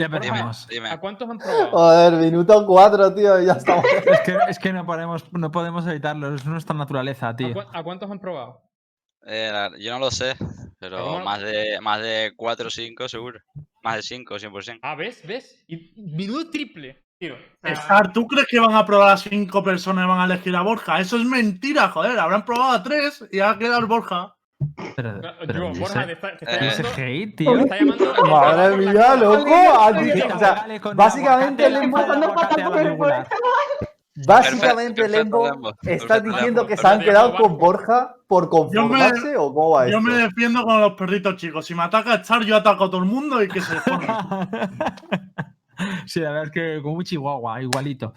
Ya. 0.00 0.08
Dime. 0.70 0.88
¿A 0.90 1.00
cuántos 1.00 1.28
han 1.28 1.38
probado? 1.38 1.70
Joder, 1.72 2.12
minuto 2.14 2.64
4, 2.64 3.14
tío, 3.14 3.42
y 3.42 3.46
ya 3.46 3.54
estamos. 3.54 3.84
Es 4.06 4.20
que, 4.20 4.38
es 4.48 4.58
que 4.60 4.72
no, 4.72 4.86
podemos, 4.86 5.24
no 5.32 5.50
podemos 5.50 5.84
evitarlo, 5.88 6.32
es 6.34 6.44
nuestra 6.46 6.76
naturaleza, 6.76 7.30
¿A, 7.30 7.36
tío. 7.36 7.54
a 7.72 7.82
cuántos 7.82 8.08
han 8.08 8.20
probado? 8.20 8.62
Eh, 9.26 9.50
la- 9.52 9.72
yo 9.78 9.92
no 9.92 9.98
lo 9.98 10.10
sé, 10.12 10.36
pero 10.78 11.18
más 11.20 11.40
de 11.40 11.80
más 11.82 12.00
de 12.00 12.32
4 12.36 12.68
o 12.68 12.70
5 12.70 13.08
seguro. 13.08 13.40
Más 13.82 13.96
de 13.96 14.02
5, 14.02 14.38
100%. 14.38 14.78
Ah, 14.82 14.94
¿ves? 14.94 15.26
¿Ves? 15.26 15.64
Y 15.66 15.92
menudo 16.16 16.48
triple, 16.50 17.04
tío. 17.18 17.34
César, 17.62 18.12
¿tú 18.12 18.26
crees 18.28 18.46
que 18.48 18.60
van 18.60 18.74
a 18.76 18.86
probar 18.86 19.10
a 19.10 19.16
cinco 19.16 19.62
personas 19.64 20.04
y 20.04 20.08
van 20.08 20.20
a 20.20 20.24
elegir 20.32 20.54
a 20.54 20.62
Borja? 20.62 21.00
Eso 21.00 21.16
es 21.16 21.24
mentira, 21.24 21.88
joder. 21.88 22.18
Habrán 22.18 22.44
probado 22.44 22.72
a 22.72 22.82
tres 22.84 23.24
y 23.32 23.40
ha 23.40 23.58
quedado 23.58 23.80
el 23.80 23.86
Borja. 23.86 24.34
Pero 24.96 25.72
¿y 25.72 25.78
Borja, 25.78 26.06
te 26.06 26.12
está, 26.12 26.36
te 26.36 26.44
está 26.44 26.64
eh, 26.64 26.68
ese 26.68 26.82
llamando. 26.82 27.02
hate, 27.02 27.30
te 27.36 27.44
tío. 27.44 27.58
está 27.58 27.76
llamando 27.78 28.14
Madre 28.26 28.76
mía, 28.76 29.16
loco. 29.16 29.44
O 30.34 30.38
sea, 30.38 30.66
básicamente 30.94 31.64
aguacate, 31.64 31.66
el 31.66 31.72
le 31.74 31.88
pone 31.88 32.14
el 32.14 32.22
empujando 32.22 32.26
aguacate 32.26 32.62
a 32.62 32.70
la 32.70 32.82
yugular. 32.82 33.28
Básicamente, 34.26 35.08
Lembo, 35.08 35.48
Lembo. 35.48 35.70
¿estás 35.82 35.82
Perfecto, 35.82 36.22
diciendo 36.24 36.62
Lembo. 36.62 36.66
que 36.66 36.76
se 36.76 36.86
han 36.88 37.00
quedado 37.00 37.28
Lembo. 37.32 37.42
con 37.42 37.58
Borja 37.58 38.16
por 38.26 38.48
conformarse 38.48 39.36
o 39.36 39.54
cómo 39.54 39.70
va 39.70 39.88
Yo 39.88 40.00
me 40.00 40.14
defiendo 40.14 40.64
con 40.64 40.80
los 40.80 40.92
perritos 40.94 41.36
chicos. 41.36 41.64
Si 41.64 41.74
me 41.74 41.84
ataca 41.84 42.20
Char, 42.22 42.42
yo 42.44 42.56
ataco 42.56 42.84
a 42.84 42.90
todo 42.90 42.98
el 43.00 43.06
mundo 43.08 43.40
y 43.42 43.48
que 43.48 43.60
se 43.60 43.78
jodan. 43.78 44.48
sí, 46.06 46.20
la 46.20 46.30
verdad 46.30 46.44
es 46.46 46.50
que 46.50 46.82
como 46.82 46.96
un 46.96 47.04
chihuahua, 47.04 47.62
igualito. 47.62 48.12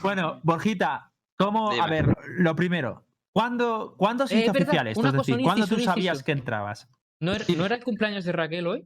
Bueno, 0.00 0.40
Borjita, 0.42 1.10
¿cómo? 1.36 1.70
A 1.70 1.86
ver, 1.88 2.16
lo 2.38 2.56
primero, 2.56 3.04
¿cuándo, 3.32 3.94
¿cuándo 3.96 4.26
se 4.26 4.38
Eh, 4.38 4.42
hizo 4.42 4.50
oficial 4.52 4.86
esto? 4.86 5.06
Es 5.06 5.12
decir, 5.12 5.40
¿cuándo 5.42 5.66
tú 5.66 5.78
sabías 5.80 6.22
que 6.22 6.32
entrabas? 6.32 6.88
¿No 7.20 7.32
era, 7.32 7.44
¿No 7.56 7.66
era 7.66 7.76
el 7.76 7.84
cumpleaños 7.84 8.24
de 8.24 8.32
Raquel 8.32 8.66
hoy? 8.66 8.84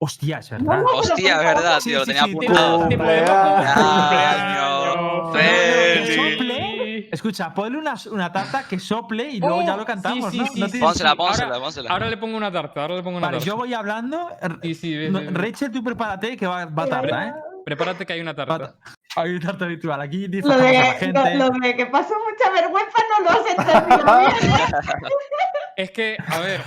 Hostia, 0.00 0.38
es 0.38 0.50
verdad. 0.50 0.82
Hostia, 0.94 1.36
es 1.36 1.44
verdad, 1.44 1.80
Sí, 1.80 1.90
tío, 1.90 1.98
lo 1.98 2.04
sí, 2.04 2.12
tenía 2.12 2.22
apuntado. 2.24 2.78
Cumpleaños. 2.88 5.32
Feliz. 5.32 6.16
sople. 6.16 7.08
Escucha, 7.10 7.52
ponle 7.54 7.78
una, 7.78 7.94
una 8.12 8.30
tarta 8.32 8.64
que 8.68 8.78
sople 8.78 9.28
y 9.30 9.40
luego 9.40 9.56
Oh, 9.56 9.66
ya 9.66 9.76
lo 9.76 9.84
cantamos, 9.84 10.30
sí, 10.30 10.38
¿no? 10.38 10.46
sí, 10.46 10.52
sí, 10.54 10.60
No 10.60 10.68
Pónsela, 10.86 11.10
Ahora- 11.10 11.16
pónsela, 11.16 11.58
pónsela. 11.60 11.90
Ahora 11.90 12.08
le 12.10 12.16
pongo 12.16 12.36
una 12.36 12.52
tarta, 12.52 12.82
ahora 12.82 12.94
le 12.96 13.02
pongo 13.02 13.18
una 13.18 13.26
Vale, 13.26 13.38
tarta. 13.38 13.46
yo 13.46 13.56
voy 13.56 13.74
hablando. 13.74 14.28
Ves. 14.62 15.32
Rachel, 15.34 15.70
tú 15.72 15.82
prepárate 15.82 16.36
que 16.36 16.46
va, 16.46 16.66
va 16.66 16.86
tarta, 16.86 17.28
¿eh? 17.28 17.32
Prepárate 17.64 18.06
que 18.06 18.12
hay 18.12 18.20
una 18.20 18.34
tarta. 18.34 18.76
Va- 19.18 19.22
Hay 19.22 19.30
un 19.34 19.40
tarta 19.40 19.64
habitual. 19.64 20.00
Aquí 20.00 20.22
Lo 20.22 20.28
disfrazamos 20.28 20.66
a 20.68 20.72
la 20.72 20.92
de, 20.92 20.98
gente. 20.98 21.34
lo, 21.36 21.46
lo 21.48 21.58
de 21.60 21.76
que 21.76 21.86
paso 21.86 22.14
mucha 22.28 22.50
vergüenza 22.50 23.02
no 23.10 23.24
lo 23.24 23.30
has 23.30 23.50
entendido 23.50 24.18
bien. 24.18 24.52
Es 25.76 25.90
que, 25.92 26.16
a 26.26 26.38
ver, 26.40 26.60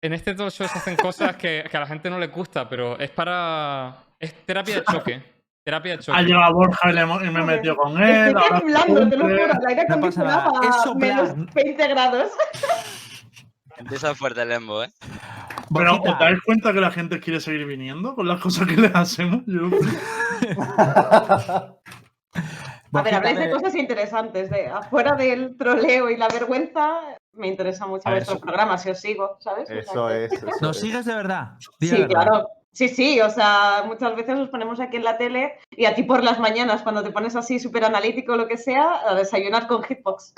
en 0.00 0.12
este 0.12 0.34
talk 0.34 0.50
show 0.50 0.68
se 0.68 0.78
hacen 0.78 0.94
cosas 0.96 1.34
que, 1.36 1.64
que 1.68 1.76
a 1.76 1.80
la 1.80 1.86
gente 1.86 2.08
no 2.08 2.18
le 2.18 2.28
gusta, 2.28 2.68
pero 2.68 2.96
es 2.98 3.10
para. 3.10 3.96
Es 4.20 4.32
terapia 4.46 4.76
de 4.76 4.84
choque. 4.84 5.22
Terapia 5.64 5.92
de 5.94 5.98
Ha 5.98 6.00
choque. 6.02 6.22
llegado 6.22 6.54
Borja 6.54 6.90
y, 6.90 6.92
le 6.92 7.00
hemos- 7.00 7.24
y 7.24 7.30
me 7.30 7.40
he 7.40 7.42
metido 7.42 7.74
con 7.76 8.00
él. 8.00 8.28
Estoy 8.36 8.58
temblando, 8.60 9.08
te 9.08 9.16
lo 9.16 9.24
juro. 9.24 9.36
El 9.46 9.66
aire 9.66 9.84
No 9.88 9.94
acondicionado 9.96 10.62
es 10.62 10.86
a 10.86 10.94
menos 10.94 11.52
20 11.54 11.88
grados. 11.88 12.30
Empieza 13.78 14.14
fuerte 14.14 14.42
el 14.42 14.48
Lembo, 14.48 14.84
¿eh? 14.84 14.90
Pero 15.74 15.96
¿os 16.00 16.18
dais 16.20 16.38
cuenta 16.46 16.72
que 16.72 16.80
la 16.80 16.90
gente 16.92 17.18
quiere 17.20 17.40
seguir 17.40 17.66
viniendo 17.66 18.14
con 18.14 18.28
las 18.28 18.40
cosas 18.40 18.66
que 18.68 18.76
le 18.76 18.90
hacemos? 18.94 19.42
Yo- 19.46 19.70
A 22.92 23.02
ver, 23.02 23.14
habláis 23.14 23.38
de 23.38 23.50
cosas 23.50 23.74
interesantes. 23.74 24.50
De, 24.50 24.68
afuera 24.68 25.14
del 25.14 25.56
troleo 25.56 26.08
y 26.08 26.16
la 26.16 26.28
vergüenza, 26.28 27.00
me 27.32 27.48
interesa 27.48 27.86
mucho 27.86 28.08
vuestro 28.08 28.38
programa, 28.38 28.78
si 28.78 28.90
os 28.90 29.00
sigo, 29.00 29.36
¿sabes? 29.40 29.68
Eso 29.68 30.08
es. 30.10 30.32
Eso 30.32 30.46
¿Nos 30.60 30.76
es. 30.76 30.82
sigues 30.82 31.04
de 31.04 31.14
verdad? 31.14 31.52
Sí, 31.80 31.90
verdad. 31.90 32.08
claro. 32.08 32.48
Sí, 32.76 32.90
sí, 32.90 33.20
o 33.22 33.30
sea, 33.30 33.84
muchas 33.86 34.14
veces 34.16 34.38
os 34.38 34.50
ponemos 34.50 34.80
aquí 34.80 34.98
en 34.98 35.04
la 35.04 35.16
tele 35.16 35.54
y 35.70 35.86
a 35.86 35.94
ti 35.94 36.02
por 36.02 36.22
las 36.22 36.38
mañanas, 36.38 36.82
cuando 36.82 37.02
te 37.02 37.10
pones 37.10 37.34
así 37.34 37.58
súper 37.58 37.86
analítico 37.86 38.34
o 38.34 38.36
lo 38.36 38.46
que 38.46 38.58
sea, 38.58 39.00
a 39.08 39.14
desayunar 39.14 39.66
con 39.66 39.82
Hitbox. 39.82 40.34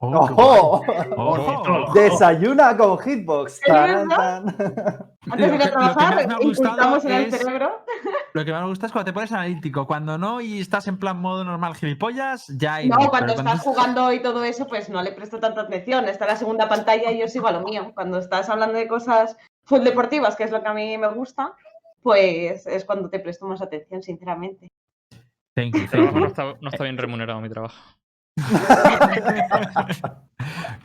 Oh. 0.00 0.82
Ojo. 1.16 1.92
Desayuna 1.94 2.76
con 2.76 2.98
Hitbox. 2.98 3.54
¿Es 3.54 3.60
Taran, 3.62 4.08
verdad? 4.08 4.42
tan. 4.44 5.14
Antes 5.30 5.50
de 5.50 5.56
ir 5.56 5.58
Lo 5.58 5.58
que- 5.58 5.58
lo 5.58 5.62
a 5.62 5.64
que 5.64 5.70
trabajar, 5.70 6.18
ha 6.18 6.36
gustado 6.36 6.42
inculcamos 6.42 7.04
en 7.06 7.12
el 7.12 7.24
es- 7.24 7.38
cerebro. 7.38 7.84
Lo 8.34 8.44
que 8.44 8.52
más 8.52 8.62
me 8.62 8.68
gusta 8.68 8.86
es 8.86 8.92
cuando 8.92 9.06
te 9.06 9.12
pones 9.14 9.32
analítico. 9.32 9.86
Cuando 9.86 10.18
no 10.18 10.42
y 10.42 10.60
estás 10.60 10.86
en 10.88 10.98
plan 10.98 11.18
modo 11.18 11.44
normal 11.44 11.74
gilipollas, 11.76 12.46
ya 12.58 12.74
hay. 12.74 12.88
No, 12.90 12.96
pero 12.98 13.08
cuando 13.10 13.32
estás 13.32 13.60
jugando 13.62 14.12
y 14.12 14.20
todo 14.20 14.44
eso, 14.44 14.66
pues 14.66 14.90
no 14.90 15.00
le 15.00 15.12
presto 15.12 15.40
tanta 15.40 15.62
atención. 15.62 16.04
Está 16.06 16.26
la 16.26 16.36
segunda 16.36 16.68
pantalla 16.68 17.10
y 17.10 17.20
yo 17.20 17.28
sigo 17.28 17.46
a 17.48 17.52
lo 17.52 17.60
mío. 17.62 17.92
Cuando 17.94 18.18
estás 18.18 18.50
hablando 18.50 18.76
de 18.76 18.86
cosas 18.86 19.34
full 19.64 19.82
deportivas, 19.82 20.36
que 20.36 20.44
es 20.44 20.50
lo 20.50 20.62
que 20.62 20.68
a 20.68 20.74
mí 20.74 20.96
me 20.98 21.08
gusta, 21.08 21.54
pues 22.02 22.66
es 22.66 22.84
cuando 22.84 23.08
te 23.10 23.20
presto 23.20 23.46
más 23.46 23.62
atención, 23.62 24.02
sinceramente. 24.02 24.68
Thank 25.54 25.74
you, 25.74 25.80
Mi 25.80 25.86
thank 25.86 25.90
trabajo 25.90 26.20
no 26.20 26.26
está, 26.26 26.54
no 26.60 26.68
está 26.68 26.84
bien 26.84 26.98
remunerado, 26.98 27.40
mi 27.40 27.48
trabajo. 27.48 27.76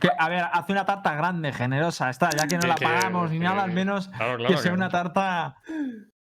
Que, 0.00 0.08
a 0.18 0.28
ver, 0.30 0.44
hace 0.50 0.72
una 0.72 0.86
tarta 0.86 1.14
grande, 1.14 1.52
generosa. 1.52 2.08
Está, 2.08 2.30
ya 2.30 2.46
que 2.46 2.56
no 2.56 2.66
la 2.66 2.74
pagamos 2.76 3.30
ni 3.30 3.38
nada, 3.38 3.64
al 3.64 3.72
menos 3.72 4.08
Claro, 4.08 4.38
claro. 4.38 4.54
que 4.54 4.62
sea 4.62 4.72
una 4.72 4.88
tarta. 4.88 5.56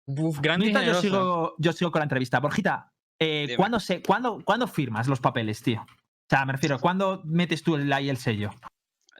Uf, 0.05 0.41
grande 0.41 0.65
y 0.65 0.73
yo 0.73 0.95
sigo, 0.95 1.55
yo 1.57 1.71
sigo 1.71 1.89
con 1.89 1.99
la 1.99 2.03
entrevista. 2.03 2.41
Borjita, 2.41 2.91
eh. 3.19 3.53
¿cuándo, 3.55 3.79
se, 3.79 4.01
cuándo, 4.01 4.43
¿cuándo 4.43 4.67
firmas 4.67 5.07
los 5.07 5.21
papeles, 5.21 5.61
tío? 5.61 5.81
O 5.81 6.29
sea, 6.29 6.45
me 6.45 6.53
refiero, 6.53 6.77
¿cuándo 6.79 7.21
metes 7.23 7.63
tú 7.63 7.75
el, 7.75 7.91
ahí 7.93 8.09
el 8.09 8.17
sello? 8.17 8.49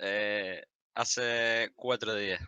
Eh, 0.01 0.61
hace 0.95 1.71
cuatro 1.75 2.13
días. 2.15 2.41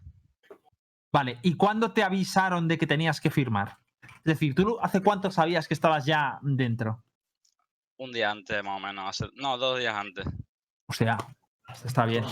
Vale, 1.12 1.40
¿y 1.42 1.56
cuándo 1.56 1.92
te 1.92 2.04
avisaron 2.04 2.68
de 2.68 2.78
que 2.78 2.88
tenías 2.88 3.20
que 3.20 3.30
firmar? 3.30 3.78
Es 4.18 4.24
decir, 4.24 4.56
¿tú 4.56 4.78
hace 4.82 5.02
cuánto 5.02 5.32
sabías 5.32 5.68
que 5.68 5.74
estabas 5.74 6.06
ya 6.06 6.40
dentro? 6.42 7.04
Un 7.98 8.12
día 8.12 8.32
antes, 8.32 8.64
más 8.64 8.78
o 8.78 8.80
menos. 8.80 9.10
hace- 9.10 9.32
no, 9.36 9.58
dos 9.58 9.80
días 9.80 9.94
antes. 9.96 10.26
O 10.88 10.94
sea, 10.94 11.18
está 11.84 12.06
bien. 12.06 12.24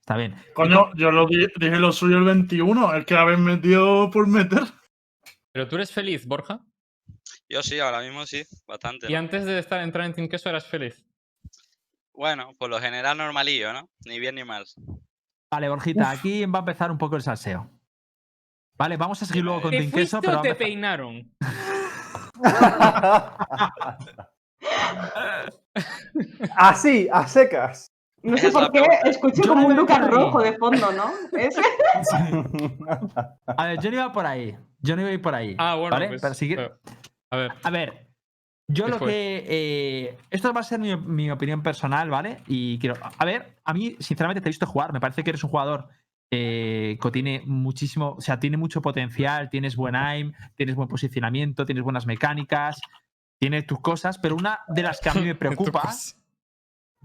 Está 0.00 0.16
bien. 0.16 0.34
Coño, 0.54 0.92
yo 0.94 1.10
lo 1.10 1.26
di- 1.26 1.46
dije 1.56 1.78
lo 1.78 1.92
suyo 1.92 2.18
el 2.18 2.24
21, 2.24 2.92
el 2.94 3.04
que 3.06 3.14
habéis 3.16 3.38
metido 3.38 4.10
por 4.10 4.26
meter. 4.26 4.62
Pero 5.52 5.68
tú 5.68 5.76
eres 5.76 5.90
feliz, 5.92 6.26
Borja. 6.26 6.60
Yo 7.48 7.62
sí, 7.62 7.78
ahora 7.78 8.00
mismo 8.00 8.26
sí, 8.26 8.44
bastante. 8.66 9.06
Y 9.08 9.12
¿no? 9.12 9.18
antes 9.18 9.44
de 9.44 9.58
estar 9.58 9.80
entrar 9.80 10.04
en 10.06 10.14
Team 10.14 10.28
Queso 10.28 10.48
eras 10.48 10.66
feliz. 10.66 11.04
Bueno, 12.12 12.54
por 12.58 12.70
lo 12.70 12.80
general 12.80 13.16
normalillo, 13.16 13.72
¿no? 13.72 13.88
Ni 14.04 14.18
bien 14.20 14.34
ni 14.34 14.44
mal. 14.44 14.64
Vale, 15.50 15.68
Borjita, 15.68 16.10
aquí 16.10 16.44
va 16.46 16.58
a 16.58 16.62
empezar 16.62 16.90
un 16.90 16.98
poco 16.98 17.16
el 17.16 17.22
salseo. 17.22 17.70
Vale, 18.76 18.96
vamos 18.96 19.22
a 19.22 19.26
seguir 19.26 19.44
luego 19.44 19.62
con 19.62 19.70
¿Te 19.70 19.78
Team 19.78 19.90
Queso, 19.92 20.20
pero 20.20 20.40
o 20.40 20.42
te 20.42 20.54
peinaron? 20.54 21.30
Así, 26.56 27.08
a 27.12 27.26
secas. 27.26 27.90
No 28.22 28.36
sé 28.38 28.50
por 28.50 28.72
qué, 28.72 28.82
pregunta. 29.02 29.36
Yo 29.42 29.48
como 29.48 29.66
un 29.66 29.76
Lucas 29.76 30.10
rojo 30.10 30.40
de 30.40 30.56
fondo, 30.56 30.90
¿no? 30.92 31.10
Es- 31.38 31.56
A 33.46 33.66
ver, 33.66 33.80
yo 33.80 33.90
no 33.90 33.96
iba 33.96 34.12
por 34.12 34.24
ahí. 34.26 34.56
Yo 34.80 34.96
no 34.96 35.02
iba 35.02 35.10
a 35.10 35.14
ir 35.14 35.20
por 35.22 35.34
ahí. 35.34 35.54
Ah, 35.58 35.74
bueno, 35.74 35.90
¿vale? 35.90 36.08
pues, 36.08 36.22
Pero 36.22 36.34
sigue- 36.34 36.56
pero- 36.56 36.78
A 37.30 37.36
ver, 37.36 37.52
A 37.62 37.70
ver, 37.70 38.08
yo 38.68 38.86
¿Qué 38.86 38.90
lo 38.92 38.98
fue? 38.98 39.08
que. 39.08 39.44
eh, 39.48 40.16
esto 40.30 40.52
va 40.54 40.60
a 40.60 40.64
ser 40.64 40.78
mi, 40.80 40.96
mi 40.96 41.30
opinión 41.30 41.62
personal, 41.62 42.08
¿vale? 42.08 42.38
Y 42.46 42.78
quiero. 42.78 42.94
A 43.18 43.24
ver, 43.26 43.56
a 43.64 43.74
mí, 43.74 43.96
sinceramente, 44.00 44.40
te 44.40 44.48
he 44.48 44.50
visto 44.50 44.66
jugar. 44.66 44.92
Me 44.94 45.00
parece 45.00 45.22
que 45.22 45.30
eres 45.30 45.44
un 45.44 45.50
jugador 45.50 45.88
eh, 46.30 46.98
tiene 47.12 47.42
muchísimo. 47.46 48.14
O 48.18 48.20
sea, 48.20 48.40
tiene 48.40 48.56
mucho 48.56 48.82
potencial, 48.82 49.50
tienes 49.50 49.76
buen 49.76 49.94
aim, 49.96 50.32
tienes 50.54 50.74
buen 50.74 50.88
posicionamiento, 50.88 51.66
tienes 51.66 51.84
buenas 51.84 52.06
mecánicas, 52.06 52.80
tienes 53.38 53.66
tus 53.66 53.80
cosas, 53.80 54.18
pero 54.18 54.36
una 54.36 54.60
de 54.68 54.82
las 54.82 55.00
que 55.00 55.10
a 55.10 55.14
mí 55.14 55.22
me 55.22 55.34
preocupa 55.34 55.92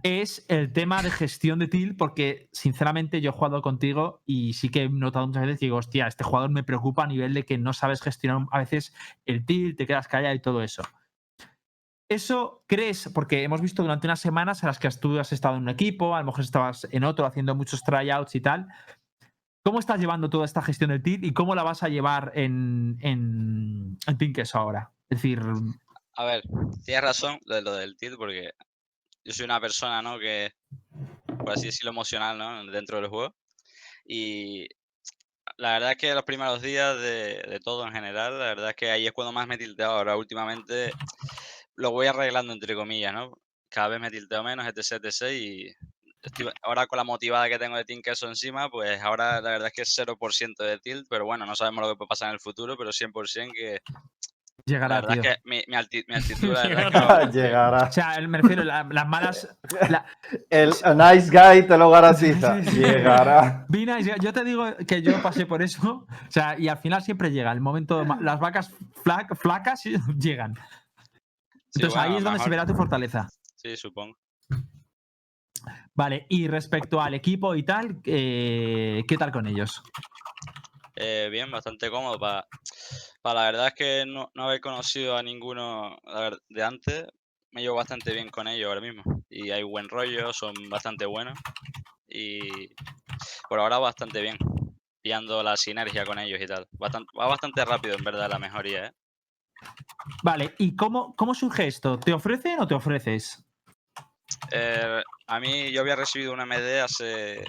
es 0.04 0.46
el 0.48 0.72
tema 0.72 1.04
de 1.04 1.12
gestión 1.12 1.60
de 1.60 1.68
til, 1.68 1.98
porque 1.98 2.50
sinceramente 2.54 3.22
yo 3.22 3.32
he 3.32 3.34
jugado 3.34 3.62
contigo 3.62 4.22
y 4.26 4.54
sí 4.54 4.70
que 4.70 4.84
he 4.84 4.90
notado 4.90 5.28
muchas 5.28 5.44
veces 5.44 5.60
que 5.60 5.66
digo, 5.66 5.78
hostia, 5.78 6.08
este 6.08 6.24
jugador 6.24 6.50
me 6.52 6.64
preocupa 6.64 7.04
a 7.04 7.08
nivel 7.08 7.34
de 7.34 7.44
que 7.44 7.58
no 7.58 7.74
sabes 7.74 8.02
gestionar 8.02 8.48
a 8.52 8.60
veces 8.60 8.94
el 9.26 9.46
til, 9.46 9.76
te 9.76 9.86
quedas 9.86 10.08
callado 10.08 10.36
y 10.36 10.40
todo 10.40 10.64
eso. 10.64 10.84
Eso 12.10 12.64
crees, 12.66 13.12
porque 13.14 13.44
hemos 13.44 13.62
visto 13.62 13.84
durante 13.84 14.08
unas 14.08 14.20
semanas 14.20 14.64
en 14.64 14.68
las 14.68 14.80
que 14.80 14.90
tú 14.90 15.20
has 15.20 15.32
estado 15.32 15.58
en 15.58 15.64
un 15.64 15.70
equipo, 15.70 16.16
a 16.16 16.20
lo 16.22 16.26
mejor 16.26 16.42
estabas 16.42 16.88
en 16.90 17.04
otro 17.04 17.26
haciendo 17.28 17.54
muchos 17.54 17.84
tryouts 17.84 18.34
y 18.34 18.42
tal. 18.42 18.68
¿Cómo 19.64 19.80
estás 19.80 20.00
llevando 20.00 20.30
toda 20.30 20.46
esta 20.46 20.62
gestión 20.62 20.90
del 20.90 21.04
til 21.04 21.24
y 21.26 21.34
cómo 21.34 21.54
la 21.54 21.64
vas 21.64 21.84
a 21.84 21.90
llevar 21.90 22.32
en, 22.36 22.98
en, 23.02 23.98
en 24.08 24.34
Queso 24.34 24.58
ahora? 24.58 24.94
Es 25.10 25.22
decir, 25.22 25.42
A 26.16 26.26
ver, 26.26 26.44
tienes 26.86 27.04
razón 27.04 27.40
de 27.46 27.62
lo 27.62 27.74
del 27.74 27.98
tilt, 27.98 28.18
porque 28.18 28.52
yo 29.26 29.34
soy 29.34 29.46
una 29.46 29.60
persona, 29.60 30.02
¿no? 30.02 30.18
Que, 30.18 30.54
por 31.40 31.52
así 31.52 31.68
decirlo, 31.68 31.92
emocional, 31.92 32.38
¿no? 32.38 32.72
Dentro 32.72 33.02
del 33.02 33.10
juego. 33.10 33.36
Y 34.06 34.68
la 35.58 35.74
verdad 35.74 35.92
es 35.92 35.98
que 35.98 36.14
los 36.14 36.24
primeros 36.24 36.62
días 36.62 36.98
de, 36.98 37.44
de 37.48 37.60
todo 37.60 37.86
en 37.86 37.94
general, 37.94 38.40
la 38.40 38.46
verdad 38.46 38.70
es 38.70 38.76
que 38.76 38.92
ahí 38.92 39.08
es 39.08 39.12
cuando 39.12 39.34
más 39.34 39.48
me 39.48 39.58
tilteo. 39.58 39.92
Ahora, 39.92 40.16
últimamente, 40.16 40.92
lo 41.76 41.92
voy 41.92 42.08
arreglando, 42.08 42.54
entre 42.54 42.76
comillas, 42.76 43.14
¿no? 43.14 43.34
Cada 43.68 43.90
vez 43.90 44.00
me 44.00 44.10
tilteo 44.10 44.44
menos, 44.44 44.66
etc, 44.68 45.04
etc. 45.04 45.32
Y 45.34 45.76
estoy- 46.22 46.52
ahora 46.64 46.88
con 46.88 46.98
la 46.98 47.04
motivada 47.04 47.48
que 47.50 47.60
tengo 47.60 47.78
de 47.78 47.86
Team 47.86 48.02
Queso 48.04 48.28
encima, 48.28 48.70
pues 48.70 49.02
ahora 49.02 49.42
la 49.42 49.52
verdad 49.52 49.68
es 49.68 49.74
que 49.74 49.82
es 49.84 49.94
0% 49.96 50.64
de 50.64 50.78
tilt, 50.80 51.08
pero 51.10 51.26
bueno, 51.26 51.46
no 51.46 51.56
sabemos 51.56 51.82
lo 51.84 51.90
que 51.92 51.98
puede 51.98 52.10
pasar 52.10 52.30
en 52.30 52.34
el 52.36 52.40
futuro, 52.40 52.76
pero 52.78 52.92
100% 52.92 53.52
que 53.54 53.80
La 54.66 54.74
Llegará, 54.74 54.96
verdad 55.02 55.14
tío. 55.14 55.22
es 55.24 55.28
que 55.38 55.42
mi, 55.46 55.64
mi, 55.68 55.76
alti- 55.78 56.04
mi 56.08 56.16
actitud, 56.16 56.50
la 56.54 56.64
verdad 56.68 56.84
es 56.88 56.92
que 56.92 57.00
no- 57.00 57.32
Llegará. 57.32 57.84
O 57.88 57.92
sea, 57.92 58.14
el- 58.16 58.28
me 58.28 58.38
refiero, 58.42 58.64
la- 58.64 58.84
las 58.92 59.08
malas. 59.08 59.48
la- 59.90 60.06
El 60.50 60.74
a 60.84 60.94
nice 60.94 61.32
guy 61.32 61.66
te 61.66 61.78
lo 61.78 61.90
garantiza. 61.90 62.60
Llegará. 62.60 63.66
Vina, 63.70 64.00
yo- 64.02 64.16
yo 64.22 64.34
te 64.34 64.44
digo 64.44 64.66
que 64.86 65.02
yo 65.02 65.22
pasé 65.24 65.46
por 65.46 65.62
eso. 65.64 66.06
O 66.10 66.32
sea, 66.32 66.60
y 66.60 66.68
al 66.68 66.78
final 66.80 67.02
siempre 67.02 67.32
llega 67.32 67.52
el 67.54 67.62
momento. 67.62 68.04
Las 68.20 68.40
vacas 68.40 68.72
fla- 69.04 69.26
flacas 69.38 69.82
llegan. 70.20 70.54
Sí, 71.72 71.82
Entonces 71.82 72.00
ahí 72.00 72.18
es 72.18 72.24
donde 72.24 72.40
se 72.40 72.50
verá 72.50 72.66
tu 72.66 72.76
fortaleza. 72.76 73.30
Sí, 73.56 73.76
supongo. 73.78 74.18
Vale, 75.94 76.26
y 76.30 76.48
respecto 76.48 77.02
al 77.02 77.14
equipo 77.14 77.56
y 77.56 77.64
tal, 77.64 78.00
eh, 78.06 79.04
¿qué 79.08 79.18
tal 79.18 79.32
con 79.32 79.48
ellos? 79.48 79.82
Eh, 80.96 81.30
bien, 81.32 81.50
bastante 81.50 81.90
cómodo. 81.90 82.20
Para, 82.20 82.46
la 83.24 83.44
verdad 83.44 83.68
es 83.68 83.74
que 83.74 84.06
no, 84.06 84.32
no 84.36 84.44
haber 84.44 84.62
conocido 84.62 85.18
a 85.18 85.24
ninguno 85.24 85.98
de 86.50 86.64
antes, 86.64 87.08
me 87.52 87.62
llevo 87.62 87.76
bastante 87.76 88.14
bien 88.14 88.30
con 88.30 88.48
ellos 88.48 88.68
ahora 88.68 88.82
mismo. 88.82 89.04
Y 89.30 89.52
hay 89.52 89.64
buen 89.64 89.90
rollo, 89.90 90.34
son 90.34 90.54
bastante 90.70 91.06
buenos. 91.06 91.38
Y 92.08 92.70
por 93.48 93.60
ahora 93.60 93.78
bastante 93.80 94.22
bien. 94.22 94.38
Pillando 95.02 95.42
la 95.42 95.56
sinergia 95.56 96.06
con 96.06 96.20
ellos 96.20 96.42
y 96.42 96.46
tal. 96.46 96.68
Bastante, 96.72 97.10
va 97.18 97.28
bastante 97.28 97.64
rápido, 97.64 97.96
en 97.96 98.04
verdad, 98.04 98.30
la 98.30 98.40
mejoría, 98.40 98.88
¿eh? 98.88 98.92
Vale, 100.24 100.56
¿y 100.58 100.76
cómo, 100.76 101.16
cómo 101.16 101.34
surge 101.34 101.68
esto? 101.68 101.98
¿Te 102.00 102.14
ofrecen 102.14 102.60
o 102.60 102.68
te 102.68 102.76
ofreces? 102.76 103.46
Eh, 104.52 105.02
a 105.28 105.40
mí 105.40 105.72
yo 105.72 105.82
había 105.82 105.96
recibido 105.96 106.34
un 106.34 106.40
MD 106.42 106.82
hace 106.82 107.44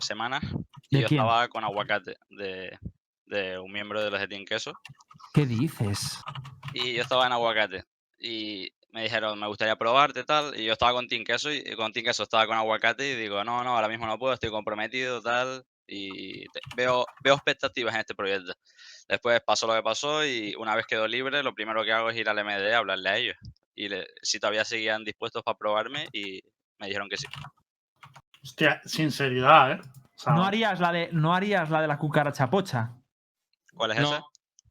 semanas 0.00 0.42
y 0.90 0.96
¿De 0.96 1.02
yo 1.02 1.08
quién? 1.08 1.20
estaba 1.20 1.48
con 1.48 1.64
aguacate 1.64 2.16
de, 2.30 2.76
de 3.26 3.58
un 3.58 3.72
miembro 3.72 4.02
de 4.02 4.10
los 4.10 4.20
de 4.20 4.28
Team 4.28 4.44
Queso. 4.44 4.72
¿Qué 5.32 5.46
dices? 5.46 6.18
y 6.72 6.92
yo 6.94 7.02
estaba 7.02 7.26
en 7.26 7.32
aguacate 7.32 7.84
y 8.20 8.70
me 8.92 9.02
dijeron 9.02 9.38
me 9.40 9.46
gustaría 9.48 9.74
probarte 9.76 10.22
tal 10.24 10.58
y 10.58 10.64
yo 10.64 10.72
estaba 10.72 10.92
con 10.92 11.08
Team 11.08 11.24
Queso 11.24 11.50
y 11.52 11.58
y 11.66 11.74
con 11.74 11.92
Team 11.92 12.04
Queso 12.06 12.22
estaba 12.22 12.46
con 12.46 12.56
aguacate 12.56 13.10
y 13.12 13.16
digo 13.16 13.42
no 13.44 13.64
no 13.64 13.74
ahora 13.74 13.88
mismo 13.88 14.06
no 14.06 14.18
puedo 14.18 14.34
estoy 14.34 14.50
comprometido 14.50 15.20
tal 15.20 15.64
y 15.86 16.42
te- 16.50 16.60
veo 16.76 17.04
veo 17.24 17.34
expectativas 17.34 17.94
en 17.94 18.00
este 18.00 18.14
proyecto. 18.14 18.52
Después 19.08 19.40
pasó 19.44 19.66
lo 19.66 19.74
que 19.74 19.82
pasó 19.82 20.24
y 20.24 20.54
una 20.56 20.76
vez 20.76 20.86
quedó 20.86 21.08
libre 21.08 21.42
lo 21.42 21.52
primero 21.54 21.82
que 21.84 21.92
hago 21.92 22.10
es 22.10 22.16
ir 22.16 22.28
al 22.28 22.38
MD 22.38 22.72
a 22.72 22.78
hablarle 22.78 23.08
a 23.08 23.16
ellos 23.16 23.36
y 23.80 23.88
le- 23.88 24.06
si 24.20 24.38
todavía 24.38 24.64
seguían 24.64 25.04
dispuestos 25.04 25.42
para 25.42 25.56
probarme 25.56 26.06
y 26.12 26.42
me 26.78 26.86
dijeron 26.88 27.08
que 27.08 27.16
sí 27.16 27.26
Hostia, 28.42 28.80
sinceridad, 28.84 29.72
¿eh? 29.72 29.80
O 29.82 30.18
sea, 30.22 30.34
¿No 30.34 30.44
harías 30.44 30.80
la 30.80 30.92
de, 30.92 31.08
no 31.12 31.34
harías 31.34 31.70
la 31.70 31.80
de 31.80 31.88
la 31.88 31.98
cucaracha 31.98 32.50
pocha? 32.50 32.92
¿cuál 33.74 33.92
es 33.92 33.98
No, 34.00 34.12
esa? 34.14 34.24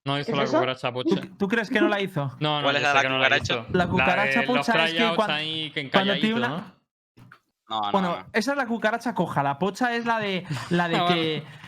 no 0.06 0.20
hizo 0.20 0.32
¿Es 0.32 0.38
la 0.38 0.44
eso? 0.44 0.54
cucaracha 0.54 0.88
¿Tú, 0.90 0.94
pocha. 0.94 1.22
tú 1.40 1.48
crees 1.48 1.70
que 1.70 1.82
no 1.82 1.88
la 1.88 2.00
hizo? 2.02 2.36
No, 2.40 2.58
no, 2.58 2.64
¿Cuál 2.64 2.76
es 2.76 2.82
la 2.84 2.92
sé 2.92 2.98
de 2.98 2.98
la 2.98 3.02
que 3.02 3.10
no 3.10 3.18
la 3.18 3.24
cucaracha? 3.26 3.54
hizo. 3.54 3.68
La 3.78 3.88
cucaracha 3.88 4.40
de 4.42 4.46
pocha 4.48 4.86
es 4.86 4.92
que 4.92 4.98
tryouts 4.98 5.16
cuan- 5.16 5.32
ahí 5.32 5.72
que 5.72 5.90
cuando 5.90 6.14
tiene 6.14 6.28
encalladito, 6.30 6.38
una- 6.38 6.48
¿no? 6.50 6.80
No, 7.70 7.82
no, 7.82 7.92
Bueno, 7.92 8.16
no. 8.18 8.26
esa 8.34 8.52
es 8.52 8.58
la 8.58 8.66
cucaracha 8.68 9.14
coja. 9.14 9.44
La 9.44 9.60
pocha 9.60 9.96
es 9.96 10.06
la 10.06 10.20
de 10.20 10.46
la 10.72 10.88
de 10.88 10.94
que 11.08 11.44
"Mm, 11.46 11.59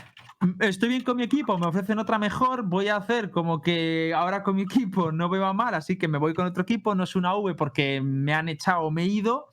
estoy 0.59 0.89
bien 0.89 1.03
con 1.03 1.17
mi 1.17 1.23
equipo, 1.23 1.57
me 1.57 1.67
ofrecen 1.67 1.99
otra 1.99 2.17
mejor, 2.17 2.63
voy 2.63 2.87
a 2.87 2.95
hacer 2.97 3.29
como 3.31 3.61
que 3.61 4.13
ahora 4.15 4.43
con 4.43 4.55
mi 4.55 4.63
equipo 4.63 5.11
no 5.11 5.29
me 5.29 5.37
va 5.39 5.53
mal, 5.53 5.73
así 5.75 5.97
que 5.97 6.07
me 6.07 6.17
voy 6.17 6.33
con 6.33 6.45
otro 6.47 6.63
equipo, 6.63 6.95
no 6.95 7.03
es 7.03 7.15
una 7.15 7.35
V 7.35 7.55
porque 7.55 8.01
me 8.01 8.33
han 8.33 8.49
echado 8.49 8.81
o 8.81 8.91
me 8.91 9.03
he 9.03 9.05
ido, 9.05 9.47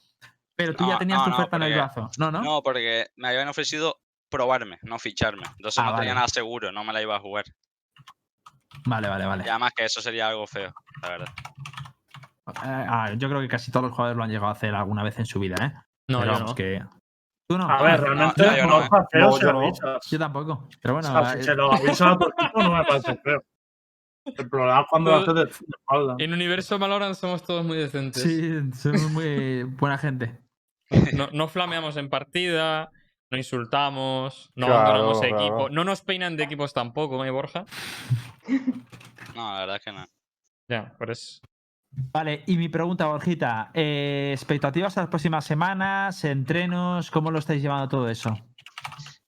pero 0.56 0.74
tú 0.74 0.84
ya 0.86 0.94
No, 0.94 0.98
tenías 0.98 1.18
no, 1.18 1.24
tu 1.24 1.30
no, 1.30 1.36
oferta 1.36 1.56
en 1.56 1.62
el 1.62 1.74
brazo. 1.74 2.10
No, 2.18 2.30
¿no? 2.30 2.42
No, 2.42 2.62
porque 2.62 3.06
me 3.16 3.28
habían 3.28 3.48
ofrecido 3.48 3.96
probarme, 4.30 4.78
no 4.82 4.98
ficharme. 4.98 5.44
Entonces 5.56 5.82
Ah, 5.82 5.90
no 5.90 5.96
tenía 5.96 6.14
nada 6.14 6.28
seguro, 6.28 6.72
no 6.72 6.84
me 6.84 6.92
la 6.92 7.00
iba 7.02 7.16
a 7.16 7.20
jugar. 7.20 7.44
Vale, 8.86 9.08
vale, 9.08 9.26
vale. 9.26 9.44
Y 9.46 9.48
además 9.48 9.72
que 9.76 9.84
eso 9.84 10.00
sería 10.00 10.28
algo 10.28 10.46
feo, 10.46 10.72
la 11.02 11.08
verdad. 11.08 11.28
Eh, 12.48 12.52
ah, 12.88 13.12
yo 13.16 13.28
creo 13.28 13.40
que 13.40 13.48
casi 13.48 13.70
todos 13.70 13.84
los 13.84 13.92
jugadores 13.92 14.16
lo 14.16 14.24
han 14.24 14.30
llegado 14.30 14.48
a 14.48 14.52
hacer 14.52 14.74
alguna 14.74 15.02
vez 15.02 15.18
en 15.18 15.26
su 15.26 15.38
vida, 15.38 15.56
¿eh? 15.60 15.72
No, 16.08 16.20
Pero 16.20 16.32
yo 16.32 16.38
vamos, 16.38 16.50
no. 16.50 16.54
que. 16.54 16.82
Tú 17.48 17.56
no. 17.56 17.68
A 17.70 17.82
ver, 17.82 18.00
no, 18.00 18.06
realmente 18.06 18.42
no, 18.42 18.50
no, 18.50 18.56
yo 18.56 18.66
no, 18.66 18.80
No, 18.80 19.32
si 19.32 19.40
yo 19.42 19.52
no. 19.52 19.60
avisas. 19.60 20.06
Yo 20.10 20.18
tampoco. 20.18 20.68
Pero 20.82 20.94
O 20.94 21.00
bueno, 21.00 21.22
sea, 21.22 21.32
eh, 21.34 21.38
si 21.38 21.44
se 21.44 21.54
lo 21.54 21.72
avisas 21.72 22.00
a 22.02 22.18
tu 22.18 22.28
equipo 22.28 22.62
no 22.62 22.72
me 22.76 22.84
parece 22.84 23.16
feo. 23.24 23.42
El 24.26 24.50
problema 24.50 24.80
es 24.80 24.86
cuando 24.90 25.10
lo 25.10 25.16
haces 25.16 25.34
de 25.34 25.44
de 25.46 25.50
espalda. 25.50 26.16
En 26.18 26.32
Universo 26.34 26.78
Valorant 26.78 27.14
somos 27.14 27.42
todos 27.42 27.64
muy 27.64 27.78
decentes. 27.78 28.22
sí, 28.22 28.52
somos 28.74 29.10
muy 29.10 29.62
buena 29.64 29.96
gente. 29.96 30.38
No, 31.14 31.28
no 31.32 31.48
flameamos 31.48 31.96
en 31.96 32.10
partida, 32.10 32.90
no 33.30 33.38
insultamos, 33.38 34.50
no 34.54 34.66
Claro, 34.66 34.80
abandonamos 34.82 35.20
claro. 35.20 35.36
equipo. 35.36 35.68
No 35.70 35.84
nos 35.84 36.02
peinan 36.02 36.36
de 36.36 36.44
equipos 36.44 36.74
tampoco, 36.74 37.24
¿eh, 37.24 37.30
Borja? 37.30 37.64
No, 39.34 39.52
la 39.52 39.60
verdad 39.60 39.76
es 39.76 39.84
que 39.84 39.92
no. 39.92 40.06
Ya, 40.68 40.94
por 40.98 41.10
eso. 41.10 41.40
Vale, 41.90 42.44
y 42.46 42.56
mi 42.56 42.68
pregunta, 42.68 43.06
Borjita, 43.06 43.70
eh, 43.74 44.30
expectativas 44.32 44.96
a 44.96 45.02
las 45.02 45.10
próximas 45.10 45.44
semanas, 45.44 46.24
entrenos, 46.24 47.10
¿cómo 47.10 47.30
lo 47.30 47.38
estáis 47.38 47.62
llevando 47.62 47.88
todo 47.88 48.08
eso? 48.08 48.34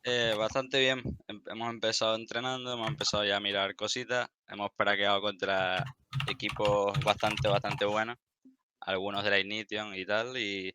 Eh, 0.03 0.35
bastante 0.37 0.81
bien. 0.81 1.03
Em- 1.29 1.43
hemos 1.47 1.71
empezado 1.71 2.15
entrenando, 2.15 2.73
hemos 2.73 2.89
empezado 2.89 3.25
ya 3.25 3.37
a 3.37 3.41
mirar 3.41 3.75
cositas. 3.77 4.29
Hemos 4.49 4.71
praqueado 4.77 5.21
contra 5.21 5.85
equipos 6.27 6.93
bastante, 7.05 7.49
bastante 7.49 7.85
buenos. 7.85 8.17
Algunos 8.81 9.23
de 9.25 9.31
la 9.31 9.39
Ignition 9.39 9.95
y 9.95 10.07
tal. 10.07 10.37
Y 10.39 10.73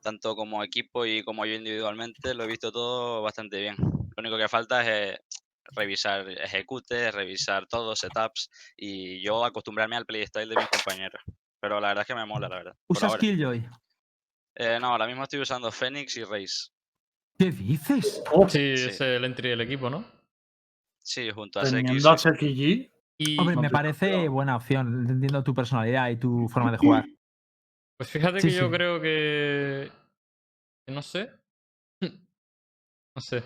tanto 0.00 0.36
como 0.36 0.62
equipo 0.62 1.06
y 1.06 1.22
como 1.24 1.44
yo 1.44 1.54
individualmente 1.54 2.34
lo 2.34 2.44
he 2.44 2.46
visto 2.48 2.70
todo 2.70 3.20
bastante 3.22 3.60
bien. 3.60 3.74
Lo 3.78 4.14
único 4.18 4.38
que 4.38 4.48
falta 4.48 4.82
es 4.82 4.88
eh, 4.88 5.20
revisar 5.74 6.28
ejecutes, 6.28 7.14
revisar 7.14 7.66
todo, 7.66 7.94
setups. 7.96 8.50
Y 8.76 9.20
yo 9.22 9.44
acostumbrarme 9.44 9.96
al 9.96 10.06
playstyle 10.06 10.48
de 10.48 10.56
mis 10.56 10.68
compañeros. 10.68 11.22
Pero 11.60 11.80
la 11.80 11.88
verdad 11.88 12.02
es 12.02 12.06
que 12.06 12.14
me 12.14 12.24
mola, 12.26 12.48
la 12.48 12.56
verdad. 12.56 12.76
¿Usas. 12.86 13.16
Killjoy? 13.16 13.68
Eh, 14.54 14.78
no, 14.80 14.88
ahora 14.88 15.06
mismo 15.06 15.22
estoy 15.24 15.40
usando 15.40 15.70
Phoenix 15.70 16.16
y 16.16 16.24
Raze. 16.24 16.70
¿Qué 17.38 17.50
dices? 17.52 18.22
Uf, 18.32 18.50
Sí, 18.50 18.76
Sí. 18.76 18.84
es 18.90 19.00
el 19.00 19.24
entry 19.24 19.50
del 19.50 19.60
equipo, 19.60 19.88
¿no? 19.90 20.04
Sí, 21.00 21.30
junto 21.30 21.60
a 21.60 21.62
SX. 21.64 21.72
teniendo 21.74 22.10
a 22.10 22.18
XG, 22.18 22.90
Y 23.20 23.38
Hombre, 23.40 23.56
me 23.56 23.70
parece 23.70 24.28
buena 24.28 24.54
opción, 24.56 25.00
entendiendo 25.00 25.42
tu 25.42 25.52
personalidad 25.54 26.08
y 26.10 26.16
tu 26.16 26.48
forma 26.48 26.70
de 26.72 26.78
jugar. 26.78 27.04
pues 27.96 28.10
fíjate 28.10 28.40
Sí, 28.40 28.48
que 28.48 28.54
yo 28.54 28.70
creo 28.70 29.00
que. 29.00 29.90
que 30.86 30.92
No 30.92 31.02
sé. 31.02 31.30
No 33.16 33.20
sé. 33.22 33.42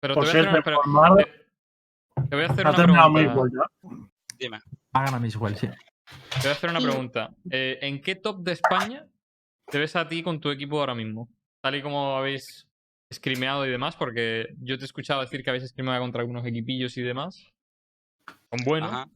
Pero 0.00 0.14
por 0.14 0.24
te 0.24 0.30
si 0.32 0.36
voy 0.36 0.46
a 0.46 0.48
es 0.50 0.54
hacer 0.54 0.54
una, 0.54 0.62
pero 0.62 0.80
te- 2.28 2.36
voy 2.36 2.44
a 2.44 2.48
hacer 2.48 2.66
ha 2.66 2.70
una 2.70 3.12
pregunta. 3.12 3.70
Dime. 4.38 4.60
Hagan 4.92 5.14
a 5.14 5.18
Miswell, 5.18 5.56
sí. 5.56 5.66
Te 5.66 6.40
voy 6.40 6.48
a 6.50 6.52
hacer 6.52 6.70
una 6.70 6.80
pregunta. 6.80 7.30
Eh, 7.50 7.78
¿En 7.82 8.00
qué 8.00 8.14
top 8.14 8.42
de 8.42 8.52
España 8.52 9.06
te 9.66 9.78
ves 9.78 9.96
a 9.96 10.06
ti 10.06 10.22
con 10.22 10.40
tu 10.40 10.50
equipo 10.50 10.78
ahora 10.78 10.94
mismo? 10.94 11.28
Tal 11.60 11.74
y 11.76 11.82
como 11.82 12.16
habéis 12.16 12.68
scrimeado 13.12 13.66
y 13.66 13.70
demás, 13.70 13.96
porque 13.96 14.54
yo 14.58 14.76
te 14.76 14.84
he 14.84 14.86
escuchado 14.86 15.20
decir 15.20 15.42
que 15.42 15.50
habéis 15.50 15.68
scrimeado 15.68 16.00
contra 16.00 16.20
algunos 16.20 16.46
equipillos 16.46 16.96
y 16.96 17.02
demás. 17.02 17.52
Son 18.26 18.64
buenos. 18.64 18.90
Ajá. 18.90 19.08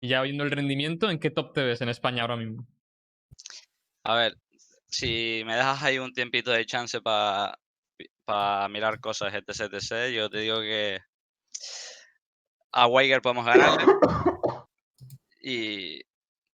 Y 0.00 0.08
ya 0.08 0.22
viendo 0.22 0.44
el 0.44 0.50
rendimiento, 0.50 1.10
¿en 1.10 1.18
qué 1.18 1.30
top 1.30 1.52
te 1.52 1.62
ves 1.62 1.80
en 1.80 1.88
España 1.88 2.22
ahora 2.22 2.36
mismo? 2.36 2.66
A 4.04 4.16
ver, 4.16 4.36
si 4.88 5.42
me 5.46 5.54
dejas 5.54 5.82
ahí 5.82 5.98
un 5.98 6.12
tiempito 6.12 6.50
de 6.50 6.66
chance 6.66 7.00
para 7.00 7.56
mirar 8.68 9.00
cosas, 9.00 9.32
etc, 9.32 9.72
etc, 9.72 10.12
yo 10.12 10.28
te 10.28 10.38
digo 10.38 10.60
que 10.60 10.98
a 12.72 12.86
Weiger 12.86 13.22
podemos 13.22 13.44
ganarle. 13.46 13.84
Y 15.40 16.00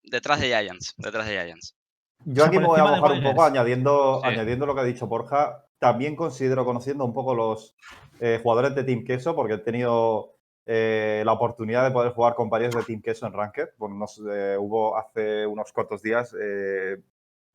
detrás 0.02 0.40
de 0.40 0.46
Giants, 0.48 0.94
detrás 0.96 1.26
de 1.26 1.32
Giants. 1.32 1.76
Yo 2.24 2.44
aquí 2.44 2.58
me 2.58 2.66
voy 2.66 2.80
a 2.80 2.84
mojar 2.84 3.12
un 3.12 3.22
poco 3.22 3.44
añadiendo, 3.44 4.20
Sí. 4.22 4.28
añadiendo 4.28 4.66
lo 4.66 4.74
que 4.74 4.80
ha 4.80 4.84
dicho 4.84 5.06
Borja. 5.06 5.64
También 5.78 6.16
considero, 6.16 6.64
conociendo 6.64 7.04
un 7.04 7.14
poco 7.14 7.34
los 7.34 7.76
eh, 8.20 8.40
jugadores 8.42 8.74
de 8.74 8.82
Team 8.82 9.04
Queso, 9.04 9.36
porque 9.36 9.54
he 9.54 9.58
tenido 9.58 10.34
eh, 10.66 11.22
la 11.24 11.32
oportunidad 11.32 11.84
de 11.84 11.92
poder 11.92 12.12
jugar 12.12 12.34
con 12.34 12.50
varios 12.50 12.74
de 12.74 12.82
Team 12.82 13.00
Queso 13.00 13.26
en 13.26 13.32
Ranked. 13.32 13.68
Bueno, 13.78 13.94
nos, 13.94 14.20
eh, 14.30 14.56
hubo 14.58 14.96
hace 14.96 15.46
unos 15.46 15.72
cuantos 15.72 16.02
días, 16.02 16.34
eh, 16.40 16.96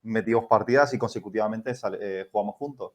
metimos 0.03 0.45
partidas 0.45 0.93
y 0.93 0.97
consecutivamente 0.97 1.73
eh, 1.99 2.27
jugamos 2.31 2.55
juntos. 2.55 2.93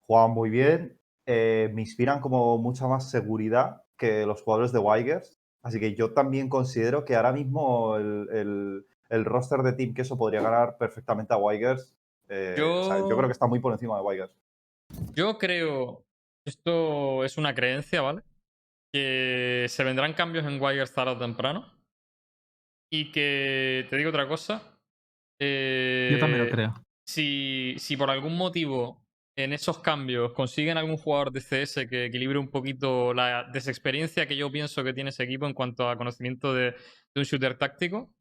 Jugaban 0.00 0.32
muy 0.32 0.50
bien, 0.50 0.98
eh, 1.26 1.70
me 1.72 1.82
inspiran 1.82 2.20
como 2.20 2.58
mucha 2.58 2.86
más 2.88 3.08
seguridad 3.10 3.83
que 3.96 4.26
los 4.26 4.42
jugadores 4.42 4.72
de 4.72 4.78
Weigers. 4.78 5.38
Así 5.62 5.80
que 5.80 5.94
yo 5.94 6.12
también 6.12 6.48
considero 6.48 7.04
que 7.04 7.16
ahora 7.16 7.32
mismo 7.32 7.96
el, 7.96 8.28
el- 8.32 8.86
el 9.10 9.24
roster 9.24 9.60
de 9.60 9.74
Team 9.74 9.94
Queso 9.94 10.16
podría 10.18 10.40
ganar 10.40 10.76
perfectamente 10.78 11.32
a 11.34 11.36
Weigers. 11.36 11.94
Eh, 12.28 12.56
o 12.60 12.84
sea, 12.84 12.98
yo 12.98 13.16
creo 13.16 13.26
que 13.28 13.32
está 13.32 13.46
muy 13.46 13.60
por 13.60 13.72
encima 13.72 13.96
de 13.96 14.02
Weigers. 14.02 14.32
Yo 15.14 15.38
creo, 15.38 16.04
esto 16.46 17.22
es 17.24 17.36
una 17.36 17.54
creencia, 17.54 18.00
¿vale? 18.00 18.22
Que 18.92 19.66
se 19.68 19.84
vendrán 19.84 20.14
cambios 20.14 20.46
en 20.46 20.60
Wires 20.60 20.92
tarde 20.92 21.12
o 21.12 21.18
temprano. 21.18 21.70
Y 22.90 23.12
que, 23.12 23.86
te 23.90 23.96
digo 23.96 24.10
otra 24.10 24.26
cosa. 24.26 24.78
Yo 25.40 26.18
también 26.18 26.38
lo 26.38 26.44
eh, 26.44 26.50
creo. 26.50 26.74
Si, 27.06 27.74
si 27.78 27.96
por 27.96 28.10
algún 28.10 28.36
motivo 28.36 29.03
en 29.36 29.52
esos 29.52 29.78
cambios 29.80 30.32
consiguen 30.32 30.76
algún 30.78 30.96
jugador 30.96 31.32
de 31.32 31.40
CS 31.40 31.86
que 31.88 32.06
equilibre 32.06 32.38
un 32.38 32.50
poquito 32.50 33.12
la 33.14 33.44
desexperiencia 33.52 34.26
que 34.26 34.36
yo 34.36 34.50
pienso 34.50 34.84
que 34.84 34.92
tiene 34.92 35.10
ese 35.10 35.24
equipo 35.24 35.46
en 35.46 35.54
cuanto 35.54 35.88
a 35.88 35.96
conocimiento 35.96 36.54
de, 36.54 36.70
de 36.72 36.76
un 37.16 37.24
shooter 37.24 37.58
táctico, 37.58 38.12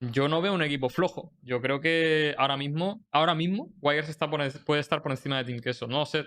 yo 0.00 0.26
no 0.26 0.42
veo 0.42 0.52
un 0.52 0.62
equipo 0.62 0.88
flojo. 0.88 1.32
Yo 1.42 1.60
creo 1.60 1.80
que 1.80 2.34
ahora 2.36 2.56
mismo, 2.56 3.04
ahora 3.12 3.34
mismo, 3.36 3.72
Wires 3.80 4.08
está 4.08 4.28
por 4.28 4.40
puede 4.64 4.80
estar 4.80 5.00
por 5.00 5.12
encima 5.12 5.38
de 5.38 5.44
Team 5.44 5.60
Queso. 5.60 5.86
No 5.86 6.00
lo 6.00 6.06
sé. 6.06 6.24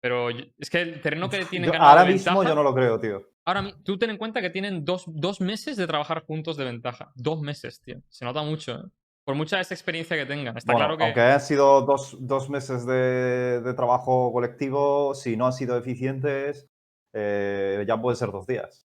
Pero 0.00 0.28
es 0.30 0.70
que 0.70 0.82
el 0.82 1.00
terreno 1.00 1.28
que 1.28 1.44
tienen 1.46 1.70
ganado 1.72 1.90
ahora 1.90 2.04
de 2.04 2.12
mismo 2.12 2.32
ventaja- 2.38 2.48
yo 2.50 2.54
no 2.54 2.62
lo 2.62 2.74
creo, 2.74 3.00
tío. 3.00 3.30
Ahora, 3.46 3.74
tú 3.84 3.98
ten 3.98 4.10
en 4.10 4.16
cuenta 4.18 4.40
que 4.40 4.50
tienen 4.50 4.84
dos, 4.84 5.04
dos 5.06 5.40
meses 5.40 5.76
de 5.76 5.86
trabajar 5.86 6.22
juntos 6.24 6.56
de 6.56 6.64
ventaja. 6.64 7.10
Dos 7.14 7.40
meses, 7.40 7.80
tío. 7.80 8.00
Se 8.08 8.24
nota 8.24 8.42
mucho, 8.42 8.72
¿eh? 8.76 8.82
Por 9.24 9.34
mucha 9.34 9.60
esa 9.60 9.74
experiencia 9.74 10.16
que 10.16 10.26
tengan. 10.26 10.56
Está 10.56 10.72
Bueno, 10.72 10.86
claro 10.86 10.98
que. 10.98 11.04
aunque 11.04 11.20
hayan 11.20 11.40
sido 11.40 11.82
dos, 11.82 12.16
dos 12.20 12.50
meses 12.50 12.84
de, 12.84 13.60
de 13.62 13.74
trabajo 13.74 14.32
colectivo, 14.32 15.14
si 15.14 15.36
no 15.36 15.46
han 15.46 15.52
sido 15.52 15.78
eficientes, 15.78 16.66
eh, 17.14 17.84
ya 17.86 18.00
pueden 18.00 18.16
ser 18.16 18.30
dos 18.30 18.46
días. 18.46 18.86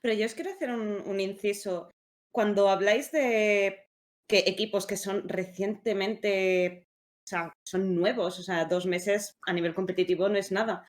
Pero 0.00 0.14
yo 0.14 0.26
os 0.26 0.34
quiero 0.34 0.50
hacer 0.52 0.70
un, 0.70 1.02
un 1.06 1.20
inciso. 1.20 1.90
Cuando 2.32 2.68
habláis 2.68 3.10
de 3.10 3.88
que 4.28 4.44
equipos 4.46 4.86
que 4.86 4.96
son 4.96 5.28
recientemente, 5.28 6.84
o 7.26 7.28
sea, 7.28 7.52
son 7.66 7.96
nuevos, 7.96 8.38
o 8.38 8.42
sea, 8.42 8.66
dos 8.66 8.86
meses 8.86 9.34
a 9.46 9.52
nivel 9.52 9.74
competitivo 9.74 10.28
no 10.28 10.38
es 10.38 10.52
nada. 10.52 10.86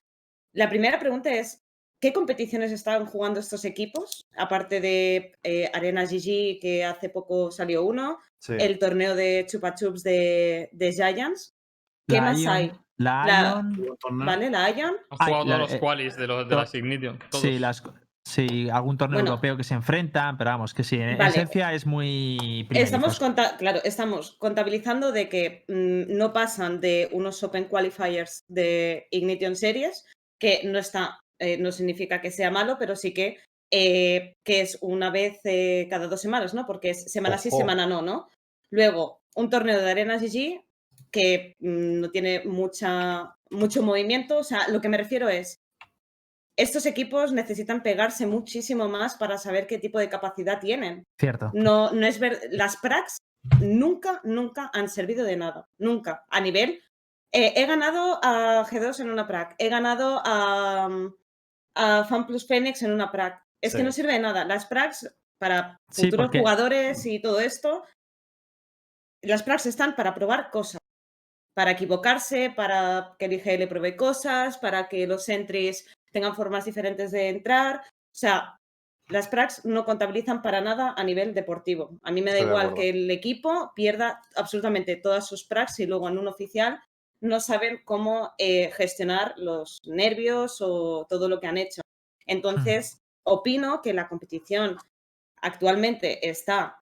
La 0.54 0.70
primera 0.70 1.00
pregunta 1.00 1.34
es, 1.34 1.62
¿qué 2.00 2.14
competiciones 2.14 2.72
estaban 2.72 3.06
jugando 3.06 3.40
estos 3.40 3.66
equipos? 3.66 4.26
Aparte 4.38 4.80
de 4.82 5.34
eh, 5.44 5.70
Arena 5.74 6.06
GG, 6.06 6.60
que 6.62 6.84
hace 6.86 7.10
poco 7.10 7.52
salió 7.52 7.84
uno, 7.86 8.20
Sí. 8.42 8.54
el 8.58 8.80
torneo 8.80 9.16
de 9.16 9.46
Chupa 9.50 9.76
Chups 9.76 10.02
de, 10.04 10.70
de 10.72 10.92
Giants, 10.94 11.54
¿qué 12.08 12.16
La 12.16 12.22
más 12.22 12.40
Ion- 12.40 12.50
hay? 12.50 12.72
La 12.98 13.26
La- 13.26 13.64
Ion, 13.78 14.26
¿vale? 14.26 14.50
La 14.50 14.70
Ion. 14.72 14.96
Han 15.10 15.18
Ay, 15.20 15.26
jugado 15.28 15.46
la- 15.46 15.56
todos 15.56 15.60
los 15.70 15.74
eh, 15.74 15.80
qualis 15.80 16.16
de, 16.16 16.28
los, 16.28 16.48
de 16.50 16.56
las 16.56 16.74
Ignition. 16.76 17.20
Todos. 17.30 17.42
Sí, 17.42 17.60
las, 17.60 17.84
sí, 18.26 18.70
algún 18.70 18.98
torneo 18.98 19.18
Bueno. 19.20 19.32
europeo 19.32 19.58
que 19.58 19.64
se 19.66 19.74
enfrentan, 19.74 20.38
pero 20.38 20.52
vamos, 20.52 20.74
que 20.74 20.84
sí, 20.86 20.96
en 20.98 21.18
Vale. 21.18 21.30
esencia 21.32 21.74
es 21.74 21.86
muy. 21.86 22.66
Estamos, 22.72 23.20
claro, 23.58 23.80
estamos 23.84 24.38
contabilizando 24.40 25.12
de 25.12 25.28
que 25.30 25.66
mm, 25.68 26.16
no 26.18 26.32
pasan 26.32 26.80
de 26.80 27.10
unos 27.12 27.42
Open 27.44 27.66
Qualifiers 27.66 28.44
de 28.48 29.08
Ignition 29.12 29.56
Series, 29.58 30.06
que 30.40 30.62
no 30.66 30.80
está, 30.80 31.20
eh, 31.40 31.58
no 31.58 31.72
significa 31.72 32.22
que 32.22 32.32
sea 32.32 32.52
malo, 32.52 32.78
pero 32.78 32.96
sí 32.96 33.14
que, 33.14 33.38
eh, 33.72 34.34
que 34.44 34.62
es 34.62 34.78
una 34.82 35.10
vez 35.10 35.40
eh, 35.46 35.88
cada 35.90 36.08
dos 36.08 36.22
semanas, 36.22 36.54
¿no? 36.54 36.66
Porque 36.66 36.92
es 36.92 37.12
semana 37.12 37.38
sí, 37.38 37.50
semana 37.50 37.86
no, 37.86 38.02
¿no? 38.02 38.28
Luego, 38.72 39.22
un 39.36 39.50
torneo 39.50 39.80
de 39.80 39.90
Arena 39.90 40.18
GG 40.18 40.64
que 41.12 41.56
mm, 41.60 42.00
no 42.02 42.12
tiene 42.12 42.44
mucha, 42.46 43.36
mucho 43.50 43.82
movimiento. 43.84 44.38
O 44.40 44.44
sea, 44.44 44.68
lo 44.68 44.82
que 44.82 44.90
me 44.90 44.98
refiero 44.98 45.30
es, 45.30 45.60
estos 46.58 46.86
equipos 46.86 47.32
necesitan 47.32 47.82
pegarse 47.82 48.28
muchísimo 48.28 48.90
más 48.90 49.16
para 49.16 49.38
saber 49.38 49.66
qué 49.66 49.78
tipo 49.78 49.98
de 49.98 50.10
capacidad 50.10 50.60
tienen. 50.60 51.06
Cierto. 51.18 51.52
No, 51.54 51.92
no 51.92 52.06
es 52.06 52.20
ver. 52.20 52.42
Las 52.52 52.78
pracs 52.78 53.20
nunca, 53.62 54.20
nunca 54.24 54.70
han 54.74 54.90
servido 54.90 55.24
de 55.24 55.38
nada. 55.38 55.66
Nunca. 55.78 56.26
A 56.30 56.42
nivel. 56.42 56.82
eh, 57.32 57.54
he 57.56 57.66
ganado 57.66 58.20
a 58.24 58.66
G2 58.66 59.00
en 59.02 59.10
una 59.12 59.26
prac. 59.28 59.56
He 59.58 59.70
ganado 59.70 60.22
a, 60.26 60.90
a 61.76 62.04
FanPlus 62.06 62.48
Phoenix 62.48 62.82
en 62.84 62.92
una 62.92 63.12
prac. 63.12 63.44
Es 63.62 63.76
que 63.76 63.84
no 63.84 63.92
sirve 63.92 64.14
de 64.14 64.20
nada. 64.20 64.46
Las 64.46 64.66
pracs, 64.66 65.14
para 65.38 65.78
futuros 65.90 66.30
jugadores 66.32 67.06
y 67.06 67.22
todo 67.22 67.40
esto, 67.40 67.84
las 69.22 69.44
pracs 69.44 69.66
están 69.66 69.96
para 69.96 70.14
probar 70.14 70.50
cosas. 70.50 70.80
Para 71.56 71.72
equivocarse, 71.72 72.54
para 72.56 73.16
que 73.20 73.26
el 73.26 73.34
IGL 73.34 73.68
pruebe 73.68 73.98
cosas, 73.98 74.58
para 74.58 74.88
que 74.88 75.06
los 75.08 75.28
entries 75.28 75.86
tengan 76.12 76.36
formas 76.36 76.66
diferentes 76.66 77.12
de 77.12 77.30
entrar. 77.30 77.82
O 77.82 78.16
sea, 78.16 78.60
las 79.10 79.28
pracs 79.28 79.66
no 79.66 79.86
contabilizan 79.86 80.42
para 80.42 80.62
nada 80.62 80.94
a 80.96 81.04
nivel 81.04 81.34
deportivo. 81.34 82.00
A 82.04 82.12
mí 82.12 82.22
me 82.22 82.32
da 82.32 82.38
Estoy 82.38 82.50
igual 82.50 82.74
que 82.76 82.90
el 82.90 83.12
equipo 83.12 83.74
pierda 83.76 84.22
absolutamente 84.36 84.96
todas 84.96 85.28
sus 85.28 85.44
pracs 85.44 85.80
y 85.80 85.88
luego 85.88 86.08
en 86.08 86.18
un 86.18 86.28
oficial 86.28 86.80
no 87.22 87.40
saben 87.40 87.82
cómo 87.86 88.34
eh, 88.38 88.72
gestionar 88.72 89.34
los 89.38 89.82
nervios 89.86 90.62
o 90.62 91.06
todo 91.10 91.28
lo 91.30 91.40
que 91.40 91.48
han 91.48 91.58
hecho. 91.58 91.82
Entonces, 92.26 93.02
opino 93.24 93.82
que 93.82 93.94
la 93.94 94.08
competición 94.08 94.78
actualmente 95.42 96.30
está 96.30 96.80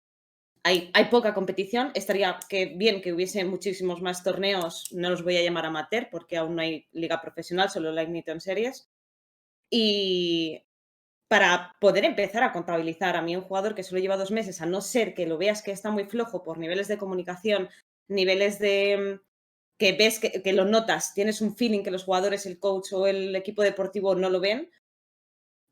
hay, 0.63 0.91
hay 0.93 1.05
poca 1.05 1.33
competición. 1.33 1.91
Estaría 1.93 2.39
que 2.49 2.65
bien 2.65 3.01
que 3.01 3.13
hubiese 3.13 3.45
muchísimos 3.45 4.01
más 4.01 4.21
torneos. 4.23 4.89
No 4.91 5.09
los 5.09 5.23
voy 5.23 5.37
a 5.37 5.41
llamar 5.41 5.65
amateur 5.65 6.09
porque 6.11 6.35
aún 6.35 6.55
no 6.55 6.61
hay 6.61 6.87
liga 6.91 7.21
profesional, 7.21 7.69
solo 7.69 7.91
la 7.91 8.03
Ignition 8.03 8.41
Series. 8.41 8.89
Y 9.69 10.61
para 11.29 11.75
poder 11.79 12.03
empezar 12.03 12.43
a 12.43 12.51
contabilizar 12.51 13.15
a 13.15 13.21
mí 13.21 13.35
un 13.35 13.43
jugador 13.43 13.75
que 13.75 13.83
solo 13.83 14.01
lleva 14.01 14.17
dos 14.17 14.31
meses, 14.31 14.61
a 14.61 14.65
no 14.65 14.81
ser 14.81 15.13
que 15.13 15.25
lo 15.25 15.37
veas 15.37 15.61
que 15.61 15.71
está 15.71 15.89
muy 15.89 16.05
flojo 16.05 16.43
por 16.43 16.57
niveles 16.57 16.87
de 16.89 16.97
comunicación, 16.97 17.69
niveles 18.09 18.59
de 18.59 19.19
mm, 19.21 19.26
que 19.77 19.93
ves 19.93 20.19
que, 20.19 20.41
que 20.43 20.53
lo 20.53 20.65
notas, 20.65 21.13
tienes 21.13 21.41
un 21.41 21.55
feeling 21.55 21.83
que 21.83 21.91
los 21.91 22.03
jugadores, 22.03 22.45
el 22.45 22.59
coach 22.59 22.93
o 22.93 23.07
el 23.07 23.35
equipo 23.35 23.61
deportivo 23.63 24.15
no 24.15 24.29
lo 24.29 24.39
ven, 24.39 24.71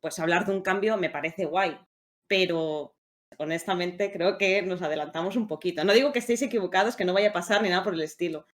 pues 0.01 0.19
hablar 0.19 0.45
de 0.45 0.51
un 0.53 0.62
cambio 0.62 0.97
me 0.97 1.09
parece 1.09 1.45
guay. 1.45 1.77
Pero 2.27 2.95
honestamente 3.38 4.12
creo 4.12 4.38
que 4.38 4.62
nos 4.62 4.81
adelantamos 4.81 5.35
un 5.35 5.47
poquito. 5.47 5.83
No 5.83 5.93
digo 5.93 6.12
que 6.12 6.19
estéis 6.19 6.41
equivocados, 6.41 6.95
que 6.95 7.05
no 7.05 7.13
vaya 7.13 7.29
a 7.29 7.33
pasar 7.33 7.62
ni 7.62 7.69
nada 7.69 7.83
por 7.83 7.93
el 7.93 8.01
estilo, 8.01 8.45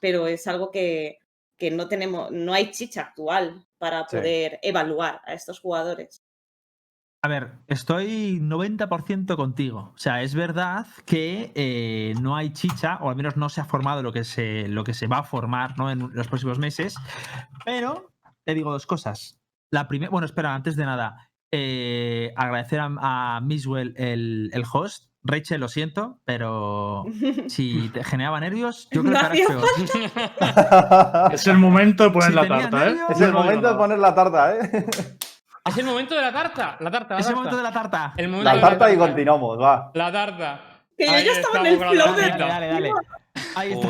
pero 0.00 0.26
es 0.26 0.46
algo 0.46 0.70
que, 0.70 1.18
que 1.56 1.70
no 1.70 1.88
tenemos, 1.88 2.30
no 2.30 2.52
hay 2.52 2.70
chicha 2.70 3.02
actual 3.02 3.66
para 3.78 4.06
Sí. 4.08 4.16
poder 4.16 4.58
evaluar 4.62 5.20
a 5.24 5.34
estos 5.34 5.60
jugadores. 5.60 6.22
A 7.20 7.26
ver, 7.28 7.54
estoy 7.66 8.38
90% 8.40 9.34
contigo. 9.34 9.92
O 9.94 9.98
sea, 9.98 10.22
es 10.22 10.34
verdad 10.36 10.86
que 11.04 11.50
eh, 11.56 12.14
no 12.20 12.36
hay 12.36 12.52
chicha, 12.52 12.98
o 13.00 13.10
al 13.10 13.16
menos 13.16 13.36
no 13.36 13.48
se 13.48 13.60
ha 13.60 13.64
formado 13.64 14.02
lo 14.04 14.12
que 14.12 14.22
se, 14.22 14.68
lo 14.68 14.84
que 14.84 14.94
se 14.94 15.08
va 15.08 15.18
a 15.18 15.22
formar 15.24 15.76
¿no? 15.76 15.90
en 15.90 16.10
los 16.14 16.28
próximos 16.28 16.60
meses. 16.60 16.94
Pero 17.64 18.12
te 18.44 18.54
digo 18.54 18.70
dos 18.70 18.86
cosas. 18.86 19.40
La 19.72 19.88
primera, 19.88 20.10
bueno, 20.10 20.26
espera, 20.26 20.54
antes 20.54 20.76
de 20.76 20.86
nada, 20.86 21.28
eh, 21.52 22.32
agradecer 22.36 22.78
a, 22.80 23.36
a 23.36 23.40
Miswell 23.40 23.94
el, 23.96 24.50
el 24.52 24.64
host. 24.72 25.06
Rachel, 25.24 25.60
lo 25.60 25.68
siento, 25.68 26.20
pero 26.24 27.04
si 27.48 27.88
te 27.92 28.04
generaba 28.04 28.38
nervios, 28.38 28.88
yo 28.92 29.02
creo 29.02 29.12
que 29.14 29.18
ahora 29.18 29.34
es 29.34 29.46
peor. 29.48 31.32
Es 31.34 31.46
el 31.48 31.58
momento 31.58 32.04
de 32.04 32.10
poner 32.10 32.28
Si 32.30 32.34
la 32.36 32.46
tarta, 32.48 32.86
¿eh? 32.86 32.90
nervios- 32.94 33.10
Es 33.10 33.18
Yo 33.18 33.26
el 33.26 33.32
momento 33.32 33.68
de 33.68 33.74
poner 33.74 33.98
la 33.98 34.14
tarta, 34.14 34.54
¿eh? 34.56 34.70
Es 35.66 35.76
el 35.76 35.84
momento 35.84 36.14
de 36.14 36.22
la 36.22 36.32
tarta. 36.32 36.76
La 36.80 36.90
tarta. 36.90 37.14
La 37.14 37.20
Es 37.20 37.26
el 37.26 37.34
tarta. 37.34 37.36
momento 37.36 37.56
de 37.56 37.62
la 37.62 37.72
tarta. 37.72 38.14
El 38.16 38.28
momento 38.28 38.48
La 38.50 38.54
de 38.56 38.60
tarta 38.60 38.92
y 38.92 38.96
continuamos, 38.96 39.58
va. 39.60 39.90
La 39.94 40.10
tarta. 40.12 40.60
Que 40.96 41.06
yo 41.06 41.12
ya 41.12 41.32
estaba 41.32 41.60
en 41.60 41.66
el 41.66 41.78
flow 41.78 42.14
de- 42.14 42.22
Dale, 42.22 42.38
dale, 42.46 42.66
dale. 42.68 42.92
Ahí 43.54 43.72
está. 43.72 43.88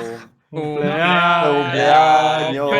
Cumpleaños 0.50 2.70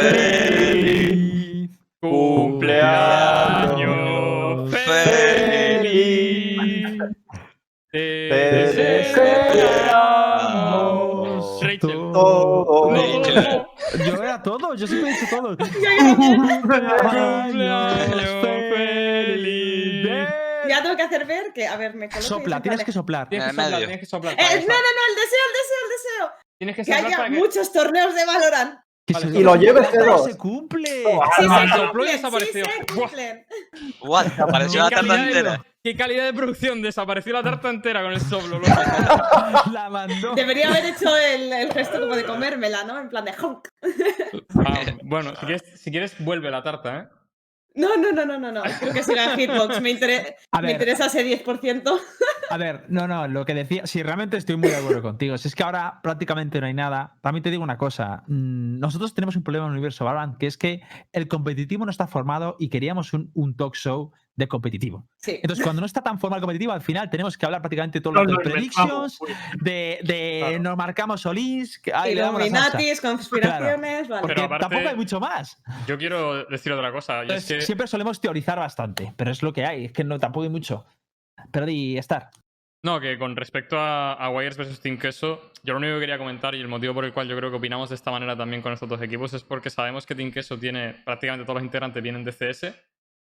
feliz. 0.00 1.70
Cumpleaños 2.00 4.70
feliz. 4.70 6.98
Te 7.90 8.28
deseamos. 9.94 11.60
Rachel. 11.62 11.80
Todo. 12.12 12.90
No, 12.90 13.22
Rachel. 13.22 13.63
Era 14.34 14.42
todo, 14.42 14.74
yo 14.74 14.86
siempre 14.86 15.10
he 15.10 15.14
dicho 15.14 15.26
todo. 15.30 15.56
Cumpleaños 17.56 17.92
feliz. 18.70 20.28
Ya 20.66 20.82
tengo 20.82 20.96
que 20.96 21.02
hacer 21.02 21.26
ver 21.26 21.52
que, 21.52 21.66
a 21.66 21.76
ver, 21.76 21.94
me 21.94 22.08
coloco 22.08 22.26
Sopla, 22.26 22.62
tienes 22.62 22.84
que 22.84 22.92
soplar. 22.92 23.28
Tienes 23.28 23.48
que 23.48 23.54
soplar, 23.54 23.78
tienes 23.78 24.00
que 24.00 24.06
soplar. 24.06 24.32
Eh, 24.34 24.36
no, 24.36 24.48
que 24.48 24.66
no, 24.66 24.74
no, 24.74 25.02
el 25.08 25.14
deseo, 25.14 25.44
el 25.46 25.52
deseo, 25.52 25.78
el 25.84 25.90
deseo. 25.90 26.32
Tienes 26.58 26.76
que 26.76 26.82
Que 26.82 26.92
soplar 26.92 27.06
haya 27.06 27.16
para 27.16 27.28
que. 27.30 27.38
muchos 27.38 27.72
torneos 27.72 28.14
de 28.14 28.24
Valorant. 28.24 28.80
Y 29.06 29.42
lo 29.42 29.54
lleves 29.56 29.88
¡No 29.94 30.18
C2. 30.18 30.24
se 30.30 30.36
cumple! 30.38 30.88
Sí 30.88 31.46
Ah, 31.50 31.66
se 31.74 31.80
cumplen, 31.82 32.06
sí 32.06 32.12
desapareció. 32.14 32.64
What? 34.00 34.26
Apareció 34.40 34.82
la 34.82 34.88
¿Qué 34.88 34.94
tarta 34.96 35.08
calidad, 35.08 35.24
de, 35.32 35.38
entera. 35.38 35.66
qué 35.82 35.96
calidad 35.96 36.24
de 36.24 36.32
producción. 36.32 36.80
Desapareció 36.80 37.32
la 37.34 37.42
tarta 37.42 37.68
entera 37.68 38.02
con 38.02 38.12
el 38.12 38.20
soplo. 38.20 38.58
loco. 38.58 38.66
La 39.72 39.90
mandó. 39.90 40.34
Debería 40.34 40.68
haber 40.68 40.86
hecho 40.86 41.14
el, 41.16 41.52
el 41.52 41.72
gesto 41.72 42.00
como 42.00 42.16
de 42.16 42.24
comérmela, 42.24 42.84
¿no? 42.84 42.98
En 42.98 43.08
plan 43.10 43.24
de 43.26 43.32
honk. 43.42 43.68
Ah, 44.64 44.80
bueno, 45.02 45.30
si 45.38 45.46
quieres, 45.46 45.62
si 45.76 45.90
quieres, 45.90 46.14
vuelve 46.20 46.50
la 46.50 46.62
tarta, 46.62 46.98
¿eh? 46.98 47.08
No, 47.76 47.96
no, 47.96 48.12
no, 48.12 48.24
no, 48.24 48.38
no, 48.38 48.52
no. 48.52 48.62
Creo 48.80 48.92
que 48.92 49.00
en 49.00 49.38
Hitbox. 49.38 49.80
Me, 49.80 49.90
inter- 49.90 50.36
A 50.52 50.60
me 50.60 50.68
ver. 50.68 50.72
interesa 50.76 51.06
ese 51.06 51.24
10%. 51.44 51.82
A 52.50 52.56
ver, 52.56 52.84
no, 52.88 53.08
no, 53.08 53.26
lo 53.26 53.44
que 53.44 53.54
decía, 53.54 53.86
sí, 53.86 54.02
realmente 54.02 54.36
estoy 54.36 54.56
muy 54.56 54.68
de 54.68 54.76
acuerdo 54.76 55.02
contigo. 55.02 55.36
Si 55.38 55.48
es 55.48 55.54
que 55.54 55.62
ahora 55.64 55.98
prácticamente 56.02 56.60
no 56.60 56.66
hay 56.66 56.74
nada. 56.74 57.16
También 57.20 57.42
te 57.42 57.50
digo 57.50 57.62
una 57.64 57.78
cosa. 57.78 58.22
mm, 58.28 58.78
Nosotros 58.78 59.12
tenemos 59.14 59.34
un 59.36 59.42
problema 59.42 59.66
en 59.66 59.72
el 59.72 59.78
universo 59.78 60.04
Valorant, 60.04 60.36
que 60.38 60.46
es 60.46 60.56
que 60.56 60.82
el 61.12 61.26
competitivo 61.26 61.84
no 61.84 61.90
está 61.90 62.06
formado 62.06 62.56
y 62.58 62.68
queríamos 62.68 63.12
un, 63.12 63.30
un 63.34 63.56
talk 63.56 63.74
show 63.74 64.12
de 64.36 64.48
competitivo. 64.48 65.06
Sí. 65.16 65.38
Entonces, 65.42 65.62
cuando 65.64 65.80
no 65.80 65.86
está 65.86 66.02
tan 66.02 66.18
formal 66.18 66.40
competitivo, 66.40 66.72
al 66.72 66.80
final 66.80 67.08
tenemos 67.08 67.38
que 67.38 67.46
hablar 67.46 67.62
prácticamente 67.62 68.00
todo 68.00 68.14
lo 68.14 68.24
lo 68.24 68.36
de 68.38 68.44
predictions, 68.50 69.18
de, 69.60 70.00
de 70.02 70.38
Claro. 70.40 70.58
nos 70.62 70.76
marcamos 70.76 71.20
solís, 71.20 71.78
que 71.78 71.92
ahí. 71.94 72.12
Illuminatis, 72.12 73.00
conspiraciones, 73.00 74.08
vale. 74.08 74.20
Porque 74.22 74.34
Pero 74.34 74.46
aparte- 74.46 74.64
tampoco 74.68 74.88
hay 74.88 74.96
mucho 74.96 75.20
más. 75.20 75.56
Yo 75.86 75.96
quiero 75.98 76.44
decir 76.46 76.72
otra 76.72 76.90
cosa. 76.92 77.18
Y 77.18 77.26
es 77.26 77.30
Entonces, 77.30 77.56
que 77.58 77.62
Siempre 77.66 77.86
solemos 77.86 78.20
teorizar 78.20 78.58
bastante, 78.58 79.12
pero 79.16 79.30
es 79.30 79.42
lo 79.42 79.52
que 79.52 79.64
hay, 79.64 79.84
es 79.86 79.92
que 79.92 80.04
no 80.04 80.18
tampoco 80.18 80.44
hay 80.44 80.50
mucho. 80.50 80.84
Pero 81.50 81.66
di, 81.66 81.96
estar. 81.98 82.30
No, 82.84 83.00
que 83.00 83.18
con 83.18 83.34
respecto 83.34 83.78
a, 83.78 84.12
a 84.12 84.28
Wires 84.30 84.56
versus 84.58 84.78
Team 84.80 84.98
Queso, 84.98 85.40
yo 85.62 85.72
lo 85.72 85.78
único 85.78 85.94
que 85.94 86.00
quería 86.00 86.18
comentar 86.18 86.54
y 86.54 86.60
el 86.60 86.68
motivo 86.68 86.92
por 86.92 87.04
el 87.06 87.12
cual 87.14 87.26
yo 87.28 87.36
creo 87.36 87.50
que 87.50 87.56
opinamos 87.56 87.88
de 87.88 87.94
esta 87.94 88.10
manera 88.10 88.36
también 88.36 88.60
con 88.60 88.72
estos 88.74 88.88
dos 88.88 89.00
equipos 89.00 89.32
es 89.32 89.42
porque 89.42 89.70
sabemos 89.70 90.04
que 90.04 90.14
Team 90.14 90.30
Queso 90.30 90.58
tiene 90.58 90.94
prácticamente 91.04 91.44
todos 91.46 91.54
los 91.56 91.64
integrantes 91.64 92.02
vienen 92.02 92.24
de 92.24 92.32
CS 92.32 92.74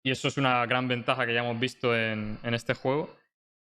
y 0.03 0.11
eso 0.11 0.27
es 0.27 0.37
una 0.37 0.65
gran 0.65 0.87
ventaja 0.87 1.25
que 1.25 1.33
ya 1.33 1.41
hemos 1.41 1.59
visto 1.59 1.95
en, 1.95 2.37
en 2.43 2.53
este 2.53 2.73
juego. 2.73 3.15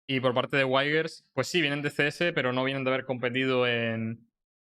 Y 0.08 0.20
por 0.20 0.34
parte 0.34 0.56
de 0.56 0.64
Wires, 0.64 1.24
pues 1.34 1.48
sí, 1.48 1.60
vienen 1.60 1.82
de 1.82 1.90
CS, 1.90 2.32
pero 2.32 2.52
no 2.52 2.62
vienen 2.64 2.84
de 2.84 2.90
haber 2.90 3.04
competido 3.04 3.66
en, 3.66 4.28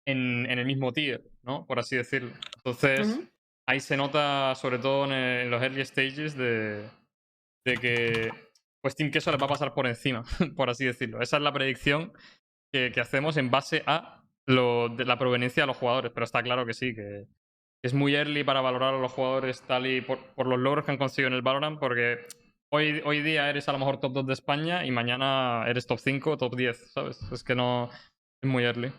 en, 0.07 0.47
en 0.50 0.59
el 0.59 0.66
mismo 0.66 0.92
tier, 0.92 1.23
¿no? 1.42 1.64
Por 1.66 1.78
así 1.78 1.97
decirlo. 1.97 2.31
Entonces, 2.57 3.09
Ujú. 3.09 3.28
ahí 3.66 3.81
se 3.81 3.97
nota, 3.97 4.54
sobre 4.54 4.78
todo 4.78 5.07
en, 5.07 5.12
el- 5.12 5.40
en 5.47 5.50
los 5.50 5.62
early 5.62 5.85
stages, 5.87 6.37
de, 6.37 6.85
de 7.64 7.76
que 7.78 8.31
pues 8.83 8.95
Team 8.97 9.11
Queso 9.11 9.31
les 9.31 9.40
va 9.40 9.47
a 9.47 9.50
pasar 9.50 9.73
por 9.75 9.87
encima, 9.87 10.25
por 10.57 10.69
así 10.69 10.85
decirlo. 10.85 11.23
Esa 11.23 11.37
es 11.38 11.42
la 11.42 11.52
predicción 11.52 12.12
que, 12.73 12.90
que 12.92 13.00
hacemos 13.00 13.37
en 13.38 13.50
base 13.50 13.85
a 13.87 14.23
lo, 14.47 14.88
de 14.90 15.04
la 15.07 15.19
proveniencia 15.19 15.62
de 15.62 15.69
los 15.69 15.76
jugadores, 15.76 16.11
pero 16.12 16.25
está 16.25 16.42
claro 16.42 16.66
que 16.66 16.75
sí, 16.75 16.95
que 16.95 17.26
es 17.84 17.94
muy 17.94 18.14
early 18.14 18.44
para 18.44 18.60
valorar 18.60 18.94
a 18.94 18.98
los 18.98 19.12
jugadores 19.12 19.60
tal 19.62 19.86
y 19.86 20.00
por, 20.00 20.18
por 20.34 20.46
los 20.46 20.58
logros 20.58 20.84
que 20.84 20.92
han 20.92 20.98
conseguido 20.98 21.28
en 21.28 21.34
el 21.34 21.42
Valorant, 21.42 21.78
porque 21.80 22.18
hoy, 22.72 23.02
hoy 23.04 23.22
día 23.22 23.50
eres 23.50 23.68
a 23.68 23.72
lo 23.72 23.78
mejor 23.78 23.98
top 23.98 24.12
2 24.12 24.26
de 24.26 24.32
España 24.34 24.84
y 24.84 24.90
mañana 24.90 25.64
eres 25.66 25.86
top 25.86 25.98
5 25.98 26.36
top 26.36 26.54
10, 26.56 26.92
¿sabes? 26.92 27.20
Es 27.32 27.42
que 27.42 27.54
no... 27.54 27.90
Es 28.42 28.50
muy 28.50 28.64
early. 28.64 28.92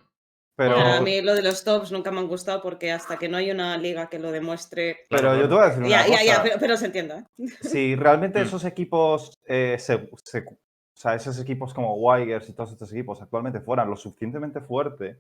Pero, 0.56 0.78
A 0.78 1.02
mí 1.02 1.22
lo 1.22 1.34
de 1.34 1.42
los 1.42 1.64
tops 1.64 1.92
nunca 1.92 2.12
me 2.12 2.20
han 2.20 2.28
gustado 2.28 2.62
porque 2.62 2.92
hasta 2.92 3.18
que 3.18 3.28
no 3.28 3.38
hay 3.38 3.52
una 3.52 3.78
liga 3.78 4.08
que 4.08 4.20
lo 4.20 4.32
demuestre. 4.32 5.00
pero 5.10 5.36
yo 5.36 5.50
te 5.50 5.54
voy 5.56 5.64
a 5.64 5.68
decir 5.68 5.80
una 5.84 5.90
Ya, 5.90 6.06
ya, 6.06 6.12
cosa. 6.12 6.24
ya, 6.26 6.44
pero, 6.44 6.56
pero 6.60 6.78
se 6.78 6.86
entiende. 6.86 7.16
¿eh? 7.16 7.48
Si 7.62 7.96
realmente 7.96 8.40
Mm. 8.40 8.44
esos 8.44 8.64
equipos, 8.66 9.34
eh, 9.48 9.78
se, 9.80 10.10
se- 10.24 10.46
o 10.46 10.58
sea, 10.96 11.16
esos 11.16 11.40
equipos 11.42 11.74
como 11.74 11.96
Wigers 11.96 12.48
y 12.50 12.54
todos 12.54 12.72
estos 12.72 12.92
equipos 12.94 13.22
actualmente 13.22 13.60
fueran 13.60 13.90
lo 13.90 13.98
suficientemente 13.98 14.62
fuerte, 14.62 15.18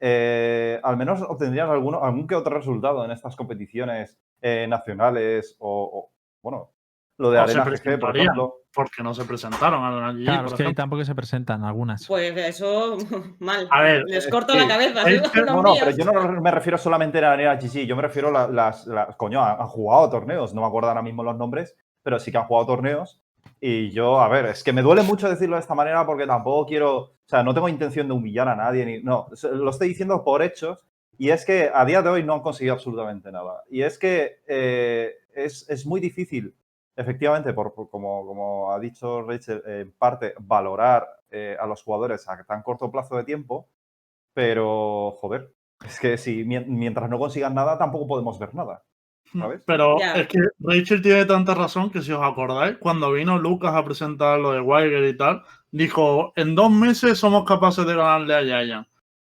eh, 0.00 0.80
al 0.82 0.96
menos 0.96 1.22
obtendrían 1.22 1.68
alguno, 1.70 2.02
algún 2.02 2.26
que 2.26 2.34
otro 2.34 2.56
resultado 2.56 3.04
en 3.04 3.10
estas 3.10 3.36
competiciones 3.36 4.18
eh, 4.40 4.66
nacionales 4.68 5.56
o, 5.58 5.90
o, 6.10 6.12
bueno, 6.42 6.72
lo 7.18 7.30
de 7.30 7.38
O 7.38 7.46
se 7.48 7.58
Arena 7.58 7.76
GG, 7.76 8.00
por 8.00 8.16
ejemplo. 8.16 8.56
Porque 8.72 9.02
no 9.02 9.12
se 9.12 9.24
presentaron 9.24 9.82
a 9.84 9.90
la 9.90 10.12
GG, 10.12 10.24
Claro, 10.24 10.38
por 10.44 10.46
es 10.46 10.54
que 10.54 10.62
ejemplo. 10.62 10.82
tampoco 10.82 11.04
se 11.04 11.14
presentan 11.14 11.64
algunas. 11.64 12.06
Pues 12.06 12.34
eso, 12.36 12.96
mal. 13.40 13.66
A 13.70 13.82
ver, 13.82 14.04
Les 14.06 14.26
eh, 14.26 14.30
corto 14.30 14.52
sí. 14.52 14.58
la 14.60 14.68
cabeza. 14.68 15.04
¿sí? 15.04 15.16
No, 15.44 15.60
no, 15.62 15.74
pero 15.78 15.90
yo 15.90 16.04
no 16.04 16.40
me 16.40 16.50
refiero 16.52 16.78
solamente 16.78 17.18
a 17.18 17.22
la 17.22 17.32
arena 17.32 17.56
GG, 17.56 17.84
yo 17.86 17.96
me 17.96 18.02
refiero 18.02 18.28
a 18.28 18.30
la- 18.32 18.48
las, 18.48 18.86
las- 18.86 19.16
coño, 19.16 19.42
han 19.44 19.60
han 19.60 19.66
jugado 19.66 20.08
torneos, 20.08 20.54
no 20.54 20.60
me 20.62 20.68
acuerdo 20.68 20.88
ahora 20.88 21.02
mismo 21.02 21.22
los 21.24 21.36
nombres, 21.36 21.76
pero 22.02 22.18
sí 22.20 22.30
que 22.30 22.38
han 22.38 22.44
jugado 22.46 22.66
torneos. 22.68 23.20
Y 23.62 23.90
yo, 23.90 24.20
a 24.20 24.28
ver, 24.28 24.46
es 24.46 24.64
que 24.64 24.72
me 24.72 24.80
duele 24.82 25.02
mucho 25.02 25.28
decirlo 25.28 25.56
de 25.56 25.60
esta 25.60 25.74
manera 25.74 26.06
porque 26.06 26.26
tampoco 26.26 26.66
quiero, 26.66 26.96
o 26.98 27.12
sea, 27.26 27.42
no 27.42 27.52
tengo 27.52 27.68
intención 27.68 28.08
de 28.08 28.14
humillar 28.14 28.48
a 28.48 28.56
nadie, 28.56 28.86
ni, 28.86 29.02
no, 29.02 29.28
lo 29.52 29.70
estoy 29.70 29.88
diciendo 29.88 30.24
por 30.24 30.42
hechos. 30.42 30.86
Y 31.18 31.28
es 31.30 31.44
que 31.44 31.70
a 31.72 31.84
día 31.84 32.00
de 32.00 32.08
hoy 32.08 32.22
no 32.24 32.32
han 32.34 32.40
conseguido 32.40 32.74
absolutamente 32.74 33.30
nada. 33.30 33.62
Y 33.70 33.82
es 33.82 33.98
que 33.98 34.38
eh, 34.48 35.12
es, 35.34 35.68
es 35.68 35.84
muy 35.84 36.00
difícil, 36.00 36.54
efectivamente, 36.96 37.52
por, 37.52 37.74
como, 37.90 38.24
como 38.26 38.72
ha 38.72 38.78
dicho 38.80 39.20
Rachel, 39.22 39.62
en 39.66 39.92
parte, 39.92 40.32
valorar 40.40 41.06
eh, 41.30 41.56
a 41.60 41.66
los 41.66 41.82
jugadores 41.82 42.26
a 42.28 42.42
tan 42.44 42.62
corto 42.62 42.90
plazo 42.90 43.16
de 43.16 43.24
tiempo. 43.24 43.68
Pero, 44.34 45.12
joder, 45.20 45.52
es 45.86 46.00
que 46.00 46.16
si 46.18 46.44
mien- 46.44 46.66
mientras 46.68 47.10
no 47.10 47.18
consigan 47.18 47.54
nada, 47.54 47.78
tampoco 47.78 48.06
podemos 48.06 48.38
ver 48.38 48.54
nada. 48.54 48.82
¿Sabes? 49.38 49.62
Pero 49.66 49.96
es 50.00 50.26
que 50.28 50.38
Rachel 50.58 51.02
tiene 51.02 51.24
tanta 51.24 51.54
razón 51.54 51.90
que 51.90 52.02
si 52.02 52.10
os 52.12 52.22
acordáis, 52.22 52.76
cuando 52.78 53.12
vino 53.12 53.38
Lucas 53.38 53.74
a 53.74 53.84
presentar 53.84 54.38
lo 54.40 54.52
de 54.52 54.60
Weiger 54.60 55.04
y 55.04 55.16
tal, 55.16 55.42
dijo, 55.70 56.32
en 56.36 56.54
dos 56.54 56.70
meses 56.70 57.18
somos 57.18 57.44
capaces 57.44 57.86
de 57.86 57.94
ganarle 57.94 58.34
a 58.34 58.42
Yayan. 58.42 58.86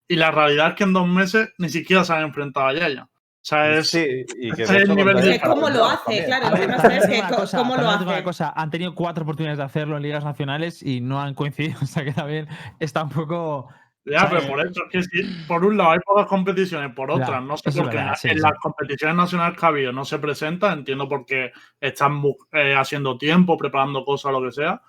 Y 0.06 0.16
la 0.16 0.30
realidad 0.30 0.68
es 0.68 0.74
que 0.74 0.84
en 0.84 0.92
dos 0.92 1.06
meses 1.08 1.50
ni 1.58 1.68
siquiera 1.68 2.04
se 2.04 2.12
han 2.12 2.22
enfrentado 2.22 2.68
a 2.68 2.74
Yayan. 2.74 3.04
O 3.04 3.10
sea, 3.48 3.76
es... 3.78 3.90
Sí, 3.90 4.06
y 4.40 4.50
que 4.52 4.62
es 4.64 4.70
el 4.70 4.94
nivel 4.94 5.20
de- 5.20 5.40
cómo 5.40 5.68
lo 5.70 5.88
también. 5.88 6.24
hace, 6.24 6.24
claro. 6.26 6.80
Sabes 6.80 7.04
es 7.04 7.10
que 7.28 7.34
cosa, 7.34 7.58
cómo 7.58 7.76
lo 7.76 7.82
una 7.82 7.94
hace. 7.94 8.22
cosa, 8.22 8.52
han 8.54 8.70
tenido 8.70 8.94
cuatro 8.94 9.22
oportunidades 9.24 9.58
de 9.58 9.64
hacerlo 9.64 9.96
en 9.96 10.02
ligas 10.02 10.24
nacionales 10.24 10.82
y 10.82 11.00
no 11.00 11.20
han 11.20 11.34
coincidido, 11.34 11.78
o 11.82 11.86
sea 11.86 12.04
que 12.04 12.12
también 12.12 12.46
está 12.78 13.02
un 13.02 13.10
poco... 13.10 13.68
Ya, 14.10 14.28
pero 14.28 14.46
por 14.46 14.60
eso 14.60 14.82
es 14.84 14.90
que 14.90 15.02
si 15.02 15.22
por 15.46 15.64
un 15.64 15.76
lado 15.76 15.90
hay 15.90 15.98
pocas 16.00 16.26
competiciones, 16.26 16.94
por 16.94 17.08
Ya, 17.08 17.14
otras, 17.16 17.42
no 17.42 17.56
sé 17.56 17.70
por 17.72 17.90
qué 17.90 17.96
verdad, 17.96 18.14
sí, 18.16 18.28
en 18.28 18.36
sí. 18.36 18.40
las 18.40 18.58
competiciones 18.58 19.16
nacionales 19.16 19.58
que 19.58 19.66
ha 19.66 19.68
habido 19.68 19.92
no 19.92 20.04
se 20.04 20.18
presenta, 20.18 20.72
entiendo 20.72 21.08
por 21.08 21.24
qué 21.24 21.52
están 21.80 22.22
eh, 22.52 22.74
haciendo 22.74 23.18
tiempo, 23.18 23.56
preparando 23.56 24.04
cosas, 24.04 24.32
lo 24.32 24.42
que 24.42 24.52
sea, 24.52 24.82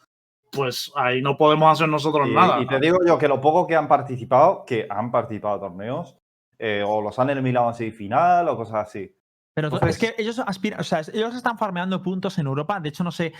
pues 0.51 0.91
ahí 0.95 1.21
no 1.21 1.37
podemos 1.37 1.71
hacer 1.71 1.89
nosotros 1.89 2.27
Y, 2.27 2.33
nada. 2.33 2.61
y 2.61 2.67
te 2.67 2.79
digo 2.79 2.97
yo 3.05 3.17
que 3.17 3.27
lo 3.27 3.39
poco 3.39 3.67
que 3.67 3.75
han 3.75 3.87
participado, 3.87 4.63
que 4.65 4.87
han 4.89 5.11
participado 5.11 5.55
a 5.55 5.59
torneos, 5.59 6.17
eh, 6.57 6.83
o 6.85 7.01
los 7.01 7.17
han 7.19 7.29
eliminado 7.29 7.69
en 7.69 7.75
semifinal 7.75 8.49
o 8.49 8.57
cosas 8.57 8.87
así. 8.87 9.15
Pero 9.53 9.87
es 9.87 9.97
que 9.97 10.15
ellos 10.17 10.39
aspiran, 10.39 10.79
o 10.79 10.83
sea, 10.83 11.01
ellos 11.13 11.35
están 11.35 11.57
farmeando 11.57 12.01
puntos 12.01 12.37
en 12.37 12.47
Europa. 12.47 12.79
De 12.79 12.89
hecho, 12.89 13.03
no 13.03 13.11
sé, 13.11 13.33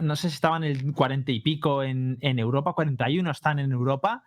no 0.00 0.16
sé 0.16 0.30
si 0.30 0.34
estaban 0.34 0.64
el 0.64 0.92
40 0.94 1.30
y 1.30 1.40
pico 1.40 1.82
en, 1.82 2.16
en 2.20 2.38
Europa, 2.38 2.72
41 2.72 3.30
están 3.30 3.58
en 3.58 3.72
Europa. 3.72 4.24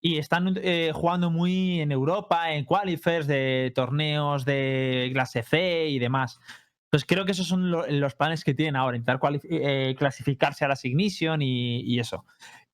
Y 0.00 0.16
están 0.18 0.54
eh, 0.62 0.92
jugando 0.94 1.30
muy 1.30 1.80
en 1.80 1.92
Europa, 1.92 2.52
en 2.54 2.64
qualifiers 2.64 3.26
de 3.26 3.70
torneos 3.74 4.44
de 4.44 5.10
clase 5.12 5.42
C 5.42 5.88
y 5.88 5.98
demás. 5.98 6.40
Pues 6.90 7.04
creo 7.04 7.24
que 7.24 7.32
esos 7.32 7.46
son 7.46 7.70
lo- 7.70 7.86
los 7.86 8.14
planes 8.14 8.42
que 8.42 8.54
tienen 8.54 8.76
ahora, 8.76 8.96
intentar 8.96 9.20
eh, 9.44 9.94
clasificarse 9.98 10.64
a 10.64 10.68
las 10.68 10.84
Ignition 10.84 11.40
y 11.42 11.98
eso. 12.00 12.24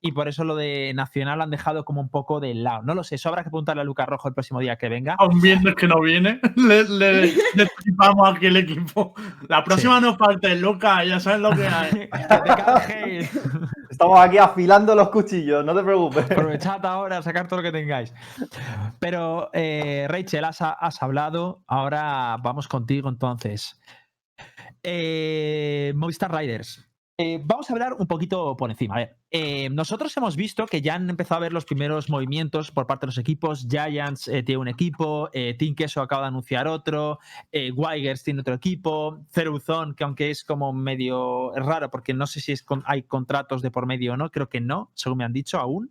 Y 0.03 0.13
por 0.13 0.29
eso 0.29 0.45
lo 0.45 0.55
de 0.57 0.93
Nacional 0.95 1.39
lo 1.39 1.45
han 1.45 1.51
dejado 1.51 1.85
como 1.85 2.01
un 2.01 2.11
poco 2.11 2.39
de 2.39 2.55
lado. 2.55 2.83
No 2.83 2.95
lo 2.95 3.03
sé, 3.03 3.15
eso 3.15 3.29
habrá 3.29 3.43
que 3.43 3.51
preguntarle 3.51 3.83
a 3.83 3.85
Lucas 3.85 4.07
Rojo 4.07 4.29
el 4.29 4.35
próximo 4.35 4.61
día 4.61 4.77
que 4.77 4.89
venga. 4.89 5.17
A 5.19 5.27
un 5.27 5.41
viernes 5.41 5.75
que 5.75 5.89
no 5.89 6.01
viene, 6.01 6.39
le, 6.57 6.85
le, 6.85 7.27
le 7.55 7.69
aquí 8.27 8.47
el 8.47 8.57
equipo. 8.57 9.15
La 9.49 9.65
próxima 9.65 10.01
nos 10.01 10.17
falta 10.17 10.53
el 10.53 10.61
Lucas, 10.61 11.07
ya 11.07 11.19
sabes 11.19 11.41
lo 11.41 11.51
que 11.51 11.67
hay. 11.69 12.09
que. 12.87 13.29
Estamos 13.91 14.21
aquí 14.21 14.37
afilando 14.39 14.95
los 14.95 15.09
cuchillos, 15.09 15.65
no 15.65 15.75
te 15.75 15.83
preocupes. 15.83 16.31
Aprovechad 16.31 16.85
ahora 16.85 17.19
a 17.19 17.23
sacar 17.23 17.49
todo 17.49 17.61
lo 17.61 17.63
que 17.63 17.73
tengáis. 17.73 18.13
Pero, 18.99 19.49
eh, 19.55 20.07
Rachel, 20.09 20.45
has, 20.45 20.61
has 20.61 21.03
hablado. 21.03 21.63
Ahora 21.67 22.37
vamos 22.43 22.69
contigo 22.69 23.09
entonces. 23.09 23.81
Eh, 24.83 25.93
Movistar 25.97 26.33
Riders. 26.33 26.86
Eh, 27.19 27.41
vamos 27.43 27.71
a 27.71 27.73
hablar 27.73 27.95
un 27.95 28.07
poquito 28.07 28.55
por 28.59 28.71
encima. 28.71 28.97
A 28.97 28.99
ver, 28.99 29.17
eh, 29.31 29.71
nosotros 29.71 30.15
hemos 30.19 30.37
visto 30.37 30.67
que 30.67 30.83
ya 30.83 30.97
han 30.97 31.09
empezado 31.09 31.39
a 31.39 31.41
ver 31.41 31.53
los 31.55 31.65
primeros 31.65 32.11
movimientos 32.11 32.71
por 32.71 32.87
parte 32.87 33.07
de 33.07 33.09
los 33.09 33.17
equipos. 33.19 33.67
Giants 33.71 34.29
eh, 34.29 34.43
tiene 34.43 34.59
un 34.61 34.69
equipo, 34.69 35.31
eh, 35.33 35.55
Team 35.59 35.75
Queso 35.75 36.03
acaba 36.03 36.23
de 36.23 36.29
anunciar 36.29 36.69
otro, 36.69 37.19
eh, 37.53 37.73
Wigers 37.73 38.23
tiene 38.23 38.41
otro 38.43 38.53
equipo, 38.53 39.25
Ceruzón, 39.31 39.95
que 39.95 40.05
aunque 40.05 40.31
es 40.31 40.45
como 40.45 40.75
medio 40.75 41.53
raro 41.55 41.91
porque 41.91 42.13
no 42.13 42.27
sé 42.27 42.41
si 42.41 42.53
es 42.53 42.63
con- 42.63 42.83
hay 42.87 43.05
contratos 43.05 43.63
de 43.63 43.71
por 43.71 43.87
medio 43.87 44.13
o 44.13 44.17
no, 44.19 44.31
creo 44.31 44.51
que 44.51 44.61
no, 44.61 44.91
según 44.93 45.17
me 45.19 45.25
han 45.25 45.33
dicho 45.33 45.59
aún. 45.59 45.91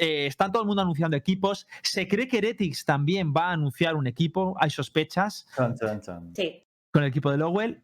Eh, 0.00 0.26
están 0.26 0.52
todo 0.52 0.62
el 0.62 0.68
mundo 0.68 0.82
anunciando 0.82 1.16
equipos. 1.16 1.66
Se 1.82 2.06
cree 2.06 2.28
que 2.28 2.38
Heretics 2.38 2.84
también 2.84 3.34
va 3.36 3.48
a 3.48 3.52
anunciar 3.54 3.96
un 3.96 4.06
equipo. 4.06 4.54
Hay 4.60 4.70
sospechas 4.70 5.48
Chan, 5.56 5.74
chan, 5.74 6.00
chan. 6.00 6.32
Sí. 6.36 6.62
con 6.92 7.02
el 7.02 7.08
equipo 7.08 7.32
de 7.32 7.38
Lowell. 7.38 7.82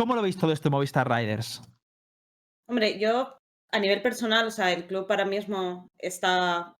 ¿Cómo 0.00 0.14
lo 0.14 0.22
veis 0.22 0.38
todo 0.38 0.50
esto, 0.50 0.70
Movistar 0.70 1.10
Riders? 1.10 1.60
Hombre, 2.66 2.98
yo 2.98 3.36
a 3.70 3.78
nivel 3.78 4.00
personal, 4.00 4.46
o 4.46 4.50
sea, 4.50 4.72
el 4.72 4.86
club 4.86 5.04
ahora 5.10 5.26
mismo 5.26 5.88
está 5.98 6.72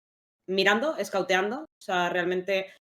mirando, 0.49 0.97
escauteando. 0.97 1.59
O 1.59 1.81
sea, 1.85 2.09
realmente 2.09 2.73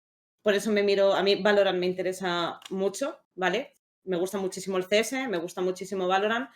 por 0.41 0.53
eso 0.53 0.71
me 0.71 0.81
miro, 0.81 1.13
a 1.13 1.23
mí 1.23 1.35
Valorant 1.35 1.77
me 1.77 1.87
interesa 1.87 2.57
mucho, 2.69 3.19
¿vale? 3.35 3.73
Me 4.05 4.15
gusta 4.15 4.37
muchísimo 4.37 4.77
el 4.77 4.85
CS, 4.85 5.27
me 5.27 5.39
gusta 5.39 5.59
muchísimo 5.59 6.07
Valorant. 6.07 6.49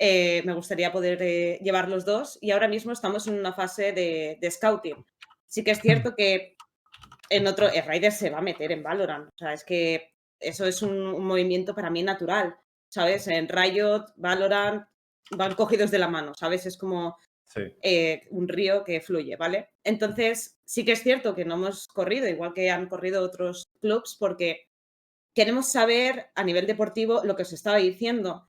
eh, 0.00 0.42
me 0.46 0.54
gustaría 0.54 0.90
poder 0.90 1.20
eh, 1.20 1.58
llevar 1.62 1.90
los 1.90 2.06
dos 2.06 2.38
y 2.40 2.52
ahora 2.52 2.68
mismo 2.68 2.92
estamos 2.92 3.26
en 3.26 3.38
una 3.38 3.52
fase 3.52 3.92
de, 3.92 4.38
de 4.40 4.50
scouting. 4.50 5.04
Sí 5.46 5.62
que 5.62 5.72
es 5.72 5.80
cierto 5.82 6.14
que 6.16 6.56
en 7.28 7.46
otro, 7.46 7.68
el 7.68 7.84
Raider 7.84 8.12
se 8.12 8.30
va 8.30 8.38
a 8.38 8.48
meter 8.50 8.72
en 8.72 8.82
Valorant. 8.82 9.28
O 9.28 9.38
sea, 9.38 9.52
es 9.52 9.62
que 9.62 10.08
eso 10.40 10.64
es 10.64 10.80
un, 10.80 10.96
un 10.96 11.26
movimiento 11.26 11.74
para 11.74 11.90
mí 11.90 12.02
natural, 12.02 12.56
¿sabes? 12.96 13.28
En 13.28 13.46
Riot, 13.48 14.06
Valorant, 14.16 14.84
van 15.32 15.54
cogidos 15.54 15.90
de 15.90 15.98
la 15.98 16.08
mano, 16.08 16.32
¿sabes? 16.34 16.64
Es 16.66 16.78
como 16.78 17.16
Sí. 17.44 17.60
eh, 17.82 18.22
un 18.30 18.48
río 18.48 18.82
que 18.84 19.00
fluye, 19.02 19.36
¿vale? 19.36 19.68
Entonces, 19.84 20.56
sí 20.64 20.84
que 20.84 20.92
es 20.92 21.02
cierto 21.02 21.34
que 21.34 21.44
no 21.44 21.54
hemos 21.54 21.86
corrido, 21.88 22.26
igual 22.26 22.52
que 22.54 22.70
han 22.70 22.88
corrido 22.88 23.22
otros 23.22 23.66
clubs, 23.80 24.16
porque 24.18 24.68
queremos 25.34 25.70
saber 25.70 26.26
a 26.34 26.42
nivel 26.42 26.66
deportivo 26.66 27.22
lo 27.22 27.36
que 27.36 27.42
os 27.42 27.52
estaba 27.52 27.76
diciendo. 27.78 28.48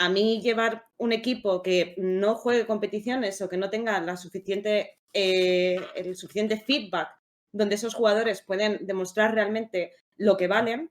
a 0.00 0.08
mí 0.08 0.40
llevar 0.42 0.84
un 0.98 1.12
equipo 1.12 1.60
que 1.62 1.94
no 1.98 2.34
juegue 2.36 2.66
competiciones 2.66 3.40
o 3.42 3.48
que 3.48 3.56
no 3.56 3.68
tenga 3.70 4.00
la 4.00 4.16
suficiente, 4.16 4.98
eh, 5.12 5.76
el 5.96 6.14
suficiente 6.16 6.56
feedback 6.58 7.08
donde 7.52 7.74
esos 7.76 7.94
jugadores 7.94 8.42
pueden 8.46 8.86
demostrar 8.86 9.34
realmente 9.34 9.92
lo 10.16 10.36
que 10.36 10.46
valen, 10.48 10.90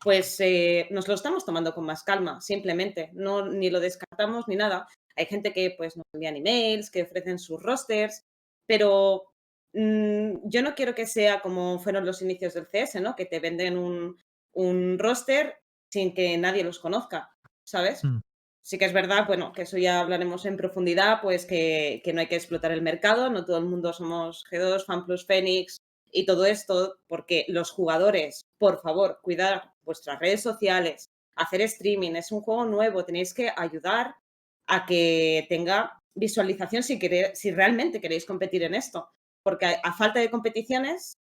pues 0.00 0.38
eh, 0.40 0.86
nos 0.90 1.08
lo 1.08 1.14
estamos 1.14 1.44
tomando 1.44 1.74
con 1.74 1.84
más 1.84 2.02
calma, 2.02 2.40
simplemente. 2.40 3.10
No, 3.14 3.46
ni 3.46 3.70
lo 3.70 3.80
descartamos 3.80 4.46
ni 4.46 4.56
nada. 4.56 4.86
Hay 5.16 5.26
gente 5.26 5.52
que 5.52 5.74
pues, 5.76 5.96
nos 5.96 6.06
envían 6.12 6.36
emails, 6.36 6.90
que 6.90 7.02
ofrecen 7.02 7.38
sus 7.38 7.60
rosters, 7.62 8.24
pero 8.66 9.24
mm, 9.72 10.48
yo 10.48 10.62
no 10.62 10.74
quiero 10.74 10.94
que 10.94 11.06
sea 11.06 11.40
como 11.40 11.80
fueron 11.80 12.06
los 12.06 12.22
inicios 12.22 12.54
del 12.54 12.68
CS, 12.68 13.00
¿no? 13.00 13.16
Que 13.16 13.26
te 13.26 13.40
venden 13.40 13.76
un, 13.76 14.16
un 14.52 14.98
roster 14.98 15.56
sin 15.90 16.14
que 16.14 16.36
nadie 16.38 16.62
los 16.62 16.78
conozca, 16.78 17.30
¿sabes? 17.64 18.04
Mm. 18.04 18.20
Sí 18.62 18.76
que 18.78 18.84
es 18.84 18.92
verdad, 18.92 19.26
bueno, 19.26 19.50
que 19.52 19.62
eso 19.62 19.78
ya 19.78 19.98
hablaremos 19.98 20.44
en 20.44 20.58
profundidad, 20.58 21.22
pues 21.22 21.46
que, 21.46 22.02
que 22.04 22.12
no 22.12 22.20
hay 22.20 22.26
que 22.26 22.36
explotar 22.36 22.70
el 22.70 22.82
mercado, 22.82 23.30
no 23.30 23.46
todo 23.46 23.56
el 23.56 23.64
mundo 23.64 23.94
somos 23.94 24.44
G2, 24.50 24.84
FanPlus, 24.84 25.26
Phoenix 25.26 25.78
y 26.12 26.26
todo 26.26 26.44
esto, 26.46 26.98
porque 27.06 27.44
los 27.48 27.70
jugadores, 27.70 28.46
por 28.58 28.80
favor, 28.80 29.20
cuidar 29.22 29.72
vuestras 29.82 30.18
redes 30.18 30.42
sociales, 30.42 31.10
hacer 31.34 31.60
streaming, 31.62 32.12
es 32.16 32.32
un 32.32 32.40
juego 32.40 32.64
nuevo, 32.64 33.04
tenéis 33.04 33.32
que 33.34 33.50
ayudar 33.56 34.14
a 34.66 34.86
que 34.86 35.46
tenga 35.48 36.02
visualización 36.14 36.82
si, 36.82 36.98
si 37.34 37.50
realmente 37.52 38.00
queréis 38.00 38.26
competir 38.26 38.62
en 38.64 38.74
esto, 38.74 39.08
porque 39.42 39.66
a, 39.82 39.92
falta 39.92 40.20
de 40.20 40.30
competiciones 40.30 41.18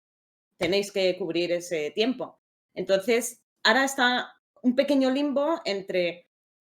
tenéis 0.57 0.91
que 0.91 1.17
cubrir 1.17 1.51
ese 1.51 1.91
tiempo. 1.91 2.39
Entonces, 2.73 3.41
ahora 3.63 3.83
está 3.83 4.33
un 4.63 4.75
pequeño 4.75 5.11
limbo 5.11 5.61
entre 5.65 6.27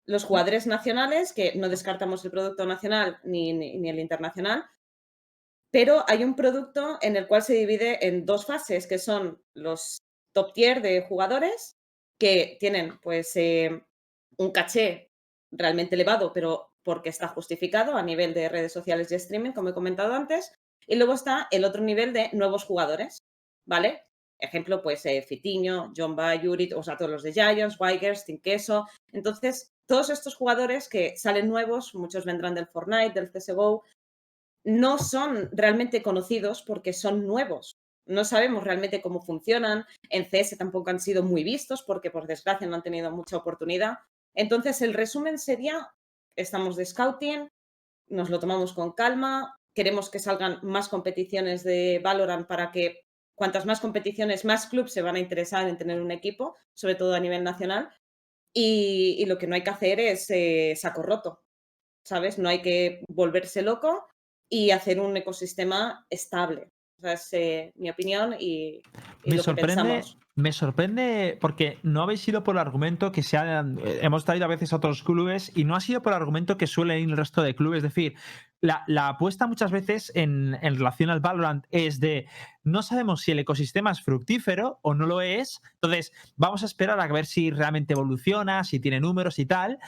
los 0.07 0.25
jugadores 0.25 0.67
nacionales, 0.67 1.33
que 1.33 1.55
no 1.55 1.69
descartamos 1.69 2.25
el 2.25 2.31
producto 2.31 2.67
nacional 2.67 3.19
ni- 3.25 3.53
ni 3.53 3.89
el 3.91 3.99
internacional, 3.99 4.65
pero 5.75 6.05
hay 6.07 6.23
un 6.23 6.37
producto 6.37 6.99
en 7.03 7.17
el 7.17 7.27
cual 7.27 7.43
se 7.43 7.55
divide 7.55 8.07
en 8.07 8.25
dos 8.25 8.47
fases, 8.47 8.87
que 8.87 9.01
son 9.01 9.43
los 9.55 9.99
top 10.33 10.53
tier 10.53 10.81
de 10.81 11.03
jugadores, 11.03 11.75
que 12.17 12.57
tienen 12.61 13.01
pues 13.01 13.35
eh, 13.35 13.83
un 14.37 14.53
caché 14.53 15.11
realmente 15.51 15.97
elevado, 15.97 16.33
pero 16.33 16.71
porque 16.85 17.09
está 17.09 17.27
justificado 17.27 17.97
a 17.97 18.05
nivel 18.05 18.35
de 18.35 18.49
redes 18.49 18.73
sociales 18.73 19.11
y 19.11 19.17
streaming, 19.17 19.51
como 19.51 19.71
he 19.71 19.75
comentado 19.75 20.15
antes, 20.15 20.53
y 20.87 20.95
luego 20.95 21.15
está 21.15 21.49
el 21.51 21.65
otro 21.65 21.83
nivel 21.83 22.13
de 22.13 22.31
nuevos 22.35 22.63
jugadores, 22.63 23.19
¿vale? 23.67 24.05
Ejemplo, 24.39 24.81
pues 24.81 25.05
eh, 25.07 25.23
Fitiño, 25.23 25.93
John 25.97 26.15
Bay, 26.15 26.41
Yuri, 26.41 26.73
o 26.73 26.85
sea, 26.85 26.97
todos 26.97 27.11
los 27.11 27.25
de 27.25 27.33
Giants, 27.33 27.81
Wigers, 27.81 28.25
Team 28.25 28.39
Queso. 28.41 28.87
Entonces, 29.13 29.73
todos 29.87 30.09
estos 30.11 30.37
jugadores 30.37 30.89
que 30.89 31.17
salen 31.17 31.49
nuevos, 31.49 31.97
muchos 31.97 32.25
vendrán 32.25 32.55
del 32.55 32.69
Fortnite, 32.69 33.21
del 33.21 33.33
CSGO, 33.33 33.83
no 34.65 34.99
son 34.99 35.51
realmente 35.53 36.03
conocidos 36.03 36.63
porque 36.63 36.93
son 36.93 37.27
nuevos. 37.27 37.77
No 38.07 38.25
sabemos 38.25 38.65
realmente 38.65 39.01
cómo 39.01 39.21
funcionan. 39.21 39.85
En 40.09 40.25
CS 40.25 40.57
tampoco 40.59 40.91
han 40.91 41.01
sido 41.01 41.23
muy 41.23 41.45
vistos 41.45 41.83
porque, 41.83 42.11
por 42.11 42.27
desgracia, 42.27 42.67
no 42.67 42.77
han 42.77 42.83
tenido 42.83 43.11
mucha 43.11 43.37
oportunidad. 43.37 43.99
Entonces, 44.35 44.83
el 44.83 44.95
resumen 44.95 45.39
sería, 45.39 45.89
estamos 46.37 46.77
de 46.77 46.87
scouting, 46.87 47.49
nos 48.09 48.31
lo 48.31 48.41
tomamos 48.41 48.73
con 48.73 48.93
calma, 48.93 49.57
queremos 49.75 50.11
que 50.11 50.19
salgan 50.19 50.59
más 50.63 50.89
competiciones 50.89 51.65
de 51.65 52.01
Valorant 52.03 52.47
para 52.47 52.73
que 52.73 53.01
cuantas 53.35 53.67
más 53.67 53.81
competiciones, 53.81 54.45
más 54.45 54.67
clubes 54.67 54.93
se 54.93 55.03
van 55.03 55.17
a 55.17 55.21
interesar 55.21 55.69
en 55.69 55.79
tener 55.79 56.01
un 56.01 56.11
equipo, 56.11 56.57
sobre 56.75 56.95
todo 56.95 57.15
a 57.15 57.21
nivel 57.21 57.43
nacional. 57.43 57.91
Y, 58.53 59.25
lo 59.27 59.37
que 59.39 59.47
no 59.47 59.57
hay 59.57 59.65
que 59.65 59.71
hacer 59.71 59.99
es 59.99 60.31
eh, 60.31 60.75
saco 60.77 61.03
roto, 61.03 61.43
¿sabes? 62.05 62.39
No 62.39 62.49
hay 62.49 62.63
que 62.63 63.03
volverse 63.09 63.63
loco 63.63 64.07
y 64.49 64.71
hacer 64.71 65.01
un 65.01 65.17
ecosistema 65.17 66.07
estable. 66.11 66.71
Esa 66.99 67.13
es 67.15 67.33
eh, 67.33 67.73
mi 67.77 67.91
opinión 67.91 68.35
y, 68.39 68.81
y 69.25 69.31
Me 69.31 69.37
lo 69.37 69.45
que 69.45 69.45
sorprende, 69.45 69.75
pensamos. 69.75 70.19
me 70.37 70.53
sorprende 70.53 71.37
porque 71.41 71.79
no 71.83 72.03
habéis 72.03 72.27
ido 72.29 72.45
por 72.45 72.55
el 72.55 72.61
argumento 72.61 73.13
que 73.13 73.23
se 73.23 73.37
han, 73.37 73.79
eh, 73.81 73.99
hemos 74.03 74.25
traído 74.25 74.45
a 74.47 74.49
veces 74.49 74.73
a 74.73 74.77
otros 74.77 75.03
clubes 75.03 75.53
y 75.55 75.65
no 75.65 75.77
ha 75.77 75.81
sido 75.81 76.03
por 76.03 76.13
el 76.13 76.17
argumento 76.19 76.57
que 76.57 76.67
suele 76.67 76.99
ir 77.01 77.11
el 77.11 77.17
resto 77.17 77.43
de 77.43 77.55
clubes. 77.55 77.79
Es 77.79 77.83
decir, 77.95 78.15
la, 78.61 78.85
la 78.87 79.09
apuesta 79.09 79.47
muchas 79.47 79.71
veces 79.71 80.13
en, 80.15 80.57
en 80.63 80.77
relación 80.77 81.11
al 81.11 81.21
Valorant 81.21 81.67
es 81.71 82.01
de 82.01 82.27
no 82.63 82.83
sabemos 82.83 83.21
si 83.21 83.33
el 83.33 83.41
ecosistema 83.41 83.91
es 83.91 84.01
fructífero 84.01 84.79
o 84.83 84.95
no 84.95 85.05
lo 85.07 85.21
es. 85.21 85.61
Entonces, 85.75 86.13
vamos 86.37 86.63
a 86.63 86.67
esperar 86.67 86.99
a 87.01 87.07
ver 87.09 87.27
si 87.27 87.51
realmente 87.51 87.93
evoluciona, 87.93 88.65
si 88.65 88.81
tiene 88.81 89.01
números 89.01 89.39
y 89.39 89.45
tal. 89.47 89.79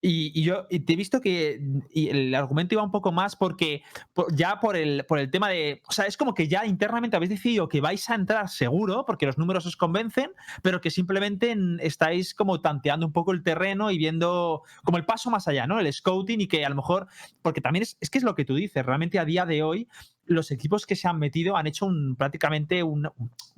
Y, 0.00 0.42
yo 0.42 0.66
te 0.66 0.92
he 0.92 0.96
visto 0.96 1.20
que 1.20 1.60
el 1.94 2.34
argumento 2.34 2.74
iba 2.74 2.84
un 2.84 2.92
poco 2.92 3.10
más 3.10 3.34
porque 3.34 3.82
por- 4.12 4.32
ya 4.34 4.60
por 4.60 4.76
el, 4.76 5.04
por 5.06 5.18
el 5.18 5.30
tema 5.30 5.48
de. 5.48 5.82
O 5.88 5.92
sea, 5.92 6.06
es 6.06 6.16
como 6.16 6.34
que 6.34 6.46
ya 6.46 6.64
internamente 6.66 7.16
habéis 7.16 7.30
decidido 7.30 7.68
que 7.68 7.80
vais 7.80 8.08
a 8.08 8.14
entrar 8.14 8.48
seguro 8.48 9.04
porque 9.04 9.26
los 9.26 9.38
números 9.38 9.66
os 9.66 9.76
convencen, 9.76 10.30
pero 10.62 10.80
que 10.80 10.90
simplemente 10.90 11.50
en- 11.50 11.80
estáis 11.80 12.32
como 12.34 12.60
tanteando 12.60 13.06
un 13.06 13.12
poco 13.12 13.32
el 13.32 13.42
terreno 13.42 13.90
y 13.90 13.98
viendo 13.98 14.62
como 14.84 14.98
el 14.98 15.04
paso 15.04 15.30
más 15.30 15.48
allá, 15.48 15.66
¿no? 15.66 15.80
El 15.80 15.92
scouting 15.92 16.40
y 16.42 16.46
que 16.46 16.64
a 16.64 16.68
lo 16.68 16.76
mejor. 16.76 17.08
Porque 17.42 17.60
también 17.60 17.82
es, 17.82 17.96
es 18.00 18.08
que 18.10 18.18
es 18.18 18.24
lo 18.24 18.36
que 18.36 18.44
tú 18.44 18.54
dices, 18.54 18.86
realmente 18.86 19.18
a 19.18 19.24
día 19.24 19.46
de 19.46 19.62
hoy 19.64 19.88
los 20.28 20.50
equipos 20.50 20.86
que 20.86 20.96
se 20.96 21.08
han 21.08 21.18
metido 21.18 21.56
han 21.56 21.66
hecho 21.66 21.86
un, 21.86 22.16
prácticamente 22.16 22.82
un, 22.82 23.10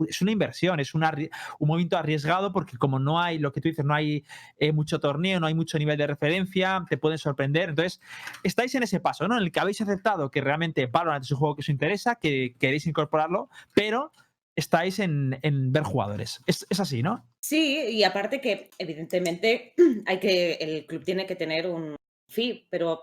es 0.09 0.23
una 0.23 0.31
inversión, 0.31 0.81
es 0.81 0.95
una 0.95 1.15
un 1.59 1.69
movimiento 1.69 1.99
arriesgado 1.99 2.53
porque 2.53 2.79
como 2.79 2.99
no 2.99 3.21
hay, 3.21 3.39
lo 3.39 3.53
que 3.53 3.61
tú 3.61 3.69
dices, 3.69 3.85
no 3.85 3.95
hay 3.95 4.25
eh, 4.59 4.73
mucho 4.73 5.01
torneo, 5.01 5.41
no 5.41 5.47
hay 5.47 5.55
mucho 5.55 5.79
nivel 5.79 5.99
de 5.99 6.07
referencia, 6.07 6.85
te 6.89 6.97
pueden 6.97 7.19
sorprender. 7.19 7.71
Entonces, 7.71 8.01
estáis 8.43 8.75
en 8.75 8.85
ese 8.85 9.01
paso, 9.01 9.27
¿no? 9.29 9.37
En 9.37 9.43
el 9.43 9.53
que 9.53 9.61
habéis 9.61 9.81
aceptado 9.81 10.31
que 10.31 10.41
realmente 10.41 10.87
Valorant 10.87 11.25
es 11.25 11.31
un 11.33 11.39
juego 11.39 11.57
que 11.57 11.61
os 11.61 11.69
interesa, 11.69 12.17
que 12.17 12.55
queréis 12.59 12.87
incorporarlo, 12.87 13.51
pero 13.75 14.13
estáis 14.57 14.99
en, 14.99 15.39
en 15.43 15.73
ver 15.73 15.83
jugadores. 15.83 16.41
Es, 16.47 16.67
es 16.71 16.81
así, 16.81 17.03
¿no? 17.03 17.27
Sí, 17.41 17.89
y 17.91 18.05
aparte 18.05 18.41
que 18.41 18.71
evidentemente 18.79 19.75
hay 20.07 20.21
que, 20.21 20.53
el 20.55 20.87
club 20.87 21.05
tiene 21.05 21.27
que 21.27 21.37
tener 21.37 21.67
un 21.67 21.97
fee, 22.29 22.67
pero 22.71 23.01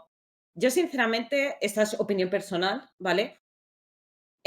yo 0.56 0.72
sinceramente, 0.72 1.58
esta 1.62 1.84
es 1.84 2.00
opinión 2.00 2.30
personal, 2.30 2.90
¿vale? 3.00 3.38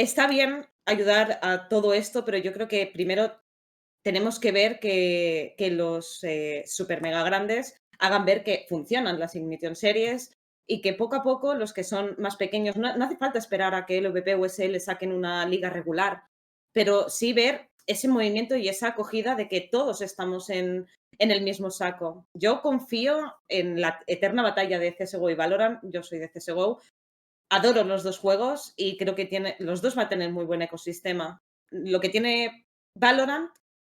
Está 0.00 0.26
bien 0.26 0.66
ayudar 0.86 1.38
a 1.42 1.68
todo 1.68 1.92
esto, 1.92 2.24
pero 2.24 2.38
yo 2.38 2.54
creo 2.54 2.68
que 2.68 2.86
primero 2.86 3.38
tenemos 4.02 4.40
que 4.40 4.50
ver 4.50 4.80
que, 4.80 5.54
los 5.72 6.24
eh, 6.24 6.64
super 6.66 7.02
mega 7.02 7.22
grandes 7.22 7.82
hagan 7.98 8.24
ver 8.24 8.42
que 8.42 8.64
funcionan 8.66 9.18
las 9.18 9.36
Ignition 9.36 9.76
Series 9.76 10.32
y 10.66 10.80
que 10.80 10.94
poco 10.94 11.16
a 11.16 11.22
poco 11.22 11.52
los 11.52 11.74
que 11.74 11.84
son 11.84 12.14
más 12.16 12.36
pequeños, 12.36 12.76
no, 12.76 12.96
no 12.96 13.04
hace 13.04 13.18
falta 13.18 13.38
esperar 13.38 13.74
a 13.74 13.84
que 13.84 14.00
LVP 14.00 14.36
o 14.36 14.48
SL 14.48 14.80
saquen 14.80 15.12
una 15.12 15.44
liga 15.44 15.68
regular, 15.68 16.22
pero 16.72 17.10
sí 17.10 17.34
ver 17.34 17.68
ese 17.86 18.08
movimiento 18.08 18.56
y 18.56 18.70
esa 18.70 18.88
acogida 18.88 19.34
de 19.34 19.48
que 19.48 19.68
todos 19.70 20.00
estamos 20.00 20.48
en, 20.48 20.86
en 21.18 21.30
el 21.30 21.42
mismo 21.42 21.70
saco. 21.70 22.26
Yo 22.32 22.62
confío 22.62 23.34
en 23.48 23.78
la 23.78 24.00
eterna 24.06 24.42
batalla 24.42 24.78
de 24.78 24.96
CSGO 24.96 25.28
y 25.28 25.34
Valorant, 25.34 25.78
yo 25.82 26.02
soy 26.02 26.20
de 26.20 26.30
CSGO, 26.30 26.80
adoro 27.50 27.84
los 27.84 28.02
dos 28.02 28.18
juegos 28.18 28.72
y 28.76 28.96
creo 28.96 29.14
que 29.14 29.26
tiene, 29.26 29.56
los 29.58 29.82
dos 29.82 29.94
van 29.94 30.06
a 30.06 30.08
tener 30.08 30.32
muy 30.32 30.44
buen 30.44 30.62
ecosistema. 30.62 31.42
Lo 31.70 32.00
que 32.00 32.08
tiene 32.08 32.66
Valorant 32.94 33.50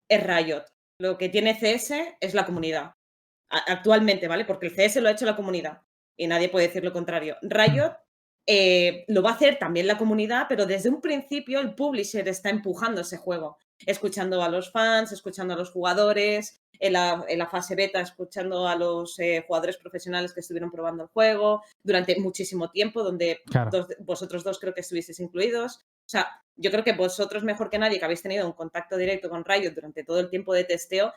es 0.09 0.23
Riot, 0.23 0.65
lo 0.99 1.17
que 1.17 1.29
tiene 1.29 1.57
CS 1.57 1.93
es 2.19 2.33
la 2.33 2.45
comunidad. 2.45 2.93
Actualmente, 3.49 4.27
¿vale? 4.27 4.45
Porque 4.45 4.67
el 4.67 4.75
CS 4.75 4.97
lo 4.97 5.09
ha 5.09 5.11
hecho 5.11 5.25
la 5.25 5.35
comunidad 5.35 5.81
y 6.17 6.27
nadie 6.27 6.49
puede 6.49 6.67
decir 6.67 6.83
lo 6.83 6.91
contrario. 6.91 7.37
Riot 7.41 7.95
eh, 8.47 9.05
lo 9.07 9.21
va 9.21 9.31
a 9.31 9.33
hacer 9.33 9.59
también 9.59 9.87
la 9.87 9.97
comunidad, 9.97 10.47
pero 10.49 10.65
desde 10.65 10.89
un 10.89 11.01
principio 11.01 11.59
el 11.59 11.75
publisher 11.75 12.27
está 12.27 12.49
empujando 12.49 13.01
ese 13.01 13.17
juego, 13.17 13.57
escuchando 13.85 14.41
a 14.43 14.49
los 14.49 14.71
fans, 14.71 15.11
escuchando 15.11 15.53
a 15.53 15.57
los 15.57 15.71
jugadores, 15.71 16.59
en 16.79 16.93
la, 16.93 17.23
en 17.29 17.39
la 17.39 17.47
fase 17.47 17.75
beta 17.75 18.01
escuchando 18.01 18.67
a 18.67 18.75
los 18.75 19.17
eh, 19.19 19.43
jugadores 19.47 19.77
profesionales 19.77 20.33
que 20.33 20.39
estuvieron 20.41 20.71
probando 20.71 21.03
el 21.03 21.09
juego 21.09 21.61
durante 21.81 22.19
muchísimo 22.19 22.71
tiempo, 22.71 23.03
donde 23.03 23.41
Claro. 23.45 23.69
dos- 23.71 23.87
vosotros 23.99 24.43
dos 24.43 24.59
creo 24.59 24.73
que 24.73 24.81
estuvisteis 24.81 25.19
incluidos. 25.19 25.77
O 25.77 26.09
sea, 26.09 26.27
yo 26.57 26.71
creo 26.71 26.83
que 26.83 26.93
vosotros 26.93 27.43
mejor 27.43 27.69
que 27.69 27.77
nadie 27.79 27.99
que 27.99 28.05
habéis 28.05 28.21
tenido 28.21 28.45
un 28.45 28.53
contacto 28.53 28.97
directo 28.97 29.29
con 29.29 29.45
Riot 29.45 29.71
durante 29.73 30.03
todo 30.03 30.19
el 30.19 30.29
tiempo 30.29 30.53
de 30.53 30.63
testeo, 30.65 31.13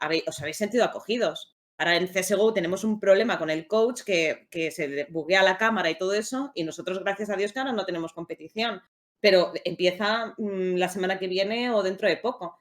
habéis- 0.00 0.24
os 0.26 0.40
habéis 0.40 0.56
sentido 0.56 0.84
acogidos. 0.84 1.54
Ahora 1.78 1.96
en 1.96 2.08
CSGO 2.08 2.52
tenemos 2.52 2.82
un 2.84 2.98
problema 3.00 3.38
con 3.38 3.50
el 3.50 3.66
coach 3.66 4.02
que, 4.02 4.48
que 4.50 4.70
se 4.70 5.06
buguea 5.10 5.42
la 5.42 5.58
cámara 5.58 5.90
y 5.90 5.98
todo 5.98 6.14
eso, 6.14 6.50
y 6.54 6.64
nosotros, 6.64 7.00
gracias 7.00 7.30
a 7.30 7.36
Dios, 7.36 7.52
que 7.52 7.58
ahora 7.60 7.72
no 7.72 7.84
tenemos 7.84 8.12
competición. 8.12 8.80
Pero 9.20 9.52
empieza 9.64 10.34
mm, 10.38 10.74
la 10.76 10.88
semana 10.88 11.18
que 11.18 11.28
viene 11.28 11.70
o 11.70 11.82
dentro 11.82 12.08
de 12.08 12.16
poco. 12.18 12.58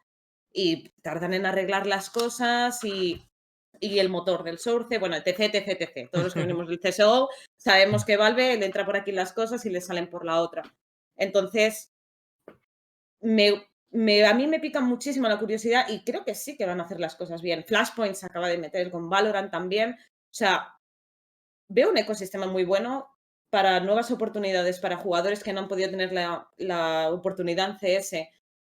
Y 0.54 0.90
tardan 1.02 1.34
en 1.34 1.46
arreglar 1.46 1.88
las 1.88 2.10
cosas 2.10 2.84
y, 2.84 3.26
y 3.80 4.00
el 4.00 4.10
motor 4.10 4.44
del 4.44 4.60
source, 4.60 4.98
bueno, 5.00 5.16
etc, 5.16 5.40
etc, 5.54 5.68
etc. 5.80 6.10
Todos 6.12 6.26
los 6.26 6.34
que 6.34 6.40
venimos 6.46 6.68
del 6.68 6.80
CSGO 6.80 7.30
sabemos 7.58 8.06
que 8.06 8.18
Valve 8.18 8.58
le 8.58 8.66
entra 8.66 8.86
por 8.86 8.96
aquí 8.98 9.12
las 9.12 9.34
cosas 9.34 9.66
y 9.66 9.70
le 9.70 9.82
salen 9.82 10.10
por 10.10 10.26
la 10.26 10.42
otra. 10.42 10.64
Entonces, 11.18 11.92
me, 13.22 13.68
me- 13.92 14.26
a 14.26 14.34
mí 14.34 14.48
me 14.48 14.60
pica 14.60 14.82
muchísimo 14.82 15.28
la 15.28 15.40
curiosidad 15.40 15.88
y 15.90 16.04
creo 16.04 16.24
que 16.26 16.36
sí 16.36 16.56
que 16.58 16.66
van 16.66 16.80
a 16.80 16.84
hacer 16.84 17.00
las 17.00 17.16
cosas 17.16 17.42
bien. 17.42 17.64
Flashpoint 17.64 18.16
se 18.16 18.26
acaba 18.26 18.48
de 18.50 18.58
meter 18.58 18.92
con 18.92 19.10
Valorant 19.10 19.52
también. 19.52 19.98
sea, 20.30 20.74
veo 21.70 21.90
un 21.90 21.98
ecosistema 21.98 22.48
muy 22.48 22.66
bueno 22.66 23.10
para 23.54 23.80
nuevas 23.82 24.10
oportunidades, 24.10 24.80
para 24.80 24.98
jugadores 24.98 25.44
que 25.44 25.54
no 25.54 25.60
han 25.60 25.68
podido 25.68 25.88
tener 25.88 26.12
la, 26.12 26.50
la 26.58 27.12
oportunidad 27.12 27.70
en 27.70 27.78
CS, 27.78 28.28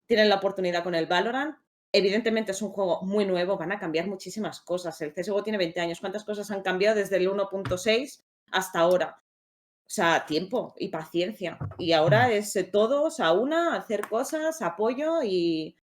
tienen 0.07 0.29
la 0.29 0.37
oportunidad 0.37 0.85
con 0.85 0.95
el 0.95 1.07
Valorant. 1.07 1.57
Evidentemente 1.91 2.53
es 2.53 2.63
un 2.63 2.71
juego 2.71 3.03
muy 3.03 3.25
nuevo, 3.25 3.59
van 3.59 3.73
a 3.73 3.81
cambiar 3.81 4.07
muchísimas 4.07 4.61
cosas. 4.61 5.01
El 5.01 5.13
CSGO 5.13 5.43
tiene 5.43 5.59
20 5.59 5.81
años. 5.81 5.99
¿Cuántas 5.99 6.23
cosas 6.23 6.53
han 6.53 6.63
cambiado 6.63 6.95
desde 6.95 7.17
el 7.17 7.29
1.6 7.29 8.23
hasta 8.53 8.79
ahora? 8.79 9.21
O 9.21 9.91
sea, 9.91 10.25
tiempo 10.25 10.75
y 10.79 10.91
paciencia. 10.91 11.59
Y 11.77 11.91
ahora 11.91 12.31
es 12.31 12.55
eh, 12.55 12.63
todos 12.63 13.19
a 13.19 13.33
una, 13.33 13.75
hacer 13.75 14.09
cosas, 14.09 14.63
apoyo 14.63 15.25
y, 15.25 15.77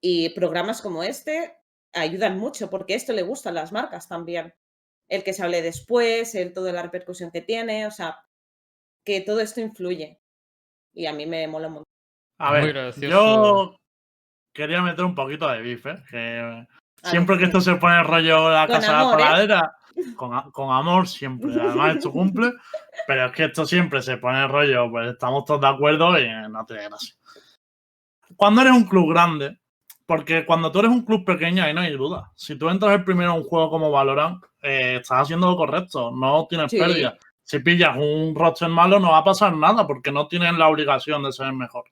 y 0.00 0.30
programas 0.30 0.82
como 0.82 1.04
este 1.04 1.56
ayudan 1.92 2.36
mucho 2.36 2.68
porque 2.68 2.96
esto 2.96 3.12
le 3.12 3.22
gusta 3.22 3.50
a 3.50 3.52
las 3.52 3.70
marcas 3.70 4.08
también. 4.08 4.54
El 5.08 5.22
que 5.22 5.34
se 5.34 5.44
hable 5.44 5.62
después, 5.62 6.34
el 6.34 6.52
toda 6.52 6.72
la 6.72 6.82
repercusión 6.82 7.30
que 7.30 7.42
tiene, 7.42 7.86
o 7.86 7.92
sea, 7.92 8.18
que 9.10 9.20
todo 9.22 9.40
esto 9.40 9.60
influye. 9.60 10.18
Y 10.94 11.06
a 11.06 11.12
mí 11.12 11.26
me 11.26 11.46
mola 11.48 11.66
un 11.68 11.72
montón. 11.74 11.86
A 12.38 12.52
ver, 12.52 12.94
yo 12.96 13.76
quería 14.54 14.80
meter 14.82 15.04
un 15.04 15.14
poquito 15.14 15.48
de 15.48 15.60
bife, 15.62 15.90
¿eh? 15.90 16.02
que 16.10 16.66
A 17.02 17.10
siempre 17.10 17.36
que 17.38 17.44
esto 17.44 17.60
se 17.60 17.74
pone 17.76 18.02
rollo 18.02 18.50
la 18.50 18.66
Con 18.66 18.76
casa 18.76 18.92
de 18.92 18.98
la 18.98 19.04
¿eh? 19.04 19.12
coladera, 19.12 19.76
con, 20.16 20.34
a- 20.34 20.50
con 20.52 20.72
amor 20.74 21.06
siempre, 21.06 21.52
además 21.60 21.96
es 21.96 22.02
tu 22.02 22.12
cumple, 22.12 22.52
pero 23.06 23.26
es 23.26 23.32
que 23.32 23.44
esto 23.44 23.66
siempre 23.66 24.00
se 24.00 24.16
pone 24.16 24.46
rollo, 24.48 24.90
pues 24.90 25.10
estamos 25.12 25.44
todos 25.44 25.60
de 25.60 25.66
acuerdo 25.68 26.18
y 26.18 26.26
no 26.48 26.64
tiene 26.66 26.84
gracia. 26.88 27.14
Cuando 28.36 28.62
eres 28.62 28.72
un 28.72 28.84
club 28.84 29.10
grande, 29.10 29.58
porque 30.06 30.46
cuando 30.46 30.72
tú 30.72 30.78
eres 30.80 30.90
un 30.90 31.04
club 31.04 31.24
pequeño 31.24 31.62
ahí 31.62 31.74
no 31.74 31.80
hay 31.82 31.92
duda, 31.96 32.32
si 32.36 32.56
tú 32.56 32.68
entras 32.70 32.92
el 32.92 33.04
primero 33.04 33.32
en 33.32 33.38
un 33.38 33.44
juego 33.44 33.70
como 33.70 33.90
Valorant, 33.90 34.42
eh, 34.62 34.96
estás 35.00 35.22
haciendo 35.22 35.50
lo 35.50 35.56
correcto, 35.56 36.10
no 36.10 36.46
tienes 36.48 36.70
Sí. 36.70 36.78
pérdida. 36.78 37.16
Si 37.50 37.58
pillas 37.58 37.96
un 37.96 38.32
roster 38.32 38.68
malo 38.68 39.00
no 39.00 39.10
va 39.10 39.18
a 39.18 39.24
pasar 39.24 39.56
nada 39.56 39.84
porque 39.84 40.12
no 40.12 40.28
tienes 40.28 40.56
la 40.56 40.68
obligación 40.68 41.24
de 41.24 41.32
ser 41.32 41.48
el 41.48 41.54
mejor. 41.54 41.82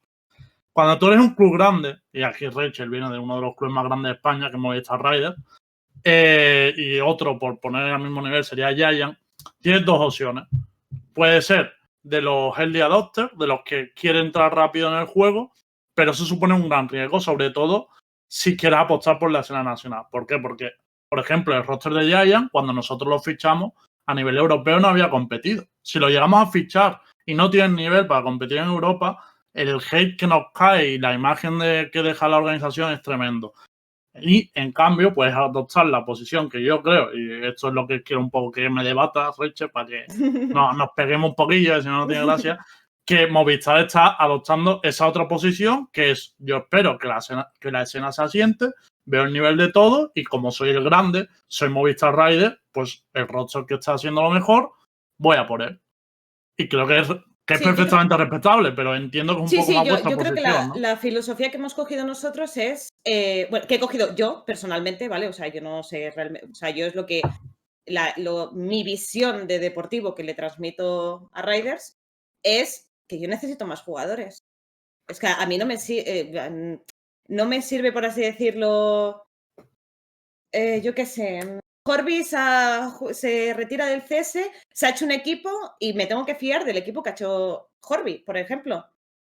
Cuando 0.72 0.96
tú 1.00 1.08
eres 1.08 1.18
un 1.18 1.34
club 1.34 1.54
grande, 1.54 1.96
y 2.12 2.22
aquí 2.22 2.46
Rachel 2.46 2.88
viene 2.88 3.10
de 3.10 3.18
uno 3.18 3.34
de 3.34 3.40
los 3.40 3.56
clubes 3.56 3.74
más 3.74 3.84
grandes 3.86 4.10
de 4.10 4.14
España, 4.18 4.50
que 4.50 4.56
es 4.56 4.62
Movistar 4.62 5.02
Riders, 5.02 5.36
eh, 6.04 6.72
y 6.76 7.00
otro, 7.00 7.36
por 7.40 7.58
poner 7.58 7.90
al 7.92 8.00
mismo 8.00 8.22
nivel, 8.22 8.44
sería 8.44 8.72
Giant, 8.72 9.18
tienes 9.60 9.84
dos 9.84 9.98
opciones. 10.00 10.44
Puede 11.12 11.42
ser 11.42 11.72
de 12.04 12.22
los 12.22 12.56
early 12.56 12.80
adopters, 12.80 13.36
de 13.36 13.46
los 13.48 13.62
que 13.64 13.92
quieren 13.94 14.26
entrar 14.26 14.54
rápido 14.54 14.92
en 14.92 15.00
el 15.00 15.06
juego, 15.06 15.50
pero 15.92 16.12
eso 16.12 16.24
supone 16.24 16.54
un 16.54 16.68
gran 16.68 16.88
riesgo, 16.88 17.18
sobre 17.18 17.50
todo 17.50 17.88
si 18.28 18.56
quieres 18.56 18.78
apostar 18.78 19.18
por 19.18 19.32
la 19.32 19.40
escena 19.40 19.64
nacional. 19.64 20.04
¿Por 20.08 20.24
qué? 20.24 20.38
Porque, 20.38 20.70
por 21.08 21.18
ejemplo, 21.18 21.56
el 21.56 21.66
roster 21.66 21.94
de 21.94 22.04
Giant, 22.04 22.48
cuando 22.52 22.72
nosotros 22.72 23.10
lo 23.10 23.18
fichamos, 23.18 23.72
a 24.08 24.14
nivel 24.14 24.38
europeo 24.38 24.80
no 24.80 24.88
había 24.88 25.10
competido. 25.10 25.64
Si 25.82 25.98
lo 25.98 26.08
llegamos 26.08 26.40
a 26.40 26.50
fichar 26.50 27.00
y 27.26 27.34
no 27.34 27.50
tienen 27.50 27.76
nivel 27.76 28.06
para 28.06 28.22
competir 28.22 28.56
en 28.56 28.64
Europa, 28.64 29.22
el 29.52 29.78
hate 29.90 30.16
que 30.18 30.26
nos 30.26 30.46
cae 30.54 30.92
y 30.92 30.98
la 30.98 31.12
imagen 31.12 31.58
de, 31.58 31.90
que 31.92 32.02
deja 32.02 32.26
la 32.26 32.38
organización 32.38 32.90
es 32.92 33.02
tremendo. 33.02 33.52
Y 34.14 34.50
en 34.54 34.72
cambio, 34.72 35.12
puedes 35.12 35.34
adoptar 35.34 35.86
la 35.86 36.06
posición 36.06 36.48
que 36.48 36.64
yo 36.64 36.82
creo, 36.82 37.14
y 37.14 37.46
esto 37.46 37.68
es 37.68 37.74
lo 37.74 37.86
que 37.86 38.02
quiero 38.02 38.22
un 38.22 38.30
poco 38.30 38.50
que 38.50 38.70
me 38.70 38.82
debata, 38.82 39.30
Reche, 39.38 39.68
para 39.68 39.86
que 39.86 40.06
no, 40.54 40.72
nos 40.72 40.88
peguemos 40.96 41.30
un 41.30 41.36
poquillo, 41.36 41.80
si 41.82 41.88
no, 41.88 41.98
no 41.98 42.06
tiene 42.06 42.24
gracia, 42.24 42.58
que 43.04 43.26
Movistar 43.26 43.80
está 43.80 44.16
adoptando 44.18 44.80
esa 44.82 45.06
otra 45.06 45.28
posición, 45.28 45.90
que 45.92 46.12
es 46.12 46.34
yo 46.38 46.56
espero 46.56 46.96
que 46.96 47.08
la 47.08 47.18
escena, 47.18 47.48
que 47.60 47.70
la 47.70 47.82
escena 47.82 48.10
se 48.10 48.22
asiente, 48.22 48.70
veo 49.08 49.24
el 49.24 49.32
nivel 49.32 49.56
de 49.56 49.72
todo, 49.72 50.12
y 50.14 50.24
como 50.24 50.50
soy 50.50 50.70
el 50.70 50.84
grande, 50.84 51.28
soy 51.48 51.68
Movistar 51.70 52.14
Rider, 52.16 52.60
pues 52.72 53.04
el 53.14 53.26
roster 53.26 53.64
que 53.66 53.74
está 53.74 53.94
haciendo 53.94 54.22
lo 54.22 54.30
mejor, 54.30 54.72
voy 55.18 55.36
a 55.36 55.46
por 55.46 55.62
él. 55.62 55.80
Y 56.56 56.68
creo 56.68 56.86
que 56.86 56.98
es, 56.98 57.08
que 57.08 57.54
es 57.54 57.60
Sí, 57.60 57.64
yo 57.64 57.74
perfectamente 57.74 58.16
respetable, 58.16 58.72
pero 58.72 58.94
entiendo 58.94 59.34
que 59.34 59.38
es 59.38 59.44
un 59.44 59.50
Sí, 59.50 59.56
poco 59.56 59.66
sí, 59.68 59.74
más 59.74 59.84
yo, 59.84 59.90
vuestra 59.92 60.10
yo 60.10 60.16
creo 60.18 60.34
que 60.34 60.40
posición, 60.42 60.68
la, 60.68 60.74
¿no? 60.74 60.80
la 60.80 60.96
filosofía 60.96 61.50
que 61.50 61.56
hemos 61.56 61.74
cogido 61.74 62.04
nosotros 62.04 62.56
es, 62.56 62.88
eh, 63.04 63.46
bueno, 63.50 63.66
que 63.66 63.76
he 63.76 63.80
cogido 63.80 64.14
yo 64.14 64.44
personalmente, 64.46 65.08
¿vale? 65.08 65.28
O 65.28 65.32
sea, 65.32 65.48
yo 65.48 65.60
no 65.60 65.82
sé 65.82 66.10
realmente, 66.10 66.46
o 66.50 66.54
sea, 66.54 66.70
yo 66.70 66.86
es 66.86 66.94
lo 66.94 67.06
que, 67.06 67.22
la, 67.86 68.12
lo- 68.18 68.52
mi 68.52 68.82
visión 68.84 69.46
de 69.46 69.58
deportivo 69.58 70.14
que 70.14 70.24
le 70.24 70.34
transmito 70.34 71.30
a 71.32 71.42
Riders 71.42 71.96
es 72.42 72.90
que 73.08 73.18
yo 73.18 73.28
necesito 73.28 73.66
más 73.66 73.80
jugadores. 73.82 74.42
Es 75.08 75.18
que 75.18 75.26
a 75.28 75.46
mí 75.46 75.56
no 75.56 75.64
me, 75.64 75.76
eh, 75.88 76.78
no 77.28 77.46
me 77.46 77.62
sirve, 77.62 77.92
por 77.92 78.04
así 78.04 78.22
decirlo, 78.22 79.24
eh, 80.52 80.80
yo 80.82 80.94
qué 80.94 81.06
sé, 81.06 81.40
Corbis 81.82 82.34
se 83.12 83.54
retira 83.54 83.86
del 83.86 84.02
CS, 84.02 84.50
se 84.72 84.86
ha 84.86 84.90
hecho 84.90 85.04
un 85.04 85.12
equipo 85.12 85.50
y 85.78 85.92
me 85.94 86.06
tengo 86.06 86.24
que 86.26 86.34
fiar 86.34 86.64
del 86.64 86.76
equipo 86.76 87.02
que 87.02 87.10
ha 87.10 87.12
hecho 87.12 87.70
Horby, 87.82 88.18
por 88.20 88.36
ejemplo. 88.36 88.84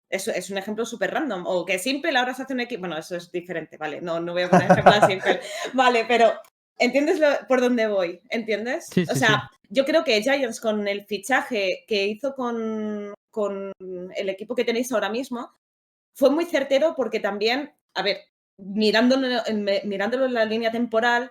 Eso 0.08 0.32
es 0.32 0.50
un 0.50 0.58
ejemplo 0.58 0.84
súper 0.84 1.12
random. 1.12 1.44
O 1.46 1.64
que 1.64 1.78
Simple 1.78 2.16
ahora 2.18 2.34
se 2.34 2.42
hace 2.42 2.52
un 2.52 2.60
equipo. 2.60 2.80
Bueno, 2.80 2.98
eso 2.98 3.16
es 3.16 3.30
diferente, 3.30 3.76
vale. 3.76 4.00
No, 4.00 4.18
no 4.18 4.32
voy 4.32 4.42
a 4.42 4.50
poner 4.50 4.68
ejemplo 4.70 4.92
a 4.92 5.00
Simple. 5.06 5.40
Vale, 5.72 6.04
pero 6.08 6.32
¿entiendes 6.78 7.20
lo- 7.20 7.46
por 7.46 7.60
dónde 7.60 7.86
voy? 7.86 8.20
¿Entiendes? 8.28 8.92
Sí, 8.92 9.06
o 9.08 9.14
sí, 9.14 9.20
sea, 9.20 9.48
yo 9.68 9.84
creo 9.84 10.02
que 10.02 10.20
Giants 10.20 10.60
con 10.60 10.88
el 10.88 11.04
fichaje 11.06 11.84
que 11.86 12.08
hizo 12.08 12.34
con, 12.34 13.14
con 13.30 13.72
el 14.16 14.28
equipo 14.28 14.56
que 14.56 14.64
tenéis 14.64 14.90
ahora 14.90 15.10
mismo 15.10 15.52
fue 16.14 16.30
muy 16.30 16.44
certero 16.44 16.94
porque 16.96 17.20
también, 17.20 17.72
a 17.94 18.02
ver, 18.02 18.18
mirándolo 18.58 19.28
en, 19.46 19.64
mirándolo 19.84 20.26
en 20.26 20.34
la 20.34 20.44
línea 20.44 20.70
temporal, 20.70 21.30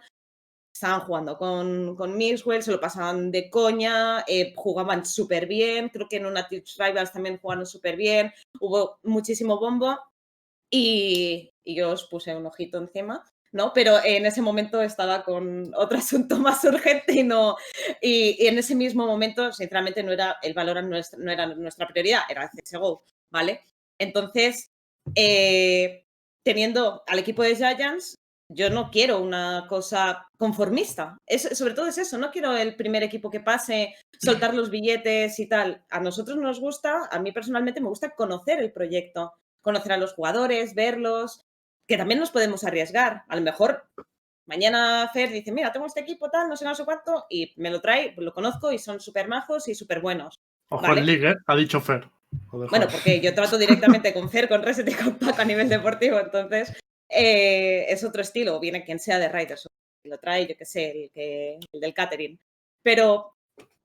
estaban 0.73 1.01
jugando 1.01 1.37
con, 1.37 1.95
con 1.95 2.17
Mixwell, 2.17 2.63
se 2.63 2.71
lo 2.71 2.79
pasaban 2.79 3.31
de 3.31 3.49
coña, 3.49 4.23
eh, 4.27 4.53
jugaban 4.55 5.05
súper 5.05 5.45
bien, 5.45 5.89
creo 5.89 6.07
que 6.07 6.17
en 6.17 6.25
una 6.25 6.47
Tips 6.47 6.77
Rivals 6.77 7.11
también 7.11 7.37
jugaron 7.39 7.65
súper 7.65 7.95
bien, 7.97 8.31
hubo 8.59 8.97
muchísimo 9.03 9.59
bombo 9.59 9.97
y, 10.69 11.51
y 11.63 11.75
yo 11.75 11.91
os 11.91 12.05
puse 12.05 12.35
un 12.35 12.45
ojito 12.45 12.77
encima, 12.77 13.25
¿no? 13.51 13.73
Pero 13.73 13.97
en 14.03 14.25
ese 14.25 14.41
momento 14.41 14.81
estaba 14.81 15.23
con 15.23 15.73
otro 15.75 15.97
asunto 15.97 16.37
más 16.37 16.63
urgente 16.63 17.13
y 17.13 17.23
no, 17.23 17.57
y, 18.01 18.43
y 18.43 18.47
en 18.47 18.57
ese 18.57 18.75
mismo 18.75 19.05
momento, 19.05 19.51
sinceramente, 19.51 20.03
no 20.03 20.11
era 20.11 20.37
el 20.41 20.53
valor 20.53 20.83
no 20.83 21.31
era 21.31 21.45
nuestra 21.47 21.87
prioridad, 21.87 22.21
era 22.29 22.43
el 22.43 22.49
CSGO, 22.49 23.03
¿vale? 23.31 23.61
Entonces, 23.97 24.71
eh, 25.15 26.05
teniendo 26.43 27.03
al 27.07 27.19
equipo 27.19 27.43
de 27.43 27.55
Giants, 27.55 28.15
yo 28.51 28.69
no 28.69 28.89
quiero 28.89 29.21
una 29.21 29.65
cosa 29.69 30.27
conformista. 30.37 31.17
Es, 31.27 31.57
sobre 31.57 31.73
todo 31.73 31.87
es 31.87 31.97
eso, 31.97 32.17
no 32.17 32.31
quiero 32.31 32.55
el 32.57 32.75
primer 32.75 33.03
equipo 33.03 33.29
que 33.29 33.39
pase, 33.39 33.95
soltar 34.19 34.55
los 34.55 34.71
billetes 34.71 35.39
y 35.39 35.47
tal. 35.47 35.83
A 35.89 35.99
nosotros 35.99 36.37
nos 36.37 36.59
gusta, 36.59 37.07
a 37.11 37.19
mí 37.19 37.31
personalmente 37.31 37.79
me 37.79 37.89
gusta 37.89 38.15
conocer 38.15 38.59
el 38.59 38.71
proyecto, 38.71 39.33
conocer 39.61 39.91
a 39.91 39.97
los 39.97 40.13
jugadores, 40.13 40.73
verlos, 40.73 41.41
que 41.87 41.97
también 41.97 42.19
nos 42.19 42.31
podemos 42.31 42.63
arriesgar. 42.63 43.23
A 43.27 43.35
lo 43.35 43.41
mejor 43.43 43.87
mañana 44.47 45.07
Fer 45.13 45.29
dice, 45.29 45.51
mira, 45.51 45.71
tengo 45.71 45.85
este 45.85 45.99
equipo 46.01 46.29
tal, 46.29 46.49
no 46.49 46.57
sé, 46.57 46.65
no 46.65 46.73
sé 46.73 46.85
cuánto, 46.85 47.25
y 47.29 47.53
me 47.57 47.69
lo 47.69 47.81
trae, 47.81 48.13
pues 48.13 48.25
lo 48.25 48.33
conozco 48.33 48.71
y 48.71 48.79
son 48.79 48.99
súper 48.99 49.27
majos 49.27 49.67
y 49.67 49.75
súper 49.75 50.01
buenos. 50.01 50.39
Ojo 50.71 50.87
Vale. 50.87 51.01
el 51.01 51.05
League, 51.05 51.29
¿eh? 51.29 51.35
Ha 51.45 51.55
dicho 51.55 51.79
Fer. 51.79 52.09
Bueno, 52.51 52.87
porque 52.91 53.19
yo 53.21 53.33
trato 53.33 53.57
directamente 53.57 54.13
con 54.13 54.29
Fer, 54.29 54.47
con 54.47 54.63
Reset 54.63 54.89
y 54.89 54.93
con 54.93 55.17
Paco 55.17 55.41
a 55.41 55.45
nivel 55.45 55.69
deportivo, 55.69 56.19
entonces 56.19 56.73
eh, 57.09 57.85
es 57.89 58.03
otro 58.03 58.21
estilo, 58.21 58.59
viene 58.59 58.83
quien 58.83 58.99
sea 58.99 59.19
de 59.19 59.29
Riders, 59.29 59.67
lo 60.03 60.17
trae, 60.19 60.47
yo 60.47 60.55
qué 60.57 60.65
sé, 60.65 60.91
el, 60.91 61.11
que, 61.11 61.59
el 61.71 61.79
del 61.79 61.93
catering. 61.93 62.39
Pero 62.83 63.33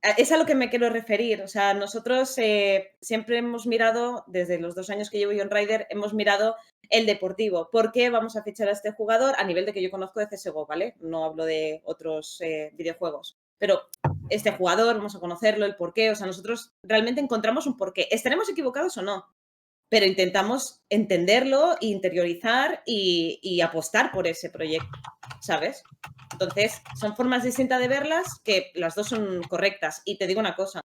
eh, 0.02 0.14
es 0.18 0.32
a 0.32 0.36
lo 0.36 0.46
que 0.46 0.54
me 0.54 0.70
quiero 0.70 0.90
referir, 0.90 1.42
o 1.42 1.48
sea, 1.48 1.74
nosotros 1.74 2.36
eh, 2.38 2.92
siempre 3.00 3.38
hemos 3.38 3.66
mirado, 3.66 4.24
desde 4.26 4.58
los 4.58 4.74
dos 4.74 4.90
años 4.90 5.10
que 5.10 5.18
llevo 5.18 5.32
yo 5.32 5.42
en 5.42 5.50
Rider, 5.50 5.86
hemos 5.90 6.14
mirado 6.14 6.56
el 6.90 7.06
deportivo. 7.06 7.70
¿Por 7.70 7.92
qué 7.92 8.10
vamos 8.10 8.36
a 8.36 8.42
fichar 8.42 8.68
a 8.68 8.72
este 8.72 8.92
jugador? 8.92 9.34
A 9.38 9.44
nivel 9.44 9.66
de 9.66 9.72
que 9.72 9.82
yo 9.82 9.90
conozco 9.90 10.20
de 10.20 10.28
CSGO, 10.28 10.66
¿vale? 10.66 10.94
No 11.00 11.24
hablo 11.24 11.44
de 11.44 11.80
otros 11.84 12.40
videojuegos. 12.74 13.38
Pero 13.64 13.80
este 14.28 14.52
jugador, 14.52 14.96
vamos 14.96 15.16
a 15.16 15.20
conocerlo, 15.20 15.64
el 15.64 15.74
por 15.74 15.94
qué. 15.94 16.10
O 16.10 16.14
sea, 16.14 16.26
nosotros 16.26 16.74
realmente 16.82 17.22
encontramos 17.22 17.66
un 17.66 17.78
porqué. 17.78 18.08
¿Estaremos 18.10 18.46
equivocados 18.50 18.98
o 18.98 19.02
no? 19.02 19.24
Pero 19.88 20.04
intentamos 20.04 20.82
entenderlo, 20.90 21.76
interiorizar 21.80 22.82
y, 22.84 23.62
apostar 23.62 24.12
por 24.12 24.26
ese 24.26 24.50
proyecto, 24.50 24.98
¿sabes? 25.40 25.82
Entonces, 26.30 26.82
son 27.00 27.16
formas 27.16 27.42
distintas 27.42 27.80
de 27.80 27.88
verlas 27.88 28.38
que 28.44 28.70
las 28.74 28.94
dos 28.96 29.08
son 29.08 29.42
correctas. 29.44 30.02
Y 30.04 30.18
te 30.18 30.26
digo 30.26 30.40
una 30.40 30.56
cosa, 30.56 30.82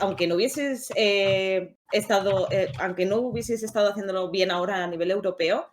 aunque 0.00 0.26
no 0.26 0.34
hubieses 0.34 0.88
eh, 0.96 1.76
estado, 1.92 2.48
eh, 2.50 2.72
aunque 2.80 3.06
no 3.06 3.18
hubieses 3.18 3.62
estado 3.62 3.90
haciéndolo 3.90 4.32
bien 4.32 4.50
ahora 4.50 4.82
a 4.82 4.88
nivel 4.88 5.12
europeo, 5.12 5.70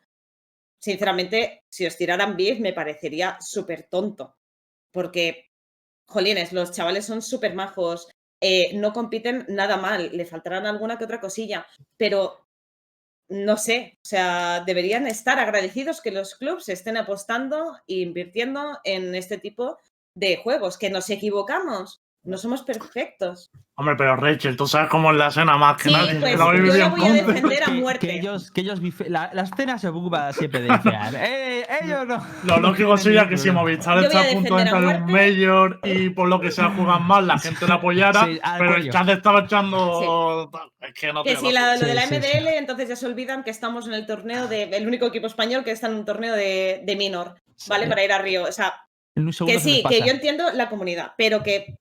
sinceramente, 0.79 1.63
si 1.67 1.87
os 1.87 1.97
tiraran 1.97 2.37
beef 2.37 2.59
me 2.59 2.73
parecería 2.73 3.39
súper 3.41 3.87
tonto. 3.89 4.37
Porque, 4.91 5.52
jolines, 6.07 6.53
los 6.53 6.71
chavales 6.71 7.05
son 7.05 7.21
súper 7.21 7.55
majos, 7.55 8.09
eh, 8.41 8.71
no 8.75 8.93
compiten 8.93 9.45
nada 9.47 9.77
mal, 9.77 10.09
le 10.11 10.25
faltarán 10.25 10.65
alguna 10.65 10.97
que 10.97 11.05
otra 11.05 11.21
cosilla, 11.21 11.65
pero 11.97 12.45
no 13.29 13.57
sé, 13.57 13.97
o 14.03 14.07
sea, 14.07 14.63
deberían 14.65 15.07
estar 15.07 15.39
agradecidos 15.39 16.01
que 16.01 16.11
los 16.11 16.35
clubs 16.35 16.69
estén 16.69 16.97
apostando 16.97 17.77
e 17.87 17.95
invirtiendo 17.95 18.79
en 18.83 19.15
este 19.15 19.37
tipo 19.37 19.77
de 20.15 20.37
juegos, 20.37 20.77
que 20.77 20.89
nos 20.89 21.09
equivocamos, 21.09 22.02
no 22.25 22.37
somos 22.37 22.63
perfectos. 22.63 23.51
Hombre, 23.75 23.95
pero 23.97 24.15
Rachel, 24.15 24.55
tú 24.55 24.65
sabes 24.67 24.89
cómo 24.89 25.11
es 25.11 25.17
la 25.17 25.27
escena 25.27 25.57
más 25.57 25.75
que 25.81 25.89
Sí, 25.89 25.95
nadie. 25.95 26.19
pues 26.19 26.37
la 26.37 26.45
yo 26.55 26.61
la 26.63 26.87
voy 26.89 27.05
a 27.07 27.11
defender 27.13 27.63
a 27.63 27.69
muerte. 27.71 28.07
Que 28.07 28.15
ellos, 28.15 28.51
que 28.51 28.61
ellos 28.61 28.81
bife- 28.81 29.07
la, 29.07 29.29
la 29.33 29.41
escena 29.41 29.77
se 29.79 29.87
ocupa 29.89 30.31
siempre 30.31 30.61
de 30.61 30.69
bifear. 30.71 31.15
eh, 31.17 31.65
ellos 31.81 32.05
no. 32.07 32.25
Lo 32.43 32.59
lógico 32.59 32.95
sería 32.97 33.27
que 33.27 33.35
si 33.35 33.51
Movistar 33.51 33.97
está 34.03 34.21
a 34.21 34.23
punto 34.33 34.55
de 34.55 34.61
entrar 34.61 34.83
en 34.83 35.03
un 35.03 35.11
Mayor 35.11 35.79
y 35.83 36.09
por 36.11 36.29
lo 36.29 36.39
que 36.39 36.51
sea 36.51 36.69
juegan 36.69 37.03
mal, 37.03 37.27
la 37.27 37.39
gente 37.39 37.67
la 37.67 37.75
apoyara, 37.75 38.25
Sí, 38.25 38.39
pero 38.57 38.75
el 38.75 38.89
chat 38.89 39.09
estaba 39.09 39.41
echando. 39.41 40.49
Es 40.79 40.93
que 40.93 41.11
no 41.11 41.23
Que 41.23 41.35
si 41.35 41.51
la- 41.51 41.75
lo 41.75 41.85
de 41.85 41.93
la 41.95 42.03
sí, 42.03 42.09
sí. 42.09 42.15
MDL, 42.15 42.47
entonces 42.57 42.87
ya 42.89 42.95
se 42.95 43.05
olvidan 43.05 43.43
que 43.43 43.49
estamos 43.51 43.87
en 43.87 43.95
el 43.95 44.05
torneo 44.05 44.47
de. 44.47 44.63
El 44.63 44.87
único 44.87 45.07
equipo 45.07 45.27
español 45.27 45.63
que 45.63 45.71
está 45.71 45.87
en 45.87 45.95
un 45.95 46.05
torneo 46.05 46.33
de, 46.35 46.81
de 46.85 46.95
minor, 46.95 47.35
¿vale? 47.67 47.83
Sí. 47.85 47.89
Para 47.89 48.03
ir 48.03 48.11
a 48.13 48.19
Río. 48.19 48.43
O 48.43 48.51
sea, 48.51 48.73
que 49.45 49.59
sí, 49.59 49.83
que 49.89 49.99
yo 50.01 50.11
entiendo 50.11 50.45
la 50.53 50.69
comunidad, 50.69 51.13
pero 51.17 51.43
que 51.43 51.75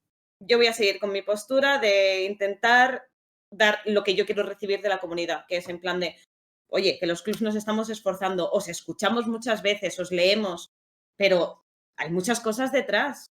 yo 0.44 0.56
voy 0.58 0.66
a 0.66 0.72
seguir 0.72 0.98
con 0.98 1.12
mi 1.12 1.22
postura 1.22 1.78
de 1.78 2.24
intentar 2.24 3.06
dar 3.50 3.80
lo 3.84 4.02
que 4.02 4.14
yo 4.14 4.26
quiero 4.26 4.42
recibir 4.42 4.80
de 4.82 4.88
la 4.88 4.98
comunidad, 4.98 5.44
que 5.48 5.56
es 5.58 5.68
en 5.68 5.80
plan 5.80 6.00
de, 6.00 6.16
oye, 6.70 6.98
que 6.98 7.06
los 7.06 7.22
clubs 7.22 7.42
nos 7.42 7.54
estamos 7.54 7.88
esforzando, 7.90 8.50
os 8.50 8.68
escuchamos 8.68 9.26
muchas 9.26 9.62
veces, 9.62 9.98
os 10.00 10.10
leemos, 10.10 10.70
pero 11.16 11.62
hay 11.98 12.10
muchas 12.10 12.40
cosas 12.40 12.72
detrás 12.72 13.26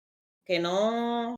que 0.47 0.59
no 0.59 1.35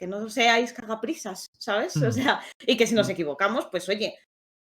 que 0.00 0.06
no 0.06 0.28
seáis 0.30 0.72
cagaprisas, 0.72 1.46
¿sabes? 1.58 1.96
O 1.96 2.06
Mm. 2.08 2.12
sea, 2.12 2.40
y 2.60 2.76
que 2.76 2.86
si 2.86 2.94
nos 2.94 3.08
equivocamos, 3.08 3.66
pues 3.66 3.88
oye, 3.88 4.16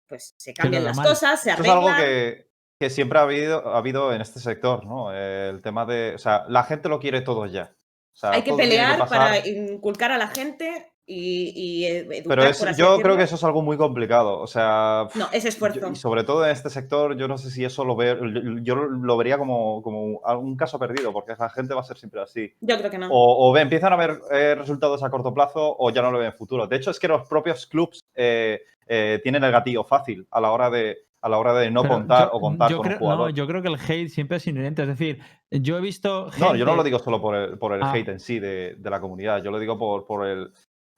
pues 0.08 0.32
se 0.36 0.52
cambian 0.52 0.84
las 0.84 0.98
cosas, 0.98 1.40
se 1.40 1.50
Eso 1.50 1.62
es 1.62 1.68
arreglan. 1.68 1.94
algo 1.94 2.04
que, 2.04 2.48
que 2.80 2.90
siempre 2.90 3.20
ha 3.20 3.22
habido, 3.22 3.68
ha 3.68 3.78
habido 3.78 4.12
en 4.12 4.20
este 4.20 4.40
sector, 4.40 4.84
¿no? 4.84 5.12
El 5.14 5.62
tema 5.62 5.86
de. 5.86 6.14
O 6.16 6.18
sea, 6.18 6.44
la 6.48 6.64
gente 6.64 6.88
lo 6.88 6.98
quiere 6.98 7.20
todo 7.20 7.46
ya. 7.46 7.72
O 8.12 8.16
sea, 8.16 8.30
Hay 8.32 8.42
que 8.42 8.52
pelear 8.52 9.08
para 9.08 9.46
inculcar 9.46 10.12
a 10.12 10.18
la 10.18 10.28
gente 10.28 10.88
y, 11.04 11.52
y 11.56 11.86
educar, 11.86 12.22
Pero 12.28 12.44
es- 12.44 12.58
por 12.58 12.68
así 12.68 12.80
yo 12.80 12.98
creo 13.00 13.16
que 13.16 13.24
eso 13.24 13.34
es 13.34 13.44
algo 13.44 13.62
muy 13.62 13.76
complicado. 13.76 14.38
O 14.38 14.46
sea. 14.46 15.08
No, 15.14 15.26
es 15.32 15.44
esfuerzo. 15.44 15.80
yo- 15.80 15.88
y 15.88 15.96
sobre 15.96 16.22
todo 16.24 16.44
en 16.44 16.52
este 16.52 16.70
sector, 16.70 17.16
yo 17.16 17.26
no 17.26 17.38
sé 17.38 17.50
si 17.50 17.64
eso 17.64 17.84
lo 17.84 17.96
veo. 17.96 18.18
Yo 18.62 18.74
lo 18.76 19.16
vería 19.16 19.38
como, 19.38 19.82
como 19.82 20.20
un 20.20 20.56
caso 20.56 20.78
perdido, 20.78 21.12
porque 21.12 21.34
la 21.38 21.48
gente 21.50 21.74
va 21.74 21.80
a 21.80 21.84
ser 21.84 21.96
siempre 21.98 22.20
así. 22.20 22.54
Yo 22.60 22.78
creo 22.78 22.90
que 22.90 22.98
no. 22.98 23.08
O, 23.10 23.48
o 23.48 23.52
ve- 23.52 23.62
empiezan 23.62 23.92
a 23.92 23.96
ver 23.96 24.20
eh, 24.30 24.54
resultados 24.54 25.02
a 25.02 25.10
corto 25.10 25.34
plazo 25.34 25.74
o 25.78 25.90
ya 25.90 26.02
no 26.02 26.10
lo 26.10 26.18
ven 26.18 26.28
en 26.28 26.34
futuro. 26.34 26.66
De 26.66 26.76
hecho, 26.76 26.90
es 26.90 27.00
que 27.00 27.08
los 27.08 27.26
propios 27.26 27.66
clubs 27.66 28.00
eh, 28.14 28.60
eh, 28.86 29.20
tienen 29.22 29.42
el 29.42 29.52
gatillo 29.52 29.84
fácil 29.84 30.26
a 30.30 30.40
la 30.40 30.52
hora 30.52 30.70
de, 30.70 30.98
a 31.22 31.28
la 31.28 31.38
hora 31.38 31.54
de 31.54 31.70
no 31.70 31.82
Pero 31.82 31.94
contar 31.94 32.24
yo- 32.26 32.32
o 32.32 32.40
contar 32.40 32.70
yo 32.70 32.76
con 32.78 32.84
creo, 32.84 32.96
un 32.96 33.00
jugador. 33.00 33.30
No, 33.30 33.34
yo 33.36 33.46
creo 33.46 33.62
que 33.62 33.68
el 33.68 33.76
hate 33.76 34.08
siempre 34.08 34.36
es 34.38 34.46
inherente. 34.46 34.82
Es 34.82 34.88
decir, 34.88 35.20
yo 35.50 35.78
he 35.78 35.80
visto. 35.80 36.30
No, 36.38 36.54
yo 36.56 36.64
no 36.64 36.74
lo 36.76 36.82
digo 36.82 36.98
solo 36.98 37.20
por 37.20 37.34
el, 37.36 37.58
por 37.58 37.72
el 37.74 37.82
Ah. 37.82 37.92
hate 37.94 38.08
en 38.08 38.20
sí 38.20 38.38
de, 38.40 38.74
de 38.76 38.90
la 38.90 39.00
comunidad, 39.00 39.42
yo 39.42 39.50
lo 39.50 39.58
digo 39.60 39.78
por, 39.78 40.04
por 40.04 40.26
el, 40.26 40.52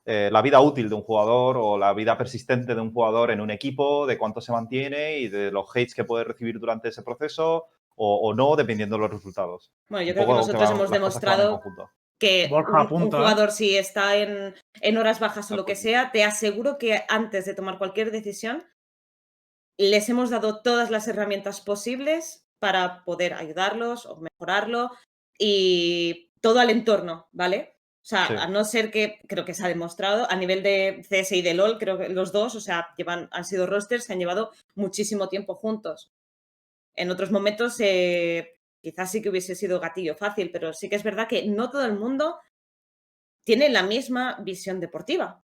eh, 0.07 0.29
la 0.33 0.43
vida 0.43 0.61
útil 0.61 0.89
de 0.89 0.95
un 0.95 1.03
jugador 1.03 1.57
o 1.59 1.79
la 1.79 1.93
vida 1.95 2.17
persistente 2.19 2.75
de 2.75 2.81
un 2.81 2.93
jugador 2.93 3.31
en 3.31 3.41
un 3.41 3.51
equipo, 3.51 4.07
de 4.07 4.19
cuánto 4.19 4.41
se 4.41 4.53
mantiene 4.53 5.19
y 5.19 5.29
de 5.29 5.51
los 5.51 5.69
hates 5.71 5.95
que 5.95 6.05
puede 6.05 6.25
recibir 6.25 6.59
durante 6.59 6.89
ese 6.89 7.03
proceso 7.03 7.67
o, 7.97 8.17
o 8.29 8.35
no, 8.35 8.57
dependiendo 8.57 8.97
de 8.97 9.03
los 9.03 9.11
resultados. 9.11 9.71
Bueno, 9.89 10.05
yo 10.05 10.11
Un 10.13 10.15
creo 10.15 10.27
que 10.27 10.33
nosotros 10.35 10.71
hemos 10.71 10.91
demostrado 10.91 11.61
que 12.19 12.49
Borja, 12.49 12.83
un- 12.91 13.03
un, 13.03 13.09
¿eh? 13.09 13.11
jugador 13.11 13.51
si 13.51 13.77
está 13.77 14.17
en, 14.17 14.55
en 14.81 14.97
horas 14.97 15.21
bajas 15.21 15.51
o 15.53 15.57
lo 15.57 15.65
que 15.65 15.75
sea, 15.77 16.11
te 16.13 16.23
aseguro 16.25 16.79
que 16.79 17.03
antes 17.09 17.45
de 17.45 17.55
tomar 17.55 17.79
cualquier 17.79 18.11
decisión 18.11 18.63
les 19.79 20.09
hemos 20.09 20.31
dado 20.31 20.63
todas 20.63 20.91
las 20.91 21.09
herramientas 21.09 21.61
posibles 21.61 22.47
para 22.59 23.05
poder 23.05 23.35
ayudarlos 23.35 24.07
o 24.07 24.17
mejorarlo 24.21 24.91
y 25.39 26.31
todo 26.41 26.61
al 26.61 26.71
entorno, 26.71 27.29
¿vale? 27.33 27.77
O 28.03 28.07
sea, 28.07 28.27
Sí. 28.29 28.35
a 28.39 28.47
no 28.49 28.65
ser 28.65 28.91
que 28.91 29.19
creo 29.29 29.45
que 29.45 29.55
se 29.55 29.65
ha 29.65 29.69
demostrado 29.69 30.31
a 30.31 30.37
nivel 30.37 30.63
de 30.63 31.05
CS 31.09 31.33
y 31.37 31.43
de 31.43 31.55
LOL, 31.55 31.79
creo 31.79 31.99
que 31.99 32.09
los 32.11 32.33
dos, 32.33 32.55
o 32.55 32.61
sea, 32.61 32.89
llevan, 32.97 33.29
han 33.33 33.45
sido 33.45 33.67
rosters 33.67 34.07
que 34.07 34.13
han 34.13 34.19
llevado 34.19 34.53
muchísimo 34.75 35.29
tiempo 35.29 35.55
juntos. 35.55 36.13
En 36.95 37.11
otros 37.11 37.31
momentos 37.31 37.77
eh, 37.81 38.57
quizás 38.83 39.11
sí 39.11 39.23
que 39.23 39.31
hubiese 39.31 39.55
sido 39.55 39.81
gatillo 39.81 40.15
fácil, 40.17 40.51
pero 40.53 40.73
sí 40.75 40.89
que 40.89 40.97
es 40.97 41.03
verdad 41.03 41.27
que 41.29 41.47
no 41.47 41.71
todo 41.71 41.85
el 41.87 41.95
mundo 41.95 42.39
tiene 43.45 43.69
la 43.71 43.83
misma 43.83 44.39
visión 44.43 44.81
deportiva. 44.81 45.43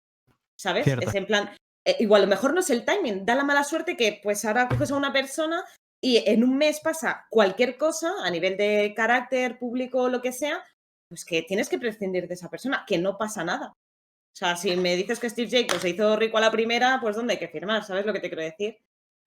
¿Sabes? 0.55 0.85
Cierto. 0.85 1.07
Es 1.07 1.15
en 1.15 1.27
plan, 1.27 1.55
eh, 1.87 1.95
igual 1.99 2.23
a 2.23 2.25
lo 2.25 2.29
mejor 2.29 2.53
no 2.53 2.59
es 2.59 2.69
el 2.69 2.83
timing, 2.83 3.25
da 3.25 3.33
la 3.33 3.45
mala 3.45 3.63
suerte 3.63 3.95
que 3.95 4.19
pues 4.21 4.43
ahora 4.43 4.67
coges 4.67 4.91
a 4.91 4.97
una 4.97 5.13
persona 5.13 5.63
y 6.03 6.21
en 6.29 6.43
un 6.43 6.57
mes 6.57 6.81
pasa 6.81 7.25
cualquier 7.29 7.77
cosa 7.77 8.11
a 8.23 8.29
nivel 8.29 8.57
de 8.57 8.93
carácter 8.93 9.57
público 9.57 10.03
o 10.03 10.09
lo 10.09 10.21
que 10.21 10.33
sea, 10.33 10.61
pues 11.09 11.23
que 11.23 11.43
tienes 11.43 11.69
que 11.69 11.79
prescindir 11.79 12.27
de 12.27 12.33
esa 12.33 12.49
persona, 12.49 12.83
que 12.85 12.97
no 12.97 13.17
pasa 13.17 13.45
nada. 13.45 13.69
O 13.69 14.37
sea, 14.37 14.57
si 14.57 14.75
me 14.75 14.97
dices 14.97 15.17
que 15.17 15.29
Steve 15.29 15.49
Jacobs 15.49 15.81
se 15.81 15.89
hizo 15.89 16.17
rico 16.17 16.37
a 16.37 16.41
la 16.41 16.51
primera, 16.51 16.99
pues 17.01 17.15
¿dónde 17.15 17.33
hay 17.33 17.39
que 17.39 17.47
firmar? 17.47 17.85
¿Sabes 17.85 18.05
lo 18.05 18.11
que 18.11 18.19
te 18.19 18.27
quiero 18.27 18.43
decir? 18.43 18.77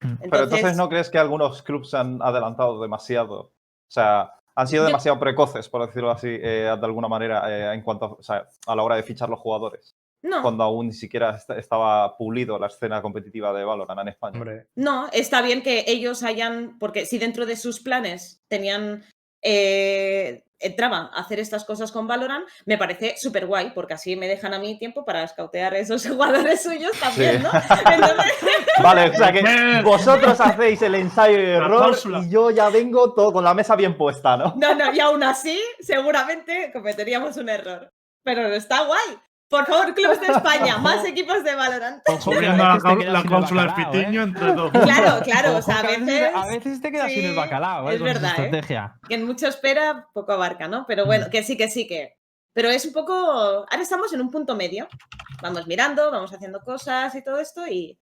Mm. 0.02 0.28
Pero 0.30 0.44
entonces, 0.44 0.76
¿no 0.76 0.90
crees 0.90 1.08
que 1.08 1.18
algunos 1.18 1.62
clubs 1.62 1.94
han 1.94 2.20
adelantado 2.20 2.80
demasiado? 2.82 3.40
O 3.40 3.90
sea, 3.90 4.34
han 4.54 4.68
sido 4.68 4.84
demasiado 4.84 5.18
precoces, 5.18 5.68
por 5.70 5.86
decirlo 5.86 6.10
así, 6.10 6.28
eh, 6.28 6.76
de 6.78 6.86
alguna 6.86 7.08
manera, 7.08 7.50
eh, 7.50 7.74
en 7.74 7.82
cuanto 7.82 8.04
a, 8.04 8.12
o 8.12 8.22
sea, 8.22 8.46
a 8.66 8.76
la 8.76 8.82
hora 8.82 8.96
de 8.96 9.02
fichar 9.02 9.30
los 9.30 9.40
jugadores, 9.40 9.96
No. 10.22 10.42
cuando 10.42 10.64
aún 10.64 10.88
ni 10.88 10.92
siquiera 10.92 11.36
est- 11.36 11.50
estaba 11.50 12.16
pulido 12.16 12.58
la 12.58 12.66
escena 12.66 13.00
competitiva 13.00 13.52
de 13.54 13.64
Valorant 13.64 14.00
en 14.00 14.08
España. 14.08 14.38
Hombre, 14.38 14.66
No, 14.76 15.08
está 15.12 15.40
bien 15.42 15.62
que 15.62 15.84
ellos 15.86 16.22
hayan, 16.22 16.78
porque 16.78 17.06
si 17.06 17.18
dentro 17.18 17.46
de 17.46 17.56
sus 17.56 17.80
planes 17.80 18.42
tenían, 18.48 19.02
eh, 19.42 20.44
entraban 20.58 21.06
a 21.14 21.20
hacer 21.20 21.40
estas 21.40 21.64
cosas 21.64 21.90
con 21.90 22.06
Valorant, 22.06 22.46
me 22.66 22.76
parece 22.76 23.16
súper 23.16 23.46
guay, 23.46 23.70
porque 23.74 23.94
así 23.94 24.14
me 24.14 24.28
dejan 24.28 24.52
a 24.52 24.58
mí 24.58 24.78
tiempo 24.78 25.06
para 25.06 25.22
escautear 25.24 25.72
a 25.72 25.78
esos 25.78 26.06
jugadores 26.06 26.62
suyos 26.62 26.92
también, 27.00 27.38
Sí. 27.38 27.42
¿no? 27.42 27.50
Entonces, 27.94 28.26
Vale, 28.82 29.08
o 29.08 29.14
sea 29.14 29.32
que 29.32 29.40
Bien. 29.42 29.82
vosotros 29.82 30.38
hacéis 30.38 30.82
el 30.82 30.96
ensayo 30.96 31.38
y 31.40 31.44
error 31.46 31.96
y 32.22 32.28
yo 32.28 32.50
ya 32.50 32.68
vengo 32.68 33.14
todo 33.14 33.32
con 33.32 33.42
la 33.44 33.54
mesa 33.54 33.74
bien 33.74 33.96
puesta, 33.96 34.36
¿no? 34.36 34.54
no, 34.58 34.74
no, 34.74 34.92
y 34.94 35.00
aún 35.00 35.22
así, 35.22 35.58
seguramente 35.80 36.70
cometeríamos 36.74 37.38
un 37.38 37.48
error. 37.48 37.90
Pero 38.22 38.46
está 38.48 38.84
guay. 38.84 39.18
Por 39.50 39.66
favor, 39.66 39.92
clubes 39.94 40.20
de 40.20 40.28
España, 40.28 40.78
más 40.78 41.04
equipos 41.04 41.42
de 41.42 41.54
Valorant. 41.56 42.02
Subiendo 42.20 42.56
la, 42.56 42.78
la 42.78 43.22
cláusula 43.24 43.62
de 43.62 43.68
bacalao, 43.68 43.94
¿eh? 43.94 44.22
Entre 44.22 44.52
dos. 44.54 44.70
Claro, 44.70 45.22
claro, 45.24 45.56
o 45.56 45.62
sea, 45.62 45.80
a 45.80 45.82
veces... 45.82 46.30
a 46.34 46.46
veces 46.46 46.80
te 46.80 46.92
quedas 46.92 47.10
sin 47.12 47.24
el 47.26 47.34
bacalao, 47.36 47.90
¿eh? 47.90 47.96
es 47.96 48.02
verdad, 48.02 48.30
¿eh? 48.38 48.44
estrategia. 48.44 48.94
que 49.08 49.14
en 49.16 49.26
mucho 49.26 49.48
espera, 49.48 50.06
poco 50.14 50.32
abarca, 50.32 50.68
¿no? 50.68 50.84
Pero 50.86 51.04
bueno, 51.04 51.26
Mm. 51.26 51.30
que 51.30 51.42
sí, 51.42 51.56
que 51.56 51.68
sí, 51.68 51.86
que. 51.88 52.14
Pero 52.52 52.68
es 52.70 52.84
un 52.84 52.92
poco. 52.92 53.12
Ahora 53.14 53.82
estamos 53.82 54.12
en 54.12 54.20
un 54.20 54.30
punto 54.30 54.54
medio. 54.56 54.88
Vamos 55.42 55.66
mirando, 55.66 56.10
vamos 56.10 56.32
haciendo 56.32 56.60
cosas 56.60 57.14
y 57.14 57.22
todo 57.24 57.38
esto 57.40 57.66
y 57.66 57.98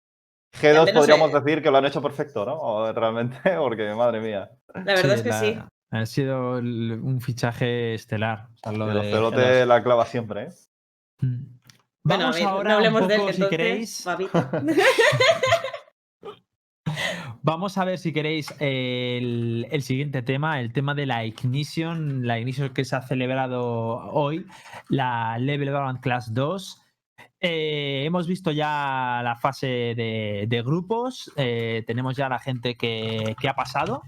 G2 0.61 0.85
menos, 0.85 0.90
podríamos 0.92 1.30
eh, 1.32 1.40
decir 1.40 1.62
que 1.62 1.70
lo 1.70 1.78
han 1.78 1.85
hecho 1.87 2.00
perfecto, 2.02 2.44
¿no? 2.44 2.54
O 2.59 2.92
realmente, 2.92 3.38
porque 3.59 3.92
madre 3.94 4.20
mía. 4.20 4.50
la 4.74 4.82
verdad 4.94 5.12
es 5.14 5.22
que 5.22 5.28
la- 5.30 5.40
sí. 5.40 5.59
Ha 5.92 6.04
sido 6.06 6.52
un 6.59 7.20
fichaje 7.20 7.94
estelar. 7.94 8.48
o 8.54 8.56
sea, 8.59 8.72
lo 8.72 8.88
El 8.90 8.94
de 8.94 8.98
Ocelote 9.14 9.62
G2. 9.62 9.66
la 9.66 9.82
clava 9.85 10.04
siempre, 10.06 10.42
¿eh? 10.44 10.48
Bueno, 11.18 11.48
Vamos 12.05 12.37
a 12.37 12.38
ver, 12.38 12.46
ahora 12.46 12.70
no 12.70 12.76
hablemos 12.76 13.02
un 13.02 13.09
de 13.09 13.14
él, 13.14 13.20
poco, 13.20 13.33
si 13.33 13.48
queréis. 13.48 14.05
Vamos 17.42 17.79
a 17.79 17.85
ver 17.85 17.98
si 17.98 18.12
queréis 18.12 18.52
el, 18.59 19.68
el 19.70 19.83
siguiente 19.83 20.22
tema, 20.22 20.61
el 20.61 20.72
tema 20.72 20.94
de 20.94 21.07
la 21.07 21.24
Ignition, 21.24 22.26
la 22.26 22.40
Ignition 22.40 22.70
que 22.70 22.85
se 22.85 22.96
ha 22.96 23.02
celebrado 23.02 23.62
hoy, 24.12 24.46
la 24.88 25.38
Level 25.38 25.70
Valorant 25.70 26.00
Class 26.00 26.35
2. 26.35 26.83
Eh, 27.38 28.02
hemos 28.05 28.26
visto 28.26 28.50
ya 28.50 29.20
la 29.22 29.37
fase 29.37 29.66
de, 29.66 30.46
de 30.48 30.62
grupos, 30.62 31.33
eh, 31.37 31.85
tenemos 31.87 32.16
ya 32.16 32.29
la 32.29 32.40
gente 32.40 32.76
que, 32.76 33.37
que 33.40 33.48
ha 33.48 33.55
pasado. 33.55 34.02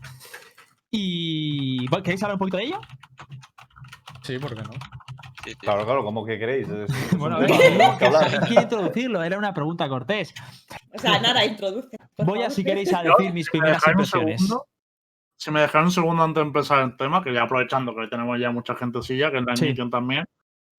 Y 0.91 1.87
bueno, 1.89 2.03
¿queréis 2.03 2.23
hablar 2.23 2.35
un 2.35 2.41
poquito 2.41 2.57
de 2.57 2.65
ello? 2.65 2.81
sí, 4.23 4.39
¿por 4.39 4.55
qué 4.57 4.63
no? 4.63 4.71
Sí, 5.49 5.55
sí. 5.55 5.59
Claro, 5.61 5.85
claro, 5.85 6.05
como 6.05 6.25
que 6.25 6.39
queréis. 6.39 6.69
Es- 6.69 6.91
es 6.91 7.19
Bueno, 7.19 7.37
a 7.37 7.39
ver, 7.41 7.51
que 7.51 7.59
tenemos 7.59 7.99
que 7.99 8.05
hablar. 8.07 8.23
¿alguien 8.25 8.43
quiere 8.43 8.63
introducirlo? 8.63 9.23
Era 9.23 9.39
una 9.39 9.53
pregunta 9.55 9.89
cortés. 9.89 10.35
O 10.95 10.99
sea, 10.99 11.19
Nara, 11.21 11.45
introduce. 11.45 11.97
Voy 12.19 12.43
a, 12.43 12.51
si 12.51 12.65
queréis, 12.65 12.93
a 12.95 13.03
decir 13.03 13.33
mis 13.33 13.47
Si 13.47 13.57
me 13.57 13.61
primeras 13.63 13.87
impresiones. 13.87 14.41
segundo, 14.43 14.67
si 15.37 15.51
me 15.51 15.61
dejáis 15.61 15.85
un 15.85 15.91
segundo 15.93 16.23
antes 16.25 16.43
de 16.43 16.47
empezar 16.47 16.81
el 16.83 16.97
tema, 16.97 17.23
que 17.23 17.33
ya 17.33 17.43
aprovechando 17.45 17.95
que 17.95 18.07
tenemos 18.09 18.39
ya 18.41 18.51
mucha 18.51 18.75
gentecilla, 18.75 19.31
que 19.31 19.39
es 19.39 19.45
la 19.45 19.57
Sí. 19.57 19.75
También. 19.91 20.25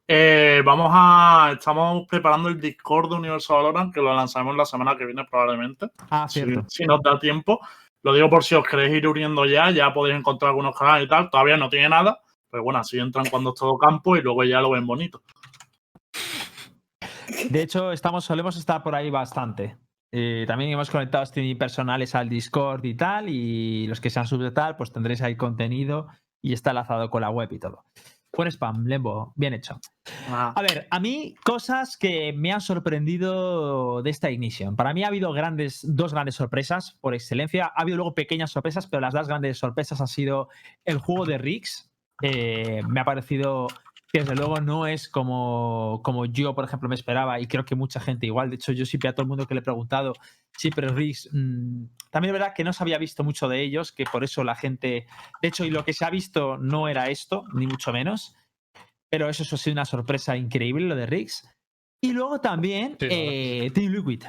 eh, 0.07 0.61
vamos 0.65 0.89
a. 0.93 1.51
Estamos 1.53 2.07
preparando 2.09 2.49
el 2.49 2.59
Discord 2.59 3.09
de 3.09 3.15
Universo 3.15 3.55
Valorant, 3.55 3.93
que 3.93 4.01
lo 4.01 4.13
lanzaremos 4.15 4.55
la 4.55 4.65
semana 4.65 4.97
que 4.97 5.05
viene 5.05 5.23
probablemente. 5.29 5.87
Ah, 6.09 6.27
si, 6.27 6.41
cierto. 6.43 6.65
si 6.67 6.83
nos 6.85 6.99
da 7.01 7.19
tiempo. 7.19 7.59
Lo 8.01 8.13
digo 8.13 8.29
por 8.29 8.43
si 8.43 8.55
os 8.55 8.65
queréis 8.65 8.93
ir 8.95 9.07
uniendo 9.07 9.45
ya, 9.45 9.71
ya 9.71 9.93
podéis 9.93 10.17
encontrar 10.17 10.49
algunos 10.49 10.75
canales 10.77 11.05
y 11.05 11.09
tal. 11.09 11.29
Todavía 11.29 11.57
no 11.57 11.69
tiene 11.69 11.89
nada, 11.89 12.19
pero 12.49 12.63
bueno, 12.63 12.79
así 12.79 12.99
entran 12.99 13.25
cuando 13.29 13.53
es 13.53 13.59
todo 13.59 13.77
campo 13.77 14.15
y 14.15 14.21
luego 14.21 14.43
ya 14.43 14.61
lo 14.61 14.71
ven 14.71 14.87
bonito. 14.87 15.21
De 17.49 17.61
hecho, 17.61 17.91
estamos, 17.91 18.25
solemos 18.25 18.57
estar 18.57 18.83
por 18.83 18.95
ahí 18.95 19.09
bastante. 19.09 19.77
Eh, 20.11 20.45
también 20.47 20.71
hemos 20.71 20.89
conectado 20.89 21.23
streaming 21.23 21.57
personales 21.57 22.15
al 22.15 22.29
Discord 22.29 22.83
y 22.85 22.95
tal, 22.95 23.29
y 23.29 23.87
los 23.87 24.01
que 24.01 24.09
sean 24.09 24.25
sub 24.27 24.41
de 24.41 24.51
tal, 24.51 24.75
pues 24.75 24.91
tendréis 24.91 25.21
ahí 25.21 25.35
contenido 25.35 26.07
y 26.41 26.53
está 26.53 26.71
enlazado 26.71 27.09
con 27.09 27.21
la 27.21 27.29
web 27.29 27.49
y 27.51 27.59
todo. 27.59 27.85
Buen 28.35 28.47
spam, 28.51 28.85
Lembo, 28.85 29.33
bien 29.35 29.53
hecho. 29.53 29.79
Ah, 30.29 30.53
A 30.55 30.61
ver, 30.61 30.87
a 30.89 30.99
mí 30.99 31.35
cosas 31.43 31.97
que 31.97 32.31
me 32.31 32.51
han 32.51 32.61
sorprendido 32.61 34.01
de 34.03 34.09
esta 34.11 34.29
Ignition. 34.29 34.75
Para 34.75 34.93
mí 34.93 35.03
ha 35.03 35.07
habido 35.07 35.33
grandes, 35.33 35.81
dos 35.83 36.13
grandes 36.13 36.35
sorpresas 36.35 36.97
por 37.01 37.13
excelencia. 37.13 37.71
Ha 37.75 37.81
habido 37.81 37.97
luego 37.97 38.13
pequeñas 38.13 38.51
sorpresas, 38.51 38.87
pero 38.87 39.01
las 39.01 39.13
dos 39.13 39.27
grandes 39.27 39.57
sorpresas 39.57 39.99
han 39.99 40.07
sido 40.07 40.49
el 40.85 40.99
juego 40.99 41.25
de 41.25 41.37
Rix. 41.39 41.88
Eh, 42.21 42.81
me 42.87 42.99
ha 42.99 43.05
parecido 43.05 43.67
que 44.11 44.19
desde 44.19 44.35
luego 44.35 44.59
no 44.59 44.87
es 44.87 45.07
como, 45.07 46.01
como 46.03 46.25
yo, 46.25 46.55
por 46.55 46.65
ejemplo, 46.65 46.89
me 46.89 46.95
esperaba 46.95 47.39
y 47.39 47.47
creo 47.47 47.63
que 47.63 47.75
mucha 47.75 47.99
gente 47.99 48.25
igual. 48.25 48.49
De 48.49 48.55
hecho, 48.55 48.71
yo 48.71 48.85
siempre 48.85 49.09
a 49.09 49.13
todo 49.13 49.21
el 49.23 49.27
mundo 49.27 49.45
que 49.45 49.53
le 49.53 49.59
he 49.59 49.63
preguntado, 49.63 50.13
sí, 50.57 50.71
pero 50.71 50.93
Rix, 50.93 51.29
mm, 51.31 51.85
también 52.09 52.33
es 52.33 52.39
verdad 52.39 52.53
que 52.55 52.63
no 52.63 52.73
se 52.73 52.83
había 52.83 52.97
visto 52.97 53.23
mucho 53.23 53.47
de 53.47 53.61
ellos, 53.61 53.91
que 53.91 54.05
por 54.05 54.23
eso 54.23 54.43
la 54.43 54.55
gente, 54.55 55.05
de 55.41 55.47
hecho, 55.47 55.63
y 55.63 55.69
lo 55.69 55.85
que 55.85 55.93
se 55.93 56.05
ha 56.05 56.09
visto 56.09 56.57
no 56.57 56.87
era 56.87 57.09
esto, 57.09 57.43
ni 57.53 57.67
mucho 57.67 57.93
menos. 57.93 58.35
Pero 59.11 59.29
eso, 59.29 59.43
eso 59.43 59.55
ha 59.55 59.59
sido 59.59 59.73
una 59.73 59.85
sorpresa 59.85 60.35
increíble, 60.37 60.87
lo 60.87 60.95
de 60.95 61.05
Riggs. 61.05 61.47
Y 62.01 62.13
luego 62.13 62.39
también 62.39 62.95
Sí, 62.99 63.07
eh, 63.09 63.71
Team 63.73 63.91
Liquid. 63.91 64.23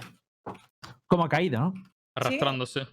Cómo 1.07 1.24
ha 1.24 1.28
caído, 1.28 1.61
¿no? 1.61 1.74
Arrastrándose. 2.16 2.86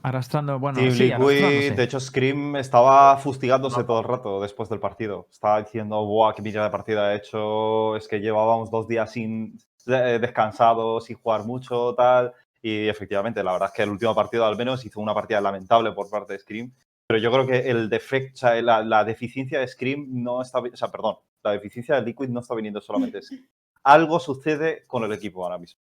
Arrastrando, 0.00 0.58
bueno, 0.58 0.78
Team 0.78 0.90
sí, 0.90 1.04
Liquid, 1.04 1.74
de 1.74 1.82
hecho, 1.82 2.00
Scream 2.00 2.56
estaba 2.56 3.16
fustigándose 3.18 3.84
todo 3.84 4.00
el 4.00 4.04
rato 4.04 4.40
después 4.40 4.68
del 4.68 4.80
partido. 4.80 5.28
Estaba 5.30 5.62
diciendo, 5.62 6.04
¡buah, 6.04 6.34
qué 6.34 6.42
mierda 6.42 6.64
de 6.64 6.70
partida 6.70 7.08
ha 7.08 7.14
hecho! 7.14 7.94
Es 7.96 8.08
que 8.08 8.20
llevábamos 8.20 8.70
dos 8.70 8.88
días 8.88 9.12
sin 9.12 9.58
eh, 9.86 10.18
descansados, 10.20 11.04
sin 11.04 11.16
jugar 11.16 11.44
mucho, 11.44 11.94
tal. 11.94 12.32
Y 12.60 12.88
efectivamente, 12.88 13.44
la 13.44 13.52
verdad 13.52 13.68
es 13.68 13.74
que 13.74 13.82
el 13.82 13.90
último 13.90 14.14
partido 14.14 14.44
al 14.44 14.56
menos 14.56 14.84
hizo 14.84 15.00
una 15.00 15.14
partida 15.14 15.40
lamentable 15.40 15.92
por 15.92 16.10
parte 16.10 16.32
de 16.32 16.38
Scream. 16.40 16.72
Pero 17.06 17.20
yo 17.20 17.30
creo 17.30 17.46
que 17.46 17.70
el 17.70 17.88
defecto, 17.88 18.36
sea, 18.36 18.60
la, 18.62 18.82
la 18.82 19.04
deficiencia 19.04 19.60
de 19.60 19.68
Scream 19.68 20.06
no 20.08 20.42
está, 20.42 20.60
o 20.60 20.76
sea, 20.76 20.90
perdón, 20.90 21.16
la 21.42 21.52
deficiencia 21.52 21.96
de 21.96 22.02
Liquid 22.02 22.28
no 22.28 22.40
está 22.40 22.54
viniendo 22.54 22.80
solamente 22.80 23.18
de 23.18 23.22
Scream. 23.22 23.46
Algo 23.84 24.18
sucede 24.18 24.84
con 24.86 25.04
el 25.04 25.12
equipo 25.12 25.44
ahora 25.44 25.58
mismo. 25.58 25.80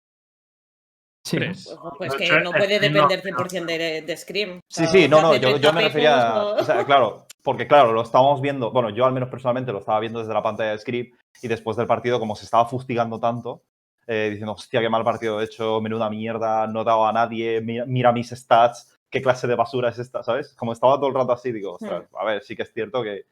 Sí. 1.25 1.37
Pues, 1.39 1.69
pues 1.99 2.15
que 2.15 2.41
no 2.41 2.51
puede 2.51 2.77
Scream 2.77 2.93
no- 2.95 3.09
depender 3.09 3.23
100% 3.23 3.67
de, 3.67 4.03
de 4.03 4.17
Scream. 4.17 4.51
O 4.59 4.61
Sí, 4.69 4.83
sea, 4.83 4.87
sí, 4.89 5.09
no, 5.09 5.23
no, 5.23 5.35
yo, 5.35 5.41
30 5.51 5.59
yo 5.61 5.73
me 5.73 5.83
refería, 5.83 6.43
o- 6.43 6.65
sea, 6.65 6.85
claro, 6.85 7.27
porque 7.43 7.67
claro, 7.69 7.93
lo 7.93 8.03
estábamos 8.03 8.41
viendo, 8.41 8.73
bueno, 8.73 8.91
yo 8.91 9.05
al 9.05 9.13
menos 9.13 9.29
personalmente 9.29 9.73
lo 9.73 9.79
estaba 9.79 10.01
viendo 10.01 10.19
desde 10.19 10.35
la 10.35 10.43
pantalla 10.43 10.73
de 10.73 10.79
script 10.79 11.17
y 11.41 11.49
después 11.49 11.77
del 11.77 11.87
partido, 11.87 12.19
como 12.19 12.35
se 12.35 12.45
estaba 12.45 12.67
fustigando 12.67 13.21
tanto, 13.21 13.63
eh, 14.09 14.29
diciendo, 14.31 14.53
hostia, 14.55 14.81
qué 14.81 14.89
mal 14.89 15.05
partido 15.05 15.41
he 15.41 15.45
hecho, 15.45 15.81
menuda 15.81 16.11
mierda, 16.11 16.67
no 16.67 16.81
he 16.83 16.85
dado 16.85 17.07
a 17.07 17.13
nadie, 17.13 17.61
mira, 17.61 17.85
mira 17.87 18.11
mis 18.13 18.31
stats, 18.31 18.99
qué 19.09 19.23
clase 19.23 19.47
de 19.47 19.55
basura 19.55 19.91
es 19.91 19.99
esta, 20.01 20.25
¿sabes? 20.25 20.55
Como 20.55 20.73
estaba 20.73 20.97
todo 20.97 21.07
el 21.09 21.15
rato 21.15 21.33
así, 21.33 21.53
digo, 21.53 21.75
ostras, 21.75 22.05
a 22.19 22.25
ver, 22.25 22.43
sí 22.43 22.57
que 22.57 22.63
es 22.63 22.73
cierto 22.73 23.01
que, 23.03 23.27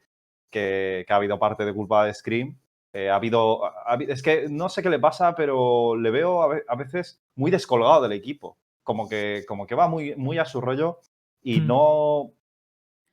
que, 0.49 1.03
que 1.05 1.13
ha 1.13 1.17
habido 1.17 1.37
parte 1.39 1.65
de 1.65 1.73
culpa 1.73 2.05
de 2.05 2.13
Scream. 2.13 2.57
Eh, 2.93 3.09
ha, 3.09 3.15
habido, 3.15 3.65
ha 3.65 3.93
habido- 3.93 4.13
es 4.13 4.21
que 4.21 4.47
no 4.49 4.69
sé 4.69 4.83
qué 4.83 4.89
le 4.89 4.99
pasa, 4.99 5.33
pero 5.35 5.95
le 5.95 6.11
veo 6.11 6.41
a, 6.43 6.47
ve- 6.47 6.65
a 6.67 6.75
veces 6.75 7.21
muy 7.35 7.49
descolgado 7.51 8.01
del 8.01 8.11
equipo. 8.13 8.57
Como 8.83 9.07
que, 9.07 9.43
como 9.47 9.65
que 9.67 9.75
va 9.75 9.87
muy, 9.87 10.15
muy 10.15 10.37
a 10.39 10.45
su 10.45 10.59
rollo 10.61 10.99
y 11.41 11.61
Hmm. 11.61 11.67
no, 11.67 12.31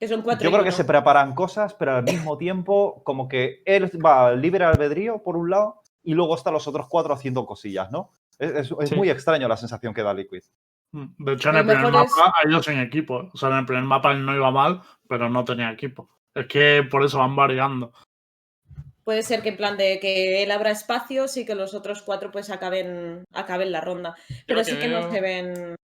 Que 0.01 0.09
son 0.09 0.23
cuatro 0.23 0.45
yo 0.45 0.51
creo 0.51 0.63
que 0.63 0.69
uno. 0.71 0.77
se 0.77 0.85
preparan 0.85 1.35
cosas, 1.35 1.75
pero 1.75 1.97
al 1.97 2.05
mismo 2.05 2.39
tiempo, 2.39 3.03
como 3.05 3.29
que 3.29 3.63
él 3.67 3.91
va 4.05 4.33
libre 4.33 4.65
albedrío, 4.65 5.23
por 5.23 5.37
un 5.37 5.51
lado, 5.51 5.83
y 6.03 6.15
luego 6.15 6.35
están 6.37 6.55
los 6.55 6.67
otros 6.69 6.87
cuatro 6.89 7.13
haciendo 7.15 7.45
cosillas, 7.47 7.91
¿no? 7.91 8.11
Es, 8.39 8.51
es- 8.53 8.75
es 8.81 8.89
Sí. 8.89 8.95
muy 8.95 9.11
extraño 9.11 9.47
la 9.49 9.57
sensación 9.57 9.93
que 9.93 10.03
da 10.03 10.15
Liquid. 10.15 10.43
Mm, 10.93 11.07
De 11.25 11.33
hecho, 11.35 11.51
en 11.51 11.57
el 11.57 11.67
primer 11.67 11.85
mejor 11.85 12.05
es- 12.07 12.17
mapa 12.17 12.33
ha 12.43 12.49
ido 12.49 12.63
sin 12.63 12.79
equipo. 12.79 13.31
O 13.33 13.37
sea, 13.37 13.51
en 13.51 13.57
el 13.59 13.67
primer 13.67 13.85
mapa 13.85 14.13
él 14.13 14.25
no 14.25 14.35
iba 14.35 14.51
mal, 14.51 14.81
pero 15.09 15.29
no 15.29 15.45
tenía 15.45 15.71
equipo. 15.71 16.09
Es 16.35 16.47
que 16.47 16.87
por 16.91 17.05
eso 17.05 17.19
van 17.19 17.37
variando. 17.37 17.93
Puede 19.09 19.23
ser 19.23 19.41
que 19.41 19.49
en 19.49 19.57
plan 19.57 19.79
de 19.79 19.99
que 20.01 20.43
él 20.43 20.51
abra 20.51 20.71
espacios 20.71 21.39
y 21.39 21.47
que 21.47 21.55
los 21.55 21.73
otros 21.73 22.03
cuatro 22.03 22.31
pues 22.31 22.51
acaben, 22.51 23.25
acaben 23.33 23.73
la 23.73 23.81
ronda. 23.81 24.15
Pero 24.47 24.63
sí 24.63 24.73
que 24.75 24.81
que 24.81 24.89
no 24.89 25.01
veo- 25.01 25.11
se 25.11 25.21
ven. 25.23 25.77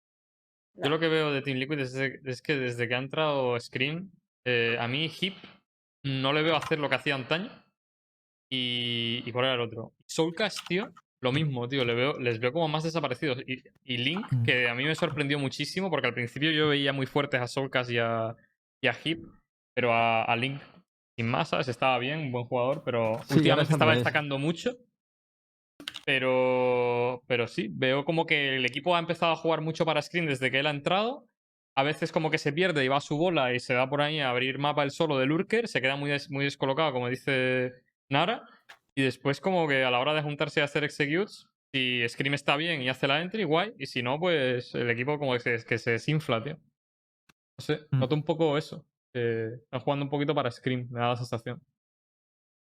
Yo 0.75 0.91
lo 0.91 0.99
que 0.99 1.07
veo 1.07 1.31
de 1.31 1.41
Team 1.41 1.59
Liquid 1.59 1.79
es, 1.79 1.93
de- 1.93 2.19
es 2.25 2.43
que 2.43 2.57
desde 2.57 2.89
que 2.89 2.97
ha 2.97 2.99
entrado 2.99 3.61
Scream, 3.61 4.11
eh, 4.45 4.77
a 4.81 4.89
mí 4.89 5.09
Hip 5.21 5.37
no 6.05 6.33
le 6.33 6.43
veo 6.43 6.57
hacer 6.57 6.81
lo 6.81 6.89
que 6.89 6.97
hacía 6.97 7.15
antaño. 7.15 7.49
Y, 8.51 9.23
y 9.25 9.31
¿cuál 9.31 9.45
era 9.45 9.55
el 9.55 9.61
otro? 9.61 9.93
Soulcast, 10.05 10.67
tío, 10.67 10.93
lo 11.23 11.31
mismo, 11.31 11.69
tío. 11.69 11.85
Le 11.85 11.95
veo, 11.95 12.19
les 12.19 12.41
veo 12.41 12.53
como 12.53 12.67
más 12.67 12.83
desaparecidos. 12.83 13.39
Y, 13.47 13.63
y 13.85 13.99
Link, 13.99 14.27
Mm. 14.33 14.43
que 14.43 14.69
a 14.69 14.75
mí 14.75 14.85
me 14.85 14.97
sorprendió 14.97 15.39
muchísimo, 15.39 15.91
porque 15.91 16.09
al 16.09 16.15
principio 16.15 16.51
yo 16.51 16.71
veía 16.71 16.93
muy 16.93 17.07
fuertes 17.07 17.41
a 17.41 17.47
Soulcast 17.47 17.89
y 17.93 17.99
a, 17.99 18.35
y 18.83 18.89
a 18.89 18.97
Hip, 19.05 19.25
pero 19.77 19.93
a, 19.93 20.25
a 20.25 20.35
Link 20.35 20.61
sin 21.23 21.31
más, 21.31 21.49
¿sabes? 21.51 21.69
Estaba 21.69 21.99
bien, 21.99 22.19
un 22.19 22.33
buen 22.33 22.45
jugador, 22.47 22.83
pero 22.85 23.23
Sí, 23.29 23.35
últimamente 23.35 23.73
estaba 23.73 23.93
destacando 23.95 24.39
mucho. 24.39 24.77
Pero, 26.05 27.23
pero 27.27 27.47
sí, 27.47 27.69
veo 27.71 28.05
como 28.05 28.27
que 28.27 28.57
el 28.57 28.65
equipo 28.67 28.97
ha 28.97 28.99
empezado 28.99 29.33
a 29.33 29.37
jugar 29.37 29.61
mucho 29.61 29.85
para 29.85 30.03
Screen 30.03 30.27
desde 30.27 30.51
que 30.51 30.59
él 30.59 30.67
ha 30.67 30.71
entrado. 30.71 31.29
A 31.77 31.83
veces 31.85 32.13
como 32.13 32.31
que 32.31 32.39
se 32.39 32.53
pierde 32.53 32.85
y 32.85 32.89
va 32.89 32.97
a 32.99 33.01
su 33.01 33.17
bola 33.17 33.55
y 33.55 33.61
se 33.61 33.75
va 33.75 33.89
por 33.89 34.03
ahí 34.03 34.19
a 34.21 34.29
abrir 34.31 34.59
mapa 34.59 34.83
el 34.83 34.91
solo 34.91 35.19
de 35.19 35.27
Lurker, 35.27 35.69
se 35.69 35.81
queda 35.81 35.97
muy, 35.97 36.11
des- 36.11 36.29
muy 36.31 36.45
descolocado, 36.45 36.93
como 36.93 37.09
dice 37.09 37.73
Nara. 38.11 38.43
Y 38.95 39.03
después 39.03 39.41
como 39.41 39.67
que 39.69 39.85
a 39.85 39.91
la 39.91 40.01
hora 40.01 40.13
de 40.13 40.23
juntarse 40.23 40.61
a 40.61 40.65
hacer 40.65 40.85
executes, 40.85 41.47
si 41.73 42.07
Scream 42.09 42.35
está 42.35 42.57
bien 42.57 42.83
y 42.83 42.91
hace 42.91 43.07
la 43.09 43.23
entry, 43.23 43.45
guay. 43.45 43.73
Y 43.79 43.87
si 43.87 44.03
no, 44.03 44.19
pues 44.19 44.75
el 44.75 44.91
equipo 44.91 45.19
como 45.19 45.33
que 45.33 45.41
se, 45.41 45.65
que 45.65 45.79
se 45.79 45.93
desinfla, 45.93 46.43
tío. 46.43 46.57
No 47.59 47.65
sé, 47.65 47.87
Mm. 47.93 47.99
noto 48.01 48.15
un 48.17 48.25
poco 48.25 48.59
eso. 48.59 48.85
Que 49.13 49.55
están 49.55 49.81
jugando 49.81 50.05
un 50.05 50.11
poquito 50.11 50.35
para 50.35 50.51
Scream, 50.51 50.89
me 50.91 51.01
da 51.01 51.09
la 51.09 51.17
sensación. 51.17 51.61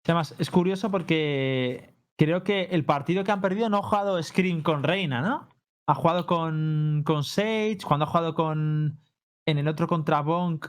Además, 0.04 0.34
es 0.38 0.50
curioso 0.50 0.90
porque 0.90 1.94
creo 2.16 2.44
que 2.44 2.64
el 2.64 2.84
partido 2.84 3.24
que 3.24 3.32
han 3.32 3.40
perdido 3.40 3.68
no 3.68 3.78
ha 3.78 3.82
jugado 3.82 4.22
Scream 4.22 4.62
con 4.62 4.82
Reina, 4.82 5.20
¿no? 5.20 5.48
Ha 5.88 5.94
jugado 5.94 6.26
con, 6.26 7.02
con 7.04 7.24
Sage, 7.24 7.78
cuando 7.86 8.04
ha 8.04 8.08
jugado 8.08 8.34
con. 8.34 9.00
En 9.48 9.58
el 9.58 9.68
otro 9.68 9.86
contra 9.86 10.22
Bonk, 10.22 10.66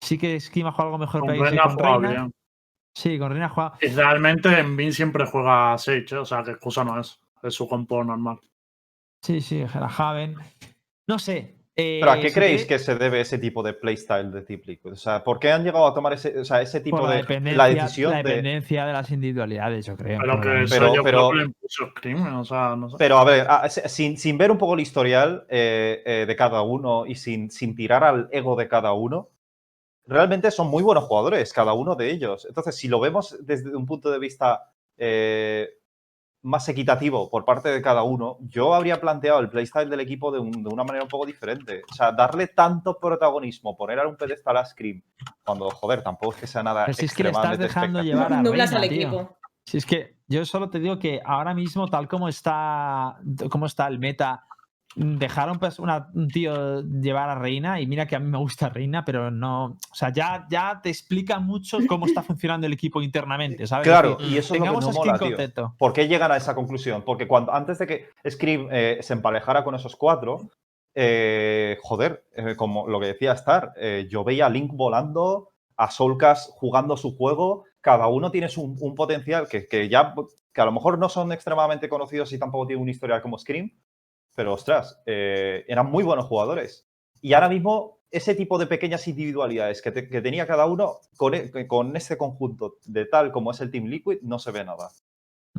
sí 0.00 0.16
que 0.16 0.38
Scream 0.38 0.68
ha 0.68 0.72
jugado 0.72 0.88
algo 0.90 0.98
mejor 0.98 1.20
Con 1.22 1.34
sí 1.34 1.40
Reina 1.42 1.62
ha 1.62 1.66
con 1.66 1.74
jugado 1.76 1.98
Reina. 2.00 2.20
bien. 2.20 2.32
Sí, 2.96 3.18
con 3.18 3.30
Reina 3.30 3.46
ha 3.46 3.48
jugado. 3.48 3.74
Y 3.80 3.88
realmente 3.88 4.58
en 4.58 4.76
Bin 4.76 4.92
siempre 4.92 5.26
juega 5.26 5.76
Sage, 5.78 6.06
¿eh? 6.14 6.18
o 6.18 6.24
sea, 6.24 6.44
que 6.44 6.52
excusa 6.52 6.84
no 6.84 7.00
es. 7.00 7.18
Es 7.42 7.54
su 7.54 7.68
compo 7.68 8.04
normal. 8.04 8.38
Sí, 9.22 9.40
sí, 9.40 9.60
era 9.60 9.86
Haven. 9.86 10.36
No 11.08 11.18
sé. 11.18 11.56
Eh, 11.82 11.98
¿Pero 12.00 12.12
a 12.12 12.20
qué 12.20 12.28
si 12.28 12.34
creéis 12.34 12.64
que 12.64 12.78
se 12.78 12.94
debe 12.96 13.20
ese 13.20 13.38
tipo 13.38 13.62
de 13.62 13.74
playstyle 13.74 14.30
de 14.30 14.42
Team 14.42 14.60
Liquid? 14.64 14.92
O 14.92 14.96
sea, 14.96 15.22
¿por 15.22 15.38
qué 15.38 15.52
han 15.52 15.64
llegado 15.64 15.86
a 15.86 15.94
tomar 15.94 16.12
ese, 16.12 16.38
o 16.38 16.44
sea, 16.44 16.62
ese 16.62 16.80
tipo 16.80 17.06
la 17.06 17.22
de. 17.22 17.52
La 17.52 17.68
decisión 17.68 18.10
la 18.12 18.18
de. 18.18 18.22
dependencia 18.22 18.86
de 18.86 18.92
las 18.92 19.10
individualidades, 19.10 19.86
yo 19.86 19.96
creo. 19.96 20.18
Pero 20.20 20.40
que 20.40 20.62
eso 20.62 20.74
Pero- 20.74 20.94
yo 20.94 21.02
pero- 21.02 21.30
creo 21.30 21.52
que 22.02 22.14
o 22.14 22.44
sea, 22.44 22.76
no 22.76 22.90
sé. 22.90 22.96
Pero 22.98 23.18
a 23.18 23.24
ver, 23.24 23.46
a- 23.48 23.68
sin, 23.68 24.16
sin 24.18 24.38
ver 24.38 24.50
un 24.50 24.58
poco 24.58 24.74
el 24.74 24.80
historial 24.80 25.46
eh, 25.48 26.02
eh, 26.04 26.24
de 26.26 26.36
cada 26.36 26.62
uno 26.62 27.06
y 27.06 27.14
sin, 27.14 27.50
sin 27.50 27.74
tirar 27.74 28.04
al 28.04 28.28
ego 28.32 28.56
de 28.56 28.68
cada 28.68 28.92
uno, 28.92 29.28
realmente 30.06 30.50
son 30.50 30.68
muy 30.68 30.82
buenos 30.82 31.04
jugadores, 31.04 31.52
cada 31.52 31.72
uno 31.72 31.94
de 31.94 32.10
ellos. 32.10 32.44
Entonces, 32.46 32.76
si 32.76 32.88
lo 32.88 33.00
vemos 33.00 33.36
desde 33.40 33.74
un 33.74 33.86
punto 33.86 34.10
de 34.10 34.18
vista 34.18 34.70
eh, 34.98 35.68
más 36.42 36.68
equitativo 36.68 37.30
por 37.30 37.44
parte 37.44 37.68
de 37.68 37.80
cada 37.80 38.02
uno, 38.02 38.36
yo 38.40 38.74
habría 38.74 39.00
planteado 39.00 39.38
el 39.40 39.48
playstyle 39.48 39.88
del 39.88 40.00
equipo 40.00 40.32
de, 40.32 40.40
un- 40.40 40.62
de 40.62 40.68
una 40.68 40.82
manera 40.84 41.04
un 41.04 41.08
poco 41.08 41.24
diferente. 41.24 41.82
O 41.90 41.94
sea, 41.94 42.10
darle 42.12 42.48
tanto 42.48 42.98
protagonismo, 42.98 43.76
poner 43.76 44.00
a 44.00 44.08
un 44.08 44.16
pedestal 44.16 44.56
a 44.56 44.64
Scream, 44.66 45.02
cuando, 45.44 45.70
joder, 45.70 46.02
tampoco 46.02 46.34
es 46.34 46.40
que 46.40 46.46
sea 46.48 46.62
nada 46.62 46.84
Pero 46.86 46.94
si 46.96 47.06
es 47.06 47.14
que 47.14 47.22
le 47.22 47.30
estás 47.30 47.58
dejando 47.58 48.02
llevar 48.02 48.32
a 48.32 48.42
Nublas 48.42 48.70
Reina, 48.72 48.82
al 48.84 48.88
tío. 48.88 49.08
equipo. 49.08 49.36
Si 49.64 49.76
es 49.78 49.86
que 49.86 50.16
yo 50.26 50.44
solo 50.44 50.68
te 50.68 50.80
digo 50.80 50.98
que 50.98 51.20
ahora 51.24 51.54
mismo, 51.54 51.86
tal 51.88 52.08
como 52.08 52.28
está, 52.28 53.16
como 53.48 53.66
está 53.66 53.86
el 53.86 54.00
meta, 54.00 54.44
dejaron 54.94 55.58
pues 55.58 55.78
una- 55.78 56.08
un 56.14 56.28
tío 56.28 56.82
llevar 56.82 57.30
a 57.30 57.34
Reina 57.34 57.80
y 57.80 57.86
mira 57.86 58.06
que 58.06 58.16
a 58.16 58.18
mí 58.18 58.28
me 58.28 58.38
gusta 58.38 58.68
Reina, 58.68 59.04
pero 59.04 59.30
no, 59.30 59.64
o 59.64 59.94
sea, 59.94 60.12
ya, 60.12 60.46
ya 60.50 60.80
te 60.82 60.90
explica 60.90 61.38
mucho 61.40 61.78
cómo 61.88 62.06
está 62.06 62.22
funcionando 62.22 62.66
el 62.66 62.72
equipo 62.72 63.00
internamente, 63.02 63.66
¿sabes? 63.66 63.86
Es 63.88 63.92
Claro, 63.92 64.18
y 64.20 64.36
eso 64.36 64.54
es 64.54 64.60
lo 64.60 64.64
que 64.64 64.70
no 64.80 64.92
mola, 64.98 65.12
tío. 65.28 65.36
¿Por 65.78 65.92
qué 65.92 66.08
llegan 66.08 66.30
a 66.32 66.36
esa 66.36 66.54
conclusión? 66.54 67.02
Porque 67.04 67.26
cuando, 67.26 67.52
antes 67.54 67.78
de 67.78 67.86
que 67.86 68.06
Scream 68.28 68.68
eh, 68.70 68.98
se 69.00 69.14
emparejara 69.14 69.64
con 69.64 69.74
esos 69.74 69.96
cuatro, 69.96 70.50
eh, 70.94 71.78
joder, 71.82 72.24
eh, 72.36 72.54
como 72.56 72.86
lo 72.86 73.00
que 73.00 73.06
decía 73.06 73.32
Star, 73.32 73.72
yo 74.08 74.24
veía 74.24 74.46
a 74.46 74.50
Link 74.50 74.72
volando, 74.74 75.50
a 75.76 75.90
Soulcast 75.90 76.50
jugando 76.52 76.96
su 76.96 77.16
juego, 77.16 77.64
cada 77.80 78.06
uno 78.08 78.30
tiene 78.30 78.48
su- 78.48 78.76
un 78.78 78.94
potencial 78.94 79.48
que, 79.48 79.66
que 79.66 79.88
ya, 79.88 80.14
que 80.52 80.60
a 80.60 80.64
lo 80.66 80.72
mejor 80.72 80.98
no 80.98 81.08
son 81.08 81.32
extremadamente 81.32 81.88
conocidos 81.88 82.32
y 82.32 82.38
tampoco 82.38 82.66
tienen 82.66 82.82
un 82.82 82.88
historial 82.90 83.22
como 83.22 83.38
Scream, 83.38 83.72
pero 84.36 84.52
ostras, 84.54 85.00
eh, 85.06 85.64
eran 85.68 85.90
muy 85.90 86.04
buenos 86.04 86.26
jugadores. 86.26 86.86
Y 87.20 87.34
ahora 87.34 87.48
mismo, 87.48 87.98
ese 88.10 88.34
tipo 88.34 88.58
de 88.58 88.66
pequeñas 88.66 89.06
individualidades 89.08 89.80
que, 89.82 89.90
te- 89.92 90.08
que 90.08 90.20
tenía 90.20 90.46
cada 90.46 90.66
uno, 90.66 90.98
con, 91.16 91.34
e- 91.34 91.66
con 91.66 91.96
este 91.96 92.16
conjunto 92.18 92.76
de 92.86 93.06
tal 93.06 93.30
como 93.32 93.50
es 93.52 93.60
el 93.60 93.70
Team 93.70 93.86
Liquid, 93.86 94.18
no 94.22 94.38
se 94.38 94.50
ve 94.50 94.64
nada. 94.64 94.90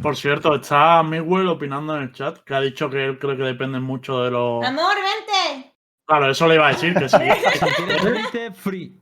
Por 0.01 0.17
cierto, 0.17 0.55
está 0.55 1.03
Miguel 1.03 1.47
opinando 1.47 1.95
en 1.95 2.03
el 2.03 2.11
chat, 2.13 2.39
que 2.39 2.55
ha 2.55 2.61
dicho 2.61 2.89
que 2.89 3.05
él 3.05 3.19
cree 3.19 3.37
que 3.37 3.43
depende 3.43 3.79
mucho 3.79 4.23
de 4.23 4.31
los... 4.31 4.65
Amor, 4.65 4.95
vente. 4.95 5.71
Claro, 6.05 6.31
eso 6.31 6.47
le 6.47 6.55
iba 6.55 6.67
a 6.67 6.71
decir, 6.71 6.93
que 6.95 7.07
sí. 7.07 7.17
Vente 8.03 8.51
free. 8.51 8.99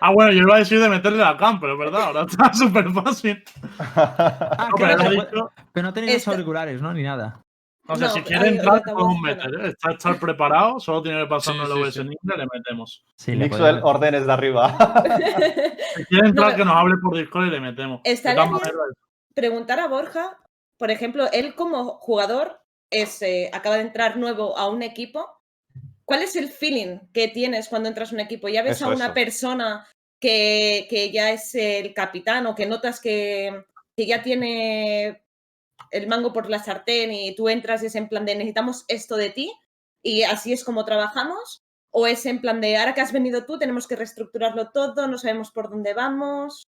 Ah, 0.00 0.10
bueno, 0.12 0.32
yo 0.32 0.38
iba 0.42 0.54
a 0.54 0.60
decir 0.60 0.80
de 0.80 0.88
meterle 0.88 1.18
la 1.18 1.36
cam, 1.36 1.60
pero 1.60 1.74
es 1.74 1.78
verdad, 1.78 2.02
ahora 2.04 2.22
está 2.22 2.54
súper 2.54 2.88
fácil. 2.90 3.44
Ah, 3.78 4.68
No, 4.70 4.76
pero 4.76 4.96
no, 4.96 5.10
dicho- 5.10 5.28
puede- 5.30 5.48
pero 5.72 5.86
no 5.86 5.92
tenéis 5.92 6.14
los 6.14 6.28
auriculares, 6.28 6.80
¿no? 6.80 6.94
Ni 6.94 7.02
nada. 7.02 7.42
O 7.90 7.96
sea, 7.96 8.08
No, 8.08 8.14
si 8.14 8.22
quiere 8.22 8.48
entrar, 8.48 8.82
podemos 8.82 9.20
meter. 9.20 9.54
¿eh? 9.60 9.68
Está 9.68 9.90
estar 9.92 10.18
preparado, 10.20 10.78
solo 10.80 11.02
tiene 11.02 11.22
que 11.22 11.26
pasarnos 11.26 11.68
Sí, 11.68 11.92
sí. 11.92 12.00
en 12.00 12.06
inglés, 12.06 12.38
le 12.38 12.46
metemos. 12.52 13.04
Sí, 13.16 13.32
Mixwell, 13.36 13.80
órdenes 13.82 14.26
de 14.26 14.32
arriba. 14.32 14.76
Si 15.96 16.04
quiere 16.04 16.28
entrar, 16.28 16.52
No, 16.52 16.56
que 16.56 16.64
nos 16.64 16.76
hable 16.76 16.94
por 17.02 17.16
Discord 17.16 17.46
y 17.46 17.50
le 17.50 17.60
metemos. 17.60 18.00
Bien 18.04 18.20
maneras, 18.24 18.74
preguntar 19.34 19.80
a 19.80 19.88
Borja, 19.88 20.38
por 20.76 20.90
ejemplo, 20.90 21.28
él 21.32 21.54
como 21.54 21.98
jugador 21.98 22.60
es, 22.90 23.20
eh, 23.22 23.50
acaba 23.52 23.74
de 23.76 23.82
entrar 23.82 24.16
nuevo 24.16 24.56
a 24.56 24.68
un 24.68 24.82
equipo. 24.82 25.26
¿Cuál 26.04 26.22
es 26.22 26.36
el 26.36 26.48
feeling 26.48 26.98
que 27.12 27.28
tienes 27.28 27.68
cuando 27.68 27.88
entras 27.88 28.12
a 28.12 28.14
un 28.14 28.20
equipo? 28.20 28.48
¿Ya 28.48 28.62
ves 28.62 28.76
Eso, 28.76 28.86
a 28.86 28.94
una 28.94 29.06
eso. 29.06 29.14
persona 29.14 29.86
que, 30.20 30.86
que 30.88 31.10
ya 31.10 31.30
es 31.32 31.54
el 31.54 31.92
capitán 31.92 32.46
o 32.46 32.54
que 32.54 32.66
notas 32.66 33.00
que, 33.00 33.64
que 33.96 34.06
ya 34.06 34.22
tiene 34.22 35.22
el 35.90 36.06
mango 36.06 36.32
por 36.32 36.48
la 36.48 36.62
sartén 36.62 37.12
y 37.12 37.34
tú 37.34 37.48
entras 37.48 37.82
y 37.82 37.86
es 37.86 37.94
en 37.94 38.08
plan 38.08 38.24
de 38.24 38.34
necesitamos 38.34 38.84
esto 38.88 39.16
de 39.16 39.30
ti 39.30 39.52
y 40.02 40.22
así 40.22 40.52
es 40.52 40.64
como 40.64 40.84
trabajamos? 40.84 41.62
¿O 41.90 42.06
es 42.06 42.24
en 42.26 42.40
plan 42.40 42.60
de 42.60 42.76
ahora 42.76 42.94
que 42.94 43.00
has 43.00 43.12
venido 43.12 43.44
tú 43.44 43.58
tenemos 43.58 43.88
que 43.88 43.96
reestructurarlo 43.96 44.70
todo, 44.70 45.08
no 45.08 45.18
sabemos 45.18 45.50
por 45.50 45.70
dónde 45.70 45.92
vamos? 45.92 46.68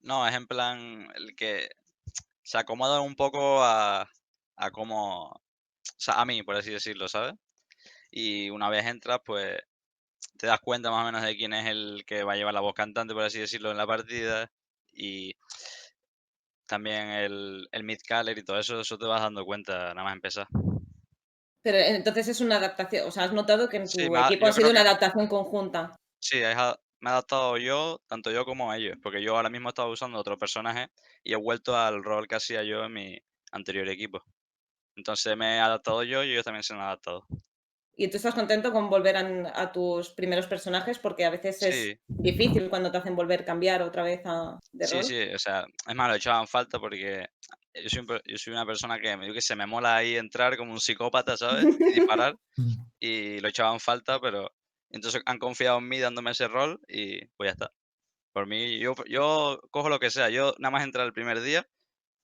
No, 0.00 0.26
es 0.26 0.34
en 0.34 0.46
plan 0.46 1.08
el 1.14 1.34
que 1.36 1.68
se 2.42 2.58
acomoda 2.58 3.00
un 3.00 3.14
poco 3.14 3.62
a, 3.62 4.08
a 4.56 4.70
cómo, 4.70 5.40
a 6.08 6.24
mí, 6.24 6.42
por 6.42 6.56
así 6.56 6.70
decirlo, 6.70 7.08
¿sabes? 7.08 7.34
Y 8.10 8.50
una 8.50 8.68
vez 8.68 8.84
entras, 8.86 9.20
pues 9.24 9.58
te 10.36 10.46
das 10.46 10.60
cuenta 10.60 10.90
más 10.90 11.02
o 11.02 11.06
menos 11.06 11.22
de 11.22 11.36
quién 11.36 11.52
es 11.52 11.66
el 11.66 12.04
que 12.06 12.22
va 12.22 12.34
a 12.34 12.36
llevar 12.36 12.54
la 12.54 12.60
voz 12.60 12.74
cantante, 12.74 13.14
por 13.14 13.22
así 13.22 13.38
decirlo, 13.38 13.70
en 13.70 13.76
la 13.76 13.86
partida. 13.86 14.50
Y 14.92 15.34
también 16.66 17.08
el, 17.10 17.68
el 17.72 17.84
mid-caller 17.84 18.36
y 18.38 18.44
todo 18.44 18.58
eso, 18.58 18.80
eso 18.80 18.98
te 18.98 19.06
vas 19.06 19.20
dando 19.22 19.44
cuenta 19.44 19.94
nada 19.94 20.04
más 20.04 20.14
empezar. 20.14 20.46
Pero 21.62 21.78
entonces 21.78 22.28
es 22.28 22.40
una 22.40 22.56
adaptación, 22.56 23.08
o 23.08 23.10
sea, 23.10 23.24
has 23.24 23.32
notado 23.32 23.68
que 23.68 23.78
en 23.78 23.84
tu 23.84 23.90
Sí, 23.90 24.06
ha- 24.14 24.26
equipo 24.26 24.44
yo 24.44 24.48
ha 24.50 24.52
sido 24.52 24.70
una 24.70 24.82
que- 24.82 24.88
adaptación 24.88 25.28
conjunta. 25.28 25.96
Sí, 26.20 26.38
es 26.38 26.56
me 27.00 27.10
he 27.10 27.12
adaptado 27.12 27.58
yo, 27.58 28.00
tanto 28.06 28.30
yo 28.30 28.44
como 28.46 28.72
ellos, 28.72 28.96
porque 29.02 29.22
yo 29.22 29.36
ahora 29.36 29.50
mismo 29.50 29.68
estaba 29.68 29.90
usando 29.90 30.18
otro 30.18 30.38
personaje 30.38 30.88
y 31.22 31.34
he 31.34 31.36
vuelto 31.36 31.76
al 31.76 32.02
rol 32.02 32.26
que 32.26 32.36
hacía 32.36 32.62
yo 32.62 32.84
en 32.84 32.92
mi 32.94 33.18
anterior 33.52 33.86
equipo. 33.90 34.22
Entonces 34.96 35.36
me 35.36 35.56
he 35.56 35.60
adaptado 35.60 36.02
yo 36.02 36.24
y 36.24 36.32
ellos 36.32 36.44
también 36.44 36.62
se 36.62 36.74
han 36.74 36.80
adaptado. 36.80 37.26
Y 37.96 38.08
tú 38.08 38.16
estás 38.16 38.34
contento 38.34 38.72
con 38.72 38.90
volver 38.90 39.16
a, 39.16 39.52
a 39.62 39.72
tus 39.72 40.10
primeros 40.10 40.46
personajes 40.46 40.98
porque 40.98 41.24
a 41.24 41.30
veces 41.30 41.62
es 41.62 41.74
Sí, 41.74 41.98
difícil 42.08 42.68
cuando 42.70 42.90
te 42.90 42.98
hacen 42.98 43.16
volver 43.16 43.44
cambiar 43.44 43.82
otra 43.82 44.02
vez 44.02 44.20
a, 44.24 44.58
de 44.72 44.86
sí, 44.86 44.96
rol. 44.96 45.02
sí, 45.02 45.22
o 45.34 45.38
sea, 45.38 45.64
es 45.86 45.94
más, 45.94 46.08
lo 46.08 46.14
echaban 46.16 46.46
falta 46.46 46.78
porque 46.78 47.26
yo 47.74 47.88
soy, 47.88 48.06
yo 48.24 48.36
soy 48.38 48.52
una 48.52 48.66
persona 48.66 48.98
que, 49.00 49.16
yo 49.26 49.32
que 49.34 49.40
se 49.42 49.56
me 49.56 49.66
mola 49.66 49.96
ahí 49.96 50.16
entrar 50.16 50.56
como 50.56 50.72
un 50.72 50.80
psicópata, 50.80 51.36
¿sabes? 51.36 51.68
Y 51.84 51.92
disparar, 51.94 52.36
y 53.00 53.40
lo 53.40 53.48
echaban 53.48 53.80
falta, 53.80 54.20
pero 54.20 54.50
entonces 54.90 55.22
han 55.26 55.38
confiado 55.38 55.78
en 55.78 55.88
mí 55.88 55.98
dándome 56.00 56.32
ese 56.32 56.48
rol 56.48 56.80
y 56.88 57.26
pues 57.36 57.48
ya 57.48 57.52
está. 57.52 57.72
Por 58.32 58.46
mí, 58.46 58.78
yo, 58.80 58.94
yo 59.08 59.60
cojo 59.70 59.88
lo 59.88 60.00
que 60.00 60.10
sea, 60.10 60.30
yo 60.30 60.54
nada 60.58 60.72
más 60.72 60.84
entrar 60.84 61.06
el 61.06 61.12
primer 61.14 61.40
día, 61.42 61.66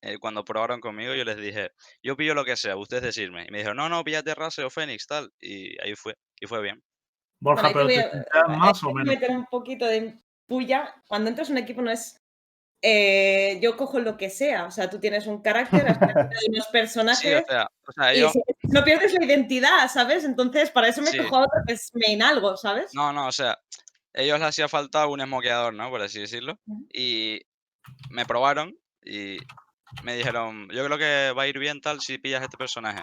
eh, 0.02 0.18
cuando 0.18 0.44
probaron 0.44 0.80
conmigo, 0.80 1.14
yo 1.14 1.24
les 1.24 1.36
dije, 1.36 1.70
yo 2.02 2.16
pillo 2.16 2.34
lo 2.34 2.44
que 2.44 2.56
sea, 2.56 2.76
ustedes 2.76 3.02
decirme. 3.02 3.44
Y 3.46 3.50
me 3.50 3.58
dijeron, 3.58 3.76
no, 3.76 3.88
no, 3.88 4.02
píllate 4.04 4.34
Rase 4.34 4.64
o 4.64 4.70
Fénix, 4.70 5.06
tal, 5.06 5.30
y 5.40 5.80
ahí 5.82 5.94
fue, 5.94 6.14
y 6.40 6.46
fue 6.46 6.62
bien. 6.62 6.82
Borja, 7.40 7.62
Bueno, 7.70 7.74
pero 7.74 7.86
te 7.88 7.94
te 7.94 8.00
voy 8.08 8.24
ahí 8.54 8.58
más 8.58 8.80
te 8.80 8.86
o 8.86 8.90
voy 8.90 9.00
a 9.00 9.04
menos. 9.04 9.14
meter 9.20 9.30
un 9.30 9.46
poquito 9.46 9.86
de 9.86 10.18
puya. 10.46 10.94
Cuando 11.08 11.30
entras 11.30 11.48
a 11.48 11.52
un 11.52 11.58
equipo 11.58 11.80
no 11.82 11.90
es 11.90 12.16
eh, 12.82 13.58
yo 13.62 13.76
cojo 13.76 13.98
lo 14.00 14.16
que 14.16 14.30
sea. 14.30 14.64
O 14.66 14.70
sea, 14.70 14.88
tú 14.88 14.98
tienes 14.98 15.26
un 15.26 15.42
carácter, 15.42 15.86
has 15.86 15.98
creado 15.98 16.46
unos 16.48 16.64
Sí, 16.66 16.72
personajes 16.72 17.42
o 17.42 17.46
sea, 17.50 17.66
o 17.86 17.92
sea, 17.92 18.14
y 18.14 18.20
yo, 18.20 18.30
si- 18.30 18.40
no 18.68 18.82
pierdes 18.84 19.12
la 19.12 19.24
identidad, 19.24 19.88
¿sabes? 19.90 20.24
Entonces, 20.24 20.70
para 20.70 20.88
eso 20.88 21.02
me 21.02 21.10
Sí. 21.10 21.18
cojo 21.18 21.36
a 21.36 21.40
otro 21.40 21.60
que 21.66 21.74
es 21.74 21.90
main 21.94 22.22
algo, 22.22 22.56
¿sabes? 22.56 22.94
no, 22.94 23.12
no, 23.12 23.26
o 23.26 23.32
sea, 23.32 23.58
ellos 24.14 24.38
les 24.38 24.48
hacía 24.48 24.68
falta 24.68 25.06
un 25.06 25.20
esmoqueador, 25.20 25.74
¿no? 25.74 25.90
Por 25.90 26.00
así 26.02 26.20
decirlo. 26.20 26.58
Ujú. 26.66 26.86
Y 26.92 27.40
me 28.08 28.24
probaron 28.24 28.74
y 29.04 29.38
me 30.02 30.16
dijeron, 30.16 30.68
yo 30.70 30.84
creo 30.84 30.98
que 30.98 31.32
va 31.36 31.42
a 31.42 31.48
ir 31.48 31.58
bien 31.58 31.80
tal 31.80 32.00
si 32.00 32.18
pillas 32.18 32.42
este 32.42 32.56
personaje. 32.56 33.02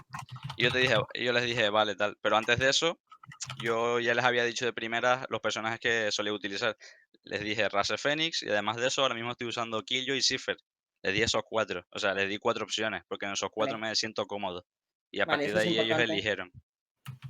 Y 0.56 0.64
yo 0.64 0.72
te 0.72 0.80
dije, 0.80 0.96
y 1.14 1.26
yo 1.26 1.34
les 1.34 1.44
dije, 1.44 1.70
vale, 1.70 1.96
tal. 1.96 2.18
Pero 2.22 2.38
antes 2.38 2.60
de 2.60 2.70
eso, 2.70 3.00
yo 3.62 4.00
ya 4.00 4.14
les 4.14 4.26
había 4.26 4.44
dicho 4.44 4.66
de 4.66 4.74
primeras 4.74 5.26
los 5.30 5.42
personajes 5.42 5.80
que 5.80 6.12
solía 6.12 6.34
utilizar. 6.34 6.78
Les 7.24 7.42
dije 7.42 7.68
Rase 7.68 7.98
Fénix 7.98 8.44
y 8.44 8.50
además 8.50 8.78
de 8.78 8.88
eso, 8.88 9.02
ahora 9.02 9.16
mismo 9.16 9.32
estoy 9.32 9.48
usando 9.48 9.84
Killjoy 9.84 10.18
y 10.18 10.22
Cipher. 10.22 10.58
Les 11.04 11.14
di 11.14 11.22
esos 11.22 11.44
cuatro. 11.46 11.86
O 11.92 12.00
sea, 12.00 12.14
les 12.14 12.30
di 12.30 12.38
cuatro 12.38 12.64
opciones 12.64 13.04
porque 13.08 13.26
en 13.26 13.34
esos 13.34 13.50
cuatro 13.52 13.78
me 13.78 13.94
siento 13.96 14.26
cómodo. 14.26 14.66
Y 15.12 15.20
a 15.20 15.26
Vale, 15.26 15.40
partir 15.40 15.56
de 15.56 15.62
ahí 15.62 15.80
ellos 15.80 16.00
eligieron. 16.00 16.52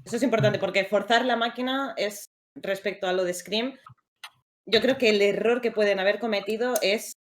Eso 0.06 0.16
es 0.16 0.24
importante 0.24 0.60
porque 0.60 0.86
forzar 0.86 1.26
la 1.26 1.36
máquina 1.36 1.94
es 1.98 2.30
respecto 2.56 3.08
a 3.08 3.14
lo 3.14 3.24
de 3.24 3.34
Scream. 3.34 3.78
Yo 4.66 4.82
creo 4.82 4.98
que 4.98 5.10
el 5.10 5.22
error 5.22 5.62
que 5.62 5.72
pueden 5.72 6.00
haber 6.00 6.20
cometido 6.20 6.76
es 6.82 7.17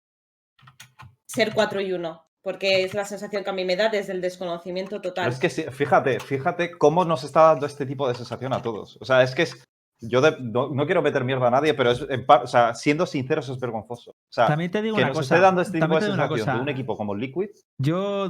ser 1.34 1.52
4 1.54 1.80
y 1.80 1.92
1, 1.92 2.22
porque 2.42 2.84
es 2.84 2.94
la 2.94 3.04
sensación 3.04 3.44
que 3.44 3.50
a 3.50 3.52
mí 3.52 3.64
me 3.64 3.76
da 3.76 3.88
desde 3.88 4.12
el 4.12 4.20
desconocimiento 4.20 5.00
Pero 5.00 5.14
total. 5.14 5.28
es 5.32 5.38
que 5.38 5.50
sí, 5.50 5.62
fíjate, 5.70 6.20
fíjate 6.20 6.76
cómo 6.78 7.04
nos 7.04 7.24
está 7.24 7.42
dando 7.42 7.66
este 7.66 7.86
tipo 7.86 8.08
de 8.08 8.14
sensación 8.14 8.52
a 8.52 8.62
todos. 8.62 8.98
O 9.00 9.04
sea, 9.04 9.22
es 9.22 9.34
que 9.34 9.42
es. 9.42 9.64
Yo 10.04 10.20
de- 10.20 10.36
no, 10.40 10.68
no 10.70 10.84
quiero 10.84 11.00
meter 11.00 11.22
mierda 11.22 11.46
a 11.46 11.50
nadie, 11.52 11.74
pero 11.74 11.92
es, 11.92 12.04
en 12.10 12.26
par- 12.26 12.42
o 12.42 12.46
sea, 12.48 12.74
siendo 12.74 13.06
sinceros 13.06 13.48
es 13.48 13.60
vergonzoso. 13.60 14.10
O 14.10 14.16
sea, 14.32 14.48
También 14.48 14.72
te 14.72 14.82
digo 14.82 14.96
que 14.96 15.02
una 15.02 15.10
nos 15.10 15.18
cosa. 15.18 15.36
esté 15.36 15.42
dando 15.44 15.62
este 15.62 15.80
tipo 15.80 15.94
de 15.94 16.00
sensación 16.06 16.56
de 16.56 16.60
un 16.62 16.68
equipo 16.68 16.96
como 16.96 17.14
Liquid. 17.14 17.50
Yo 17.78 18.28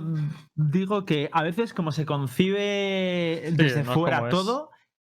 digo 0.55 1.07
que 1.07 1.31
a 1.33 1.43
veces 1.43 1.73
como 1.73 1.91
se 1.91 2.05
concibe 2.05 3.53
desde 3.53 3.85
no 3.85 3.95
fuera 3.95 4.19
es. 4.19 4.25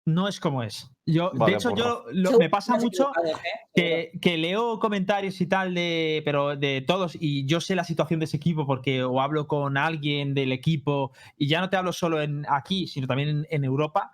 No 0.05 0.28
es 0.28 0.40
como 0.40 0.62
es. 0.62 0.90
Yo, 1.07 1.30
Vale, 1.34 1.53
de 1.53 1.59
hecho, 1.59 1.70
por 1.70 1.78
yo 1.78 2.05
lo- 2.12 2.38
me 2.38 2.48
pasa 2.50 2.76
mucho 2.76 3.11
¿eh? 3.24 3.32
Que, 3.74 4.12
que 4.20 4.36
leo 4.38 4.78
comentarios 4.78 5.40
y 5.40 5.46
tal 5.46 5.74
de, 5.74 6.22
pero 6.24 6.57
de 6.57 6.80
todos 6.80 7.16
y 7.18 7.44
yo 7.46 7.61
sé 7.61 7.74
la 7.74 7.84
situación 7.84 8.20
de 8.20 8.24
ese 8.24 8.36
equipo 8.36 8.66
porque 8.66 9.03
o 9.03 9.20
hablo 9.20 9.46
con 9.48 9.76
alguien 9.76 10.34
del 10.34 10.53
equipo 10.53 11.12
y 11.36 11.48
ya 11.48 11.61
no 11.61 11.70
te 11.70 11.76
hablo 11.76 11.92
solo 11.92 12.20
en 12.22 12.44
aquí, 12.48 12.86
sino 12.86 13.07
también 13.07 13.28
en, 13.28 13.46
en 13.50 13.64
Europa. 13.64 14.11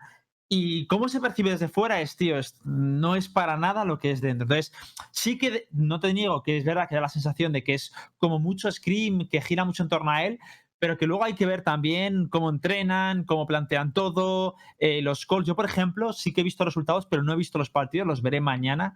Y 0.51 0.87
cómo 0.87 1.11
se 1.11 1.21
percibe 1.21 1.51
desde 1.51 1.69
fuera 1.69 2.01
es, 2.01 2.17
tío, 2.17 2.39
es- 2.39 2.59
no 2.65 3.17
es 3.17 3.29
para 3.29 3.57
nada 3.59 3.85
lo 3.85 3.99
que 3.99 4.11
es 4.11 4.21
dentro. 4.23 4.45
Entonces, 4.45 4.73
sí 5.11 5.37
que 5.37 5.69
no 5.73 6.01
te 6.01 6.15
niego 6.15 6.43
que 6.43 6.57
es 6.57 6.65
verdad 6.65 6.89
que 6.89 6.95
da 6.95 7.03
la 7.03 7.09
sensación 7.11 7.53
de 7.53 7.63
que 7.65 7.75
es 7.75 7.93
como 8.17 8.39
mucho 8.39 8.71
Scream, 8.73 9.29
que 9.29 9.43
gira 9.43 9.65
mucho 9.67 9.83
en 9.83 9.91
torno 9.91 10.11
a 10.11 10.25
él, 10.25 10.39
pero 10.79 10.97
que 10.97 11.07
luego 11.07 11.25
hay 11.25 11.35
que 11.35 11.47
ver 11.47 11.63
también 11.63 12.29
cómo 12.29 12.51
entrenan, 12.51 13.25
cómo 13.25 13.47
plantean 13.47 13.93
todo, 13.93 14.55
eh, 14.79 15.03
los 15.03 15.27
calls. 15.27 15.47
Yo, 15.47 15.57
por 15.57 15.65
ejemplo, 15.65 16.13
sí 16.13 16.33
que 16.33 16.43
he 16.43 16.45
visto 16.45 16.65
resultados, 16.65 17.07
pero 17.07 17.23
no 17.23 17.33
he 17.33 17.37
visto 17.37 17.59
los 17.59 17.71
partidos, 17.71 18.07
los 18.07 18.23
veré 18.23 18.41
mañana. 18.41 18.95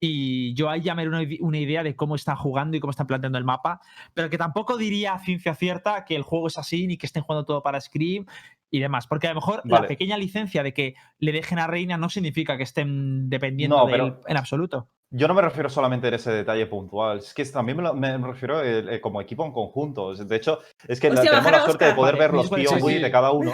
Y 0.00 0.52
yo 0.54 0.68
ahí 0.68 0.82
ya 0.82 0.94
me 0.94 1.02
haré 1.02 1.08
una, 1.08 1.22
ide- 1.22 1.38
una 1.40 1.58
idea 1.58 1.82
de 1.82 1.96
cómo 1.96 2.14
están 2.14 2.36
jugando 2.36 2.76
y 2.76 2.80
cómo 2.80 2.90
están 2.90 3.06
planteando 3.06 3.38
el 3.38 3.44
mapa, 3.44 3.80
pero 4.12 4.28
que 4.28 4.36
tampoco 4.36 4.76
diría 4.76 5.14
a 5.14 5.18
ciencia 5.18 5.54
cierta 5.54 6.04
que 6.04 6.14
el 6.14 6.22
juego 6.22 6.48
es 6.48 6.58
así, 6.58 6.86
ni 6.86 6.98
que 6.98 7.06
estén 7.06 7.22
jugando 7.22 7.46
todo 7.46 7.62
para 7.62 7.80
Scream 7.80 8.26
y 8.70 8.80
demás. 8.80 9.06
Porque 9.06 9.28
a 9.28 9.30
lo 9.30 9.36
mejor 9.36 9.62
la 9.64 9.86
pequeña 9.86 10.18
licencia 10.18 10.62
de 10.62 10.74
que 10.74 10.94
le 11.18 11.32
dejen 11.32 11.58
a 11.58 11.66
Reina 11.66 11.96
no 11.96 12.10
significa 12.10 12.56
que 12.58 12.64
estén 12.64 13.30
dependiendo 13.30 13.78
No, 13.78 13.86
de 13.86 13.92
pero- 13.92 14.06
él 14.06 14.14
en 14.26 14.36
absoluto. 14.36 14.90
Yo 15.10 15.28
no 15.28 15.34
me 15.34 15.42
refiero 15.42 15.68
solamente 15.68 16.08
a 16.08 16.14
ese 16.16 16.32
detalle 16.32 16.66
puntual, 16.66 17.18
es 17.18 17.32
que 17.34 17.44
también 17.44 17.76
me, 17.76 17.82
lo- 17.84 17.94
me 17.94 18.16
refiero 18.18 18.62
eh, 18.62 18.96
eh, 18.96 19.00
como 19.00 19.20
equipo 19.20 19.44
en 19.46 19.52
conjunto. 19.52 20.12
De 20.14 20.36
hecho, 20.36 20.58
es 20.88 20.98
que 20.98 21.10
la- 21.10 21.22
tenemos 21.22 21.52
la 21.52 21.60
suerte 21.64 21.84
de 21.84 21.94
poder 21.94 22.14
Vale, 22.16 22.26
ver 22.26 22.34
los 22.34 22.48
POV 22.50 22.88
sí, 22.90 22.98
de 22.98 23.10
cada 23.10 23.30
uno. 23.30 23.52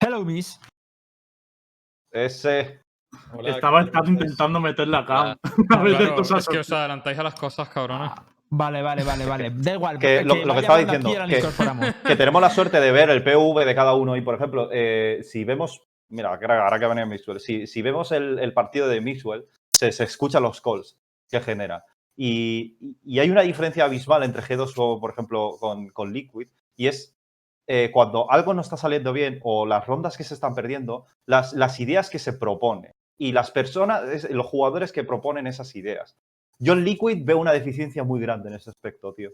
Hello, 0.00 0.24
Miss. 0.24 0.60
Ese, 2.12 2.80
Hola, 3.32 3.50
Estaba 3.50 3.82
intentando 4.06 4.60
meter 4.60 4.88
la 4.88 5.04
cam. 5.04 5.36
No, 5.68 5.76
A 5.76 5.82
ver, 5.82 5.96
claro, 5.96 6.22
ha 6.34 6.38
es 6.38 6.48
que 6.48 6.58
os 6.58 6.72
adelantáis 6.72 7.18
a 7.18 7.22
las 7.22 7.34
cosas, 7.34 7.68
cabrones. 7.68 8.10
Vale, 8.50 8.82
vale, 8.82 9.02
vale, 9.02 9.26
vale. 9.26 9.50
Da 9.54 9.74
igual. 9.74 9.98
Que 9.98 10.22
lo- 10.22 10.36
lo 10.44 10.54
que 10.54 10.60
estaba 10.60 10.78
diciendo, 10.78 11.10
que- 11.26 11.42
que 12.06 12.16
tenemos 12.16 12.40
la 12.42 12.50
suerte 12.50 12.80
de 12.80 12.92
ver 12.92 13.10
el 13.10 13.22
PV 13.24 13.64
de 13.64 13.74
cada 13.74 13.94
uno 13.94 14.16
y, 14.16 14.20
por 14.20 14.34
ejemplo, 14.36 14.68
eh, 14.72 15.20
si 15.22 15.44
vemos, 15.44 15.82
mira, 16.08 16.28
ahora 16.30 16.78
que 16.78 16.86
venía 16.86 17.06
Mixwell, 17.06 17.40
si, 17.40 17.66
si 17.66 17.82
vemos 17.82 18.12
el, 18.12 18.38
el 18.38 18.52
partido 18.52 18.86
de 18.88 19.00
Mixwell, 19.00 19.44
se, 19.74 19.92
se 19.92 20.04
escuchan 20.04 20.42
los 20.42 20.60
calls 20.60 20.96
que 21.30 21.40
genera. 21.40 21.84
Y, 22.16 22.76
hay 23.18 23.30
una 23.30 23.42
diferencia 23.42 23.84
abismal 23.84 24.22
entre 24.22 24.42
G2, 24.42 24.72
o, 24.76 25.00
por 25.00 25.10
ejemplo, 25.10 25.56
con, 25.58 25.88
con 25.88 26.12
Liquid, 26.12 26.48
y 26.76 26.86
es 26.86 27.16
eh, 27.66 27.90
cuando 27.92 28.30
algo 28.30 28.54
no 28.54 28.60
está 28.60 28.76
saliendo 28.76 29.12
bien 29.12 29.40
o 29.42 29.66
las 29.66 29.86
rondas 29.86 30.16
que 30.16 30.24
se 30.24 30.34
están 30.34 30.54
perdiendo, 30.54 31.06
las, 31.26 31.52
las 31.54 31.80
ideas 31.80 32.10
que 32.10 32.18
se 32.18 32.32
proponen 32.32 32.92
y 33.16 33.32
las 33.32 33.50
personas, 33.50 34.28
los 34.30 34.46
jugadores 34.46 34.92
que 34.92 35.04
proponen 35.04 35.46
esas 35.46 35.74
ideas. 35.76 36.16
Yo 36.58 36.74
en 36.74 36.84
Liquid 36.84 37.24
veo 37.24 37.38
una 37.38 37.52
deficiencia 37.52 38.04
muy 38.04 38.20
grande 38.20 38.48
en 38.48 38.56
ese 38.56 38.70
aspecto, 38.70 39.14
tío. 39.14 39.30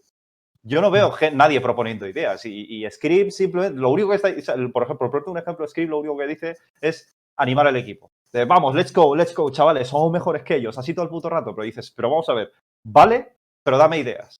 Yo 0.62 0.80
no 0.80 0.90
veo 0.90 1.14
nadie 1.32 1.60
proponiendo 1.60 2.06
ideas 2.06 2.44
y, 2.44 2.84
y 2.84 2.90
Script 2.90 3.30
simplemente, 3.30 3.80
lo 3.80 3.90
único 3.90 4.10
que 4.10 4.16
está, 4.16 4.54
por 4.72 4.82
ejemplo, 4.82 5.10
por 5.10 5.28
un 5.28 5.38
ejemplo, 5.38 5.66
Script 5.66 5.90
lo 5.90 5.98
único 5.98 6.18
que 6.18 6.26
dice 6.26 6.56
es 6.80 7.16
animar 7.36 7.66
al 7.66 7.76
equipo. 7.76 8.12
De, 8.32 8.44
vamos, 8.44 8.74
let's 8.74 8.92
go, 8.92 9.14
let's 9.16 9.34
go, 9.34 9.50
chavales, 9.50 9.88
somos 9.88 10.10
mejores 10.12 10.42
que 10.42 10.56
ellos, 10.56 10.76
así 10.78 10.94
todo 10.94 11.04
el 11.04 11.10
puto 11.10 11.28
rato, 11.28 11.54
pero 11.54 11.64
dices, 11.64 11.90
pero 11.90 12.10
vamos 12.10 12.28
a 12.28 12.34
ver, 12.34 12.52
vale, 12.84 13.36
pero 13.64 13.76
dame 13.78 13.98
ideas, 13.98 14.36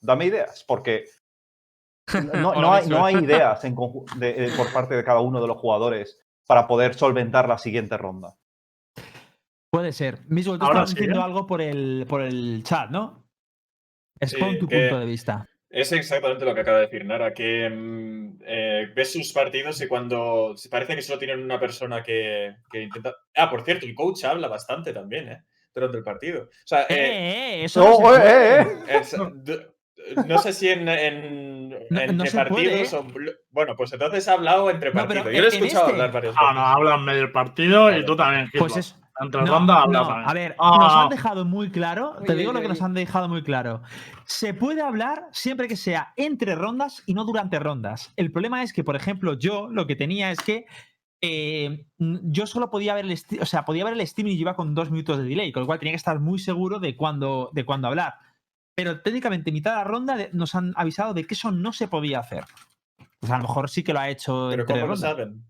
dame 0.00 0.26
ideas, 0.26 0.64
porque 0.66 1.04
no, 2.34 2.54
no 2.54 2.72
hay, 2.72 2.86
no 2.88 3.04
hay 3.04 3.16
ideas 3.24 3.64
en 3.64 3.76
conju- 3.76 4.06
de- 4.18 4.46
eh, 4.46 4.50
por 4.56 4.72
parte 4.72 4.94
de 4.96 5.04
cada 5.04 5.20
uno 5.20 5.40
de 5.40 5.46
los 5.46 5.58
jugadores 5.58 6.18
para 6.46 6.66
poder 6.66 6.94
solventar 6.94 7.48
la 7.48 7.58
siguiente 7.58 7.96
ronda. 7.96 8.34
Puede 9.70 9.92
ser. 9.92 10.24
Mismo, 10.28 10.56
tú 10.58 10.64
Ahora 10.64 10.76
estabas 10.84 10.90
sí, 10.90 10.94
diciendo 10.96 11.20
¿eh? 11.20 11.24
algo 11.24 11.46
por 11.46 11.60
el, 11.60 12.06
por 12.08 12.22
el 12.22 12.62
chat, 12.64 12.88
¿no? 12.90 13.22
Expon 14.18 14.52
Sí, 14.54 14.58
tu 14.58 14.66
que- 14.66 14.80
punto 14.80 14.98
de 14.98 15.04
vista. 15.06 15.46
Es 15.70 15.92
exactamente 15.92 16.44
lo 16.46 16.54
que 16.54 16.62
acaba 16.62 16.78
de 16.78 16.86
decir 16.86 17.04
Nara, 17.04 17.34
que 17.34 17.68
mm, 17.68 18.38
eh, 18.46 18.88
ves 18.94 19.12
sus 19.12 19.32
partidos 19.32 19.80
y 19.82 19.86
cuando 19.88 20.54
se 20.56 20.68
parece 20.70 20.94
que 20.96 21.02
solo 21.02 21.18
tienen 21.18 21.42
una 21.42 21.60
persona 21.60 22.02
que, 22.02 22.54
que 22.70 22.82
intenta... 22.82 23.14
Ah, 23.36 23.50
por 23.50 23.62
cierto, 23.64 23.84
el 23.84 23.94
coach 23.94 24.24
habla 24.24 24.48
bastante 24.48 24.92
también, 24.94 25.28
¿eh? 25.28 25.42
Durante 25.74 25.98
el 25.98 26.04
partido. 26.04 26.44
O 26.44 26.48
sea, 26.66 26.82
¡Eh, 26.82 26.86
eh, 26.90 27.60
eh! 27.60 27.64
Eso 27.64 27.80
no, 27.84 27.90
No, 27.90 27.96
se 27.96 28.00
eh, 28.00 28.02
puede. 28.02 28.60
eh, 28.62 29.00
es- 29.00 29.16
no 30.26 30.38
sé 30.38 30.52
si 30.54 30.70
en, 30.70 30.88
en, 30.88 31.68
No- 31.68 31.76
entre 32.00 32.12
no 32.14 32.24
se 32.24 32.32
puede, 32.46 32.70
partidos 32.70 32.92
o... 32.94 33.06
Bueno, 33.50 33.76
pues 33.76 33.92
entonces 33.92 34.26
ha 34.26 34.32
hablado 34.32 34.70
entre 34.70 34.88
No, 34.90 35.02
partidos. 35.06 35.26
Yo 35.26 35.32
lo 35.40 35.44
he 35.44 35.48
escuchado 35.48 35.80
este- 35.86 35.92
hablar 35.92 36.12
varias 36.12 36.34
Ah, 36.38 36.40
veces. 36.44 36.54
no, 36.56 36.66
habla 36.66 36.94
en 36.94 37.04
medio 37.04 37.20
del 37.20 37.32
partido 37.32 37.94
y 37.96 38.04
tú 38.06 38.16
también, 38.16 38.50
Pues 38.58 38.76
es. 38.78 38.96
Entre 39.20 39.40
No, 39.42 39.46
rondas 39.46 39.76
habla 39.84 39.98
no, 40.00 40.06
también. 40.06 40.28
a 40.28 40.32
ver, 40.32 40.56
Ah. 40.58 40.78
nos 40.80 40.92
han 40.94 41.08
dejado 41.08 41.44
muy 41.44 41.70
claro, 41.70 42.16
te 42.24 42.32
Uy, 42.32 42.38
digo 42.38 42.50
uy, 42.50 42.54
lo 42.54 42.60
que 42.60 42.66
uy. 42.66 42.72
nos 42.72 42.82
han 42.82 42.94
dejado 42.94 43.28
muy 43.28 43.42
claro. 43.42 43.82
Se 44.24 44.54
puede 44.54 44.80
hablar 44.82 45.24
siempre 45.32 45.66
que 45.68 45.76
sea 45.76 46.12
entre 46.16 46.54
rondas 46.54 47.02
y 47.06 47.14
no 47.14 47.24
durante 47.24 47.58
rondas. 47.58 48.12
El 48.16 48.30
problema 48.30 48.62
es 48.62 48.72
que, 48.72 48.84
por 48.84 48.94
ejemplo, 48.96 49.34
yo 49.38 49.68
lo 49.68 49.86
que 49.86 49.96
tenía 49.96 50.30
es 50.30 50.38
que 50.40 50.66
eh, 51.20 51.86
yo 51.98 52.46
solo 52.46 52.70
podía 52.70 52.94
ver 52.94 53.06
el 53.06 53.18
o 53.40 53.46
sea, 53.46 53.64
podía 53.64 53.82
ver 53.84 53.94
el 53.94 54.00
streaming 54.02 54.36
y 54.36 54.40
iba 54.40 54.54
con 54.54 54.74
dos 54.76 54.90
minutos 54.92 55.18
de 55.18 55.24
delay, 55.24 55.50
con 55.50 55.62
lo 55.62 55.66
cual 55.66 55.80
tenía 55.80 55.92
que 55.92 55.96
estar 55.96 56.20
muy 56.20 56.38
seguro 56.38 56.78
de 56.78 56.96
cuándo 56.96 57.50
de 57.52 57.64
cuándo 57.64 57.88
hablar. 57.88 58.14
Pero 58.76 59.00
técnicamente, 59.00 59.50
mitad 59.50 59.72
de 59.72 59.76
la 59.78 59.84
ronda 59.84 60.16
nos 60.32 60.54
han 60.54 60.72
avisado 60.76 61.12
de 61.14 61.24
que 61.26 61.34
eso 61.34 61.50
no 61.50 61.72
se 61.72 61.88
podía 61.88 62.20
hacer. 62.20 62.44
Pues 63.18 63.32
a 63.32 63.36
lo 63.38 63.42
mejor 63.42 63.68
sí 63.68 63.82
que 63.82 63.92
lo 63.92 63.98
ha 63.98 64.08
hecho 64.08 64.46
Pero 64.50 64.62
entre 64.62 64.76
¿cómo 64.76 64.86
lo 64.92 64.96
saben? 64.96 65.44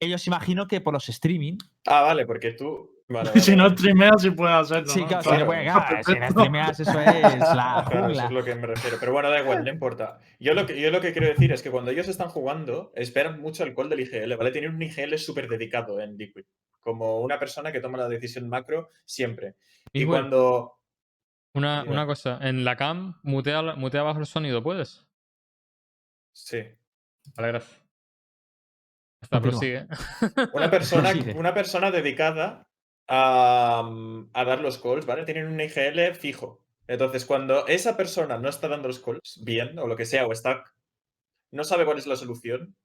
Ellos 0.00 0.26
imagino 0.26 0.66
que 0.66 0.80
por 0.80 0.94
los 0.94 1.06
streaming. 1.10 1.58
Ah, 1.86 2.00
vale, 2.00 2.24
porque 2.24 2.52
tú... 2.52 2.90
Vale, 3.08 3.38
si 3.38 3.54
no 3.54 3.68
streameas, 3.68 4.22
sí 4.22 4.30
puede 4.30 4.54
hacerlo. 4.54 4.88
Sí, 4.88 5.02
¿no? 5.02 5.08
claro, 5.08 5.46
Claro. 5.46 6.02
si 6.04 6.12
no 6.14 6.14
si 6.14 6.18
no 6.20 6.30
streameas, 6.30 6.80
eso 6.80 6.90
es 6.90 6.96
la 7.54 7.86
Claro, 7.90 8.08
eso 8.10 8.24
es 8.24 8.30
lo 8.30 8.42
que 8.44 8.54
me 8.54 8.66
refiero. 8.66 8.96
Pero 8.98 9.12
bueno, 9.12 9.28
da 9.30 9.40
igual, 9.40 9.62
no 9.62 9.70
importa. 9.70 10.18
Yo 10.40 10.54
lo, 10.54 10.64
que, 10.64 10.80
yo 10.80 10.90
lo 10.90 11.02
que 11.02 11.12
quiero 11.12 11.28
decir 11.28 11.52
es 11.52 11.62
que 11.62 11.70
cuando 11.70 11.90
ellos 11.90 12.08
están 12.08 12.28
jugando, 12.30 12.92
esperan 12.94 13.40
mucho 13.40 13.62
el 13.64 13.74
call 13.74 13.90
del 13.90 14.00
IGL, 14.00 14.36
¿vale? 14.36 14.52
Tienen 14.52 14.74
un 14.74 14.80
IGL 14.82 15.18
súper 15.18 15.48
dedicado 15.48 16.00
en 16.00 16.16
Liquid. 16.16 16.44
Como 16.80 17.20
una 17.20 17.38
persona 17.38 17.72
que 17.72 17.80
toma 17.80 17.98
la 17.98 18.08
decisión 18.08 18.48
macro 18.48 18.90
siempre. 19.04 19.56
Y 19.92 20.06
cuando. 20.06 20.78
una, 21.52 21.82
una 21.84 22.06
cosa, 22.06 22.38
en 22.40 22.64
la 22.64 22.76
cam, 22.76 23.18
mutea, 23.22 23.60
mutea 23.76 24.02
bajo 24.02 24.20
el 24.20 24.26
sonido, 24.26 24.62
¿puedes? 24.62 25.06
Sí. 26.32 26.62
Vale, 27.36 27.48
gracias. 27.48 27.80
Continúa. 29.30 29.40
prosigue. 29.42 29.86
Una 30.52 30.70
persona, 30.70 31.10
Prosigue. 31.12 31.34
una 31.38 31.54
persona 31.54 31.90
dedicada 31.90 32.66
a, 33.08 33.88
a 34.32 34.44
dar 34.44 34.60
los 34.60 34.78
calls, 34.78 35.06
¿vale? 35.06 35.24
Tienen 35.24 35.46
un 35.46 35.60
IGL 35.60 36.14
fijo. 36.14 36.62
Entonces, 36.86 37.24
cuando 37.24 37.66
esa 37.66 37.96
persona 37.96 38.38
no 38.38 38.48
está 38.48 38.68
dando 38.68 38.88
los 38.88 39.00
calls 39.00 39.40
bien, 39.44 39.78
o 39.78 39.86
lo 39.86 39.96
que 39.96 40.04
sea, 40.04 40.26
o 40.26 40.32
está. 40.32 40.64
no 41.50 41.64
sabe 41.64 41.84
cuál 41.84 41.98
es 41.98 42.06
la 42.06 42.16
solución, 42.16 42.76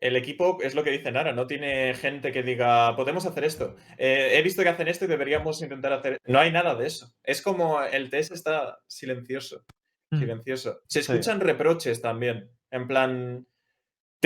el 0.00 0.16
equipo 0.16 0.58
es 0.62 0.74
lo 0.74 0.82
que 0.84 0.90
dice 0.90 1.12
Nara, 1.12 1.32
no 1.32 1.46
tiene 1.46 1.94
gente 1.94 2.32
que 2.32 2.42
diga, 2.42 2.94
podemos 2.96 3.24
hacer 3.24 3.44
esto. 3.44 3.76
Eh, 3.96 4.32
he 4.34 4.42
visto 4.42 4.62
que 4.62 4.68
hacen 4.68 4.88
esto 4.88 5.04
y 5.06 5.08
deberíamos 5.08 5.62
intentar 5.62 5.92
hacer. 5.94 6.18
No 6.26 6.40
hay 6.40 6.50
nada 6.52 6.74
de 6.74 6.86
eso. 6.86 7.14
Es 7.22 7.40
como 7.40 7.82
el 7.82 8.10
TS 8.10 8.32
está 8.32 8.78
silencioso. 8.86 9.64
Mm. 10.10 10.18
Silencioso. 10.18 10.80
Se 10.88 11.02
Sí. 11.02 11.10
escuchan 11.12 11.40
reproches 11.40 12.02
también. 12.02 12.50
En 12.70 12.86
plan. 12.88 13.46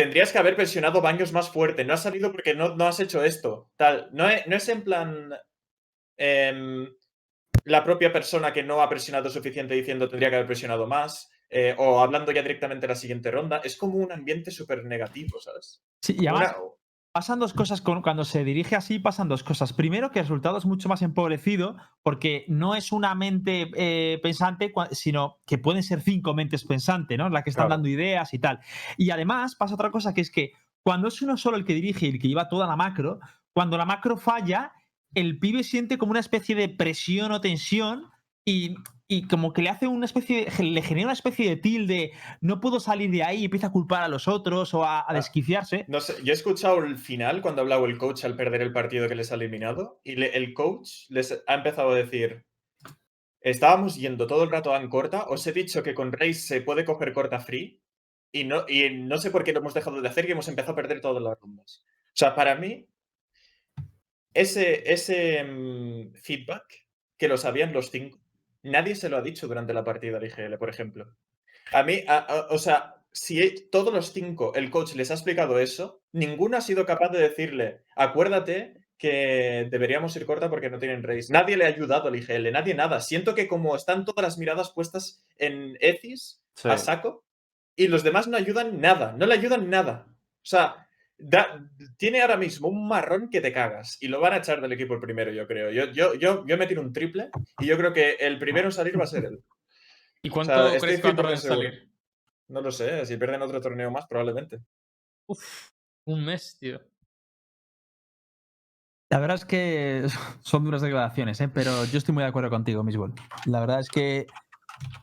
Tendrías 0.03 0.30
que 0.32 0.38
haber 0.38 0.55
presionado 0.55 1.01
baños 1.01 1.32
más 1.32 1.51
fuerte. 1.51 1.84
No 1.84 1.94
has 1.94 2.03
salido 2.05 2.30
porque 2.30 2.55
no, 2.55 2.76
no 2.76 2.86
has 2.86 3.01
hecho 3.01 3.24
esto. 3.24 3.70
Tal. 3.76 4.09
No 4.12 4.28
es, 4.28 4.46
no 4.46 4.55
es 4.57 4.68
en 4.68 4.82
plan. 4.84 5.32
em, 6.16 6.88
la 7.64 7.82
propia 7.84 8.12
persona 8.12 8.53
que 8.53 8.62
no 8.62 8.80
ha 8.80 8.88
presionado 8.88 9.28
suficiente 9.28 9.74
diciendo 9.74 10.09
tendría 10.09 10.30
que 10.30 10.36
haber 10.36 10.46
presionado 10.46 10.86
más. 10.86 11.28
eh, 11.51 11.74
o 11.78 12.01
hablando 12.01 12.30
ya 12.30 12.42
directamente 12.42 12.82
de 12.86 12.92
la 12.92 12.94
siguiente 12.94 13.30
ronda. 13.30 13.61
Es 13.64 13.76
como 13.76 13.96
un 13.99 14.12
ambiente 14.12 14.51
súper 14.51 14.84
negativo, 14.84 15.40
¿sabes? 15.40 15.82
Sí, 16.03 16.14
y 16.20 16.26
además, 16.26 16.55
Una- 16.59 16.72
pasan 17.18 17.40
dos 17.40 17.52
cosas 17.52 17.80
con- 17.82 18.00
cuando 18.00 18.24
se 18.24 18.44
dirige 18.44 18.76
así, 18.76 19.00
pasan 19.00 19.26
dos 19.28 19.42
cosas. 19.42 19.72
Primero, 19.72 20.12
que 20.12 20.20
el 20.20 20.24
resultado 20.24 20.56
es 20.56 20.64
mucho 20.64 20.88
más 20.88 21.02
empobrecido 21.02 21.74
porque 22.04 22.44
no 22.46 22.76
es 22.76 22.92
una 22.92 23.12
mente 23.16 23.72
eh, 23.74 24.20
pensante, 24.22 24.72
sino 24.92 25.38
que 25.44 25.58
pueden 25.58 25.82
ser 25.82 26.00
cinco 26.00 26.32
mentes 26.32 26.64
pensantes, 26.64 27.18
¿no? 27.18 27.28
La 27.28 27.42
que 27.42 27.50
están 27.50 27.62
Claro. 27.66 27.74
dando 27.74 27.88
ideas 27.88 28.32
y 28.34 28.38
tal. 28.38 28.60
Y 28.96 29.10
además 29.10 29.56
pasa 29.56 29.74
otra 29.74 29.90
cosa 29.90 30.14
que 30.14 30.20
es 30.20 30.30
que 30.30 30.52
cuando 30.84 31.08
es 31.08 31.20
uno 31.20 31.36
solo 31.36 31.56
el 31.56 31.64
que 31.64 31.74
dirige 31.74 32.06
y 32.06 32.10
el 32.10 32.18
que 32.20 32.28
lleva 32.28 32.48
toda 32.48 32.68
la 32.68 32.76
macro, 32.76 33.18
cuando 33.52 33.76
la 33.76 33.84
macro 33.84 34.16
falla, 34.16 34.70
el 35.12 35.40
pibe 35.40 35.64
siente 35.64 35.98
como 35.98 36.12
una 36.12 36.20
especie 36.20 36.54
de 36.54 36.68
presión 36.68 37.32
o 37.32 37.40
tensión 37.40 38.04
y, 38.44 38.76
y 39.11 39.26
como 39.26 39.54
que 39.54 39.62
le 39.62 39.70
hace 39.70 39.86
una 39.86 40.04
especie 40.04 40.44
de, 40.44 40.62
le 40.64 40.82
genera 40.82 41.06
una 41.06 41.14
especie 41.14 41.48
de 41.48 41.56
tilde, 41.56 42.12
no 42.42 42.61
puedo 42.61 42.78
salir 42.78 43.11
de 43.11 43.22
ahí 43.24 43.38
y 43.40 43.44
empieza 43.46 43.68
a 43.68 43.72
culpar 43.72 44.02
a 44.02 44.09
los 44.09 44.28
otros 44.28 44.74
o 44.74 44.84
a, 44.84 45.00
a 45.00 45.06
Ah. 45.09 45.14
desquiciarse. 45.14 45.86
No 45.88 46.00
sé, 46.00 46.14
yo 46.22 46.32
he 46.32 46.36
escuchado 46.36 46.84
el 46.84 46.98
final 46.98 47.40
cuando 47.40 47.62
ha 47.62 47.64
hablado 47.64 47.86
el 47.86 47.96
coach 47.96 48.24
al 48.26 48.36
perder 48.36 48.61
el 48.61 48.72
partido 48.72 49.09
que 49.09 49.14
les 49.14 49.32
ha 49.32 49.36
eliminado 49.36 50.00
y 50.04 50.16
le- 50.16 50.36
el 50.36 50.52
coach 50.52 51.06
les 51.09 51.42
ha 51.46 51.54
empezado 51.54 51.90
a 51.92 51.94
decir, 51.96 52.44
estábamos 53.40 53.96
yendo 53.96 54.26
todo 54.26 54.44
el 54.44 54.50
rato 54.50 54.74
a 54.74 54.88
corta, 54.90 55.24
os 55.28 55.46
he 55.46 55.52
dicho 55.52 55.82
que 55.82 55.94
con 55.94 56.12
Race 56.12 56.34
se 56.34 56.61
puede 56.61 56.84
coger 56.84 57.14
corta 57.14 57.40
free 57.40 57.80
y 58.30 58.44
no, 58.44 58.66
y 58.68 58.90
no 58.90 59.16
sé 59.16 59.30
por 59.30 59.42
qué 59.42 59.54
lo 59.54 59.61
hemos 59.61 59.72
dejado 59.72 60.02
de 60.02 60.09
hacer 60.09 60.28
y 60.28 60.32
hemos 60.32 60.48
empezado 60.48 60.72
a 60.74 60.76
perder 60.76 61.00
todas 61.00 61.22
las 61.22 61.40
rondas. 61.40 61.82
O 62.09 62.12
sea, 62.18 62.34
para 62.34 62.56
mí, 62.56 62.86
ese, 64.34 64.92
ese 64.92 65.42
mm, 65.44 66.12
feedback 66.14 66.86
que 67.16 67.28
lo 67.28 67.38
sabían 67.38 67.72
los 67.72 67.90
cinco, 67.90 68.20
nadie 68.62 68.94
se 68.94 69.09
lo 69.09 69.16
ha 69.16 69.22
dicho 69.22 69.46
durante 69.48 69.72
la 69.74 69.84
partida 69.84 70.18
de 70.18 70.26
IGL, 70.28 70.59
por 70.59 70.70
ejemplo. 70.70 71.14
A 71.72 71.82
mí, 71.82 72.02
a- 72.09 72.18
a- 72.18 72.46
o 72.50 72.59
sea, 72.59 72.96
si 73.12 73.68
todos 73.70 73.92
los 73.92 74.12
cinco 74.12 74.54
el 74.54 74.70
coach 74.70 74.94
les 74.94 75.11
ha 75.11 75.14
explicado 75.14 75.59
eso, 75.59 76.02
ninguno 76.12 76.56
ha 76.56 76.61
sido 76.61 76.86
capaz 76.86 77.09
de 77.11 77.20
decirle, 77.20 77.82
acuérdate 77.96 78.74
que 78.98 79.68
deberíamos 79.70 80.16
ir 80.16 80.26
corta 80.26 80.50
porque 80.50 80.70
no 80.70 80.78
tienen 80.78 81.02
race. 81.04 81.32
Nadie 81.32 81.56
le 81.56 81.64
ha 81.64 81.68
ayudado 81.68 82.09
al 82.09 82.16
IGL, 82.16 82.50
nadie 82.50 82.74
nada. 82.74 83.00
Siento 83.00 83.34
que 83.34 83.46
como 83.46 83.76
están 83.76 84.04
todas 84.04 84.22
las 84.24 84.38
miradas 84.38 84.72
puestas 84.72 85.24
en 85.36 85.76
Ethis 85.80 86.40
Sí. 86.56 86.68
a 86.68 86.76
saco 86.78 87.24
y 87.76 87.86
los 87.86 88.02
demás 88.02 88.26
no 88.26 88.36
ayudan 88.36 88.80
nada, 88.80 89.12
no 89.16 89.26
le 89.26 89.34
ayudan 89.34 89.70
nada. 89.70 90.06
O 90.09 90.46
sea, 90.48 90.88
da- 91.18 91.68
tiene 91.96 92.20
ahora 92.22 92.36
mismo 92.36 92.68
un 92.68 92.86
marrón 92.88 93.28
que 93.28 93.40
te 93.40 93.52
cagas 93.52 93.98
y 94.00 94.08
lo 94.08 94.20
van 94.20 94.34
a 94.34 94.36
echar 94.38 94.60
del 94.60 94.72
equipo 94.72 94.94
el 94.94 95.00
primero, 95.00 95.32
yo 95.32 95.46
creo. 95.46 95.70
Yo, 95.70 95.92
yo, 95.92 96.14
yo, 96.14 96.46
yo 96.46 96.56
me 96.58 96.66
tiro 96.66 96.80
un 96.80 96.92
triple 96.92 97.30
y 97.58 97.66
yo 97.66 97.76
creo 97.76 97.92
que 97.92 98.12
el 98.20 98.38
primero 98.38 98.66
en 98.68 98.72
salir 98.72 98.98
va 98.98 99.04
a 99.04 99.08
ser 99.08 99.24
él. 99.24 99.42
¿Y 100.22 100.30
cuánto 100.30 100.54
sea, 100.54 100.74
estoy 100.74 100.80
crees 100.88 101.00
que 101.00 101.06
va 101.08 101.12
a 101.12 101.16
tardar 101.16 101.32
en 101.32 101.38
100% 101.38 101.40
seguro. 101.40 101.68
salir? 101.68 101.92
No 102.48 102.60
lo 102.62 102.70
sé, 102.70 103.04
si 103.06 103.16
pierden 103.16 103.42
otro 103.42 103.60
torneo 103.60 103.90
más, 103.90 104.06
probablemente. 104.06 104.60
Uf, 105.26 105.68
un 106.06 106.24
mes, 106.24 106.56
tío. 106.58 106.80
La 109.10 109.20
verdad 109.20 109.36
es 109.36 109.44
que 109.44 110.06
son 110.42 110.64
duras 110.64 110.82
declaraciones, 110.82 111.40
¿eh? 111.40 111.48
pero 111.48 111.84
yo 111.86 111.98
estoy 111.98 112.14
muy 112.14 112.22
de 112.22 112.28
acuerdo 112.28 112.50
contigo, 112.50 112.82
Misbol. 112.82 113.14
La 113.46 113.60
verdad 113.60 113.80
es 113.80 113.88
que 113.88 114.26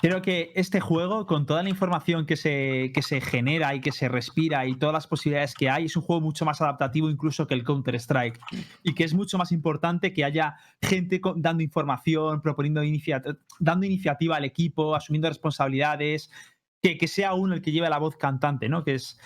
creo 0.01 0.21
que 0.21 0.51
este 0.55 0.80
juego, 0.80 1.26
con 1.26 1.45
toda 1.45 1.63
la 1.63 1.69
información 1.69 2.26
que 2.26 2.36
se, 2.36 2.91
que 2.93 3.01
se 3.01 3.21
genera 3.21 3.73
y 3.76 3.82
que 3.82 3.91
se 3.91 4.07
respira 4.09 4.65
y 4.65 4.76
todas 4.76 4.93
las 4.93 5.07
posibilidades 5.07 5.53
que 5.53 5.69
hay, 5.69 5.86
es 5.86 5.95
un 5.95 6.03
juego 6.03 6.21
mucho 6.21 6.45
más 6.45 6.61
adaptativo 6.61 7.09
incluso 7.09 7.47
que 7.47 7.53
el 7.53 7.63
Counter-Strike. 7.63 8.39
Y 8.84 8.93
que 8.93 9.03
es 9.03 9.13
mucho 9.13 9.38
más 9.38 9.51
importante 9.51 10.13
que 10.13 10.23
haya 10.23 10.55
gente 10.82 11.21
dando 11.38 11.63
información, 11.63 12.41
proponiendo 12.41 12.84
inicia- 12.84 13.23
dando 13.59 13.86
iniciativa 13.86 14.36
al 14.38 14.45
equipo, 14.45 14.95
asumiendo 14.95 15.28
responsabilidades, 15.30 16.32
que, 16.82 16.97
que 16.97 17.07
sea 17.07 17.34
uno 17.34 17.53
el 17.55 17.61
que 17.61 17.71
lleve 17.71 17.89
la 17.89 17.97
voz 17.97 18.15
cantante, 18.17 18.69
¿no? 18.69 18.84
Que 18.84 18.95
es, 18.95 19.19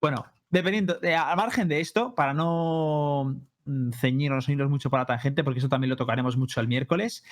bueno, 0.00 0.24
dependiendo, 0.50 0.94
de- 1.00 1.14
al 1.16 1.36
margen 1.36 1.68
de 1.68 1.80
esto, 1.80 2.14
para 2.14 2.32
no 2.34 3.36
mm, 3.64 3.90
ceñirnos, 3.92 4.48
irnos 4.48 4.70
mucho 4.70 4.88
para 4.90 5.02
la 5.02 5.06
tangente, 5.06 5.42
porque 5.42 5.58
eso 5.58 5.68
también 5.68 5.90
lo 5.90 5.96
tocaremos 5.96 6.36
mucho 6.36 6.60
el 6.60 6.68
miércoles. 6.68 7.24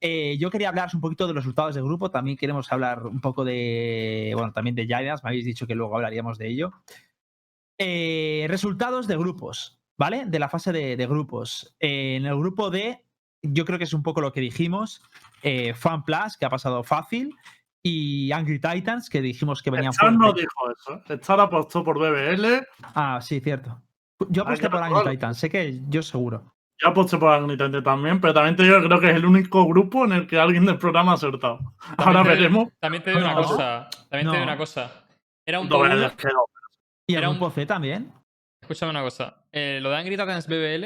Eh, 0.00 0.36
yo 0.38 0.50
quería 0.50 0.68
hablaros 0.68 0.94
un 0.94 1.00
poquito 1.00 1.26
de 1.26 1.34
los 1.34 1.44
resultados 1.44 1.74
del 1.74 1.84
grupo. 1.84 2.10
También 2.10 2.36
queremos 2.36 2.70
hablar 2.72 3.06
un 3.06 3.20
poco 3.20 3.44
de. 3.44 4.32
Bueno, 4.34 4.52
también 4.52 4.74
de 4.74 4.86
Giants. 4.86 5.24
Me 5.24 5.30
habéis 5.30 5.44
dicho 5.44 5.66
que 5.66 5.74
luego 5.74 5.96
hablaríamos 5.96 6.38
de 6.38 6.48
ello. 6.48 6.72
Eh, 7.78 8.46
resultados 8.48 9.06
de 9.06 9.16
grupos, 9.16 9.78
¿vale? 9.98 10.24
De 10.26 10.38
la 10.38 10.48
fase 10.48 10.72
de, 10.72 10.96
de 10.96 11.06
grupos. 11.06 11.76
Eh, 11.80 12.16
en 12.16 12.26
el 12.26 12.36
grupo 12.36 12.70
D, 12.70 13.04
yo 13.42 13.64
creo 13.64 13.78
que 13.78 13.84
es 13.84 13.94
un 13.94 14.02
poco 14.02 14.20
lo 14.20 14.32
que 14.32 14.40
dijimos. 14.40 15.02
Fan 15.74 16.04
Plus, 16.04 16.36
que 16.36 16.46
ha 16.46 16.50
pasado 16.50 16.82
fácil. 16.82 17.34
Y 17.82 18.32
Angry 18.32 18.58
Titans, 18.58 19.08
que 19.08 19.22
dijimos 19.22 19.62
que 19.62 19.70
venían 19.70 19.92
Echar 19.92 20.12
no 20.12 20.32
dijo 20.32 20.70
eso. 20.76 21.00
Echar 21.08 21.38
apostó 21.38 21.84
por 21.84 21.98
BBL. 22.00 22.66
Ah, 22.82 23.20
sí, 23.22 23.40
cierto. 23.40 23.80
Yo 24.28 24.42
aposté 24.42 24.68
por 24.68 24.82
Angry. 24.82 25.12
Titans. 25.12 25.38
Sé 25.38 25.48
que 25.48 25.80
yo 25.88 26.02
seguro. 26.02 26.55
Yo 26.78 26.88
aposté 26.88 27.16
por 27.16 27.30
Agnitante 27.32 27.80
también, 27.80 28.20
pero 28.20 28.34
también 28.34 28.54
te 28.56 28.62
digo 28.64 28.82
creo 28.82 29.00
que 29.00 29.08
es 29.10 29.16
el 29.16 29.24
único 29.24 29.66
grupo 29.66 30.04
en 30.04 30.12
el 30.12 30.26
que 30.26 30.38
alguien 30.38 30.66
del 30.66 30.76
programa 30.78 31.12
ha 31.12 31.14
acertado. 31.14 31.58
Ahora 31.96 32.22
te- 32.22 32.28
veremos. 32.30 32.68
También 32.78 33.02
te 33.02 33.10
digo 33.10 33.22
una 33.22 33.34
No. 33.34 33.42
cosa. 33.42 33.88
También 34.10 34.26
te 34.30 34.32
digo 34.32 34.36
No. 34.36 34.42
una 34.42 34.56
cosa. 34.58 35.04
Era 35.46 35.60
un 35.60 35.68
No, 35.68 35.76
poco. 35.76 35.88
no. 35.88 35.94
Y 37.08 37.14
Era 37.14 37.30
un- 37.30 37.52
C 37.52 37.64
también. 37.66 38.12
Escúchame 38.60 38.90
una 38.90 39.02
cosa. 39.02 39.36
eh, 39.52 39.78
lo 39.80 39.90
de 39.90 39.96
Angry 39.96 40.16
Titans 40.16 40.46
BBL 40.48 40.84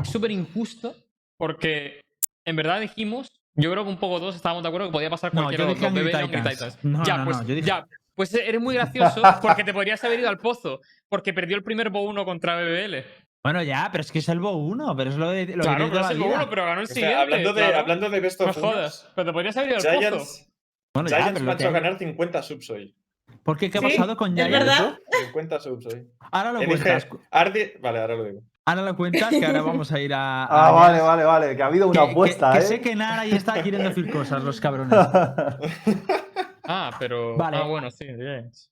es 0.00 0.08
súper 0.10 0.30
injusto 0.30 0.94
porque 1.38 2.00
en 2.46 2.54
verdad 2.56 2.80
dijimos, 2.80 3.32
yo 3.56 3.70
creo 3.72 3.82
que 3.84 3.90
un 3.90 3.98
poco 3.98 4.20
todos 4.20 4.36
estábamos 4.36 4.62
de 4.62 4.68
acuerdo 4.68 4.88
que 4.88 4.92
podía 4.92 5.10
pasar 5.10 5.34
No, 5.34 5.42
cualquiera 5.42 5.64
yo 5.64 5.68
de 5.70 5.74
dije 5.74 5.90
BBL 5.90 6.14
Angry 6.16 6.36
Titans. 6.36 6.54
Titans. 6.58 6.84
No, 6.84 7.04
ya, 7.04 7.16
no, 7.18 7.24
pues, 7.24 7.36
no, 7.38 7.42
yo 7.44 7.54
dije- 7.54 7.66
ya, 7.66 7.86
pues 8.14 8.32
eres 8.34 8.60
muy 8.60 8.74
gracioso 9.20 9.22
porque 9.42 9.64
te 9.64 9.72
podrías 9.72 10.04
haber 10.04 10.20
ido 10.20 10.28
al 10.28 10.38
pozo 10.38 10.80
porque 11.08 11.32
perdió 11.32 11.56
el 11.56 11.64
primer 11.64 11.90
Bo 11.90 12.02
1 12.02 12.24
contra 12.24 12.56
BBL. 12.56 13.04
Bueno, 13.44 13.62
ya, 13.62 13.90
pero 13.92 14.00
es 14.00 14.10
que 14.10 14.20
es 14.20 14.28
el 14.30 14.40
Bo 14.40 14.52
1, 14.56 14.96
pero 14.96 15.10
es 15.10 15.16
lo 15.16 15.28
de 15.28 15.46
lo 15.54 15.62
claro, 15.64 15.84
que 15.84 15.90
pero 15.90 16.04
es 16.04 16.10
el 16.12 16.16
1, 16.22 16.26
vida. 16.28 16.46
pero 16.48 16.64
ganó 16.64 16.80
el 16.80 16.84
O 16.84 16.86
sea, 16.86 16.94
siguiente. 16.94 17.20
hablando, 17.20 17.52
de, 17.52 17.60
claro. 17.60 17.78
hablando 17.78 18.10
de 18.10 18.20
Best 18.20 18.40
No 18.40 18.46
of 18.46 18.58
jodas, 18.58 19.12
pero 19.14 19.26
te 19.26 19.32
podrías 19.34 19.56
haber 19.58 19.68
ido 19.70 19.76
al 19.76 19.82
pozo. 19.84 19.98
Giants, 19.98 20.52
Bueno, 20.94 21.08
ya, 21.10 21.16
Giants 21.16 21.32
pero 21.34 21.44
me 21.44 21.50
ha 21.50 21.52
lo 21.54 21.58
que- 21.58 21.64
hecho 21.64 21.72
ganar 21.72 21.98
50 21.98 22.42
subs 22.42 22.70
hoy. 22.70 22.96
¿Por 23.42 23.58
qué? 23.58 23.70
¿Qué 23.70 23.78
ha 23.78 23.80
Sí, 23.82 23.86
pasado 23.88 24.16
con 24.16 24.28
es 24.38 24.46
Giants? 24.46 24.66
verdad. 24.66 24.98
50 25.26 25.60
subs 25.60 25.86
hoy. 25.86 26.08
Ahora 26.32 26.52
lo 26.52 26.60
Elige 26.62 26.82
cuentas. 26.82 27.08
Ardi. 27.30 27.72
Vale, 27.80 27.98
ahora 28.00 28.16
lo 28.16 28.24
digo. 28.24 28.40
Ahora 28.66 28.82
lo 28.82 28.96
cuentas 28.96 29.28
que 29.28 29.44
ahora 29.44 29.60
vamos 29.60 29.92
a 29.92 30.00
ir 30.00 30.14
a. 30.14 30.44
Ah, 30.50 30.68
a 30.68 30.70
vale, 30.72 30.86
Giants. 30.94 31.06
vale, 31.06 31.24
vale. 31.24 31.56
Que 31.56 31.62
ha 31.62 31.66
habido 31.66 31.88
una 31.88 32.00
Que- 32.00 32.06
que- 32.06 32.12
apuesta, 32.12 32.52
que, 32.52 32.58
¿eh? 32.58 32.62
sé 32.62 32.80
que 32.80 32.96
Nara 32.96 33.22
ahí 33.22 33.32
está 33.32 33.62
queriendo 33.62 33.90
decir 33.90 34.10
cosas, 34.10 34.42
los 34.42 34.58
cabrones. 34.58 34.98
Ah, 36.66 36.90
pero. 36.98 37.36
Vale. 37.36 37.58
Ah, 37.58 37.64
bueno, 37.66 37.90
sí, 37.90 38.06
Giants. 38.06 38.70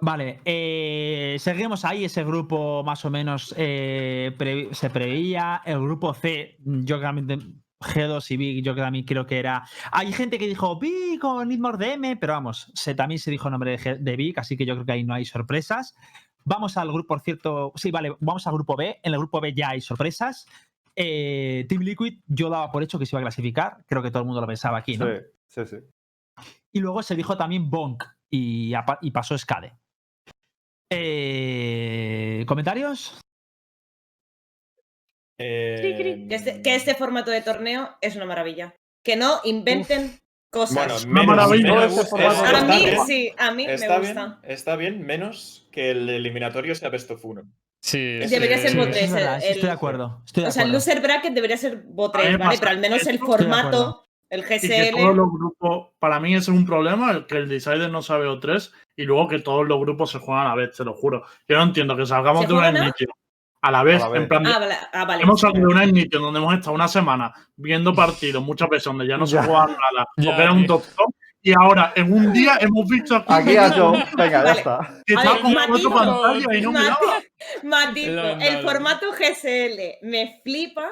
Vale, 0.00 0.40
eh, 0.44 1.36
seguimos 1.38 1.84
ahí, 1.84 2.04
ese 2.04 2.24
grupo 2.24 2.82
más 2.84 3.04
o 3.04 3.10
menos 3.10 3.54
eh, 3.56 4.32
pre- 4.36 4.74
se 4.74 4.90
preveía. 4.90 5.62
El 5.64 5.80
grupo 5.80 6.12
C, 6.14 6.56
yo 6.64 6.98
realmente 6.98 7.38
G2 7.80 8.30
y 8.30 8.36
Big, 8.36 8.64
yo 8.64 8.74
también 8.74 9.04
creo 9.04 9.26
que 9.26 9.38
era. 9.38 9.66
Hay 9.92 10.12
gente 10.12 10.38
que 10.38 10.46
dijo 10.46 10.78
Big 10.78 11.18
con 11.20 11.48
Need 11.48 11.58
More 11.60 11.78
DM, 11.78 12.16
pero 12.18 12.32
vamos, 12.34 12.70
se, 12.74 12.94
también 12.94 13.18
se 13.18 13.30
dijo 13.30 13.48
el 13.48 13.52
nombre 13.52 13.72
de, 13.72 13.78
G- 13.78 13.98
de 13.98 14.16
Big, 14.16 14.38
así 14.38 14.56
que 14.56 14.64
yo 14.66 14.74
creo 14.74 14.86
que 14.86 14.92
ahí 14.92 15.04
no 15.04 15.14
hay 15.14 15.24
sorpresas. 15.24 15.94
Vamos 16.44 16.76
al 16.76 16.92
grupo, 16.92 17.08
por 17.08 17.20
cierto, 17.20 17.72
sí, 17.74 17.90
vale, 17.90 18.14
vamos 18.20 18.46
al 18.46 18.52
grupo 18.54 18.76
B. 18.76 18.98
En 19.02 19.12
el 19.12 19.18
grupo 19.18 19.40
B 19.40 19.54
ya 19.54 19.70
hay 19.70 19.80
sorpresas. 19.80 20.46
Eh, 20.96 21.66
Team 21.68 21.82
Liquid, 21.82 22.20
yo 22.26 22.48
daba 22.50 22.70
por 22.70 22.82
hecho 22.82 22.98
que 22.98 23.06
se 23.06 23.16
iba 23.16 23.20
a 23.20 23.24
clasificar, 23.24 23.78
creo 23.86 24.02
que 24.02 24.10
todo 24.10 24.20
el 24.20 24.26
mundo 24.26 24.40
lo 24.40 24.46
pensaba 24.46 24.78
aquí, 24.78 24.96
¿no? 24.96 25.06
Sí, 25.06 25.22
sí, 25.48 25.66
sí. 25.66 25.76
Y 26.72 26.80
luego 26.80 27.02
se 27.02 27.16
dijo 27.16 27.36
también 27.36 27.70
Bonk 27.70 28.02
y, 28.36 28.72
y 29.02 29.10
pasó 29.10 29.36
Skade. 29.38 29.72
Eh, 30.92 32.44
¿Comentarios? 32.46 33.18
Eh, 35.38 36.26
Que 36.28 36.34
este, 36.34 36.62
que 36.62 36.74
este 36.74 36.94
formato 36.94 37.30
de 37.30 37.42
torneo 37.42 37.96
es 38.00 38.16
una 38.16 38.24
maravilla. 38.26 38.74
Que 39.04 39.16
no 39.16 39.40
inventen 39.44 40.18
cosas. 40.52 40.74
Bueno, 40.74 40.94
Una 41.10 41.20
menos, 41.22 41.26
maravilla. 41.48 41.74
menos- 41.74 42.08
formato 42.08 42.32
está 42.44 42.58
a 42.58 42.64
mí 42.64 42.84
bien, 42.84 43.06
sí, 43.06 43.32
a 43.36 43.50
mí 43.50 43.66
Está 43.66 43.94
me 43.98 44.00
bien, 44.00 44.14
gusta. 44.14 44.40
está 44.44 44.76
bien, 44.76 45.02
menos 45.06 45.68
que 45.72 45.90
el 45.90 46.08
eliminatorio 46.08 46.74
sea 46.74 46.88
best 46.88 47.10
of 47.10 47.24
1. 47.24 47.42
Sí, 47.82 47.98
Debería 47.98 48.56
sí, 48.56 48.62
ser 48.62 48.70
sí. 48.70 48.76
bot 48.78 48.88
es 48.88 48.94
tres, 48.96 49.12
verdad, 49.12 49.34
el- 49.36 49.42
sí, 49.42 49.48
estoy 49.48 49.66
de 49.68 49.70
acuerdo. 49.74 50.22
Estoy 50.24 50.42
de 50.44 50.48
O 50.48 50.52
sea, 50.52 50.62
el 50.62 50.72
loser 50.72 51.00
bracket 51.02 51.34
debería 51.34 51.56
ser 51.58 51.82
bot 51.84 52.14
A 52.14 52.18
mí 52.18 52.24
3, 52.24 52.38
me 52.38 52.44
¿vale? 52.46 52.58
Pero 52.58 52.70
al 52.70 52.78
menos 52.78 53.06
el 53.06 53.18
formato, 53.18 54.03
el 54.30 54.40
Y 54.40 54.42
que 54.44 54.58
todos 54.90 55.10
GSL. 55.10 55.16
los 55.16 55.30
grupos, 55.32 55.88
para 55.98 56.18
mí 56.20 56.34
ese 56.34 56.50
es 56.50 56.56
un 56.56 56.66
problema, 56.66 57.10
el 57.12 57.26
que 57.26 57.36
el 57.38 57.48
Decider 57.48 57.90
no 57.90 58.02
sabe 58.02 58.26
O3 58.26 58.72
y 58.96 59.04
luego 59.04 59.28
que 59.28 59.38
todos 59.38 59.66
los 59.66 59.78
grupos 59.80 60.10
se 60.10 60.18
juegan 60.18 60.46
a 60.46 60.48
la 60.50 60.54
vez, 60.56 60.76
te 60.76 60.84
lo 60.84 60.92
juro. 60.94 61.24
Yo 61.48 61.56
no 61.56 61.62
entiendo 61.64 61.96
que 61.96 62.06
salgamos 62.06 62.42
¿Se 62.42 62.48
de 62.48 62.52
una 62.54 62.62
juegan 62.62 62.76
a? 62.76 62.86
Ignition 62.88 63.10
a 63.62 63.70
la 63.70 63.82
vez, 63.82 64.02
A 64.02 64.06
la 64.06 64.12
vez. 64.12 64.22
en 64.22 64.28
plan 64.28 64.42
de- 64.42 64.50
Ah, 64.50 64.58
vale. 64.58 64.74
Ah, 64.92 65.04
vale. 65.06 65.22
Hemos 65.22 65.40
salido 65.40 65.68
de 65.68 65.74
una 65.74 65.84
Ignition 65.84 66.20
donde 66.22 66.38
hemos 66.40 66.52
estado 66.54 66.74
una 66.74 66.88
semana 66.88 67.32
viendo 67.56 67.94
partidos 67.94 68.42
muchas 68.42 68.68
veces 68.68 68.84
donde 68.84 69.06
ya 69.06 69.16
no 69.16 69.26
se 69.26 69.38
juega 69.38 69.66
nada, 69.66 70.06
Ya, 70.18 70.24
porque 70.30 70.42
era 70.42 70.52
un 70.52 70.66
top 70.66 70.82
top, 70.96 71.10
y 71.42 71.52
ahora 71.58 71.92
en 71.94 72.12
un 72.12 72.32
día 72.32 72.56
hemos 72.60 72.88
visto 72.88 73.16
aquí, 73.16 73.32
Aquí 73.32 73.56
a 73.56 73.70
Joe. 73.70 74.04
Venga, 74.16 74.44
ya 74.44 74.52
está. 74.52 75.00
que 75.06 75.14
A 75.14 75.22
ver, 75.22 75.40
con 75.42 75.54
cuatro 75.54 75.90
pantallas 75.90 76.46
y 76.56 76.60
no 76.62 76.72
miraba. 76.72 76.98
Matizo, 77.62 78.20
el 78.40 78.62
formato 78.62 79.06
GSL 79.12 79.98
me 80.02 80.40
flipa. 80.42 80.88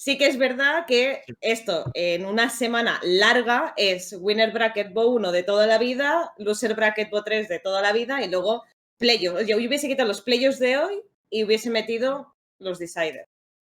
Sí 0.00 0.16
que 0.16 0.28
es 0.28 0.38
verdad 0.38 0.86
que 0.86 1.24
esto 1.42 1.84
en 1.92 2.24
una 2.24 2.48
semana 2.48 2.98
larga 3.02 3.74
es 3.76 4.16
Winner 4.18 4.50
Bracket 4.50 4.94
Bo 4.94 5.08
1 5.08 5.30
de 5.30 5.42
toda 5.42 5.66
la 5.66 5.76
vida, 5.76 6.32
Loser 6.38 6.74
Bracket 6.74 7.10
Bo 7.10 7.22
3 7.22 7.50
de 7.50 7.58
toda 7.58 7.82
la 7.82 7.92
vida 7.92 8.24
y 8.24 8.30
luego 8.30 8.64
playoffs. 8.96 9.46
Yo 9.46 9.58
hubiese 9.58 9.88
quitado 9.88 10.08
los 10.08 10.22
playoffs 10.22 10.58
de 10.58 10.78
hoy 10.78 11.02
y 11.28 11.44
hubiese 11.44 11.68
metido 11.68 12.34
los 12.58 12.78
Deciders. 12.78 13.28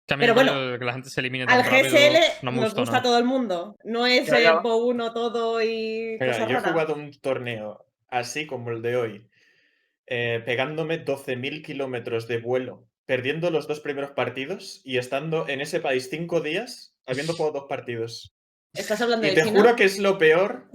Mí 0.10 0.18
Pero 0.20 0.34
el 0.34 0.34
bueno, 0.34 0.78
que 0.78 0.86
la 0.86 0.94
gente 0.94 1.10
se 1.10 1.22
elimine 1.22 1.48
tan 1.48 1.58
Al 1.58 1.66
rápido 1.66 1.90
GSL 1.90 2.44
no 2.44 2.52
nos 2.52 2.76
gusta 2.76 2.98
a 2.98 3.02
todo 3.02 3.18
el 3.18 3.24
mundo. 3.24 3.76
No 3.84 4.06
es 4.06 4.28
Ya, 4.28 4.40
ya. 4.40 4.52
eh, 4.52 4.60
Bo 4.62 4.78
1 4.86 5.14
todo 5.14 5.60
y 5.64 6.18
Mira, 6.20 6.34
cosas 6.34 6.50
yo 6.50 6.58
he 6.60 6.62
jugado 6.62 6.94
un 6.94 7.20
torneo 7.20 7.84
así 8.10 8.46
como 8.46 8.70
el 8.70 8.84
de 8.84 8.96
hoy, 8.96 9.28
eh, 10.06 10.40
pegándome 10.46 11.04
12.000 11.04 11.64
kilómetros 11.64 12.28
de 12.28 12.38
vuelo, 12.38 12.91
perdiendo 13.06 13.50
los 13.52 13.68
dos 13.68 13.80
primeros 13.80 14.12
partidos 14.12 14.82
y 14.84 14.98
estando 14.98 15.48
en 15.48 15.62
ese 15.62 15.80
país 15.80 16.10
cinco 16.10 16.42
días, 16.42 16.96
habiendo 17.06 17.34
jugado 17.34 17.60
dos 17.60 17.66
partidos. 17.70 18.34
¿Estás 18.74 19.02
hablando 19.02 19.28
Y 19.28 19.32
de 19.32 19.36
te 19.36 19.44
China? 19.44 19.60
juro 19.60 19.76
que 19.76 19.84
es 19.84 20.00
lo 20.00 20.18
peor 20.18 20.70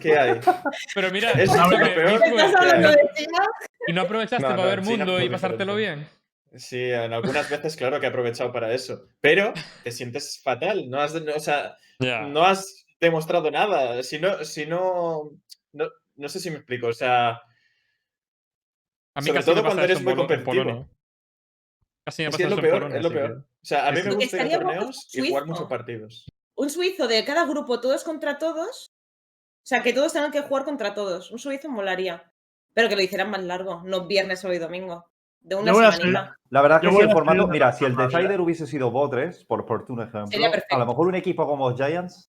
que 0.00 0.18
hay. 0.18 0.40
Pero 0.94 1.10
mira, 1.10 1.32
Es 1.32 1.50
lo 1.54 1.68
peor 1.68 2.22
¿Estás 2.24 2.54
hablando 2.54 2.90
de 2.90 3.10
China? 3.14 3.38
¿y 3.86 3.92
no 3.92 4.00
aprovechaste 4.02 4.42
No, 4.48 4.56
para 4.56 4.64
ver 4.64 4.82
China 4.82 4.96
mundo 5.04 5.20
y 5.20 5.28
pasártelo 5.28 5.76
bien? 5.76 6.08
Sí, 6.54 6.82
en 6.82 7.12
algunas 7.12 7.48
veces 7.50 7.76
claro 7.76 7.98
que 8.00 8.06
he 8.06 8.08
aprovechado 8.10 8.52
para 8.52 8.72
eso, 8.74 9.06
pero 9.20 9.52
te 9.84 9.90
sientes 9.90 10.40
fatal, 10.42 10.88
no 10.90 11.00
has, 11.00 11.14
no, 11.14 11.34
o 11.34 11.40
sea, 11.40 11.76
no 11.98 12.44
has 12.44 12.84
demostrado 13.00 13.50
nada, 13.50 14.02
si 14.02 14.18
no, 14.18 14.44
si 14.44 14.66
no, 14.66 15.30
no, 15.72 15.88
no 16.16 16.28
sé 16.28 16.40
si 16.40 16.50
me 16.50 16.56
explico, 16.56 16.88
o 16.88 16.92
sea, 16.92 17.40
A 19.14 19.20
mí 19.20 19.26
sobre 19.28 19.32
casi 19.38 19.50
me 19.50 19.54
todo 19.54 19.54
pasa 19.62 19.66
cuando 19.66 19.82
eres 19.84 20.02
muy 20.02 20.14
competitivo. 20.14 20.88
Casi 22.04 22.22
me 22.22 22.28
es 22.28 22.34
pasa 22.34 22.38
que 22.38 22.44
es 22.44 22.56
lo 22.56 22.62
peor, 22.62 22.96
es 22.96 23.02
lo 23.02 23.08
que- 23.10 23.14
peor. 23.16 23.30
O 23.32 23.64
sea, 23.64 23.88
a 23.88 23.92
mí 23.92 24.02
me 24.02 24.14
gusta 24.14 24.44
ir 24.46 24.54
a 24.54 24.58
torneos 24.58 25.08
y 25.12 25.28
jugar 25.28 25.46
muchos 25.46 25.68
partidos. 25.68 26.26
Un 26.56 26.68
suizo 26.70 27.06
de 27.08 27.24
cada 27.24 27.46
grupo, 27.46 27.80
todos 27.80 28.02
contra 28.04 28.38
todos. 28.38 28.90
O 29.64 29.66
sea, 29.66 29.82
que 29.82 29.92
todos 29.92 30.12
tengan 30.12 30.32
que 30.32 30.40
jugar 30.42 30.64
contra 30.64 30.94
todos. 30.94 31.30
Un 31.30 31.38
suizo 31.38 31.68
molaría. 31.70 32.30
Pero 32.74 32.88
que 32.88 32.96
lo 32.96 33.02
hicieran 33.02 33.30
más 33.30 33.42
largo, 33.42 33.82
no 33.84 34.06
viernes, 34.06 34.40
sábado 34.40 34.56
y 34.56 34.60
domingo. 34.60 35.06
De 35.40 35.54
una 35.56 35.72
semanita. 35.92 36.36
La 36.50 36.62
verdad 36.62 36.80
que 36.80 36.86
Yo 36.86 36.92
si 36.92 37.00
el 37.00 37.10
formato. 37.10 37.46
Mira, 37.48 37.72
si 37.72 37.84
el 37.84 37.96
Decider 37.96 38.40
hubiese 38.40 38.66
sido 38.66 38.90
Bo3, 38.92 39.46
por, 39.46 39.64
por 39.66 39.84
un 39.90 40.00
ejemplo, 40.00 40.26
Sería 40.28 40.50
perfecto. 40.50 40.76
a 40.76 40.78
lo 40.78 40.86
mejor 40.86 41.06
un 41.08 41.14
equipo 41.14 41.46
como 41.46 41.74
Giants, 41.76 42.30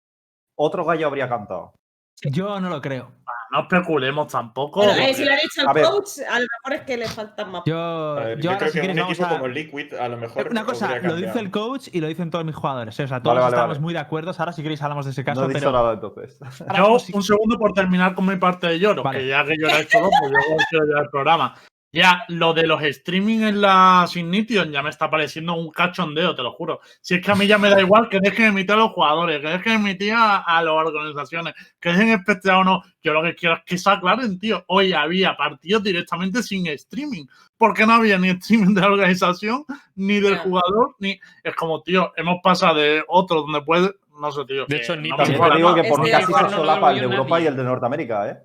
otro 0.56 0.84
gallo 0.84 1.06
habría 1.06 1.28
cantado. 1.28 1.74
Yo 2.22 2.60
no 2.60 2.68
lo 2.68 2.80
creo. 2.80 3.12
No 3.52 3.60
especulemos 3.60 4.28
tampoco. 4.28 4.82
Eh, 4.82 5.12
si 5.12 5.24
lo 5.26 5.30
ha 5.32 5.34
dicho 5.36 5.60
A 5.60 5.70
el 5.70 5.74
ver. 5.74 5.84
coach, 5.84 6.08
a 6.26 6.40
lo 6.40 6.46
mejor 6.46 6.72
es 6.72 6.80
que 6.86 6.96
le 6.96 7.06
faltan 7.06 7.50
más. 7.50 7.62
Yo, 7.66 7.78
A 7.78 8.24
ver, 8.24 8.38
yo 8.38 8.42
yo, 8.44 8.50
ahora, 8.50 8.58
creo 8.60 8.70
si 8.70 8.74
que 8.74 8.80
quieres, 8.86 9.04
un 9.04 9.10
equipo 9.10 9.26
a- 9.26 9.28
como 9.28 9.48
Liquid 9.48 9.94
a 9.94 10.08
lo 10.08 10.16
mejor 10.16 10.48
Una 10.50 10.64
cosa, 10.64 10.98
lo 11.00 11.16
dice 11.16 11.38
el 11.38 11.50
coach 11.50 11.88
y 11.92 12.00
lo 12.00 12.06
dicen 12.08 12.30
todos 12.30 12.44
mis 12.46 12.54
jugadores. 12.54 12.98
¿eh? 12.98 13.04
O 13.04 13.08
sea, 13.08 13.22
todos 13.22 13.34
Vale, 13.34 13.40
vale, 13.44 13.54
estamos 13.54 13.74
vale. 13.76 13.80
muy 13.82 13.92
de 13.92 13.98
acuerdo. 14.00 14.32
Ahora, 14.38 14.52
si 14.52 14.62
queréis, 14.62 14.80
hablamos 14.82 15.04
de 15.04 15.10
ese 15.12 15.22
caso. 15.22 15.40
no 15.42 15.46
he 15.46 15.48
dicho 15.50 15.60
pero 15.60 15.72
nada 15.72 15.92
entonces. 15.92 16.38
Yo, 16.76 16.96
un 17.12 17.22
segundo 17.22 17.58
por 17.58 17.72
terminar 17.74 18.14
con 18.14 18.26
mi 18.26 18.36
parte 18.36 18.68
de 18.68 18.78
lloro, 18.78 19.02
Vale. 19.02 19.18
que 19.18 19.26
ya 19.28 19.44
que 19.44 19.54
yo 19.60 19.66
era 19.68 19.80
hecho 19.80 19.98
pues 20.00 20.32
yo 20.32 20.56
quiero 20.70 20.86
ya 20.96 21.02
el 21.02 21.08
programa. 21.10 21.54
Ya, 21.94 22.24
lo 22.28 22.54
de 22.54 22.66
los 22.66 22.82
streaming 22.82 23.40
en 23.40 23.60
la 23.60 24.06
Signition 24.08 24.70
ya 24.72 24.82
me 24.82 24.88
está 24.88 25.10
pareciendo 25.10 25.52
un 25.52 25.70
cachondeo, 25.70 26.34
te 26.34 26.42
lo 26.42 26.52
juro. 26.52 26.80
Si 27.02 27.14
es 27.16 27.20
que 27.22 27.30
a 27.30 27.34
mí 27.34 27.46
ya 27.46 27.58
me 27.58 27.68
da 27.68 27.78
igual 27.82 28.08
que 28.08 28.18
dejen 28.18 28.46
emitir 28.46 28.72
a 28.72 28.76
los 28.76 28.92
jugadores, 28.92 29.42
que 29.42 29.48
dejen 29.48 29.72
emitir 29.74 30.14
a, 30.14 30.38
a 30.38 30.62
las 30.62 30.72
organizaciones, 30.72 31.52
que 31.78 31.90
dejen 31.90 32.08
espectador 32.08 32.62
o 32.62 32.64
no. 32.64 32.82
Yo 33.02 33.12
lo 33.12 33.22
que 33.22 33.34
quiero 33.34 33.56
es 33.56 33.62
que 33.66 33.76
se 33.76 33.90
aclaren, 33.90 34.38
tío. 34.38 34.64
Hoy 34.68 34.94
había 34.94 35.36
partidos 35.36 35.82
directamente 35.82 36.42
sin 36.42 36.66
streaming, 36.68 37.26
porque 37.58 37.84
no 37.84 37.92
había 37.92 38.16
ni 38.16 38.30
streaming 38.30 38.72
de 38.74 38.80
la 38.80 38.86
organización, 38.86 39.64
ni 39.94 40.18
del 40.18 40.38
jugador, 40.38 40.96
ni. 40.98 41.20
Es 41.44 41.54
como, 41.54 41.82
tío, 41.82 42.10
hemos 42.16 42.36
pasado 42.42 42.76
de 42.76 43.04
otro 43.06 43.42
donde 43.42 43.60
puede. 43.60 43.90
No 44.18 44.32
sé, 44.32 44.46
tío. 44.46 44.60
De 44.64 44.66
que 44.66 44.76
hecho, 44.76 44.96
ni 44.96 45.10
no 45.10 45.16
también 45.16 45.38
me 45.38 45.50
te 45.50 45.56
digo 45.56 45.74
que 45.74 45.84
por 45.84 46.02
de 46.04 46.10
casi 46.10 46.32
se 46.32 46.48
solapa 46.48 46.92
el 46.92 47.00
de 47.00 47.04
Europa 47.04 47.28
nadie. 47.32 47.44
y 47.44 47.48
el 47.48 47.56
de 47.58 47.64
Norteamérica, 47.64 48.30
¿eh? 48.30 48.38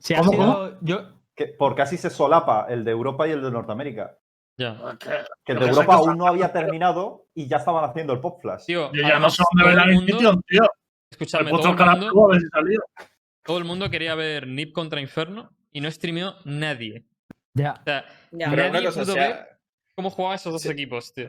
si 0.00 0.12
ha 0.12 0.18
¿Cómo, 0.18 0.32
sido- 0.32 0.78
yo, 0.82 1.13
Que 1.34 1.46
por 1.48 1.74
casi 1.74 1.96
se 1.96 2.10
solapa 2.10 2.66
el 2.68 2.84
de 2.84 2.90
Europa 2.92 3.26
y 3.26 3.32
el 3.32 3.42
de 3.42 3.50
Norteamérica. 3.50 4.16
Ya. 4.56 4.96
Que 5.44 5.52
el 5.52 5.58
de 5.58 5.66
Europa 5.66 5.94
aún 5.94 6.16
no 6.16 6.26
había 6.26 6.52
terminado 6.52 7.26
y 7.34 7.48
ya 7.48 7.56
estaban 7.56 7.84
haciendo 7.84 8.12
el 8.12 8.20
Pop 8.20 8.40
Flash. 8.40 8.66
Tío, 8.66 8.92
Yo 8.92 9.02
ya 9.02 9.18
no 9.18 9.28
sé 9.30 9.42
dónde 9.52 9.68
ver 9.74 9.88
el 9.88 9.94
mundo- 9.94 10.12
Ignition, 10.12 10.42
tío. 10.46 10.60
Me 10.62 10.68
Escúchame, 11.10 11.46
he 11.46 11.50
puesto 11.50 11.74
todo 11.76 11.90
el 11.92 12.00
mundo, 12.00 12.84
todo 13.44 13.58
el 13.58 13.64
mundo 13.64 13.90
quería 13.90 14.14
ver 14.14 14.46
Nip 14.46 14.72
contra 14.72 15.00
Inferno 15.00 15.50
y 15.72 15.80
no 15.80 15.90
streameó 15.90 16.34
nadie. 16.44 17.04
ya. 17.52 17.74
O 17.80 17.84
sea, 17.84 18.04
Ya. 18.32 18.50
Pero 18.50 18.56
nadie 18.64 18.70
una 18.70 18.82
cosa, 18.84 19.00
o 19.02 19.04
pudo 19.04 19.14
sea, 19.14 19.28
ver 19.28 19.46
cómo 19.94 20.10
jugaban 20.10 20.34
esos 20.36 20.52
dos 20.52 20.62
Sí. 20.62 20.68
equipos, 20.70 21.12
tío. 21.14 21.28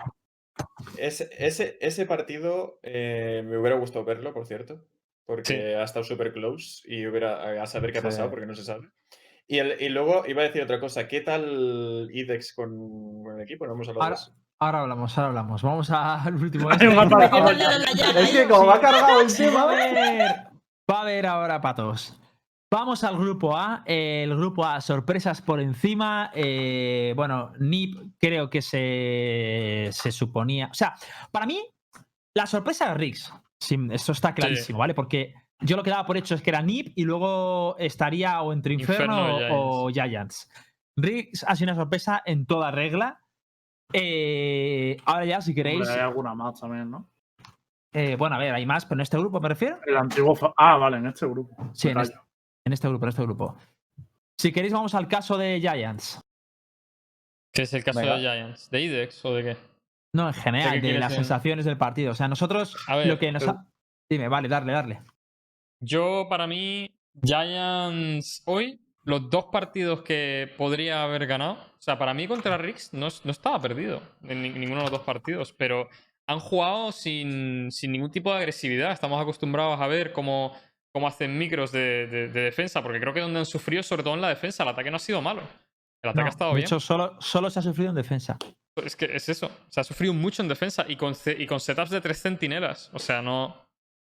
Ese, 0.97 1.29
ese, 1.37 1.77
ese 1.81 2.05
partido 2.05 2.79
eh, 2.83 3.43
me 3.45 3.57
hubiera 3.57 3.75
gustado 3.77 4.05
verlo, 4.05 4.33
por 4.33 4.45
cierto, 4.47 4.85
porque 5.25 5.75
ha 5.75 5.83
estado 5.83 6.03
súper 6.05 6.31
close 6.33 6.81
y 6.85 7.05
hubiera 7.05 7.61
a 7.61 7.67
saber 7.67 7.91
qué 7.91 7.97
ha 7.99 8.01
Sí. 8.01 8.07
pasado, 8.07 8.29
porque 8.29 8.45
no 8.45 8.55
se 8.55 8.63
sabe. 8.63 8.87
Y, 9.47 9.59
el- 9.59 9.75
y 9.79 9.89
luego 9.89 10.23
iba 10.27 10.41
a 10.41 10.45
decir 10.45 10.61
otra 10.63 10.79
cosa, 10.79 11.07
¿qué 11.07 11.21
tal 11.21 12.09
IDEX 12.11 12.53
con, 12.55 12.71
con 13.23 13.35
el 13.37 13.43
equipo? 13.43 13.65
No 13.67 13.73
hemos 13.73 13.87
hablado 13.87 14.03
Ahora, 14.03 14.15
de 14.15 14.21
eso. 14.21 14.35
Ahora 14.59 14.81
hablamos, 14.81 15.17
ahora 15.17 15.27
hablamos. 15.29 15.61
Vamos 15.61 15.91
al 15.91 16.35
último. 16.35 16.71
Este. 16.71 16.87
Es 18.21 18.29
que 18.31 18.41
¿eh? 18.43 18.47
como 18.47 18.65
va 18.67 18.79
cargado 18.79 19.21
el 19.21 19.29
Sí, 19.29 19.45
va 19.47 19.49
tema. 19.49 19.61
a 19.61 19.63
haber, 19.63 20.31
va 20.91 20.97
a 20.97 21.01
haber 21.01 21.25
ahora 21.25 21.61
patos. 21.61 22.17
Vamos 22.73 23.03
al 23.03 23.17
grupo 23.17 23.55
A. 23.55 23.83
El 23.85 24.35
grupo 24.35 24.65
A, 24.65 24.81
sorpresas 24.81 25.41
por 25.41 25.59
encima. 25.59 26.31
Eh, 26.33 27.13
bueno, 27.15 27.53
NIP 27.59 28.17
creo 28.19 28.49
que 28.49 28.61
se, 28.61 29.89
se 29.91 30.11
suponía. 30.11 30.67
O 30.71 30.73
sea, 30.73 30.95
para 31.31 31.45
mí, 31.45 31.61
la 32.35 32.45
sorpresa 32.47 32.87
de 32.89 32.93
Riggs. 32.95 33.31
Sí, 33.59 33.77
eso 33.91 34.11
está 34.11 34.33
clarísimo, 34.33 34.79
¿vale? 34.79 34.93
Porque 34.93 35.33
yo 35.61 35.77
lo 35.77 35.83
que 35.83 35.89
daba 35.89 36.05
por 36.05 36.17
hecho 36.17 36.35
es 36.35 36.41
que 36.41 36.49
era 36.49 36.61
NIP 36.61 36.93
y 36.97 37.03
luego 37.05 37.75
estaría 37.77 38.41
o 38.41 38.53
entre 38.53 38.73
Inferno, 38.73 39.29
Inferno 39.39 39.55
o, 39.57 39.85
o 39.85 39.89
Giants. 39.89 40.49
Riggs 40.97 41.43
ha 41.47 41.55
sido 41.55 41.71
una 41.73 41.81
sorpresa 41.81 42.21
en 42.25 42.45
toda 42.45 42.71
regla. 42.71 43.19
Eh, 43.93 44.97
ahora 45.05 45.25
ya, 45.25 45.41
si 45.41 45.53
queréis. 45.53 45.79
Hombre, 45.81 45.93
hay 45.93 45.99
alguna 46.01 46.33
más 46.33 46.59
también, 46.59 46.89
¿no? 46.89 47.09
eh, 47.93 48.15
bueno, 48.17 48.35
a 48.35 48.39
ver, 48.39 48.53
hay 48.53 48.65
más, 48.65 48.85
pero 48.85 48.95
en 48.95 49.01
este 49.03 49.17
grupo 49.17 49.39
me 49.39 49.47
refiero. 49.49 49.79
El 49.85 49.95
antiguo. 49.97 50.37
Ah, 50.57 50.77
vale, 50.77 50.97
en 50.97 51.07
este 51.07 51.25
grupo. 51.27 51.55
Sí, 51.73 51.89
en 51.89 51.99
este, 51.99 52.17
en 52.65 52.73
este 52.73 52.87
grupo, 52.89 53.05
en 53.05 53.09
este 53.09 53.21
grupo. 53.23 53.57
Si 54.39 54.51
queréis, 54.51 54.73
vamos 54.73 54.93
al 54.95 55.07
caso 55.07 55.37
de 55.37 55.59
Giants. 55.61 56.19
¿Qué 57.53 57.61
es 57.61 57.73
el 57.73 57.83
caso 57.85 57.99
Venga. 57.99 58.15
de 58.15 58.19
Giants? 58.21 58.69
¿De 58.69 58.81
IDEX 58.81 59.23
o 59.23 59.33
de 59.33 59.43
qué? 59.43 59.57
No, 60.13 60.27
en 60.27 60.33
general, 60.33 60.81
de 60.81 60.99
las 60.99 61.11
en- 61.13 61.17
sensaciones 61.19 61.63
del 61.65 61.77
partido. 61.77 62.11
O 62.11 62.15
sea, 62.15 62.27
nosotros 62.27 62.75
A 62.87 62.97
ver, 62.97 63.07
lo 63.07 63.17
que 63.17 63.31
nos 63.31 63.43
pero- 63.43 63.53
ha... 63.59 63.65
Dime, 64.09 64.27
vale, 64.27 64.49
darle, 64.49 64.73
darle. 64.73 65.01
Yo, 65.79 66.27
para 66.29 66.47
mí, 66.47 66.89
Giants 67.23 68.41
hoy, 68.45 68.79
los 69.03 69.29
dos 69.29 69.45
partidos 69.51 70.01
que 70.01 70.51
podría 70.57 71.03
haber 71.03 71.27
ganado, 71.27 71.53
o 71.53 71.81
sea, 71.81 71.97
para 71.97 72.13
mí 72.13 72.27
contra 72.27 72.57
Riggs 72.57 72.93
no, 72.93 73.07
no 73.23 73.31
estaba 73.31 73.61
perdido 73.61 74.01
en 74.23 74.41
ni- 74.41 74.49
ninguno 74.49 74.77
de 74.77 74.83
los 74.83 74.91
dos 74.91 75.01
partidos, 75.01 75.53
pero 75.53 75.87
han 76.27 76.39
jugado 76.39 76.91
sin, 76.91 77.71
sin 77.71 77.91
ningún 77.91 78.09
tipo 78.11 78.31
de 78.31 78.37
agresividad. 78.39 78.91
Estamos 78.91 79.21
acostumbrados 79.21 79.79
a 79.79 79.85
ver 79.87 80.11
cómo, 80.11 80.53
cómo 80.91 81.07
hacen 81.07 81.37
micros 81.37 81.71
de, 81.71 82.07
de- 82.07 82.27
de 82.29 82.41
defensa, 82.41 82.81
porque 82.81 82.99
creo 82.99 83.13
que 83.13 83.19
donde 83.19 83.39
han 83.39 83.45
sufrido, 83.45 83.83
sobre 83.83 84.01
todo 84.01 84.15
en 84.15 84.21
la 84.21 84.29
defensa, 84.29 84.63
el 84.63 84.69
ataque 84.69 84.89
no 84.89 84.97
ha 84.97 84.99
sido 84.99 85.21
malo. 85.21 85.41
El 86.01 86.09
ataque 86.09 86.21
No, 86.21 86.25
ha 86.25 86.29
estado 86.29 86.51
de 86.51 86.55
bien. 86.57 86.65
hecho, 86.65 86.79
solo, 86.79 87.15
solo 87.21 87.49
se 87.49 87.59
ha 87.59 87.61
sufrido 87.61 87.89
en 87.91 87.95
defensa. 87.95 88.37
Es 88.75 88.95
que 88.95 89.05
es 89.05 89.29
eso. 89.29 89.49
Se 89.69 89.79
ha 89.79 89.83
sufrido 89.83 90.13
mucho 90.13 90.41
en 90.41 90.47
defensa 90.49 90.83
y 90.87 90.95
con, 90.95 91.13
y 91.37 91.45
con 91.45 91.59
setups 91.59 91.91
de 91.91 92.01
tres 92.01 92.21
centinelas. 92.21 92.89
O 92.93 92.99
sea, 92.99 93.21
no. 93.21 93.64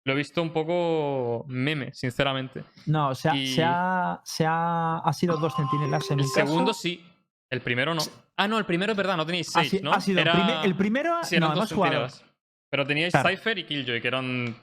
Lo 0.09 0.13
he 0.15 0.17
visto 0.17 0.41
un 0.41 0.49
poco 0.49 1.45
meme, 1.47 1.93
sinceramente. 1.93 2.63
No, 2.87 3.09
o 3.09 3.15
sea, 3.15 3.35
Y- 3.35 3.53
se, 3.53 3.63
ha, 3.63 4.19
se 4.25 4.43
ha, 4.43 4.97
ha 4.97 5.13
sido 5.13 5.37
dos 5.37 5.55
centinelas 5.55 6.09
en 6.09 6.19
El 6.19 6.25
mi 6.25 6.31
caso. 6.31 6.47
segundo 6.47 6.73
sí. 6.73 7.05
El 7.47 7.61
primero 7.61 7.93
no. 7.93 8.01
Ah, 8.35 8.47
no, 8.47 8.57
el 8.57 8.65
primero 8.65 8.93
es 8.93 8.97
verdad, 8.97 9.15
no 9.17 9.25
teníais 9.27 9.55
ha, 9.55 9.63
seis, 9.63 9.83
¿no? 9.83 9.91
ha 9.93 10.01
sido 10.01 10.19
Era- 10.21 10.63
el 10.63 10.75
primero. 10.75 11.23
Sí, 11.23 11.35
eran 11.35 11.49
no, 11.49 11.55
dos 11.57 11.71
hemos. 11.71 12.25
Pero 12.71 12.87
teníais 12.87 13.11
Claro. 13.13 13.29
Cypher 13.29 13.59
y 13.59 13.63
Killjoy, 13.65 14.01
que 14.01 14.07
eran. 14.07 14.55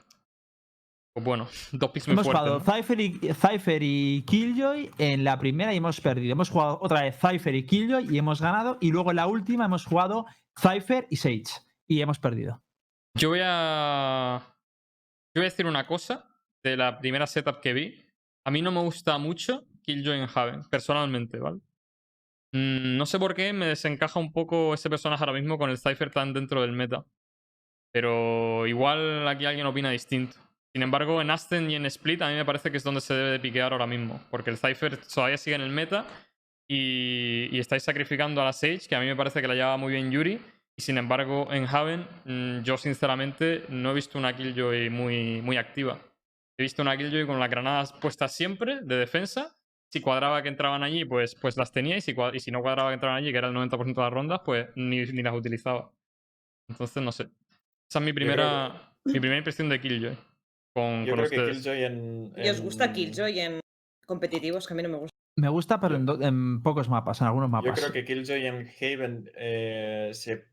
Pues 1.13 1.25
bueno, 1.25 1.47
dos 1.71 1.91
picks 1.91 2.09
Hemos 2.09 2.25
jugado 2.27 2.59
¿no? 2.59 2.73
Cypher 2.73 2.99
y, 2.99 3.19
Cypher 3.33 3.81
y 3.83 4.23
Killjoy 4.27 4.91
en 4.97 5.23
la 5.23 5.39
primera 5.39 5.73
y 5.73 5.77
hemos 5.77 6.01
perdido. 6.01 6.33
Hemos 6.33 6.49
jugado 6.49 6.77
otra 6.81 7.03
vez 7.03 7.15
Cypher 7.17 7.55
y 7.55 7.65
Killjoy 7.65 8.13
y 8.13 8.17
hemos 8.17 8.41
ganado. 8.41 8.77
Y 8.81 8.91
luego 8.91 9.11
en 9.11 9.15
la 9.15 9.27
última 9.27 9.63
hemos 9.63 9.85
jugado 9.85 10.25
Cypher 10.61 11.07
y 11.09 11.15
Sage 11.15 11.43
y 11.87 12.01
hemos 12.01 12.19
perdido. 12.19 12.61
Yo 13.15 13.29
voy 13.29 13.39
a. 13.43 14.41
Yo 15.37 15.41
voy 15.41 15.49
a 15.49 15.51
decir 15.51 15.67
una 15.67 15.85
cosa 15.85 16.25
de 16.63 16.75
la 16.75 16.97
primera 16.97 17.27
setup 17.27 17.59
que 17.59 17.71
vi. 17.71 18.03
A 18.43 18.49
mí 18.49 18.63
no 18.63 18.71
me 18.71 18.81
gusta 18.81 19.19
mucho 19.19 19.67
Killjoy 19.83 20.17
en 20.17 20.27
Haven, 20.33 20.63
personalmente, 20.63 21.37
¿vale? 21.37 21.59
Mm, 22.53 22.97
no 22.97 23.05
sé 23.05 23.19
por 23.19 23.35
qué 23.35 23.53
me 23.53 23.67
desencaja 23.67 24.19
un 24.19 24.33
poco 24.33 24.73
ese 24.73 24.89
personaje 24.89 25.21
ahora 25.21 25.39
mismo 25.39 25.59
con 25.59 25.69
el 25.69 25.77
Cypher 25.77 26.09
tan 26.09 26.33
dentro 26.33 26.63
del 26.63 26.71
meta. 26.71 27.05
Pero 27.91 28.65
igual 28.65 29.27
aquí 29.27 29.45
alguien 29.45 29.67
opina 29.67 29.91
distinto. 29.91 30.37
Sin 30.73 30.81
embargo, 30.81 31.21
en 31.21 31.29
Aston 31.29 31.69
y 31.69 31.75
en 31.75 31.85
Split 31.85 32.23
a 32.23 32.29
mí 32.29 32.33
me 32.33 32.43
parece 32.43 32.71
que 32.71 32.77
es 32.77 32.83
donde 32.83 33.01
se 33.01 33.13
debe 33.13 33.29
de 33.29 33.39
piquear 33.39 33.73
ahora 33.73 33.85
mismo. 33.85 34.19
Porque 34.31 34.49
el 34.49 34.57
Cypher 34.57 34.97
todavía 34.97 35.37
sigue 35.37 35.55
en 35.55 35.61
el 35.61 35.69
meta 35.69 36.07
y, 36.67 37.47
y 37.55 37.59
estáis 37.59 37.83
sacrificando 37.83 38.41
a 38.41 38.45
la 38.45 38.53
Sage, 38.53 38.87
que 38.89 38.95
a 38.95 38.99
mí 38.99 39.05
me 39.05 39.15
parece 39.15 39.39
que 39.39 39.47
la 39.47 39.53
lleva 39.53 39.77
muy 39.77 39.93
bien 39.93 40.09
Yuri. 40.09 40.41
Y 40.79 40.83
sin 40.83 40.97
embargo, 40.97 41.51
en 41.51 41.65
Haven, 41.65 42.07
mm, 42.25 42.61
yo 42.61 42.77
sinceramente 42.77 43.63
no 43.69 43.91
he 43.91 43.93
visto 43.95 44.17
una 44.19 44.35
Killjoy 44.35 44.89
muy, 44.89 45.41
muy 45.41 45.57
activa. 45.57 45.99
He 46.59 46.63
visto 46.63 46.81
una 46.83 46.95
Killjoy 46.97 47.25
con 47.25 47.39
las 47.39 47.49
granadas 47.49 47.93
puestas 47.93 48.31
siempre 48.35 48.81
de 48.83 48.95
defensa. 48.97 49.55
Si 49.91 50.01
cuadraba 50.01 50.43
que 50.43 50.49
entraban 50.49 50.83
allí, 50.83 51.05
pues, 51.05 51.33
pues 51.35 51.57
las 51.57 51.71
tenía. 51.71 51.97
Y 51.97 52.01
si, 52.01 52.13
cua- 52.13 52.35
y 52.35 52.39
si 52.39 52.51
no 52.51 52.61
cuadraba 52.61 52.89
que 52.89 52.95
entraban 52.95 53.17
allí, 53.17 53.31
que 53.31 53.37
era 53.37 53.47
el 53.47 53.53
90% 53.55 53.95
de 53.95 54.01
las 54.05 54.13
rondas, 54.13 54.41
pues 54.45 54.67
ni, 54.75 55.03
ni 55.05 55.23
las 55.23 55.33
utilizaba. 55.33 55.91
Entonces, 56.69 57.01
no 57.01 57.11
sé. 57.11 57.23
Esa 57.89 57.99
es 57.99 58.05
mi 58.05 58.13
primera, 58.13 58.93
mi 59.05 59.13
primera 59.19 59.37
impresión 59.37 59.69
de 59.69 59.79
Killjoy. 59.79 60.17
Con, 60.75 61.05
Yo 61.05 61.15
con 61.15 61.25
creo 61.25 61.29
que 61.29 61.37
ustedes. 61.39 61.57
Killjoy 61.57 61.83
en. 61.85 62.33
¿Y 62.37 62.49
os 62.49 62.61
gusta 62.61 62.91
Killjoy 62.91 63.39
en 63.39 63.59
competitivos? 64.05 64.67
Que 64.67 64.73
a 64.73 64.77
mí 64.77 64.83
no 64.83 64.89
me 64.89 64.97
gusta. 64.97 65.15
Me 65.39 65.49
gusta, 65.49 65.79
pero 65.79 65.95
en, 65.95 66.05
do- 66.05 66.21
en 66.21 66.61
pocos 66.61 66.89
mapas, 66.89 67.21
en 67.21 67.27
algunos 67.27 67.47
Yo 67.47 67.51
mapas. 67.51 67.79
creo 67.79 67.91
que 67.93 68.03
Killjoy 68.05 68.45
en 68.45 68.67
Haven 68.81 69.31
eh, 69.35 70.09
se 70.13 70.45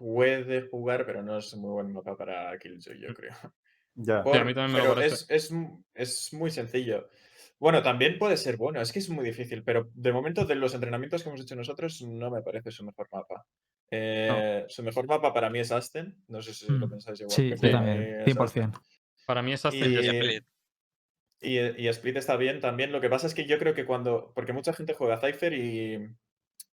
puede 0.00 0.62
jugar, 0.62 1.04
pero 1.04 1.22
no 1.22 1.36
es 1.36 1.54
muy 1.56 1.72
buen 1.72 1.92
mapa 1.92 2.16
para 2.16 2.58
Killjoy, 2.58 2.98
yo 3.00 3.12
creo. 3.14 3.32
Ya. 3.96 4.22
Por- 4.22 4.36
a 4.38 4.44
mí 4.44 4.54
también 4.54 4.80
me 4.80 4.88
lo 4.88 4.94
pero 4.94 5.04
es, 5.06 5.26
es 5.28 5.52
es 5.94 6.32
muy 6.32 6.50
sencillo. 6.52 7.08
Bueno, 7.58 7.82
también 7.82 8.18
puede 8.18 8.36
ser 8.38 8.56
bueno, 8.56 8.80
es 8.80 8.92
que 8.92 9.00
es 9.00 9.10
muy 9.10 9.24
difícil, 9.24 9.62
pero 9.64 9.90
de 9.92 10.12
momento 10.12 10.44
de 10.46 10.54
los 10.54 10.72
entrenamientos 10.74 11.22
que 11.22 11.28
hemos 11.28 11.40
hecho 11.42 11.56
nosotros 11.56 12.00
no 12.02 12.30
me 12.30 12.40
parece 12.40 12.70
su 12.70 12.84
mejor 12.84 13.08
mapa. 13.12 13.44
Eh, 13.90 14.64
Su 14.68 14.82
mejor 14.84 15.06
mapa 15.06 15.34
para 15.34 15.50
mí 15.50 15.58
es 15.58 15.72
Aston, 15.72 16.16
no 16.28 16.40
sé 16.40 16.54
si 16.54 16.70
lo 16.70 16.86
Mm. 16.86 16.90
pensáis 16.90 17.20
igual. 17.20 17.32
Sí, 17.34 17.42
que 17.50 17.56
yo 17.56 17.60
para 17.60 17.72
también, 17.72 17.98
mí 17.98 18.06
es 18.20 18.24
100%. 18.24 18.80
Para 19.26 19.42
mí 19.42 19.52
es 19.52 19.66
Aston 19.66 19.92
Y- 19.92 19.94
y 19.96 20.06
Split. 20.08 20.44
Y, 21.42 21.58
y 21.84 21.88
Split 21.88 22.16
está 22.16 22.36
bien 22.36 22.60
también. 22.60 22.92
Lo 22.92 23.00
que 23.00 23.10
pasa 23.10 23.26
es 23.26 23.34
que 23.34 23.44
yo 23.46 23.58
creo 23.58 23.74
que 23.74 23.84
cuando. 23.84 24.32
Porque 24.34 24.52
mucha 24.52 24.72
gente 24.72 24.94
juega 24.94 25.18
Cypher 25.20 25.52
y, 25.52 26.08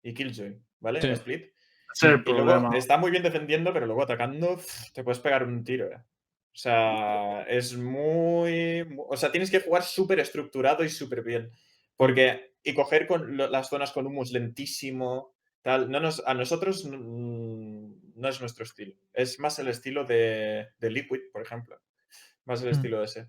y 0.03 0.13
Killjoy, 0.13 0.61
¿vale? 0.79 0.99
En 0.99 1.05
Sí. 1.07 1.11
Split. 1.13 1.51
Ese 1.93 2.07
es 2.07 2.13
el 2.13 2.23
Y 2.25 2.31
luego 2.33 2.73
está 2.73 2.97
muy 2.97 3.11
bien 3.11 3.23
defendiendo, 3.23 3.73
pero 3.73 3.85
luego 3.85 4.03
atacando 4.03 4.59
te 4.93 5.03
puedes 5.03 5.19
pegar 5.19 5.43
un 5.43 5.63
tiro. 5.63 5.91
eh. 5.91 5.97
O 5.97 6.59
sea, 6.59 7.43
es 7.43 7.75
muy. 7.77 8.83
mu- 8.85 9.05
O 9.09 9.15
sea, 9.17 9.31
tienes 9.31 9.51
que 9.51 9.59
jugar 9.61 9.83
súper 9.83 10.19
estructurado 10.19 10.83
y 10.83 10.89
súper 10.89 11.23
bien. 11.23 11.51
Porque. 11.95 12.55
Y 12.63 12.73
coger 12.73 13.07
con 13.07 13.37
las 13.37 13.69
zonas 13.69 13.91
con 13.91 14.05
humus 14.07 14.31
lentísimo. 14.31 15.33
Tal. 15.61 15.89
No 15.89 15.99
nos, 15.99 16.21
a 16.25 16.33
nosotros 16.33 16.85
no 16.85 18.27
es 18.29 18.41
nuestro 18.41 18.63
estilo. 18.63 18.93
Es 19.13 19.39
más 19.39 19.57
el 19.59 19.67
estilo 19.69 20.03
de, 20.03 20.67
de 20.79 20.89
Liquid, 20.89 21.19
por 21.31 21.41
ejemplo. 21.41 21.79
Más 22.45 22.61
el 22.61 22.69
Mm. 22.69 22.71
estilo 22.73 23.03
ese. 23.03 23.27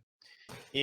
Y, 0.72 0.80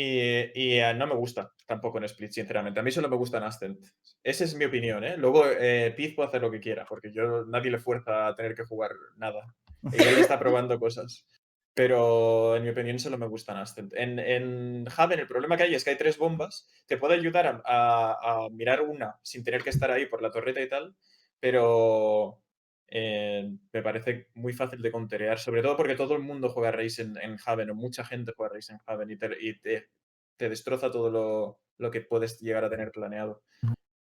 y, 0.53 0.79
eh, 0.79 0.93
no 0.95 1.07
me 1.07 1.15
gusta 1.15 1.51
tampoco 1.65 1.97
en 1.97 2.03
Split, 2.05 2.31
sinceramente. 2.31 2.79
A 2.79 2.83
mí 2.83 2.91
solo 2.91 3.09
me 3.09 3.15
gusta 3.15 3.37
en 3.39 3.43
Ascent. 3.45 3.79
Esa 4.25 4.43
es 4.43 4.55
mi 4.55 4.65
opinión, 4.65 5.03
¿eh? 5.03 5.17
Luego 5.17 5.45
eh, 5.47 5.93
Piz 5.95 6.15
puede 6.15 6.27
hacer 6.29 6.41
lo 6.41 6.49
que 6.49 6.59
quiera, 6.59 6.83
porque 6.85 7.11
yo 7.11 7.45
nadie 7.45 7.69
le 7.69 7.77
fuerza 7.77 8.25
a 8.27 8.35
tener 8.35 8.55
que 8.55 8.63
jugar 8.65 8.91
nada. 9.17 9.53
Le 9.91 10.19
está 10.19 10.39
probando 10.39 10.79
cosas. 10.79 11.27
Pero 11.75 12.55
en 12.55 12.63
mi 12.63 12.69
opinión 12.69 12.97
solo 12.97 13.17
me 13.17 13.27
gustan 13.27 13.57
Ascent. 13.57 13.93
En, 13.95 14.17
en 14.17 14.85
Haven 14.97 15.19
el 15.19 15.27
problema 15.27 15.57
que 15.57 15.63
hay 15.63 15.75
es 15.75 15.83
que 15.83 15.91
hay 15.91 15.97
tres 15.97 16.17
bombas. 16.17 16.67
Te 16.87 16.97
puede 16.97 17.13
ayudar 17.15 17.45
a, 17.47 17.61
a- 17.65 18.45
a 18.45 18.49
mirar 18.49 18.81
una 18.81 19.19
sin 19.21 19.43
tener 19.43 19.61
que 19.61 19.69
estar 19.69 19.91
ahí 19.91 20.05
por 20.07 20.21
la 20.23 20.31
torreta 20.31 20.61
y 20.61 20.69
tal, 20.69 20.95
pero 21.39 22.41
eh, 22.87 23.51
me 23.73 23.81
parece 23.83 24.29
muy 24.35 24.53
fácil 24.53 24.81
de 24.81 24.91
conterear, 24.91 25.37
sobre 25.37 25.61
todo 25.61 25.75
porque 25.77 25.95
todo 25.95 26.15
el 26.15 26.21
mundo 26.23 26.49
juega 26.49 26.71
Race 26.71 27.01
en, 27.01 27.17
en 27.17 27.37
Haven, 27.45 27.69
o 27.69 27.75
mucha 27.75 28.03
gente 28.05 28.33
juega 28.35 28.55
Race 28.55 28.71
en 28.73 28.79
Haven 28.87 29.11
y 29.11 29.17
te, 29.17 29.29
y 29.39 29.59
te, 29.59 29.89
te 30.37 30.49
destroza 30.49 30.89
todo 30.91 31.11
lo, 31.11 31.59
lo 31.77 31.91
que 31.91 32.01
puedes 32.01 32.39
llegar 32.41 32.63
a 32.63 32.69
tener 32.69 32.91
planeado, 32.91 33.43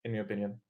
en 0.04 0.12
mi 0.12 0.20
opinión. 0.20 0.60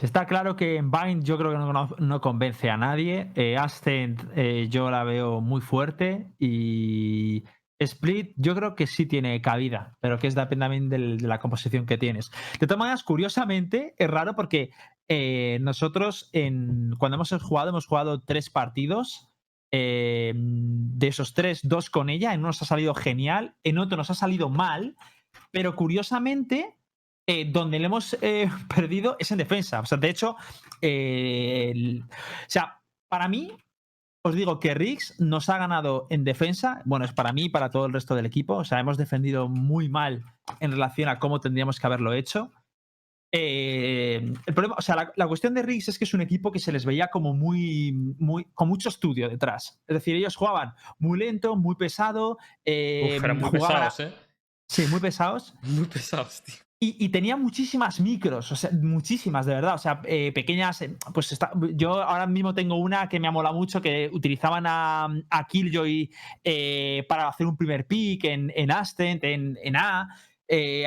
Está 0.00 0.24
claro 0.26 0.56
que 0.56 0.76
en 0.76 0.90
Bind 0.90 1.24
yo 1.24 1.36
creo 1.36 1.52
que 1.52 2.02
no, 2.02 2.20
convence 2.20 2.70
a 2.70 2.78
nadie. 2.78 3.32
Eh, 3.34 3.56
Ascent 3.58 4.22
eh, 4.34 4.66
yo 4.70 4.90
la 4.90 5.04
veo 5.04 5.42
muy 5.42 5.60
fuerte 5.60 6.32
y 6.38 7.44
Split 7.78 8.32
yo 8.36 8.54
creo 8.54 8.74
que 8.74 8.86
sí 8.86 9.04
tiene 9.06 9.40
cabida, 9.42 9.98
pero 10.00 10.18
que 10.18 10.26
es 10.26 10.34
depende 10.34 10.64
también 10.64 10.88
de 10.88 11.26
la 11.26 11.38
composición 11.38 11.84
que 11.84 11.98
tienes. 11.98 12.30
De 12.58 12.66
todas 12.66 12.78
maneras, 12.78 13.04
curiosamente, 13.04 13.94
es 13.98 14.08
raro 14.08 14.34
porque 14.34 14.70
eh, 15.08 15.58
nosotros 15.60 16.30
cuando 16.98 17.16
hemos 17.16 17.30
jugado, 17.42 17.68
hemos 17.68 17.86
jugado 17.86 18.22
tres 18.22 18.48
partidos. 18.48 19.26
eh, 19.72 20.32
de 20.34 21.06
esos 21.06 21.32
tres, 21.34 21.60
dos 21.62 21.90
con 21.90 22.10
ella. 22.10 22.32
En 22.32 22.40
uno 22.40 22.48
nos 22.48 22.62
ha 22.62 22.64
salido 22.64 22.94
genial, 22.94 23.54
en 23.64 23.78
otro 23.78 23.96
nos 23.96 24.10
ha 24.10 24.14
salido 24.14 24.48
mal, 24.50 24.96
pero 25.52 25.76
curiosamente 25.76 26.74
eh, 27.32 27.44
donde 27.50 27.78
le 27.78 27.86
hemos 27.86 28.16
eh, 28.22 28.48
perdido 28.74 29.16
es 29.20 29.30
en 29.30 29.38
defensa. 29.38 29.80
O 29.80 29.86
sea, 29.86 29.98
de 29.98 30.08
hecho, 30.10 30.36
eh, 30.82 31.70
el- 31.72 32.02
o 32.02 32.06
sea, 32.48 32.80
para 33.08 33.28
mí, 33.28 33.52
os 34.22 34.34
digo 34.34 34.58
que 34.60 34.74
Riggs 34.74 35.14
nos 35.20 35.48
ha 35.48 35.56
ganado 35.58 36.06
en 36.10 36.24
defensa. 36.24 36.82
Bueno, 36.84 37.04
es 37.04 37.12
para 37.12 37.32
mí 37.32 37.44
y 37.44 37.48
para 37.48 37.70
todo 37.70 37.86
el 37.86 37.92
resto 37.92 38.14
del 38.14 38.26
equipo. 38.26 38.54
O 38.56 38.64
sea, 38.64 38.80
hemos 38.80 38.96
defendido 38.98 39.48
muy 39.48 39.88
mal 39.88 40.24
en 40.60 40.72
relación 40.72 41.08
a 41.08 41.18
cómo 41.18 41.40
tendríamos 41.40 41.78
que 41.78 41.86
haberlo 41.86 42.12
hecho. 42.12 42.50
eh, 43.32 44.32
el 44.46 44.54
problema, 44.54 44.74
o 44.76 44.82
sea, 44.82 44.96
la, 44.96 45.12
la 45.16 45.28
cuestión 45.28 45.54
de 45.54 45.62
Riggs 45.62 45.88
es 45.88 45.98
que 45.98 46.04
es 46.04 46.14
un 46.14 46.20
equipo 46.20 46.50
que 46.50 46.58
se 46.58 46.72
les 46.72 46.84
veía 46.84 47.08
como 47.08 47.32
muy, 47.32 47.92
muy, 48.18 48.44
con 48.54 48.68
mucho 48.68 48.88
estudio 48.88 49.28
detrás. 49.28 49.80
Es 49.86 49.94
decir, 49.94 50.16
ellos 50.16 50.34
jugaban 50.36 50.74
muy 50.98 51.16
lento, 51.18 51.54
muy 51.56 51.76
pesado. 51.76 52.38
eh, 52.64 53.14
Uf, 53.18 53.24
eran 53.24 53.38
muy 53.38 53.50
jugaban 53.50 53.88
pesados, 53.88 54.00
¿eh? 54.00 54.12
Sí, 54.68 54.86
muy 54.90 54.98
pesados. 55.00 55.54
Muy 55.62 55.86
pesados, 55.86 56.42
tío. 56.42 56.56
Y, 56.82 57.10
tenía 57.10 57.36
muchísimas 57.36 58.00
micros, 58.00 58.50
o 58.52 58.56
sea, 58.56 58.70
muchísimas, 58.72 59.44
de 59.44 59.52
verdad. 59.54 59.74
O 59.74 59.78
sea, 59.78 60.00
eh, 60.06 60.32
pequeñas. 60.32 60.80
eh, 60.80 60.96
Pues 61.12 61.30
está, 61.30 61.50
yo 61.74 62.02
ahora 62.02 62.26
mismo 62.26 62.54
tengo 62.54 62.76
una 62.76 63.06
que 63.06 63.20
me 63.20 63.28
ha 63.28 63.30
molado 63.30 63.54
mucho, 63.54 63.82
que 63.82 64.08
utilizaban 64.10 64.64
a, 64.66 65.06
a 65.28 65.46
Killjoy 65.46 66.10
eh, 66.42 67.04
para 67.06 67.28
hacer 67.28 67.46
un 67.46 67.58
primer 67.58 67.86
pick 67.86 68.24
en, 68.24 68.50
en 68.56 68.70
Ascent, 68.70 69.22
en, 69.24 69.58
en 69.62 69.76
A, 69.76 70.08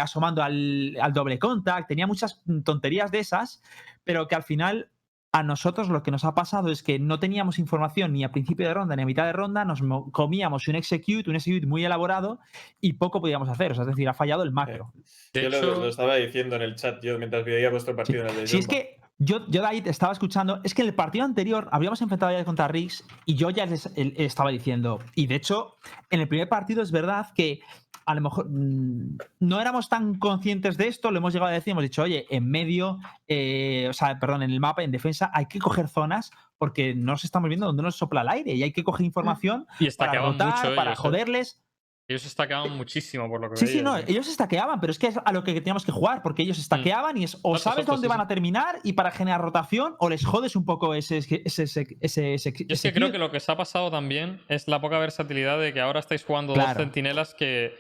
asomando 0.02 0.42
al, 0.42 0.98
al 1.00 1.14
doble 1.14 1.38
contact. 1.38 1.88
Tenía 1.90 2.08
muchas 2.08 2.42
tonterías 2.66 3.12
de 3.12 3.20
esas, 3.20 3.62
pero 4.04 4.28
que 4.28 4.34
al 4.34 4.44
final. 4.44 4.90
A 5.36 5.42
nosotros 5.42 5.90
lo 5.90 6.04
que 6.04 6.12
nos 6.12 6.26
ha 6.26 6.36
pasado 6.36 6.70
es 6.70 6.84
que 6.84 7.00
no 7.00 7.20
teníamos 7.20 7.58
información 7.58 8.14
ni 8.14 8.24
a 8.24 8.32
principio 8.32 8.68
de 8.68 8.74
ronda 8.76 8.96
ni 8.96 9.02
a 9.02 9.06
mitad 9.08 9.26
de 9.26 9.34
ronda, 9.34 9.66
nos 9.66 9.82
mo- 9.82 10.12
comíamos 10.12 10.68
un 10.68 10.76
execute, 10.76 11.28
un 11.28 11.36
execute 11.36 11.66
muy 11.66 11.84
elaborado 11.84 12.40
y 12.80 12.94
poco 12.94 13.20
podíamos 13.20 13.50
hacer. 13.50 13.72
O 13.72 13.76
sea, 13.76 13.82
es 13.82 13.88
decir, 13.88 14.08
ha 14.08 14.14
fallado 14.14 14.44
el 14.44 14.52
macro. 14.52 14.94
De 15.34 15.42
Yo 15.42 15.50
lo, 15.50 15.58
hecho, 15.58 15.76
lo 15.80 15.88
estaba 15.88 16.16
diciendo 16.18 16.56
en 16.56 16.62
el 16.62 16.76
chat 16.76 17.04
yo 17.04 17.18
mientras 17.18 17.44
veía 17.46 17.72
vuestro 17.72 17.96
partido 17.96 18.22
en 18.22 18.30
el 18.30 18.36
de 18.36 18.48
Si 18.48 18.58
es 18.58 18.68
que 18.68 19.00
yo, 19.18 19.48
yo 19.48 19.62
de 19.62 19.68
ahí 19.68 19.82
te 19.82 19.90
estaba 19.90 20.14
escuchando, 20.14 20.60
es 20.64 20.76
que 20.76 20.84
en 20.84 20.90
el 20.90 20.94
partido 20.94 21.26
anterior 21.26 21.68
habíamos 21.72 22.00
enfrentado 22.04 22.32
ya 22.32 22.46
contra 22.46 22.68
Riggs 22.68 23.04
y 23.26 23.34
yo 23.34 23.50
ya 23.50 23.66
les 23.66 23.88
estaba 23.96 24.52
diciendo, 24.52 25.00
y 25.16 25.26
de 25.26 25.36
hecho, 25.36 25.78
en 26.12 26.20
el 26.22 26.28
primer 26.28 26.48
partido 26.48 26.84
es 26.84 26.92
verdad 26.92 27.28
que 27.34 27.60
a 28.06 28.16
lo 28.16 28.22
mejor 28.22 28.50
mm, 28.50 29.18
no 29.40 29.60
éramos 29.62 29.90
tan 29.90 30.16
conscientes 30.20 30.78
de 30.78 30.88
esto, 30.88 31.12
lo 31.12 31.18
hemos 31.18 31.34
llegado 31.34 31.52
a 31.52 31.54
decir, 31.54 31.72
hemos 31.72 31.84
dicho, 31.84 32.04
oye, 32.04 32.26
en 32.30 32.50
medio, 32.50 33.00
eh, 33.28 33.88
o 33.90 33.94
sea, 33.94 34.20
perdón, 34.20 34.44
en 34.44 34.52
el 34.52 34.60
mapa, 34.60 34.84
en 34.84 34.92
defensa, 34.92 35.30
hay 35.34 35.46
que 35.48 35.60
coger 35.60 35.88
zonas 35.88 36.32
porque 36.58 36.96
no 36.96 37.12
nos 37.14 37.24
estamos 37.24 37.48
viendo 37.50 37.66
dónde 37.66 37.84
nos 37.84 37.96
sopla 37.96 38.22
el 38.22 38.30
aire 38.30 38.54
y 38.54 38.64
hay 38.64 38.72
que 38.72 38.84
coger 38.84 39.06
información 39.06 39.68
y 39.80 39.90
para 39.92 40.22
rotar, 40.22 40.48
mucho 40.48 40.76
para 40.76 40.92
ellos. 40.92 41.00
¿eh? 41.00 41.02
joderles. 41.02 41.60
Ellos 42.06 42.26
estaqueaban 42.26 42.76
muchísimo 42.76 43.30
por 43.30 43.40
lo 43.40 43.50
que 43.50 43.56
Sí, 43.56 43.66
sí, 43.66 43.82
no, 43.82 43.96
tío. 43.96 44.04
ellos 44.10 44.28
estaqueaban, 44.28 44.82
pero 44.82 44.92
es 44.92 45.00
que 45.00 45.08
es 45.08 45.18
a 45.24 45.32
lo 45.32 45.42
que 45.46 45.54
teníamos 45.54 45.86
que 45.86 45.94
jugar, 45.94 46.22
porque 46.22 46.42
ellos 46.44 46.60
estaqueaban 46.60 47.16
y 47.16 47.24
es 47.24 47.40
o 47.44 47.58
sabes 47.58 47.86
dónde 47.86 48.10
van 48.10 48.20
a 48.20 48.28
terminar 48.28 48.80
y 48.84 48.92
para 48.92 49.10
generar 49.10 49.40
rotación, 49.40 49.96
o 50.00 50.10
les 50.10 50.26
jodes 50.26 50.58
un 50.58 50.66
poco 50.66 50.94
ese. 50.96 51.20
ese, 51.20 51.42
ese, 51.46 51.64
ese, 51.64 51.98
ese- 52.02 52.34
ese- 52.34 52.52
Yo 52.68 52.74
es 52.74 52.82
que 52.82 52.92
creo 52.92 53.10
que 53.10 53.18
lo 53.18 53.32
que 53.32 53.38
os 53.38 53.48
ha 53.48 53.56
pasado 53.56 53.90
también 53.90 54.42
es 54.50 54.68
la 54.68 54.82
poca 54.82 55.00
versatilidad 55.00 55.58
de 55.62 55.72
que 55.72 55.80
ahora 55.80 56.02
estáis 56.02 56.26
jugando 56.26 56.54
Claro. 56.54 56.74
dos 56.74 56.78
centinelas 56.84 57.34
que 57.36 57.74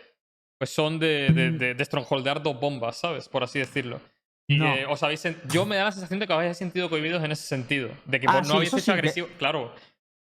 pues 0.63 0.73
son 0.73 0.97
de, 0.97 1.29
de, 1.33 1.51
Mm. 1.51 1.57
de- 1.57 1.73
de 1.73 1.83
strongholdear 1.85 2.41
dos 2.41 2.57
bombas, 2.57 2.95
¿sabes? 2.95 3.27
Por 3.27 3.43
así 3.43 3.59
decirlo. 3.59 3.99
Y 4.47 4.57
No. 4.59 4.73
que 4.73 4.85
os 4.85 5.03
habéis 5.03 5.27
Yo 5.49 5.65
me 5.65 5.75
da 5.75 5.83
la 5.83 5.91
sensación 5.91 6.21
de 6.21 6.25
que 6.27 6.31
os 6.31 6.39
habéis 6.39 6.55
sentido 6.57 6.89
cohibidos 6.89 7.21
en 7.21 7.33
ese 7.33 7.43
sentido. 7.45 7.89
De 8.05 8.21
que 8.21 8.27
Ah, 8.29 8.35
pues, 8.35 8.45
sí, 8.47 8.49
no 8.53 8.55
habéis 8.57 8.69
hecho 8.73 8.79
sí, 8.79 8.85
de- 8.91 8.93
agresivo. 8.93 9.27
Claro. 9.37 9.63
O 9.65 9.71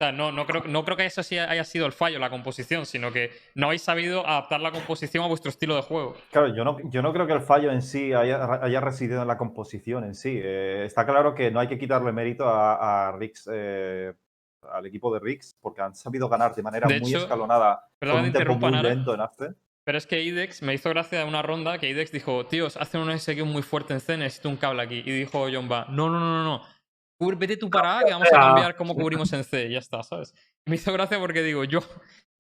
sea, 0.01 0.11
no, 0.11 0.33
no, 0.33 0.45
creo, 0.47 0.65
no 0.65 0.85
creo 0.85 0.97
que 0.97 1.07
eso 1.07 1.23
sí 1.23 1.39
haya 1.39 1.63
sido 1.63 1.87
el 1.87 1.93
fallo, 1.93 2.19
la 2.19 2.29
composición, 2.29 2.87
sino 2.87 3.13
que 3.13 3.31
no 3.55 3.67
habéis 3.67 3.83
sabido 3.83 4.27
adaptar 4.27 4.61
la 4.61 4.73
composición 4.73 5.23
a 5.23 5.29
vuestro 5.29 5.49
estilo 5.51 5.77
de 5.77 5.83
juego. 5.83 6.17
Claro, 6.33 6.53
yo 6.53 6.65
no, 6.65 6.77
yo 6.91 7.03
no 7.03 7.13
creo 7.13 7.29
que 7.29 7.35
el 7.35 7.43
fallo 7.43 7.71
en 7.71 7.83
sí 7.83 8.13
haya, 8.13 8.65
haya 8.65 8.81
residido 8.81 9.23
en 9.23 9.29
la 9.29 9.39
composición 9.39 10.03
en 10.03 10.17
sí. 10.17 10.41
Eh, 10.43 10.83
está 10.87 11.07
claro 11.07 11.37
que 11.37 11.53
no 11.53 11.61
hay 11.61 11.69
que 11.69 11.79
quitarle 11.79 12.11
mérito 12.11 12.49
a, 12.49 13.11
a 13.11 13.13
Riggs, 13.13 13.49
eh, 13.53 14.13
al 14.73 14.87
equipo 14.87 15.13
de 15.15 15.21
Riggs, 15.21 15.57
porque 15.61 15.83
han 15.83 15.95
sabido 15.95 16.29
ganar 16.29 16.53
de 16.53 16.63
manera 16.65 16.89
De 16.89 16.99
muy 16.99 17.09
hecho, 17.11 17.19
escalonada 17.19 17.85
perdón 17.99 18.17
con 18.19 18.25
un 18.27 18.33
tempo 18.33 18.55
muy 18.57 18.83
lento 18.83 19.15
en 19.15 19.21
Ascent. 19.21 19.57
Pero 19.85 19.99
es 19.99 20.07
que 20.07 20.23
IDEX 20.23 20.63
me 20.63 20.75
hizo 20.75 20.89
gracia 20.91 21.19
de 21.19 21.25
una 21.25 21.43
ronda 21.43 21.79
que 21.79 21.89
IDEX 21.89 22.13
dijo, 22.13 22.47
tíos, 22.47 22.77
hacen 22.77 23.01
un 23.01 23.11
execute 23.11 23.43
muy 23.45 23.63
fuerte 23.63 23.93
en 23.95 24.01
C, 24.01 24.17
necesito 24.17 24.49
un 24.49 24.57
cable 24.57 24.83
aquí. 24.83 25.03
Y 25.05 25.11
dijo 25.11 25.47
Jomba, 25.53 25.87
no, 25.89 26.09
no, 26.09 26.21
no, 26.21 26.43
no, 26.43 26.45
no. 26.45 26.63
Vete 27.39 27.57
tú 27.57 27.71
para 27.71 27.99
A 27.99 28.05
que 28.05 28.13
vamos 28.13 28.29
a 28.33 28.37
Ah. 28.37 28.41
cambiar 28.47 28.77
cómo 28.77 28.95
cubrimos 28.95 29.33
en 29.33 29.45
C. 29.45 29.67
y 29.67 29.73
Ya 29.73 29.79
está, 29.79 30.03
¿sabes? 30.03 30.35
Me 30.67 30.77
hizo 30.77 30.93
gracia 30.93 31.19
porque 31.19 31.43
digo, 31.43 31.65
yo 31.65 31.81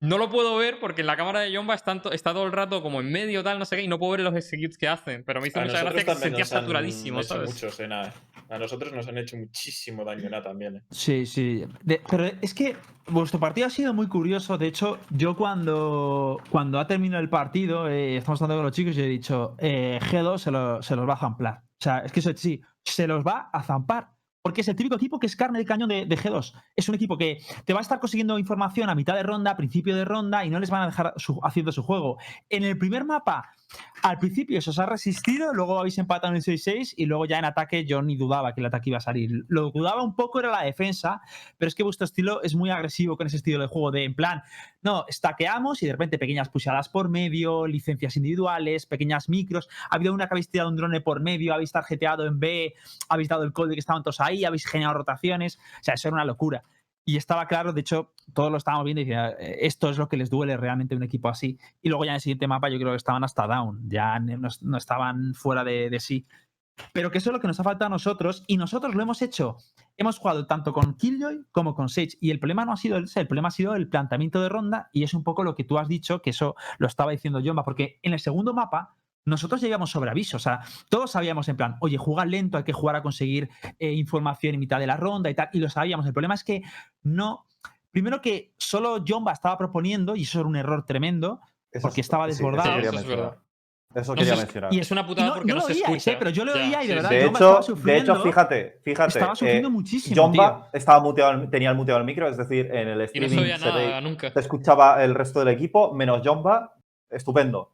no 0.01 0.19
lo 0.19 0.31
puedo 0.31 0.57
ver 0.57 0.79
porque 0.81 1.01
en 1.03 1.07
la 1.09 1.17
cámara 1.17 1.41
de 1.41 1.55
Jomba 1.57 1.75
está, 1.75 2.01
está 2.13 2.33
todo 2.33 2.45
el 2.45 2.53
rato 2.53 2.83
como 2.83 3.01
en 3.01 3.11
medio, 3.11 3.43
tal, 3.43 3.59
no 3.59 3.65
sé 3.65 3.77
qué, 3.77 3.83
y 3.83 3.89
no 3.89 3.99
puedo 3.99 4.13
ver 4.13 4.21
los 4.21 4.35
executes 4.37 4.79
que 4.79 4.89
hacen. 4.89 5.25
Pero 5.25 5.41
me 5.41 5.49
hizo 5.49 5.61
A 5.61 5.65
mucha 5.65 5.81
gracia 5.83 6.05
que 6.05 6.15
se 6.15 6.21
sentía 6.21 6.39
nos 6.41 6.53
han 6.53 6.61
saturadísimo, 6.61 7.19
hecho 7.21 7.29
¿sabes? 7.29 7.51
muchos 7.53 7.81
eh. 7.81 7.89
A 8.49 8.59
nosotros 8.59 8.93
nos 8.93 9.09
han 9.09 9.19
hecho 9.19 9.37
muchísimo 9.37 10.05
daño 10.05 10.29
también. 10.43 10.77
eh. 10.77 10.83
Sí, 10.91 11.27
sí. 11.27 11.65
De- 11.83 12.01
pero 12.09 12.27
es 12.41 12.55
que 12.55 12.77
vuestro 13.09 13.41
partido 13.41 13.67
ha 13.67 13.71
sido 13.71 13.93
muy 13.95 14.07
curioso. 14.09 14.57
De 14.59 14.67
hecho, 14.69 14.99
yo 15.11 15.35
cuando, 15.37 16.41
cuando 16.51 16.79
ha 16.79 16.87
terminado 16.87 17.23
el 17.23 17.29
partido, 17.31 17.89
eh, 17.89 18.17
estamos 18.19 18.41
hablando 18.43 18.59
con 18.61 18.67
los 18.67 18.77
chicos 18.77 18.97
y 18.97 19.03
he 19.03 19.07
dicho, 19.07 19.57
eh, 19.59 19.99
G2 20.03 20.39
se, 20.39 20.51
lo- 20.53 20.83
se 20.83 20.95
los 20.97 21.09
va 21.09 21.15
a 21.15 21.19
zamplar. 21.19 21.63
O 21.65 21.83
sea, 21.83 21.99
es 22.01 22.13
que 22.13 22.21
eso 22.21 22.31
sí, 22.37 22.61
se 22.85 23.07
los 23.09 23.25
va 23.25 23.51
a 23.53 23.63
zampar. 23.63 24.11
Porque 24.43 24.63
es 24.63 24.69
el 24.69 24.75
típico 24.75 24.97
equipo 24.97 25.21
que 25.21 25.27
es 25.27 25.37
carne 25.37 25.61
de 25.61 25.65
cañón 25.65 25.89
de, 25.89 26.05
de 26.05 26.19
G2. 26.19 26.53
Es 26.75 26.89
un 26.89 26.97
equipo 26.97 27.17
que 27.17 27.39
te 27.65 27.73
va 27.73 27.79
a 27.79 27.83
estar 27.83 28.01
consiguiendo 28.01 28.39
información 28.41 28.91
a 28.91 28.95
mitad 28.97 29.15
de 29.15 29.23
ronda, 29.23 29.53
a 29.53 29.57
principio 29.57 29.95
de 29.95 30.05
ronda, 30.05 30.45
y 30.45 30.51
no 30.51 30.59
les 30.59 30.69
van 30.69 30.83
a 30.83 30.87
dejar 30.87 31.15
haciendo 31.45 31.71
su 31.71 31.83
juego. 31.85 32.19
En 32.51 32.65
el 32.65 32.77
primer 32.77 33.05
mapa, 33.05 33.55
al 34.03 34.19
principio 34.19 34.61
se 34.61 34.71
os 34.71 34.79
ha 34.81 34.87
resistido, 34.87 35.55
luego 35.55 35.79
habéis 35.79 35.97
empatado 35.99 36.33
en 36.33 36.37
el 36.37 36.43
6-6 36.43 36.95
y 36.97 37.07
luego 37.07 37.25
ya 37.25 37.39
en 37.39 37.45
ataque 37.45 37.85
yo 37.85 38.03
ni 38.03 38.17
dudaba 38.17 38.53
que 38.53 38.61
el 38.61 38.67
ataque 38.67 38.91
iba 38.91 38.99
a 38.99 39.01
salir. 39.01 39.45
Lo 39.49 39.71
dudaba 39.71 40.03
un 40.03 40.17
poco 40.17 40.41
era 40.41 40.51
la 40.51 40.63
defensa, 40.63 41.23
pero 41.57 41.69
es 41.69 41.75
que 41.77 41.85
vuestro 41.85 42.05
estilo 42.05 42.43
es 42.43 42.57
muy 42.57 42.71
agresivo 42.71 43.17
con 43.17 43.29
ese 43.29 43.37
estilo 43.37 43.61
de 43.61 43.69
juego 43.69 43.93
de 43.93 44.05
en 44.05 44.15
plan, 44.15 44.43
no, 44.83 45.05
stackeamos 45.09 45.83
y 45.83 45.87
de 45.87 45.93
repente 45.93 46.19
pequeñas 46.19 46.49
pushadas 46.49 46.89
por 46.89 47.09
medio, 47.09 47.69
licencias 47.69 48.17
individuales, 48.17 48.87
pequeñas 48.87 49.29
micros. 49.29 49.69
Ha 49.89 49.95
habido 49.95 50.13
una 50.13 50.27
que 50.27 50.35
habéis 50.35 50.51
tirado 50.51 50.71
un 50.71 50.77
drone 50.77 51.01
por 51.01 51.21
medio, 51.21 51.55
habéis 51.55 51.71
tarjeteado 51.71 52.27
en 52.27 52.41
B, 52.41 52.75
habéis 53.09 53.29
dado 53.29 53.45
el 53.45 53.53
código 53.53 53.75
que 53.75 53.81
estaban 53.81 54.03
todos 54.03 54.21
ahí, 54.21 54.45
habéis 54.45 54.67
generado 54.67 54.99
rotaciones. 54.99 55.59
O 55.81 55.85
sea, 55.85 55.95
eso 55.95 56.09
era 56.09 56.17
una 56.17 56.25
locura. 56.25 56.65
Y 57.05 57.17
estaba 57.17 57.47
claro, 57.47 57.73
de 57.73 57.81
hecho, 57.81 58.13
todos 58.33 58.51
lo 58.51 58.59
estábamos 58.59 58.85
viendo 58.85 59.01
y 59.01 59.05
decía, 59.05 59.31
"Eh, 59.31 59.59
esto 59.67 59.91
es 59.91 59.99
lo 59.99 60.09
que 60.09 60.17
les 60.17 60.31
duele 60.31 60.57
realmente 60.57 60.95
a 60.95 60.97
un 60.97 61.03
equipo 61.03 61.29
así. 61.29 61.59
Y 61.83 61.89
luego 61.89 62.05
ya 62.05 62.13
en 62.13 62.17
el 62.17 62.21
siguiente 62.21 62.47
mapa 62.47 62.69
yo 62.69 62.79
creo 62.79 62.91
que 62.93 62.97
estaban 62.97 63.25
hasta 63.25 63.47
down, 63.47 63.89
ya 63.89 64.19
no, 64.21 64.77
estaban 64.79 65.35
fuera 65.35 65.65
de, 65.65 65.99
sí. 66.01 66.27
Pero 66.93 67.11
que 67.11 67.19
eso 67.19 67.31
es 67.31 67.35
lo 67.35 67.41
que 67.41 67.49
nos 67.49 67.61
ha 67.61 67.65
faltado 67.65 67.87
a 67.87 67.91
nosotros 67.91 68.45
y 68.47 68.57
nosotros 68.57 68.95
lo 68.95 69.03
hemos 69.03 69.21
hecho. 69.21 69.57
Hemos 69.97 70.19
jugado 70.19 70.47
tanto 70.47 70.73
con 70.73 70.95
Killjoy 70.95 71.45
como 71.53 71.75
con 71.75 71.89
Sage 71.89 72.17
y 72.21 72.31
el 72.31 72.39
problema 72.39 72.65
no 72.65 72.73
ha 72.73 72.77
sido 72.77 72.97
ese, 72.99 73.21
el 73.21 73.27
problema 73.27 73.49
ha 73.49 73.51
sido 73.51 73.75
el 73.75 73.89
planteamiento 73.89 74.41
de 74.41 74.49
ronda 74.49 74.89
y 74.93 75.03
es 75.03 75.13
un 75.13 75.23
poco 75.23 75.45
lo 75.45 75.55
que 75.55 75.65
tú 75.65 75.79
has 75.79 75.89
dicho, 75.89 76.23
que 76.23 76.31
eso 76.31 76.57
lo 76.79 76.87
estaba 76.87 77.13
diciendo 77.13 77.41
Jomba, 77.45 77.63
porque 77.63 78.01
en 78.03 78.15
el 78.15 78.21
segundo 78.21 78.55
mapa 78.55 78.97
nosotros 79.25 79.61
llegamos 79.61 79.91
sobre 79.91 80.11
aviso, 80.11 80.37
o 80.37 80.41
sea, 80.41 80.61
todos 80.89 81.11
sabíamos 81.13 81.49
en 81.49 81.57
plan, 81.57 81.77
oye, 81.81 81.97
juega 81.97 82.25
lento, 82.25 82.59
hay 82.59 82.65
que 82.65 82.73
jugar 82.73 82.97
a 82.97 83.03
conseguir 83.03 83.49
eh, 83.79 83.93
información 83.93 84.55
en 84.55 84.61
mitad 84.61 84.79
de 84.81 84.87
la 84.87 84.97
ronda 84.97 85.31
y 85.31 85.35
tal, 85.35 85.49
y 85.53 85.59
lo 85.61 85.69
sabíamos. 85.69 86.07
El 86.07 86.13
problema 86.13 86.35
es 86.35 86.43
que 86.45 86.63
no, 87.03 87.47
primero 87.91 88.21
que 88.21 88.53
solo 88.59 89.03
Jomba 89.07 89.33
estaba 89.33 89.57
proponiendo 89.59 90.17
y 90.17 90.23
eso 90.23 90.41
era 90.41 90.49
un 90.49 90.57
error 90.57 90.85
tremendo, 90.85 91.41
Eso 91.71 91.83
Porque 91.83 92.01
es- 92.03 92.07
estaba 92.07 92.27
desbordado. 92.27 92.79
Eso 92.79 92.89
es 92.89 92.93
mencionar. 92.95 93.17
verdad. 93.19 93.39
Eso 93.95 94.13
No 94.15 94.19
quería 94.21 94.37
mencionar. 94.37 94.73
Y 94.75 94.79
es 94.81 94.91
una 94.91 95.07
putada 95.07 95.29
no, 95.29 95.35
porque 95.37 95.49
no 95.53 95.59
no, 95.61 95.69
lo 95.69 95.69
escucha. 95.69 96.11
¿eh? 96.13 96.17
pero 96.19 96.31
yo 96.31 96.45
lo 96.47 96.55
Ya, 96.55 96.61
oía 96.63 96.83
y 96.83 96.87
de 96.87 96.93
sí, 96.93 96.95
verdad. 96.97 97.11
De 97.11 97.25
hecho, 97.27 97.57
de 97.59 97.63
sufriendo. 97.63 98.13
hecho, 98.15 98.23
fíjate, 98.23 98.81
fíjate. 98.85 99.09
estaba 99.19 99.35
sufriendo 99.37 99.69
eh, 99.69 99.71
muchísimo. 99.71 100.23
Jomba 100.23 100.71
estaba 100.73 101.01
muteado, 101.01 101.49
tenía 101.51 101.71
el 101.71 101.77
muteado 101.77 102.01
el 102.01 102.07
micro, 102.07 102.27
es 102.29 102.37
decir, 102.39 102.67
en 102.75 102.89
el 102.89 102.95
Y 102.95 102.97
no 102.99 103.05
streaming 103.05 103.29
se 103.37 103.41
oía 103.41 103.59
se, 103.59 103.65
nada 103.67 104.01
nunca. 104.01 104.31
se 104.33 104.41
escuchaba 104.41 105.05
el 105.05 105.15
resto 105.15 105.41
del 105.41 105.49
equipo, 105.49 105.93
menos 105.95 106.23
Jomba, 106.25 106.75
estupendo. 107.11 107.71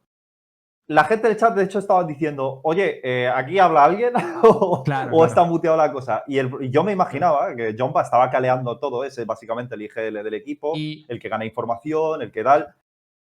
La 0.89 1.03
gente 1.03 1.27
del 1.27 1.37
chat, 1.37 1.53
de 1.55 1.65
hecho, 1.65 1.77
estaba 1.77 2.03
diciendo, 2.03 2.61
oye, 2.63 2.99
eh, 3.03 3.27
¿aquí 3.29 3.59
habla 3.59 3.83
alguien? 3.83 4.11
o 4.43 4.81
Claro, 4.83 5.09
o 5.09 5.17
claro. 5.17 5.25
está 5.25 5.43
muteado 5.43 5.77
la 5.77 5.91
cosa. 5.91 6.23
Y, 6.25 6.39
el- 6.39 6.49
y 6.61 6.71
yo 6.71 6.83
me 6.83 6.91
imaginaba 6.91 7.55
que 7.55 7.75
Jomba 7.77 8.01
estaba 8.01 8.27
caleando 8.31 8.79
todo 8.79 9.03
ese, 9.03 9.23
básicamente 9.23 9.75
el 9.75 9.83
IGL 9.83 10.23
del 10.23 10.33
equipo, 10.33 10.73
Y 10.75 11.05
el 11.07 11.19
que 11.19 11.29
gana 11.29 11.45
información, 11.45 12.23
el 12.23 12.31
que 12.31 12.43
tal. 12.43 12.73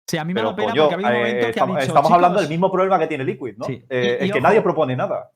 Sí, 0.05 0.17
a 0.17 0.25
mí 0.25 0.33
me 0.33 0.41
Pero 0.41 0.49
da 0.49 0.55
pena 0.57 0.71
coño, 0.71 0.81
porque 0.83 0.95
había 0.95 1.07
un 1.07 1.13
eh, 1.13 1.17
momento 1.19 1.39
que 1.39 1.45
ha 1.45 1.49
estamos, 1.51 1.75
dicho, 1.77 1.87
estamos 1.87 2.11
hablando 2.11 2.37
del 2.39 2.45
"Chicos, 2.47 2.49
mismo 2.53 2.71
problema 2.71 2.99
que 2.99 3.07
tiene 3.07 3.23
Liquid, 3.23 3.55
¿no? 3.57 3.65
Sí. 3.65 3.85
Eh, 3.89 4.17
Y- 4.21 4.25
que 4.31 4.39
ojo. 4.39 4.41
nadie 4.41 4.61
propone 4.61 4.95
nada. 4.97 5.31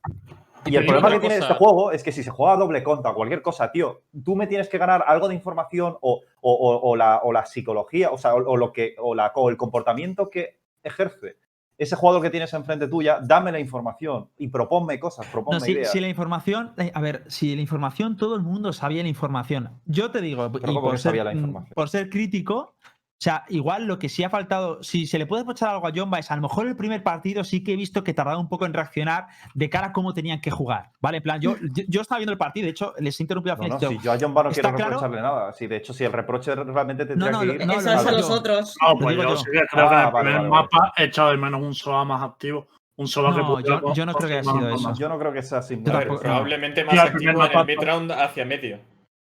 Y 0.66 0.76
el 0.76 0.86
problema 0.86 1.10
que 1.12 1.20
tiene 1.22 1.36
cosa- 1.40 1.54
este 1.54 1.58
juego 1.64 1.92
es 1.94 2.04
que 2.04 2.12
si 2.12 2.24
se 2.24 2.30
juega 2.30 2.56
a 2.56 2.58
doble 2.58 2.84
contra 2.84 3.12
o 3.12 3.16
cualquier 3.16 3.42
cosa, 3.42 3.72
tío, 3.72 4.02
tú 4.26 4.36
me 4.36 4.48
tienes 4.48 4.68
que 4.68 4.78
ganar 4.78 5.06
algo 5.08 5.30
de 5.30 5.36
información 5.36 5.96
o, 6.02 6.22
o- 6.42 6.54
o- 6.54 6.90
o 6.92 6.96
la, 6.98 7.22
o 7.24 7.32
la 7.32 7.46
psicología, 7.46 8.12
o 8.12 8.18
sea, 8.18 8.36
o, 8.36 8.40
o 8.46 8.58
lo 8.58 8.74
que, 8.74 8.96
o, 9.00 9.16
la, 9.16 9.32
o 9.34 9.50
el 9.50 9.56
comportamiento 9.56 10.30
que 10.30 10.60
ejerce 10.84 11.38
ese 11.78 11.96
jugador 11.96 12.22
que 12.22 12.30
tienes 12.30 12.54
enfrente 12.54 12.88
tuya, 12.88 13.20
dame 13.24 13.52
la 13.52 13.60
información 13.60 14.30
y 14.38 14.48
proponme 14.48 15.00
cosas, 15.00 15.28
proponme 15.28 15.60
No, 15.60 15.66
si, 15.66 15.72
ideas. 15.74 15.92
si 15.92 16.00
la 16.00 16.10
información, 16.10 16.74
eh, 16.78 16.92
a 16.94 17.02
ver, 17.02 17.24
si 17.28 17.56
la 17.56 17.62
información, 17.62 18.18
todo 18.18 18.36
el 18.36 18.42
mundo 18.42 18.74
sabía 18.74 19.04
la 19.04 19.10
información. 19.10 19.70
Yo 19.86 20.10
te 20.12 20.22
digo, 20.22 20.52
y 20.56 20.60
¿cómo 20.62 20.82
por 20.82 20.92
ser, 20.98 21.12
sabía 21.12 21.24
la 21.24 21.34
mm, 21.34 21.38
información? 21.38 21.74
por 21.76 21.90
ser 21.90 22.10
crítico, 22.10 22.74
o 23.18 23.20
sea, 23.20 23.46
igual 23.50 23.88
lo 23.88 23.98
que 23.98 24.10
sí 24.10 24.24
ha 24.24 24.30
faltado, 24.30 24.84
si 24.84 25.08
se 25.08 25.18
le 25.18 25.26
puede 25.26 25.44
echar 25.52 25.70
algo 25.70 25.88
a 25.88 25.92
Jomba 25.94 26.20
es 26.20 26.30
a 26.30 26.36
lo 26.36 26.44
mejor 26.44 26.68
el 26.68 26.76
primer 26.76 27.02
partido 27.02 27.44
sí 27.44 27.64
que 27.64 27.74
he 27.74 27.76
visto 27.76 28.04
que 28.04 28.14
tardaba 28.14 28.38
un 28.38 28.48
poco 28.48 28.68
en 28.68 28.74
reaccionar 28.76 29.26
de 29.56 29.72
cara 29.72 29.88
a 29.88 29.92
cómo 29.92 30.14
tenían 30.14 30.40
que 30.40 30.52
jugar, 30.52 30.92
¿vale? 31.02 31.18
En 31.18 31.24
plan, 31.24 31.42
yo, 31.42 31.56
yo, 31.74 31.84
yo 31.88 32.02
estaba 32.02 32.20
viendo 32.20 32.32
el 32.32 32.38
partido, 32.38 32.66
de 32.66 32.72
hecho, 32.72 32.94
les 33.00 33.20
he 33.20 33.24
interrumpido 33.24 33.54
al 33.54 33.58
No, 33.58 33.64
final. 33.64 33.80
no, 33.82 33.90
dicho, 33.90 34.00
si 34.02 34.06
yo 34.06 34.12
a 34.12 34.18
John 34.22 34.34
no 34.36 34.40
¿está 34.42 34.54
quiero 34.54 34.70
claro? 34.76 34.92
reprocharle 34.92 35.22
nada. 35.22 35.54
Si 35.54 35.66
de 35.66 35.78
hecho, 35.78 35.94
si 35.96 36.04
el 36.04 36.14
reproche 36.14 36.54
realmente 36.54 37.08
tendría 37.08 37.32
no, 37.32 37.40
que 37.40 37.46
ir. 37.48 37.66
no, 37.66 37.74
Eso 37.74 37.92
es 37.94 38.06
a 38.06 38.12
los 38.12 38.30
otros. 38.30 38.76
No, 38.86 39.00
pues 39.00 39.10
digo 39.18 39.24
yo 39.24 39.30
yo. 39.30 39.38
sí 39.38 39.46
que 39.52 39.62
creo 39.68 39.90
que 39.90 39.96
en 39.96 40.00
Ah, 40.00 40.06
el 40.06 40.12
vale, 40.14 40.24
primer 40.30 40.36
vale, 40.38 40.50
vale. 40.50 40.50
mapa 40.72 40.94
he 40.96 41.04
echado 41.06 41.32
de 41.32 41.38
menos 41.38 41.62
un 41.64 41.74
SOA 41.74 42.06
más 42.06 42.22
activo. 42.22 42.68
Un 42.98 43.08
que 43.08 43.22
No, 43.22 43.60
yo- 43.62 43.94
yo 43.94 44.06
no 44.06 44.14
creo 44.14 44.28
que 44.30 44.34
haya 44.38 44.44
sido 44.44 44.70
eso. 44.70 44.94
Yo 44.96 45.10
no 45.10 45.18
creo 45.18 45.34
que 45.34 45.42
sea 45.42 45.58
así. 45.60 45.76
Probablemente 45.78 46.82
Sí, 46.82 46.88
más 46.88 47.00
activo 47.00 47.44
en 47.44 47.52
el 47.52 47.66
mid-round 47.66 48.12
hacia 48.12 48.46
medio. 48.46 48.80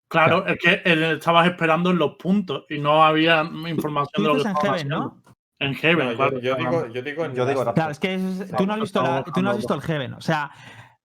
Claro, 0.07 0.45
es 0.45 0.57
que 0.59 0.81
él 0.85 1.03
estabas 1.03 1.47
esperando 1.47 1.89
en 1.91 1.97
los 1.97 2.15
puntos 2.15 2.65
y 2.69 2.77
no 2.79 3.03
había 3.03 3.41
información 3.67 4.23
de 4.23 4.27
lo 4.29 4.33
que 4.35 4.37
estaban 4.49 4.61
Heaven, 4.61 4.87
¿no? 4.87 5.21
En 5.59 5.73
Heaven, 5.73 6.05
No, 6.05 6.11
yo, 6.11 6.17
claro. 6.17 6.39
yo 6.39 6.55
digo, 6.55 6.87
yo 6.87 7.01
digo 7.01 7.25
en 7.25 7.33
Yo 7.33 7.45
digo. 7.45 7.73
Claro, 7.73 7.91
es 7.91 7.99
que 7.99 8.13
es- 8.15 8.51
tú, 8.57 8.65
no 8.67 8.73
has 8.73 8.79
visto 8.81 9.01
la- 9.01 9.23
tú 9.23 9.41
no 9.41 9.49
has 9.51 9.57
visto 9.57 9.73
el 9.73 9.81
Heaven. 9.81 10.13
O 10.13 10.21
sea, 10.21 10.51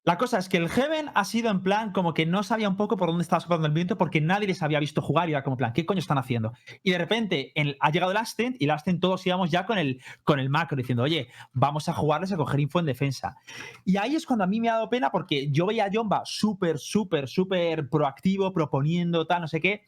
la 0.04 0.16
cosa 0.16 0.38
es 0.38 0.48
que 0.48 0.56
el 0.56 0.70
Heaven 0.70 1.10
ha 1.14 1.24
sido 1.24 1.50
en 1.50 1.62
plan 1.62 1.92
como 1.92 2.14
que 2.14 2.24
no 2.24 2.42
sabía 2.42 2.68
un 2.70 2.76
poco 2.76 2.96
por 2.96 3.08
dónde 3.10 3.22
estaba 3.22 3.40
soplando 3.40 3.66
el 3.66 3.74
viento 3.74 3.98
porque 3.98 4.20
nadie 4.22 4.46
les 4.46 4.62
había 4.62 4.80
visto 4.80 5.02
jugar 5.02 5.28
y 5.28 5.32
era 5.32 5.42
como 5.42 5.58
plan, 5.58 5.74
¿qué 5.74 5.84
coño 5.84 5.98
están 6.00 6.16
haciendo? 6.16 6.52
Y 6.82 6.90
de 6.92 6.98
repente 6.98 7.52
en- 7.54 7.76
ha 7.80 7.90
llegado 7.90 8.10
el 8.12 8.16
Ascent 8.16 8.56
y 8.58 8.64
el 8.64 8.70
Ascent 8.70 9.00
todos 9.00 9.26
íbamos 9.26 9.50
ya 9.50 9.66
con 9.66 9.76
el, 9.76 10.00
con 10.24 10.40
el 10.40 10.48
macro 10.48 10.76
diciendo, 10.78 11.02
oye, 11.02 11.28
vamos 11.52 11.88
a 11.88 11.92
jugarles 11.92 12.32
a 12.32 12.36
coger 12.38 12.60
info 12.60 12.80
en 12.80 12.86
defensa. 12.86 13.36
Y 13.84 13.98
ahí 13.98 14.16
es 14.16 14.24
cuando 14.24 14.44
a 14.44 14.46
mí 14.46 14.58
me 14.58 14.70
ha 14.70 14.74
dado 14.74 14.88
pena 14.88 15.10
porque 15.10 15.50
yo 15.50 15.66
veía 15.66 15.84
a 15.84 15.90
Jomba 15.92 16.22
súper, 16.24 16.78
súper, 16.78 17.28
súper 17.28 17.88
proactivo, 17.90 18.52
proponiendo 18.54 19.26
tal, 19.26 19.42
no 19.42 19.48
sé 19.48 19.60
qué. 19.60 19.84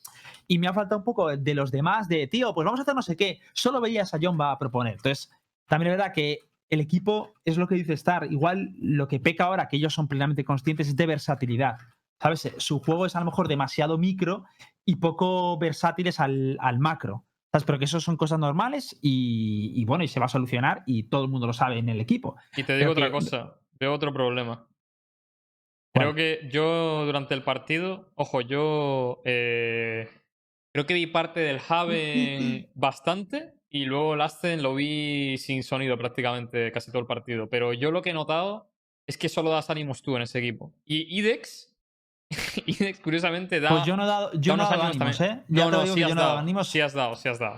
Y 0.46 0.58
me 0.58 0.68
ha 0.68 0.74
faltado 0.74 0.98
un 0.98 1.04
poco 1.04 1.34
de 1.34 1.54
los 1.54 1.70
demás 1.70 2.06
de, 2.08 2.26
tío, 2.26 2.52
pues 2.54 2.64
vamos 2.66 2.80
a 2.80 2.82
hacer 2.82 2.94
no 2.94 3.02
sé 3.02 3.16
qué. 3.16 3.40
Solo 3.54 3.80
veías 3.80 4.12
a 4.12 4.18
Jomba 4.20 4.58
proponer. 4.58 4.92
Entonces, 4.94 5.30
también 5.66 5.92
es 5.92 5.96
verdad 5.98 6.12
que 6.12 6.40
el 6.72 6.80
equipo 6.80 7.34
es 7.44 7.58
lo 7.58 7.68
que 7.68 7.74
dice 7.74 7.92
Star. 7.92 8.26
Igual 8.32 8.74
lo 8.80 9.06
que 9.08 9.20
peca 9.20 9.44
ahora, 9.44 9.68
que 9.68 9.76
ellos 9.76 9.92
son 9.94 10.08
plenamente 10.08 10.44
conscientes, 10.44 10.88
es 10.88 10.96
de 10.96 11.06
versatilidad. 11.06 11.76
¿Sabes? 12.20 12.54
Su 12.58 12.78
juego 12.80 13.04
es 13.04 13.14
a 13.14 13.18
lo 13.18 13.26
mejor 13.26 13.46
demasiado 13.48 13.98
micro 13.98 14.44
y 14.86 14.96
poco 14.96 15.58
versátiles 15.58 16.18
al, 16.20 16.56
al 16.60 16.78
macro. 16.78 17.26
¿Sabes? 17.52 17.64
Pero 17.66 17.78
que 17.78 17.84
eso 17.84 18.00
son 18.00 18.16
cosas 18.16 18.38
normales 18.38 18.98
y, 19.02 19.72
y 19.74 19.84
bueno, 19.84 20.02
y 20.04 20.08
se 20.08 20.18
va 20.20 20.26
a 20.26 20.30
solucionar 20.30 20.82
y 20.86 21.02
todo 21.04 21.24
el 21.24 21.30
mundo 21.30 21.46
lo 21.46 21.52
sabe 21.52 21.78
en 21.78 21.88
el 21.90 22.00
equipo. 22.00 22.36
Y 22.56 22.62
te 22.62 22.72
digo 22.78 22.92
Creo 22.92 22.92
otra 22.92 23.06
que- 23.06 23.12
cosa, 23.12 23.60
veo 23.78 23.92
otro 23.92 24.12
problema. 24.12 24.66
Creo 25.94 26.14
que 26.14 26.48
yo 26.50 27.04
durante 27.04 27.34
el 27.34 27.42
partido, 27.42 28.10
ojo, 28.14 28.40
yo 28.40 29.20
eh, 29.26 30.08
creo 30.72 30.86
que 30.86 30.94
vi 30.94 31.06
parte 31.06 31.40
del 31.40 31.60
Haven 31.68 32.70
bastante 32.74 33.52
y 33.72 33.86
luego 33.86 34.14
el 34.14 34.20
Ascen 34.20 34.62
lo 34.62 34.74
vi 34.74 35.36
sin 35.38 35.62
sonido 35.62 35.96
prácticamente 35.98 36.70
casi 36.72 36.90
todo 36.90 37.00
el 37.00 37.06
partido. 37.06 37.48
Pero 37.48 37.72
yo 37.72 37.90
lo 37.90 38.02
que 38.02 38.10
he 38.10 38.14
notado 38.14 38.70
es 39.06 39.16
que 39.18 39.28
solo 39.28 39.50
das 39.50 39.70
ánimos 39.70 40.02
tú 40.02 40.14
en 40.16 40.22
ese 40.22 40.38
equipo. 40.38 40.72
Y 40.84 41.18
IDEX, 41.18 41.74
IDEX 42.66 43.00
curiosamente 43.00 43.60
da... 43.60 43.70
Pues 43.70 43.84
yo 43.84 43.96
no 43.96 44.04
he 44.04 44.06
dado, 44.06 44.30
yo 44.34 44.52
da 44.56 44.64
no 44.64 44.70
dado 44.70 44.82
ánimos 44.84 45.16
también. 45.18 45.38
¿eh? 45.38 45.44
Ya 45.48 45.64
No, 45.64 45.70
te 45.70 45.76
no, 45.78 45.82
digo 45.84 45.94
sí 45.96 46.02
has 46.02 46.08
yo 46.10 46.14
no 46.14 46.20
he 46.20 46.22
dado 46.22 46.28
dado, 46.34 46.38
ánimos. 46.40 46.68
sí 46.68 46.80
has 46.80 46.92
dado, 46.92 47.16
sí 47.16 47.28
has 47.28 47.38
dado. 47.38 47.56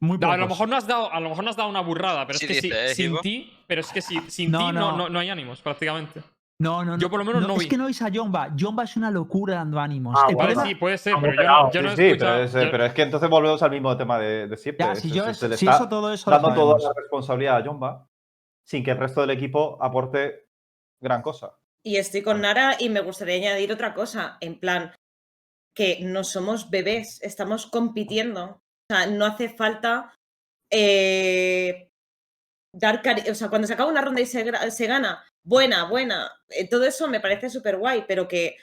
Muy 0.00 0.18
No, 0.18 0.32
a 0.32 0.36
lo 0.36 0.48
mejor 0.48 0.68
no 0.68 0.76
has 0.76 0.86
dado, 0.86 1.12
a 1.12 1.20
lo 1.20 1.28
mejor 1.28 1.44
no 1.44 1.50
has 1.50 1.56
dado 1.56 1.68
una 1.68 1.80
burrada, 1.80 2.26
pero 2.26 2.38
Sí 2.38 2.44
es 2.46 2.48
que 2.48 2.54
dice, 2.54 2.68
si- 2.68 2.74
¿eh, 2.90 2.94
sin 2.94 3.20
ti, 3.20 3.52
pero 3.68 3.80
es 3.82 3.92
que 3.92 4.02
si, 4.02 4.20
sin 4.30 4.50
No, 4.50 4.58
ti 4.58 4.64
no, 4.64 4.72
no. 4.72 4.96
no, 4.98 5.08
no 5.08 5.18
hay 5.20 5.30
ánimos 5.30 5.60
prácticamente. 5.62 6.22
No, 6.62 6.84
no, 6.84 6.92
no. 6.92 6.98
Yo 6.98 7.10
por 7.10 7.18
lo 7.18 7.24
menos 7.24 7.46
no 7.46 7.54
Es 7.54 7.60
vi. 7.60 7.68
que 7.68 7.76
no 7.76 7.84
veis 7.86 8.00
a 8.02 8.08
Jomba. 8.12 8.50
Jomba 8.58 8.84
es 8.84 8.96
una 8.96 9.10
locura 9.10 9.56
dando 9.56 9.80
ánimos. 9.80 10.16
Ah, 10.16 10.28
Vale, 10.34 10.54
sí, 10.56 10.74
puede 10.76 10.96
ser, 10.96 11.14
pero 11.20 11.32
yo 11.32 11.36
no, 11.36 11.42
pegados. 11.42 11.74
yo 11.74 11.82
no 11.82 11.88
he 11.88 11.90
sí, 11.90 11.96
sí, 11.96 12.02
escuchado. 12.08 12.32
pero 12.34 12.44
es, 12.44 12.52
yo- 12.52 12.70
pero 12.70 12.84
es 12.86 12.92
que 12.94 13.02
entonces 13.02 13.28
volvemos 13.30 13.62
al 13.62 13.70
mismo 13.70 13.96
tema 13.96 14.18
de, 14.18 14.46
de 14.46 14.56
siempre. 14.56 14.86
Ya, 14.86 14.92
Es- 14.92 15.00
si 15.00 15.08
es- 15.08 15.14
yo, 15.14 15.34
se 15.34 15.48
le 15.48 15.56
si 15.56 15.64
está 15.66 15.76
eso 15.76 15.88
todo 15.88 16.12
eso 16.12 16.30
dando 16.30 16.54
toda 16.54 16.78
la 16.78 16.92
responsabilidad 16.96 17.56
a 17.58 17.64
Jomba 17.64 18.08
sin 18.64 18.84
que 18.84 18.92
el 18.92 18.98
resto 18.98 19.20
del 19.22 19.30
equipo 19.30 19.76
aporte 19.82 20.46
gran 21.00 21.20
cosa. 21.22 21.58
Y 21.84 21.96
estoy 21.96 22.22
con 22.22 22.40
Nara 22.40 22.76
y 22.78 22.88
me 22.90 23.00
gustaría 23.00 23.34
añadir 23.34 23.72
otra 23.72 23.92
cosa, 23.92 24.36
en 24.40 24.60
plan, 24.60 24.92
que 25.74 25.98
no 26.02 26.22
somos 26.22 26.70
bebés, 26.70 27.20
estamos 27.22 27.66
compitiendo. 27.66 28.44
O 28.44 28.94
sea, 28.94 29.06
no 29.06 29.24
hace 29.24 29.48
falta 29.48 30.14
eh, 30.70 31.90
dar 32.74 33.02
cari- 33.02 33.28
O 33.30 33.34
sea, 33.34 33.48
cuando 33.48 33.66
se 33.68 33.74
acaba 33.74 33.90
una 33.90 34.00
ronda 34.00 34.20
y 34.20 34.26
se, 34.26 34.44
se 34.70 34.86
gana, 34.86 35.22
buena, 35.44 35.84
buena, 35.84 36.30
eh, 36.48 36.68
todo 36.68 36.84
eso 36.84 37.08
me 37.08 37.20
parece 37.20 37.50
súper 37.50 37.76
guay, 37.76 38.04
pero 38.08 38.26
que, 38.28 38.56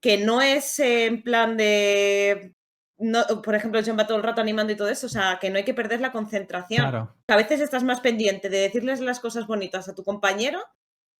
que 0.00 0.18
no 0.18 0.40
es 0.42 0.78
eh, 0.80 1.06
en 1.06 1.22
plan 1.22 1.56
de... 1.56 2.52
No, 2.98 3.24
por 3.42 3.54
ejemplo, 3.56 3.80
John 3.84 3.98
va 3.98 4.06
todo 4.06 4.18
el 4.18 4.22
rato 4.22 4.40
animando 4.40 4.72
y 4.72 4.76
todo 4.76 4.88
eso, 4.88 5.06
o 5.06 5.10
sea, 5.10 5.38
que 5.40 5.50
no 5.50 5.56
hay 5.56 5.64
que 5.64 5.74
perder 5.74 6.00
la 6.00 6.12
concentración 6.12 6.82
Claro. 6.88 7.16
que 7.26 7.34
a 7.34 7.36
veces 7.36 7.60
estás 7.60 7.82
más 7.82 8.00
pendiente 8.00 8.48
de 8.48 8.58
decirles 8.58 9.00
las 9.00 9.18
cosas 9.18 9.46
bonitas 9.48 9.88
a 9.88 9.94
tu 9.94 10.04
compañero 10.04 10.60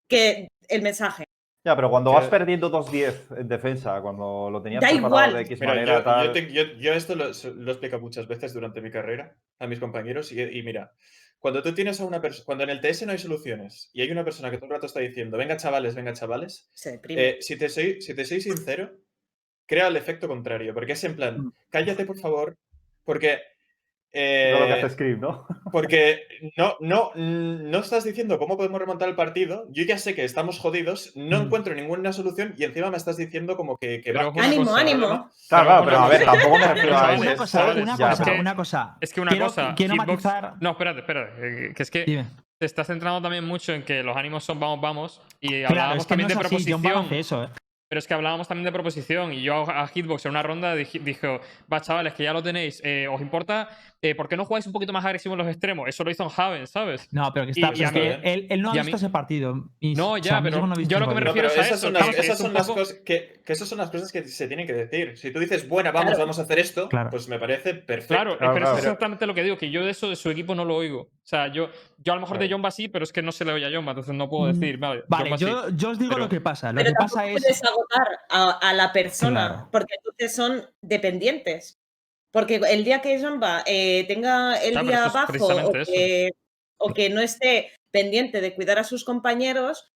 que 0.09 0.47
el 0.69 0.83
mensaje. 0.83 1.25
Ya, 1.67 1.75
pero 1.75 1.91
cuando 1.91 2.11
Que- 2.13 2.17
vas 2.19 2.29
perdiendo 2.29 2.71
2-10 2.71 3.37
en 3.37 3.49
defensa, 3.49 4.01
cuando 4.01 4.49
lo 4.51 4.63
tenías 4.63 4.81
Da 4.81 4.89
preparado 4.89 5.09
igual. 5.09 5.33
de 5.35 5.41
X 5.43 5.61
Mira, 5.61 5.73
manera, 5.75 5.99
yo, 5.99 6.05
tal. 6.05 6.27
yo 6.27 6.33
te- 6.33 6.53
yo- 6.53 6.73
yo 6.79 6.93
esto 6.93 7.17
lo, 7.17 7.25
lo 7.25 7.69
he 7.71 7.73
explicado 7.73 8.01
muchas 8.03 8.29
veces 8.29 8.53
durante 8.53 8.81
mi 8.81 8.91
carrera 8.93 9.35
a 9.59 9.67
mis 9.67 9.81
compañeros 9.81 10.31
y, 10.31 10.41
y 10.41 10.63
mira, 10.63 10.93
cuando 11.43 11.61
tú 11.61 11.75
tienes 11.75 12.01
a 12.01 12.05
una 12.05 12.21
persona, 12.21 12.45
cuando 12.47 12.63
en 12.63 12.71
el 12.71 12.81
TS 12.81 13.05
no 13.05 13.11
hay 13.11 13.19
soluciones 13.19 13.91
y 13.93 14.01
hay 14.01 14.13
una 14.13 14.23
persona 14.25 14.49
que 14.49 14.59
todo 14.59 14.67
el 14.67 14.73
rato 14.75 14.87
está 14.87 15.01
diciendo, 15.01 15.37
venga 15.37 15.57
chavales, 15.57 15.97
venga 15.97 16.13
chavales, 16.13 16.71
eh, 17.09 17.39
si, 17.41 17.57
te 17.57 17.69
soy, 17.69 18.01
si 18.01 18.15
te 18.15 18.25
soy 18.25 18.41
sincero, 18.41 18.93
crea 19.67 19.89
el 19.89 19.97
efecto 19.97 20.29
contrario, 20.29 20.73
porque 20.73 20.93
es 20.93 21.03
en 21.03 21.17
plan, 21.17 21.39
Mm. 21.39 21.53
cállate 21.69 22.07
por 22.07 22.17
favor, 22.17 22.57
porque... 23.05 23.41
No 24.15 24.61
lo 24.61 24.67
que 24.67 24.73
eh, 24.73 24.83
hace 24.85 24.91
Scream, 24.91 25.21
¿no? 25.21 25.47
porque 25.73 26.21
no, 26.57 26.77
no, 26.81 27.13
no 27.15 27.79
estás 27.79 28.05
diciendo 28.05 28.39
cómo 28.39 28.57
podemos 28.57 28.79
remontar 28.79 29.09
el 29.09 29.15
partido. 29.15 29.67
Yo 29.71 29.85
ya 29.85 29.97
sé 29.99 30.15
que 30.15 30.25
estamos 30.25 30.59
jodidos, 30.59 31.13
no 31.17 31.39
Mm. 31.39 31.43
encuentro 31.47 31.75
ninguna 31.75 32.13
solución 32.13 32.55
y 32.59 32.65
encima 32.65 32.91
me 32.91 32.97
estás 32.99 33.17
diciendo 33.17 33.57
como 33.57 33.77
que, 33.79 34.01
que 34.03 34.13
Pero 34.13 34.33
va- 34.35 34.45
ánimo, 34.45 34.65
cosa, 34.67 34.81
ánimo. 34.81 35.07
Claro, 35.09 35.31
Pero 35.49 35.65
claro, 35.65 35.85
pero 35.85 35.99
a 35.99 36.09
ver, 36.09 36.25
tampoco 36.25 36.59
me 36.59 36.67
refiero 36.69 36.97
a 36.97 37.01
Chavales, 37.01 37.21
Una 37.23 37.37
cosa, 37.37 37.65
una 37.75 37.97
ya, 37.97 38.11
cosa, 38.11 38.25
pero- 38.25 38.41
una 38.41 38.57
cosa. 38.57 38.97
Es 39.01 39.13
que 39.13 39.21
una 39.21 39.31
quiero, 39.31 39.47
cosa, 39.47 39.75
Quiero 39.75 39.95
Hitbox- 39.95 40.07
matizar. 40.07 40.55
No, 40.61 40.71
espérate, 40.73 41.01
espérate. 41.01 41.33
eh, 41.69 41.73
Que 41.75 41.83
es 41.83 41.91
que 41.91 42.05
Dime. 42.05 42.27
te 42.59 42.67
estás 42.67 42.87
centrando 42.87 43.23
también 43.23 43.45
mucho 43.45 43.73
en 43.73 43.83
que 43.83 44.03
los 44.03 44.17
ánimos 44.17 44.45
son 44.45 44.61
vamos, 44.61 44.81
vamos. 44.81 45.23
Y 45.41 45.49
Claro, 45.49 45.69
hablábamos 45.69 45.97
es 46.03 46.07
que 46.07 46.17
no 46.17 46.23
también 46.23 46.27
es 46.27 46.29
de 46.29 46.41
así. 46.41 46.49
Proposición. 46.67 47.05
hace 47.07 47.19
eso, 47.19 47.45
¿eh? 47.45 47.49
Pero 47.93 47.99
es 47.99 48.07
que 48.07 48.15
hablábamos 48.15 48.49
también 48.49 48.65
de 48.65 48.73
proposición. 48.73 49.35
Y 49.35 49.43
yo 49.43 49.69
a 49.71 49.87
Hitbox 49.87 50.25
en 50.25 50.31
una 50.31 50.43
ronda 50.43 50.75
dije, 50.75 50.99
dijo, 50.99 51.41
va, 51.71 51.83
chavales, 51.83 52.15
que 52.15 52.23
ya 52.23 52.33
lo 52.33 52.43
tenéis. 52.43 52.81
eh, 52.83 53.07
¿Os 53.13 53.21
importa? 53.21 53.69
Eh, 54.01 54.15
¿Por 54.15 54.31
qué 54.31 54.37
no 54.39 54.47
jugáis 54.47 54.67
un 54.67 54.73
poquito 54.73 54.95
más 54.95 55.05
agresivo 55.05 55.35
en 55.35 55.41
los 55.41 55.47
extremos? 55.49 55.87
Eso 55.87 56.03
lo 56.03 56.11
hizo 56.11 56.23
en 56.25 56.31
Haven, 56.35 56.67
¿sabes? 56.67 57.07
No, 57.13 57.31
pero 57.35 57.45
que 57.45 57.53
Y- 57.55 57.63
está. 57.63 57.73
y 57.79 57.85
es 57.85 57.93
que 57.93 58.01
mí- 58.01 58.17
él, 58.25 58.47
él 58.49 58.63
no 58.63 58.71
ha 58.71 58.77
y 58.77 58.79
visto 58.79 58.93
mí- 58.93 58.97
ese 58.97 59.11
partido. 59.11 59.69
Y, 59.79 59.95
No, 59.95 60.13
o 60.13 60.17
ya, 60.17 60.23
sea, 60.31 60.43
pero 60.43 60.67
no 60.67 60.75
yo 60.81 60.99
lo 61.01 61.07
que 61.07 61.15
me 61.15 61.21
partido. 61.21 61.21
No, 61.21 61.33
refieres 61.51 61.53
a 61.53 61.61
esas 61.61 61.73
eso, 61.79 61.87
son 61.89 61.93
que 61.93 61.99
las, 62.01 62.09
es- 62.09 62.15
esas 62.25 62.37
es 62.37 62.39
son 62.47 62.55
las 62.55 62.67
poco- 62.67 62.79
cosas 62.81 62.97
que, 63.05 63.43
que 63.45 63.53
esas 63.53 63.69
son 63.69 63.77
las 63.77 63.91
cosas 63.91 64.11
que 64.11 64.25
se 64.25 64.49
tienen 64.49 64.67
que 64.67 64.73
decir. 64.73 65.19
Si 65.19 65.31
tú 65.31 65.39
dices, 65.39 65.69
buena, 65.69 65.91
vamos, 65.93 66.13
Claro. 66.13 66.21
vamos 66.21 66.39
a 66.39 66.43
hacer 66.45 66.61
esto, 66.61 66.89
Claro. 66.89 67.11
pues 67.11 67.29
me 67.29 67.39
parece 67.39 67.75
perfecto. 67.75 68.15
Claro, 68.15 68.33
eh, 68.33 68.39
Claro, 68.39 68.55
pero 68.55 68.73
es 68.73 68.79
exactamente 68.79 69.27
lo 69.27 69.35
que 69.35 69.43
digo, 69.45 69.59
que 69.59 69.71
yo 69.71 69.85
de 69.85 69.91
eso 69.91 70.09
de 70.09 70.17
su 70.17 70.31
equipo 70.31 70.55
no 70.55 70.65
lo 70.65 70.77
oigo. 70.77 71.03
O 71.03 71.27
sea, 71.33 71.47
yo, 71.49 71.69
yo 71.99 72.13
a 72.15 72.17
lo 72.17 72.23
mejor 72.23 72.39
de. 72.39 72.51
Jomba 72.51 72.71
sí, 72.73 72.89
pero 72.89 73.05
es 73.05 73.13
que 73.13 73.23
no 73.23 73.31
se 73.31 73.45
le 73.45 73.53
oye 73.53 73.65
a 73.67 73.71
Jomba, 73.71 73.93
entonces 73.93 74.15
no 74.15 74.29
puedo 74.31 74.51
Mm, 74.51 74.59
decir, 74.59 74.79
vale, 74.79 75.05
Vale, 75.07 75.25
Jomba 75.25 75.39
sí. 75.39 75.45
yo, 75.45 75.69
yo 75.77 75.91
os 75.91 75.99
digo 75.99 76.11
pero- 76.15 76.25
lo 76.25 76.29
que 76.29 76.41
pasa. 76.41 76.73
Lo 76.73 76.83
que 76.83 76.93
pasa 76.93 77.27
es. 77.29 77.43
Agotar 77.83 78.21
a, 78.31 78.51
a 78.71 78.73
la 78.75 78.93
persona, 78.93 79.49
Claro. 79.49 79.69
porque 79.73 79.95
entonces 79.99 80.35
son 80.37 80.69
dependientes. 80.83 81.79
Porque 82.33 82.57
el 82.57 82.85
día 82.85 83.03
que 83.03 83.19
Jamba 83.21 83.63
eh, 83.67 84.05
tenga 84.09 84.57
el 84.63 84.73
Claro, 84.73 84.87
pero 84.87 85.01
día 85.03 85.09
bajo 85.09 85.47
o 85.69 85.73
que, 85.73 86.31
o 86.79 86.95
que 86.95 87.11
no 87.11 87.21
esté 87.21 87.73
pendiente 87.93 88.41
de 88.41 88.55
cuidar 88.55 88.79
a 88.79 88.85
sus 88.85 89.05
compañeros, 89.05 89.93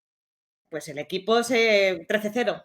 pues 0.71 0.89
el 0.89 0.99
equipo 0.99 1.43
se 1.45 2.07
13-0. 2.09 2.65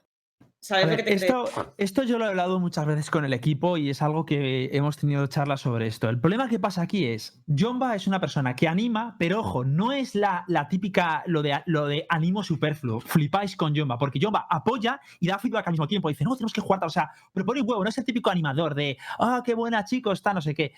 ¿Sabes 0.64 0.84
A 0.84 0.88
lo 0.88 0.92
ver, 0.92 1.04
que 1.04 1.12
te 1.12 1.18
quiero 1.18 1.46
esto, 1.48 1.74
esto 1.78 2.04
yo 2.04 2.20
lo 2.20 2.26
he 2.26 2.28
hablado 2.28 2.60
muchas 2.60 2.86
veces 2.86 3.10
con 3.10 3.26
el 3.26 3.34
equipo 3.34 3.78
y 3.78 3.90
es 3.90 4.04
algo 4.04 4.28
que 4.28 4.70
hemos 4.74 4.96
tenido 4.96 5.26
charlas 5.26 5.62
sobre 5.62 5.88
esto. 5.88 6.08
El 6.08 6.20
problema 6.20 6.48
que 6.48 6.60
pasa 6.60 6.84
aquí 6.84 7.06
es, 7.06 7.42
Jomba 7.48 7.96
es 7.96 8.06
una 8.06 8.20
persona 8.20 8.56
que 8.56 8.68
anima, 8.68 9.16
pero 9.18 9.40
ojo, 9.40 9.66
no 9.66 9.92
es 9.92 10.14
la, 10.14 10.46
la 10.48 10.70
típica, 10.70 11.24
lo 11.26 11.42
de, 11.42 11.64
lo 11.66 11.88
de 11.88 12.06
ánimo 12.10 12.44
superfluo. 12.44 13.00
Flipáis 13.00 13.56
con 13.56 13.76
Jomba, 13.76 13.98
porque 13.98 14.20
Jomba 14.22 14.46
apoya 14.52 15.02
y 15.20 15.30
da 15.30 15.40
feedback 15.40 15.66
al 15.66 15.74
mismo 15.74 15.88
tiempo. 15.88 16.10
Dice, 16.10 16.24
no, 16.26 16.36
tenemos 16.36 16.54
que 16.54 16.62
jugar, 16.62 16.80
tal", 16.80 16.88
o 16.88 16.92
sea, 16.92 17.10
propone 17.34 17.62
un 17.62 17.68
huevo, 17.68 17.84
no 17.84 17.90
es 17.90 17.98
el 17.98 18.06
típico 18.06 18.30
animador 18.30 18.76
de, 18.76 19.00
ah, 19.18 19.42
qué 19.44 19.56
buena 19.56 19.84
chico 19.84 20.12
está, 20.12 20.32
no 20.32 20.42
sé 20.42 20.54
qué. 20.54 20.74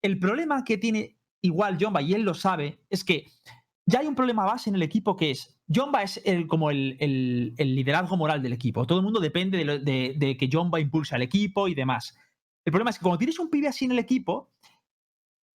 El 0.00 0.18
problema 0.18 0.64
que 0.64 0.78
tiene 0.78 1.18
igual 1.42 1.76
Jomba, 1.78 2.00
y 2.00 2.14
él 2.14 2.22
lo 2.22 2.32
sabe, 2.32 2.80
es 2.88 3.04
que 3.04 3.26
ya 3.88 4.00
hay 4.00 4.06
un 4.06 4.14
problema 4.14 4.44
base 4.44 4.68
en 4.68 4.76
el 4.76 4.82
equipo 4.82 5.16
que 5.16 5.30
es, 5.30 5.56
Jomba 5.74 6.02
es 6.02 6.20
como 6.46 6.70
el, 6.70 7.54
liderazgo 7.56 8.18
moral 8.18 8.42
del 8.42 8.52
equipo. 8.52 8.86
Todo 8.86 8.98
el 8.98 9.04
mundo 9.04 9.18
depende 9.18 9.64
de, 9.64 10.36
que 10.36 10.50
Jomba 10.52 10.78
impulse 10.78 11.14
al 11.14 11.22
equipo 11.22 11.68
y 11.68 11.74
demás. 11.74 12.14
El 12.66 12.70
problema 12.70 12.90
es 12.90 12.98
que 12.98 13.02
cuando 13.02 13.16
tienes 13.16 13.38
un 13.38 13.48
pibe 13.48 13.66
así 13.66 13.86
en 13.86 13.92
el 13.92 13.98
equipo, 13.98 14.50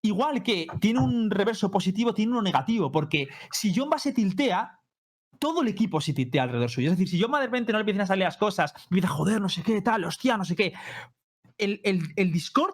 igual 0.01 0.41
que 0.41 0.65
tiene 0.81 0.99
un 0.99 1.29
reverso 1.29 1.69
positivo, 1.69 2.15
tiene 2.15 2.31
uno 2.31 2.41
negativo, 2.41 2.91
porque 2.91 3.27
si 3.51 3.71
Jomba 3.71 3.99
se 3.99 4.13
tiltea, 4.13 4.79
todo 5.37 5.61
el 5.61 5.67
equipo 5.67 6.01
se 6.01 6.13
tiltea 6.13 6.43
alrededor 6.43 6.71
suyo. 6.71 6.91
Es 6.91 6.97
decir, 6.97 7.09
si 7.09 7.21
Jomba 7.21 7.39
de 7.39 7.45
repente 7.45 7.71
no 7.71 7.77
le 7.77 7.83
empiezan 7.83 8.01
a 8.01 8.07
salir 8.07 8.23
las 8.23 8.37
cosas, 8.37 8.73
empieza, 8.89 9.09
joder, 9.09 9.41
no 9.41 9.49
sé 9.49 9.61
qué, 9.61 9.79
tal, 9.83 10.05
hostia, 10.05 10.37
no 10.37 10.45
sé 10.45 10.55
qué, 10.55 10.73
el, 11.59 12.31
Discord 12.31 12.73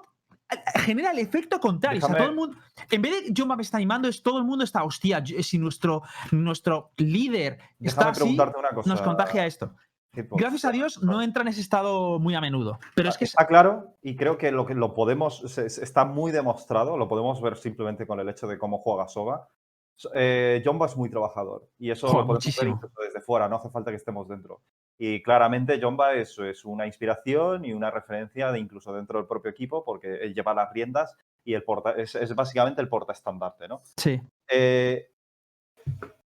genera 0.86 1.12
el 1.12 1.20
efecto 1.20 1.60
contrario. 1.60 2.00
O 2.04 2.08
sea, 2.08 2.16
Déjame- 2.16 2.20
todo 2.20 2.30
el 2.30 2.36
mundo, 2.36 2.58
en 2.90 3.02
vez 3.02 3.24
de 3.26 3.34
Jomba 3.36 3.56
me 3.56 3.62
está 3.64 3.78
animando, 3.78 4.08
es 4.08 4.22
todo 4.24 4.38
el 4.40 4.44
mundo 4.46 4.64
está, 4.64 4.84
hostia, 4.84 5.20
yo- 5.20 5.42
si 5.44 5.58
nuestro, 5.58 6.02
nuestro 6.32 6.92
líder 6.98 7.60
está 7.80 8.02
Déjame 8.02 8.12
así, 8.12 8.20
preguntarte 8.22 8.60
una 8.60 8.70
cosa. 8.70 8.90
nos 8.90 9.02
contagia 9.02 9.46
esto. 9.46 9.74
Gracias 10.12 10.66
a 10.66 10.72
Dios 10.72 11.04
no 11.04 11.22
entra 11.22 11.44
en 11.44 11.50
ese 11.50 11.62
estado 11.62 12.18
muy 12.20 12.34
a 12.34 12.42
menudo. 12.42 12.80
Pero 12.96 13.10
es 13.10 13.18
que 13.18 13.26
es- 13.26 13.30
Está 13.32 13.46
claro 13.46 13.96
y 14.02 14.16
creo 14.16 14.38
que 14.40 14.52
lo 14.52 14.66
que 14.66 14.74
lo 14.74 14.96
podemos, 14.96 15.44
está 15.58 16.04
muy 16.06 16.32
demostrado, 16.32 16.98
lo 16.98 17.08
podemos 17.08 17.40
ver 17.42 17.56
simplemente 17.58 18.08
con 18.08 18.20
el 18.20 18.28
hecho 18.28 18.48
de 18.48 18.58
cómo 18.58 18.80
juega 18.80 19.08
Soba. 19.08 19.48
Eh, 20.14 20.62
Jomba 20.66 20.86
es 20.86 20.96
muy 20.96 21.10
trabajador 21.10 21.68
y 21.78 21.92
eso 21.92 22.08
Joder, 22.08 22.22
lo 22.22 22.28
podemos 22.28 22.58
ver 22.58 22.68
incluso 22.68 23.02
desde 23.02 23.22
fuera, 23.22 23.48
no 23.50 23.58
hace 23.58 23.70
falta 23.70 23.92
que 23.92 23.98
estemos 23.98 24.28
dentro. 24.28 24.62
Y 24.98 25.22
claramente 25.24 25.80
Jomba 25.82 26.14
es, 26.14 26.38
es 26.40 26.66
una 26.66 26.86
inspiración 26.86 27.64
y 27.66 27.74
una 27.74 27.90
referencia 27.92 28.52
de 28.52 28.60
incluso 28.60 28.94
dentro 28.94 29.20
del 29.20 29.28
propio 29.28 29.52
equipo 29.52 29.84
porque 29.86 30.16
él 30.24 30.34
lleva 30.34 30.54
las 30.54 30.72
riendas 30.74 31.16
y 31.44 31.54
el 31.54 31.64
porta, 31.64 31.92
es, 31.92 32.16
es 32.16 32.36
básicamente 32.36 32.82
el 32.82 32.90
portaestandarte, 32.90 33.68
¿no? 33.68 33.82
Sí. 33.98 34.20
Eh, 34.50 35.10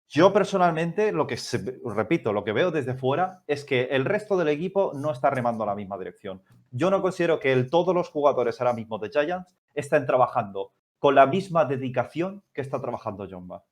yo 0.08 0.32
personalmente, 0.32 1.10
lo 1.12 1.26
que 1.26 1.36
se- 1.38 1.80
repito, 1.84 2.32
lo 2.34 2.44
que 2.44 2.52
veo 2.52 2.70
desde 2.70 2.94
fuera 2.94 3.42
es 3.46 3.64
que 3.64 3.84
el 3.84 4.04
resto 4.04 4.36
del 4.36 4.48
equipo 4.48 4.92
no 4.94 5.10
está 5.10 5.30
remando 5.30 5.64
a 5.64 5.66
la 5.66 5.74
misma 5.74 5.96
dirección. 5.96 6.42
Yo 6.70 6.90
no 6.90 7.00
considero 7.00 7.40
que 7.40 7.52
el- 7.52 7.70
todos 7.70 7.94
los 7.94 8.10
jugadores 8.10 8.60
ahora 8.60 8.74
mismo 8.74 8.98
de 8.98 9.08
Giants 9.10 9.56
estén 9.74 10.04
trabajando 10.06 10.72
con 11.02 11.16
la 11.16 11.26
misma 11.26 11.64
dedicación 11.64 12.44
que 12.54 12.60
está 12.60 12.80
trabajando 12.80 13.26
Jomba. 13.28 13.64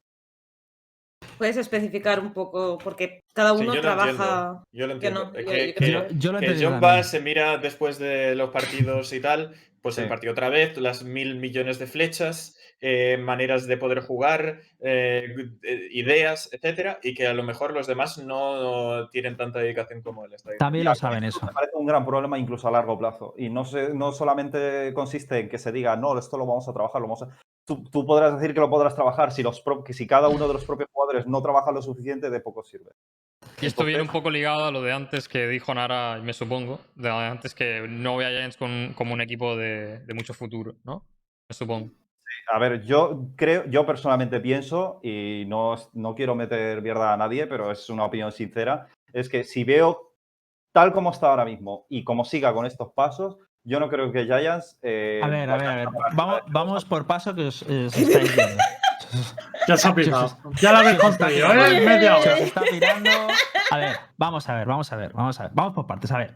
Puedes 1.38 1.56
especificar 1.56 2.18
un 2.18 2.32
poco, 2.32 2.76
porque 2.82 3.20
cada 3.32 3.56
Sí, 3.56 3.62
uno 3.62 3.72
yo 3.72 3.80
trabaja. 3.80 4.08
entiendo. 4.10 4.64
Yo 4.72 4.86
lo 4.88 4.98
que 4.98 5.06
entiendo. 5.06 5.24
no, 5.26 5.38
yo- 5.38 5.46
que- 5.46 5.68
yo 5.68 5.74
que- 5.74 5.74
creo 5.74 6.08
Yo, 6.08 6.14
yo 6.18 6.32
lo 6.32 6.38
que 6.40 6.46
entiendo 6.46 6.70
Jomba 6.72 6.88
también. 6.88 7.04
se 7.04 7.20
mira 7.20 7.58
después 7.58 7.98
de 8.00 8.34
los 8.34 8.50
partidos 8.50 9.12
y 9.12 9.20
tal, 9.20 9.54
pues 9.80 9.96
el 9.98 10.04
Sí. 10.04 10.08
partido 10.08 10.32
otra 10.32 10.48
vez, 10.48 10.76
las 10.78 11.04
mil 11.04 11.36
millones 11.36 11.78
de 11.78 11.86
flechas, 11.86 12.56
eh, 12.80 13.16
maneras 13.18 13.66
de 13.66 13.76
poder 13.76 14.00
jugar, 14.00 14.60
eh, 14.80 15.34
eh, 15.62 15.88
ideas, 15.92 16.48
etcétera, 16.52 16.98
y 17.02 17.14
que 17.14 17.26
a 17.26 17.34
lo 17.34 17.42
mejor 17.42 17.72
los 17.72 17.86
demás 17.86 18.18
no 18.18 19.08
tienen 19.10 19.36
tanta 19.36 19.58
dedicación 19.58 20.02
como 20.02 20.24
él 20.24 20.32
está 20.32 20.56
También 20.58 20.84
lo 20.86 20.94
saben 20.94 21.24
eso. 21.24 21.44
Me 21.44 21.52
parece 21.52 21.72
un 21.76 21.86
gran 21.86 22.04
problema 22.06 22.38
incluso 22.38 22.68
a 22.68 22.70
largo 22.70 22.98
plazo. 22.98 23.34
Y 23.36 23.50
no, 23.50 23.64
se- 23.64 23.92
no 23.94 24.12
solamente 24.12 24.92
consiste 24.94 25.38
en 25.38 25.48
que 25.48 25.58
se 25.58 25.72
diga, 25.72 25.96
no, 25.96 26.18
esto 26.18 26.38
lo 26.38 26.46
vamos 26.46 26.68
a 26.68 26.72
trabajar, 26.72 27.00
lo 27.00 27.08
vamos 27.08 27.22
a... 27.22 27.28
Tú, 27.66 27.84
tú 27.84 28.04
podrás 28.06 28.34
decir 28.40 28.54
que 28.54 28.60
lo 28.60 28.70
podrás 28.70 28.94
trabajar 28.94 29.30
si, 29.32 29.42
los 29.42 29.60
pro- 29.60 29.84
que 29.84 29.92
si 29.92 30.06
cada 30.06 30.28
uno 30.28 30.48
de 30.48 30.54
los 30.54 30.64
propios 30.64 30.88
jugadores 30.92 31.26
no 31.26 31.42
trabaja 31.42 31.70
lo 31.72 31.82
suficiente, 31.82 32.30
de 32.30 32.40
poco 32.40 32.64
sirve. 32.64 32.90
Y 33.60 33.66
esto 33.66 33.84
viene 33.84 34.02
un 34.02 34.08
poco 34.08 34.30
ligado 34.30 34.64
a 34.64 34.70
lo 34.70 34.82
de 34.82 34.92
antes 34.92 35.28
que 35.28 35.46
dijo 35.46 35.72
Nara, 35.74 36.18
me 36.22 36.32
supongo, 36.32 36.80
de 36.94 37.10
antes 37.10 37.54
que 37.54 37.86
no 37.88 38.16
ve 38.16 38.26
a 38.26 38.30
Giants 38.30 38.56
con- 38.56 38.94
como 38.94 39.12
un 39.14 39.20
equipo 39.20 39.56
de, 39.56 40.00
de 40.00 40.14
mucho 40.14 40.34
futuro, 40.34 40.74
¿no? 40.84 41.04
Me 41.48 41.54
supongo. 41.54 41.90
A 42.52 42.58
ver, 42.58 42.82
yo 42.84 43.26
creo, 43.36 43.64
yo 43.66 43.86
personalmente 43.86 44.40
pienso, 44.40 45.00
y 45.02 45.44
no, 45.46 45.74
es- 45.74 45.88
no 45.92 46.14
quiero 46.14 46.34
meter 46.34 46.82
mierda 46.82 47.12
a 47.12 47.16
nadie, 47.16 47.46
pero 47.46 47.70
es 47.70 47.88
una 47.90 48.04
opinión 48.04 48.32
sincera, 48.32 48.88
es 49.12 49.28
que 49.28 49.44
si 49.44 49.64
veo 49.64 50.12
tal 50.72 50.92
como 50.92 51.10
está 51.10 51.30
ahora 51.30 51.44
mismo 51.44 51.86
y 51.88 52.04
como 52.04 52.24
siga 52.24 52.52
con 52.52 52.66
estos 52.66 52.92
pasos, 52.92 53.36
yo 53.64 53.78
no 53.80 53.88
creo 53.88 54.10
que 54.12 54.24
Giants... 54.24 54.78
eh, 54.82 55.20
A 55.22 55.28
ver, 55.28 55.50
a 55.50 55.56
ver, 55.56 55.66
a 55.68 55.76
ver. 55.76 55.88
Vamos, 56.14 56.40
vamos 56.48 56.84
por 56.84 57.06
paso 57.06 57.34
que 57.34 57.46
os, 57.48 57.62
os 57.62 57.68
estáis 57.96 58.34
viendo. 58.36 58.62
Ya 59.68 59.76
se 59.76 59.88
ha 59.88 59.94
picado. 59.94 60.28
Sí, 60.28 60.34
Ya 60.62 60.72
la 60.72 60.78
habéis 60.80 60.98
pirando. 60.98 61.64
¿eh? 61.66 61.80
Media 61.84 62.16
hora. 62.16 62.34
os 62.34 62.40
está 62.40 62.62
pirando. 62.62 63.10
A 63.72 63.76
ver, 63.76 63.96
vamos 64.16 64.48
a 64.48 64.54
ver, 64.54 64.66
vamos 64.66 64.92
a 64.92 64.96
ver, 64.96 65.12
vamos 65.12 65.38
a 65.40 65.42
ver. 65.44 65.52
Vamos 65.54 65.74
por 65.74 65.86
partes. 65.86 66.10
A 66.12 66.18
ver, 66.18 66.34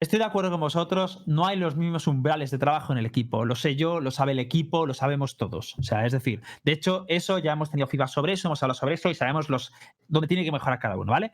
estoy 0.00 0.18
de 0.18 0.24
acuerdo 0.24 0.50
con 0.50 0.60
vosotros. 0.60 1.22
No 1.26 1.46
hay 1.46 1.56
los 1.56 1.76
mismos 1.76 2.06
umbrales 2.06 2.50
de 2.50 2.58
trabajo 2.58 2.92
en 2.92 2.98
el 2.98 3.06
equipo. 3.06 3.44
Lo 3.44 3.54
sé 3.54 3.76
yo, 3.76 4.00
lo 4.00 4.10
sabe 4.10 4.32
el 4.32 4.38
equipo, 4.38 4.86
lo 4.86 4.94
sabemos 4.94 5.36
todos. 5.36 5.78
O 5.78 5.82
sea, 5.82 6.06
es 6.06 6.12
decir, 6.12 6.42
de 6.64 6.72
hecho, 6.72 7.04
eso 7.08 7.38
ya 7.38 7.52
hemos 7.52 7.70
tenido 7.70 7.86
feedback 7.86 8.08
sobre 8.08 8.32
eso, 8.32 8.48
hemos 8.48 8.62
hablado 8.62 8.78
sobre 8.78 8.94
eso 8.94 9.10
y 9.10 9.14
sabemos 9.14 9.48
los 9.48 9.72
dónde 10.06 10.28
tiene 10.28 10.44
que 10.44 10.52
mejorar 10.52 10.78
cada 10.78 10.96
uno, 10.96 11.12
¿vale? 11.12 11.32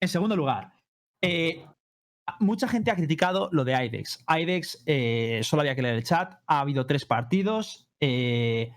En 0.00 0.08
segundo 0.08 0.36
lugar, 0.36 0.72
eh, 1.22 1.64
mucha 2.40 2.68
gente 2.68 2.90
ha 2.90 2.96
criticado 2.96 3.48
lo 3.52 3.64
de 3.64 3.72
IDEX. 3.72 4.24
IDEX, 4.28 4.82
eh, 4.86 5.40
solo 5.42 5.60
había 5.60 5.74
que 5.74 5.82
leer 5.82 5.96
el 5.96 6.04
chat, 6.04 6.34
ha 6.46 6.60
habido 6.60 6.86
tres 6.86 7.04
partidos. 7.04 7.88
eh, 8.00 8.72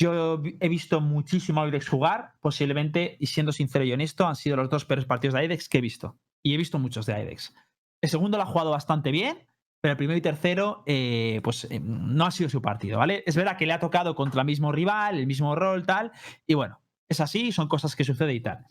yo 0.00 0.40
he 0.60 0.68
visto 0.68 1.00
muchísimo 1.00 1.60
a 1.60 1.68
IDEX 1.68 1.88
jugar, 1.88 2.34
posiblemente, 2.40 3.16
y 3.18 3.26
siendo 3.26 3.50
sincero 3.50 3.84
y 3.84 3.92
honesto, 3.92 4.28
han 4.28 4.36
sido 4.36 4.56
los 4.56 4.70
dos 4.70 4.84
peores 4.84 5.06
partidos 5.06 5.34
de 5.34 5.44
IDEX 5.44 5.68
que 5.68 5.78
he 5.78 5.80
visto. 5.80 6.16
Y 6.40 6.54
he 6.54 6.56
visto 6.56 6.78
muchos 6.78 7.04
de 7.06 7.20
IDEX. 7.20 7.52
El 8.00 8.08
segundo 8.08 8.36
lo 8.36 8.44
ha 8.44 8.46
jugado 8.46 8.70
bastante 8.70 9.10
bien, 9.10 9.48
pero 9.80 9.92
el 9.92 9.96
primero 9.96 10.18
y 10.18 10.22
tercero, 10.22 10.82
eh, 10.86 11.40
pues 11.42 11.66
eh, 11.70 11.80
no 11.80 12.26
ha 12.26 12.30
sido 12.30 12.48
su 12.48 12.62
partido, 12.62 12.98
¿vale? 12.98 13.22
Es 13.26 13.36
verdad 13.36 13.56
que 13.56 13.66
le 13.66 13.72
ha 13.72 13.80
tocado 13.80 14.14
contra 14.14 14.42
el 14.42 14.46
mismo 14.46 14.72
rival, 14.72 15.18
el 15.18 15.26
mismo 15.26 15.54
rol, 15.54 15.86
tal, 15.86 16.12
y 16.46 16.54
bueno, 16.54 16.80
es 17.08 17.20
así, 17.20 17.52
son 17.52 17.68
cosas 17.68 17.96
que 17.96 18.04
suceden 18.04 18.36
y 18.36 18.40
tal. 18.40 18.66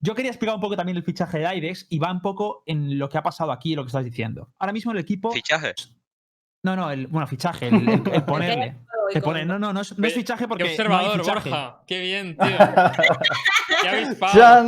Yo 0.00 0.14
quería 0.14 0.30
explicar 0.30 0.54
un 0.54 0.60
poco 0.60 0.76
también 0.76 0.96
el 0.96 1.02
fichaje 1.02 1.38
de 1.38 1.56
IDEX 1.56 1.86
y 1.88 1.98
va 1.98 2.12
un 2.12 2.20
poco 2.20 2.62
en 2.66 2.98
lo 2.98 3.08
que 3.08 3.18
ha 3.18 3.22
pasado 3.22 3.52
aquí 3.52 3.72
y 3.72 3.74
lo 3.74 3.84
que 3.84 3.88
estás 3.88 4.04
diciendo. 4.04 4.52
Ahora 4.58 4.72
mismo 4.72 4.92
el 4.92 4.98
equipo. 4.98 5.32
Fichaje. 5.32 5.74
No, 6.64 6.74
no, 6.74 6.90
el, 6.90 7.06
bueno, 7.06 7.26
fichaje, 7.28 7.68
el, 7.68 7.88
el- 7.88 8.02
el 8.12 8.24
ponerle. 8.24 8.76
El 9.12 9.20
poner, 9.20 9.46
no, 9.46 9.58
no, 9.58 9.70
no 9.74 9.82
es, 9.82 9.96
no 9.98 10.08
fichaje 10.08 10.48
porque. 10.48 10.64
Qué 10.64 10.68
no 10.70 10.74
observador, 10.96 11.20
fichaje. 11.20 11.50
Borja. 11.50 11.82
Qué 11.86 12.00
bien, 12.00 12.36
tío. 12.38 12.46
Qué 13.82 13.88
avispado. 13.88 14.64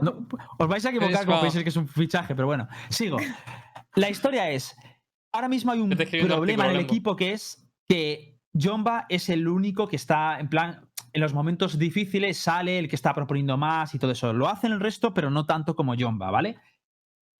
No, 0.00 0.26
os 0.56 0.68
vais 0.68 0.86
a 0.86 0.90
equivocar 0.90 1.26
como 1.26 1.40
penséis 1.40 1.64
que 1.64 1.70
es 1.70 1.76
un 1.76 1.88
fichaje, 1.88 2.34
pero 2.36 2.46
bueno, 2.46 2.68
sigo. 2.88 3.16
La 3.96 4.08
historia 4.08 4.48
es, 4.50 4.76
ahora 5.32 5.48
mismo 5.48 5.72
hay 5.72 5.80
un 5.80 5.90
problema 5.90 6.66
en 6.66 6.76
el 6.76 6.80
equipo 6.80 7.16
que 7.16 7.32
es 7.32 7.68
que 7.88 8.38
Jomba 8.54 9.06
es 9.08 9.28
el 9.28 9.48
único 9.48 9.88
que 9.88 9.96
está, 9.96 10.38
en 10.38 10.48
plan, 10.48 10.88
en 11.12 11.20
los 11.20 11.34
momentos 11.34 11.76
difíciles 11.76 12.38
sale 12.38 12.78
el 12.78 12.88
que 12.88 12.94
está 12.94 13.12
proponiendo 13.14 13.56
más 13.56 13.92
y 13.96 13.98
todo 13.98 14.12
eso. 14.12 14.32
Lo 14.32 14.48
hacen 14.48 14.70
el 14.70 14.78
resto, 14.78 15.12
pero 15.12 15.28
no 15.28 15.44
tanto 15.44 15.74
como 15.74 15.94
Jomba, 15.98 16.30
¿vale? 16.30 16.56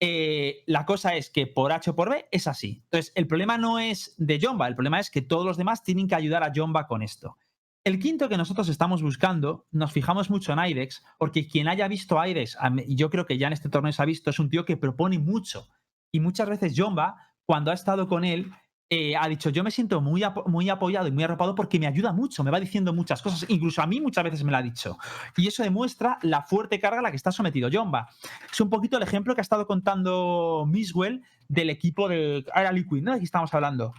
Eh, 0.03 0.63
la 0.65 0.85
cosa 0.85 1.15
es 1.15 1.29
que 1.29 1.45
por 1.45 1.71
H 1.71 1.91
o 1.91 1.95
por 1.95 2.09
B 2.09 2.25
es 2.31 2.47
así. 2.47 2.81
Entonces, 2.85 3.11
el 3.15 3.27
problema 3.27 3.59
no 3.59 3.77
es 3.77 4.15
de 4.17 4.39
Jomba, 4.41 4.67
el 4.67 4.73
problema 4.73 4.99
es 4.99 5.11
que 5.11 5.21
todos 5.21 5.45
los 5.45 5.57
demás 5.57 5.83
tienen 5.83 6.07
que 6.07 6.15
ayudar 6.15 6.43
a 6.43 6.51
Jomba 6.53 6.87
con 6.87 7.03
esto. 7.03 7.37
El 7.83 7.99
quinto 7.99 8.27
que 8.27 8.37
nosotros 8.37 8.67
estamos 8.69 9.03
buscando, 9.03 9.67
nos 9.71 9.91
fijamos 9.91 10.29
mucho 10.29 10.53
en 10.53 10.59
Aidex, 10.59 11.03
porque 11.19 11.47
quien 11.47 11.67
haya 11.67 11.87
visto 11.87 12.19
a 12.19 12.23
Aidex, 12.23 12.57
a 12.59 12.69
mí- 12.71 12.83
y 12.87 12.95
yo 12.95 13.09
creo 13.11 13.25
que 13.25 13.37
ya 13.37 13.47
en 13.47 13.53
este 13.53 13.69
torneo 13.69 13.91
se 13.91 14.01
ha 14.01 14.05
visto, 14.05 14.29
es 14.31 14.39
un 14.39 14.49
tío 14.49 14.65
que 14.65 14.77
propone 14.77 15.19
mucho. 15.19 15.67
Y 16.11 16.19
muchas 16.19 16.49
veces 16.49 16.73
Jomba, 16.75 17.15
cuando 17.45 17.69
ha 17.69 17.75
estado 17.75 18.07
con 18.07 18.23
él, 18.25 18.51
eh, 18.93 19.15
ha 19.15 19.25
dicho, 19.29 19.49
yo 19.49 19.63
me 19.63 19.71
siento 19.71 20.01
muy, 20.01 20.21
apo- 20.21 20.45
muy 20.47 20.69
apoyado 20.69 21.07
y 21.07 21.11
muy 21.11 21.23
arropado 21.23 21.55
porque 21.55 21.79
me 21.79 21.87
ayuda 21.87 22.11
mucho, 22.11 22.43
me 22.43 22.51
va 22.51 22.59
diciendo 22.59 22.91
muchas 22.93 23.21
cosas, 23.21 23.45
incluso 23.47 23.81
a 23.81 23.87
mí 23.87 24.01
muchas 24.01 24.25
veces 24.25 24.43
me 24.43 24.51
lo 24.51 24.57
ha 24.57 24.61
dicho. 24.61 24.97
Y 25.37 25.47
eso 25.47 25.63
demuestra 25.63 26.19
la 26.23 26.41
fuerte 26.41 26.77
carga 26.81 26.99
a 26.99 27.01
la 27.01 27.09
que 27.09 27.15
está 27.15 27.31
sometido 27.31 27.69
Jomba. 27.71 28.09
Es 28.51 28.59
un 28.59 28.69
poquito 28.69 28.97
el 28.97 29.03
ejemplo 29.03 29.33
que 29.33 29.39
ha 29.39 29.43
estado 29.43 29.65
contando 29.65 30.65
Miswell 30.67 31.23
del 31.47 31.69
equipo 31.69 32.09
de... 32.09 32.45
ah, 32.53 32.61
Era 32.61 32.73
Liquid, 32.73 33.01
¿no? 33.01 33.11
De 33.11 33.15
aquí 33.17 33.25
estamos 33.25 33.53
hablando. 33.53 33.93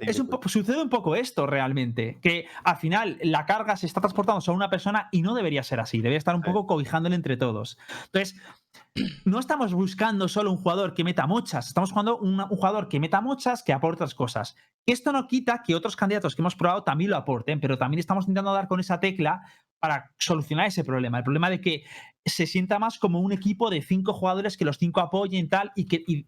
del- 0.00 0.12
sucede 0.50 0.82
un 0.82 0.90
poco 0.90 1.14
esto 1.16 1.46
realmente, 1.46 2.18
que 2.20 2.48
al 2.64 2.76
final 2.76 3.16
la 3.22 3.46
carga 3.46 3.76
se 3.78 3.86
está 3.86 4.00
transportando 4.02 4.42
sobre 4.42 4.56
una 4.56 4.68
persona 4.68 5.08
y 5.10 5.22
no 5.22 5.34
debería 5.34 5.62
ser 5.62 5.80
así, 5.80 5.98
debería 5.98 6.18
estar 6.18 6.34
un 6.34 6.42
poco 6.42 6.66
cobijándole 6.66 7.14
entre 7.14 7.36
todos. 7.38 7.78
Entonces, 8.06 8.36
no 9.24 9.38
estamos 9.38 9.72
buscando 9.74 10.28
solo 10.28 10.50
un 10.50 10.56
jugador 10.58 10.94
que 10.94 11.04
meta 11.04 11.26
mochas, 11.26 11.68
estamos 11.68 11.90
jugando 11.90 12.18
un, 12.18 12.40
un 12.40 12.48
jugador 12.48 12.88
que 12.88 13.00
meta 13.00 13.20
mochas, 13.20 13.62
que 13.62 13.72
aporte 13.72 14.02
otras 14.04 14.14
cosas. 14.14 14.56
Esto 14.86 15.12
no 15.12 15.26
quita 15.26 15.62
que 15.64 15.74
otros 15.74 15.96
candidatos 15.96 16.34
que 16.36 16.42
hemos 16.42 16.54
probado 16.56 16.82
también 16.84 17.10
lo 17.10 17.16
aporten, 17.16 17.60
pero 17.60 17.78
también 17.78 17.98
estamos 18.00 18.24
intentando 18.24 18.52
dar 18.52 18.68
con 18.68 18.80
esa 18.80 19.00
tecla 19.00 19.42
para 19.80 20.12
solucionar 20.18 20.66
ese 20.66 20.84
problema. 20.84 21.18
El 21.18 21.24
problema 21.24 21.50
de 21.50 21.60
que 21.60 21.84
se 22.24 22.46
sienta 22.46 22.78
más 22.78 22.98
como 22.98 23.20
un 23.20 23.32
equipo 23.32 23.70
de 23.70 23.82
cinco 23.82 24.12
jugadores 24.14 24.56
que 24.56 24.64
los 24.64 24.78
cinco 24.78 25.00
apoyen 25.00 25.48
tal 25.48 25.72
y, 25.76 25.86
que, 25.86 26.02
y, 26.06 26.26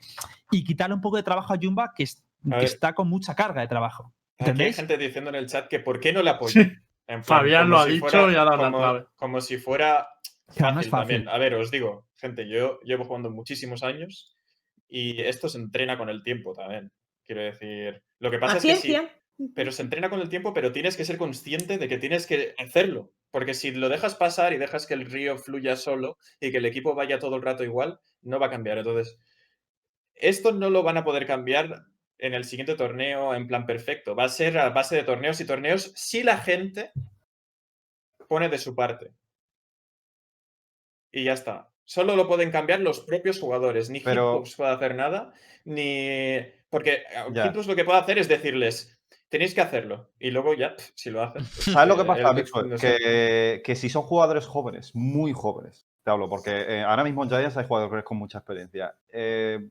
y 0.50 0.64
quitarle 0.64 0.94
un 0.94 1.00
poco 1.00 1.16
de 1.16 1.22
trabajo 1.22 1.52
a 1.54 1.58
Jumba 1.60 1.92
que, 1.94 2.02
es- 2.04 2.22
A 2.46 2.50
que 2.50 2.56
ver. 2.56 2.64
está 2.64 2.94
con 2.94 3.08
mucha 3.08 3.34
carga 3.34 3.60
de 3.62 3.68
trabajo. 3.68 4.12
Aquí 4.38 4.62
hay 4.62 4.72
gente 4.72 4.98
diciendo 4.98 5.30
en 5.30 5.36
el 5.36 5.46
chat 5.48 5.68
que 5.68 5.80
por 5.80 6.00
qué 6.00 6.12
no 6.12 6.22
la 6.22 6.32
apoya. 6.32 6.70
Fabián 7.22 7.70
lo 7.70 7.78
ha 7.78 7.84
si 7.84 7.92
dicho 7.92 8.08
fuera- 8.08 8.32
y 8.32 8.34
ha 8.34 8.44
dado 8.44 8.56
la 8.56 8.64
como, 8.64 8.78
clave. 8.78 9.06
como 9.16 9.40
si 9.40 9.56
fuera 9.58 10.08
No 10.58 10.80
es 10.80 10.88
fácil 10.88 10.90
también. 10.90 11.28
A 11.28 11.38
ver, 11.38 11.54
os 11.54 11.70
digo, 11.70 12.06
gente, 12.16 12.48
yo 12.48 12.78
llevo 12.80 13.04
jugando 13.04 13.30
muchísimos 13.30 13.82
años 13.82 14.36
y 14.88 15.20
esto 15.22 15.48
se 15.48 15.58
entrena 15.58 15.98
con 15.98 16.08
el 16.08 16.22
tiempo 16.22 16.54
también. 16.54 16.92
Quiero 17.24 17.42
decir, 17.42 18.02
lo 18.18 18.30
que 18.30 18.38
pasa 18.38 18.54
A 18.54 18.56
es 18.58 18.64
que 18.64 18.76
sí, 18.76 18.96
pero 19.54 19.72
se 19.72 19.82
entrena 19.82 20.08
con 20.08 20.20
el 20.20 20.28
tiempo, 20.28 20.54
pero 20.54 20.72
tienes 20.72 20.96
que 20.96 21.04
ser 21.04 21.18
consciente 21.18 21.78
de 21.78 21.88
que 21.88 21.98
tienes 21.98 22.26
que 22.26 22.54
hacerlo. 22.58 23.12
Porque 23.30 23.54
si 23.54 23.72
lo 23.72 23.88
dejas 23.88 24.14
pasar 24.14 24.52
y 24.52 24.58
dejas 24.58 24.86
que 24.86 24.94
el 24.94 25.04
río 25.04 25.36
fluya 25.36 25.76
solo 25.76 26.16
y 26.40 26.50
que 26.50 26.58
el 26.58 26.64
equipo 26.64 26.94
vaya 26.94 27.18
todo 27.18 27.36
el 27.36 27.42
rato 27.42 27.64
igual, 27.64 28.00
no 28.22 28.38
va 28.38 28.46
a 28.46 28.50
cambiar. 28.50 28.78
Entonces, 28.78 29.18
esto 30.14 30.52
no 30.52 30.70
lo 30.70 30.82
van 30.82 30.96
a 30.96 31.04
poder 31.04 31.26
cambiar 31.26 31.84
en 32.18 32.32
el 32.32 32.44
siguiente 32.44 32.76
torneo 32.76 33.34
en 33.34 33.46
plan 33.46 33.66
perfecto. 33.66 34.14
Va 34.14 34.24
a 34.24 34.30
ser 34.30 34.56
a 34.58 34.70
base 34.70 34.96
de 34.96 35.02
torneos 35.02 35.40
y 35.40 35.46
torneos 35.46 35.92
si 35.94 36.22
la 36.22 36.38
gente 36.38 36.92
pone 38.28 38.48
de 38.48 38.58
su 38.58 38.74
parte. 38.74 39.12
Y 41.16 41.24
ya 41.24 41.32
está. 41.32 41.70
Solo 41.84 42.14
lo 42.16 42.26
pueden 42.28 42.50
cambiar 42.50 42.80
los 42.80 43.00
propios 43.00 43.40
jugadores. 43.40 43.88
Ni 43.90 44.00
Pero- 44.00 44.32
Hitbox 44.34 44.56
puede 44.56 44.70
hacer 44.72 44.94
nada, 44.94 45.32
ni. 45.64 46.38
Porque 46.68 47.04
Ya. 47.32 47.44
Hitbox 47.48 47.66
lo 47.66 47.76
que 47.76 47.84
puede 47.84 47.98
hacer 48.00 48.18
es 48.18 48.28
decirles, 48.28 48.98
tenéis 49.28 49.54
que 49.54 49.60
hacerlo. 49.62 50.10
Y 50.18 50.30
luego 50.30 50.52
ya, 50.54 50.74
si 50.94 51.10
lo 51.10 51.22
hacen. 51.22 51.42
pues, 51.44 51.64
¿Sabes 51.72 51.88
lo 51.88 51.96
que 51.96 52.04
pasa, 52.04 52.28
el- 52.30 52.34
Mixwell? 52.36 52.68
no 52.68 52.76
sé. 52.78 52.98
Que, 52.98 53.62
que 53.64 53.76
si 53.76 53.88
son 53.88 54.02
jugadores 54.02 54.46
jóvenes, 54.46 54.94
muy 54.94 55.32
jóvenes, 55.32 55.86
te 56.04 56.10
hablo, 56.10 56.28
porque 56.28 56.50
eh, 56.50 56.82
ahora 56.82 57.02
mismo 57.04 57.22
en 57.24 57.30
Giants 57.30 57.56
hay 57.56 57.66
jugadores 57.66 58.04
con 58.04 58.18
mucha 58.18 58.38
experiencia. 58.38 58.94
Eh, 59.10 59.68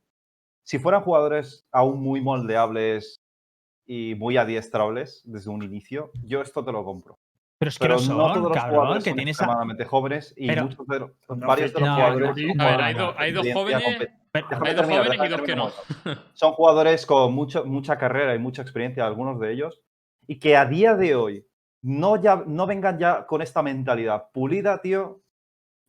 si 0.64 0.80
fueran 0.80 1.02
jugadores 1.04 1.68
aún 1.72 2.02
muy 2.02 2.22
moldeables, 2.22 3.22
y 3.88 4.16
muy 4.16 4.36
adiestrables 4.36 5.22
desde 5.26 5.52
un 5.52 5.62
inicio, 5.62 6.10
yo 6.24 6.42
esto 6.42 6.66
te 6.66 6.72
lo 6.72 6.84
compro. 6.84 7.20
Pero 7.58 7.70
es 7.70 7.80
que 7.80 7.84
Pero 7.86 7.94
no 7.96 8.00
son, 8.02 8.18
no 8.18 8.28
todos 8.34 8.44
los 8.44 8.52
cabrón, 8.54 8.76
jugadores 8.76 9.04
que 9.04 9.10
son 9.12 9.18
tienes 9.18 9.40
a- 9.40 9.44
extremadamente 9.44 9.86
jóvenes 9.86 10.34
y 10.36 10.48
Pero- 10.48 10.64
muchos 10.64 10.88
de 10.88 11.00
los- 11.00 11.12
No, 11.30 11.48
varios 11.48 11.74
de 11.74 11.80
los 11.80 11.90
no, 11.90 11.96
jugadores. 11.96 12.30
A 12.60 12.66
ver, 12.66 12.82
hay, 12.82 12.94
dos- 12.94 13.16
hay 13.18 13.54
jóvenes, 13.54 13.84
Pero- 14.32 14.48
hay 14.48 14.74
dos 14.76 14.76
terminar, 14.76 15.06
jóvenes 15.06 15.26
y 15.26 15.30
dos 15.30 15.42
que 15.42 15.56
no. 15.56 15.72
Son 16.34 16.52
jugadores 16.54 17.06
con 17.06 17.34
mucho, 17.34 17.64
mucha 17.66 17.98
carrera 17.98 18.36
y 18.36 18.40
mucha 18.40 18.62
experiencia, 18.62 19.06
algunos 19.06 19.40
de 19.40 19.54
ellos, 19.54 19.82
y 20.28 20.38
que 20.40 20.58
a 20.58 20.66
día 20.66 20.96
de 20.96 21.16
hoy 21.16 21.48
no, 21.82 22.22
ya, 22.22 22.44
no 22.46 22.68
vengan 22.68 22.98
ya 23.00 23.26
con 23.26 23.42
esta 23.42 23.62
mentalidad 23.62 24.26
pulida, 24.34 24.82
tío. 24.82 25.22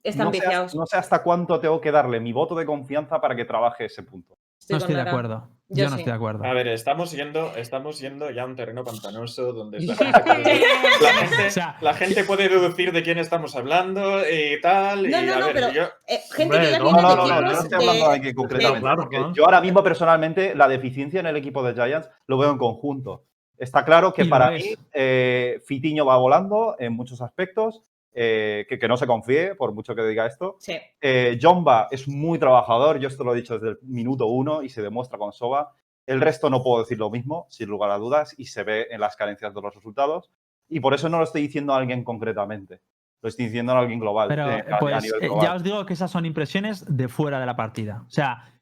Están 0.05 0.31
viciados. 0.31 0.73
no 0.77 0.87
sé 0.87 0.97
hasta 0.97 1.21
cuánto 1.25 1.59
tengo 1.59 1.81
que 1.81 1.91
darle 1.91 2.21
mi 2.21 2.33
voto 2.33 2.55
de 2.55 2.65
confianza 2.65 3.21
para 3.21 3.35
que 3.35 3.45
trabaje 3.45 3.87
ese 3.87 4.05
punto. 4.05 4.35
no 4.69 4.77
estoy 4.77 4.95
de 4.95 5.01
acuerdo. 5.01 5.49
Yo 5.69 5.85
Yo, 5.85 5.91
no 5.91 5.97
sí. 5.97 6.03
estoy 6.03 6.13
de 6.13 6.17
acuerdo. 6.17 6.45
A 6.45 6.53
ver, 6.53 6.69
estamos 6.69 7.11
yendo, 7.11 7.57
estamos 7.57 7.99
yendo 7.99 8.31
ya 8.31 8.43
a 8.43 8.47
un 8.47 8.55
terreno 8.55 8.85
pantanoso 8.85 9.53
donde 9.53 9.81
la 9.81 9.95
gente, 9.97 10.21
puede, 10.21 10.61
la 11.03 11.13
gente- 11.13 11.47
O 11.49 11.51
sea- 11.51 11.77
la 11.81 11.95
gente 11.95 12.23
puede 12.25 12.49
deducir 12.49 12.93
de 12.93 13.03
quién 13.03 13.19
estamos 13.19 13.57
hablando 13.57 14.21
y 14.29 14.61
tal. 14.61 15.11
No, 15.11 15.21
y 15.23 15.27
no, 15.27 15.35
a 15.35 15.39
no, 15.41 15.47
ver, 15.47 15.55
pero- 15.55 15.73
yo, 15.73 15.83
Eh, 16.07 16.21
gente 16.31 16.43
Hombre, 16.45 16.61
que 16.61 16.71
ya 16.71 16.79
no, 16.79 16.85
viene 16.85 17.03
No, 17.03 17.09
no, 17.09 17.17
no, 17.17 17.27
no, 17.29 17.41
no 17.41 17.51
estoy 17.51 17.75
hablando 17.81 18.11
de 18.13 18.19
de- 18.21 18.35
concretamente. 18.35 18.81
claro, 18.81 19.09
claro. 19.09 19.33
Yo 19.35 19.45
ahora 19.45 19.61
mismo 19.61 19.83
personalmente 19.83 20.55
la 20.55 20.69
deficiencia 20.69 21.19
en 21.19 21.27
el 21.27 21.37
equipo 21.37 21.65
de 21.65 21.75
Giants 21.75 22.09
lo 22.29 22.39
veo 22.39 22.53
en 22.53 22.59
conjunto. 22.59 23.25
Está 23.59 23.85
claro 23.85 24.13
que 24.13 24.23
Y 24.23 24.29
para 24.29 24.51
mí 24.51 24.63
eh, 24.93 25.61
Fitiño 25.67 26.07
va 26.07 26.17
volando 26.19 26.77
en 26.79 26.93
muchos 26.93 27.21
aspectos, 27.23 27.83
eh, 28.19 28.65
que, 28.67 28.79
que 28.79 28.89
no 28.89 28.97
se 28.97 29.07
confíe 29.07 29.55
por 29.55 29.75
mucho 29.75 29.95
que 29.95 30.03
diga 30.03 30.25
esto. 30.27 30.57
Sí. 30.59 30.77
Eh, 31.03 31.39
Jomba 31.41 31.89
es 31.91 32.09
muy 32.09 32.39
trabajador, 32.39 32.99
yo 32.99 33.09
esto 33.09 33.23
lo 33.25 33.35
he 33.35 33.37
dicho 33.37 33.59
desde 33.59 33.73
el 33.73 33.79
minuto 33.83 34.27
uno 34.27 34.63
y 34.63 34.71
se 34.71 34.81
demuestra 34.81 35.19
con 35.19 35.33
Soba. 35.35 35.73
El 36.07 36.21
resto 36.23 36.49
no 36.49 36.63
puedo 36.63 36.83
decir 36.83 36.99
lo 36.99 37.11
mismo, 37.11 37.47
sin 37.51 37.69
lugar 37.69 37.91
a 37.91 37.99
dudas, 37.99 38.35
y 38.39 38.47
se 38.47 38.63
ve 38.63 38.87
en 38.91 39.01
las 39.01 39.17
carencias 39.17 39.53
de 39.55 39.61
los 39.61 39.75
resultados. 39.75 40.31
Y 40.69 40.81
por 40.81 40.95
eso 40.95 41.09
no 41.11 41.19
lo 41.19 41.25
estoy 41.25 41.43
diciendo 41.43 41.75
a 41.75 41.77
alguien 41.77 42.05
concretamente, 42.05 42.81
lo 43.23 43.29
estoy 43.29 43.47
diciendo 43.47 43.73
a 43.73 43.81
alguien 43.81 43.99
global. 44.01 44.29
Pero 44.29 44.51
eh, 44.51 44.65
a- 44.71 44.77
a 44.77 44.79
pues 44.79 45.03
nivel 45.03 45.23
eh, 45.23 45.27
global. 45.27 45.45
ya 45.47 45.55
os 45.55 45.63
digo 45.63 45.85
que 45.85 45.93
esas 45.93 46.11
son 46.11 46.25
impresiones 46.25 46.85
de 46.97 47.09
fuera 47.09 47.39
de 47.39 47.47
la 47.47 47.55
partida. 47.57 48.03
O 48.07 48.11
sea, 48.11 48.53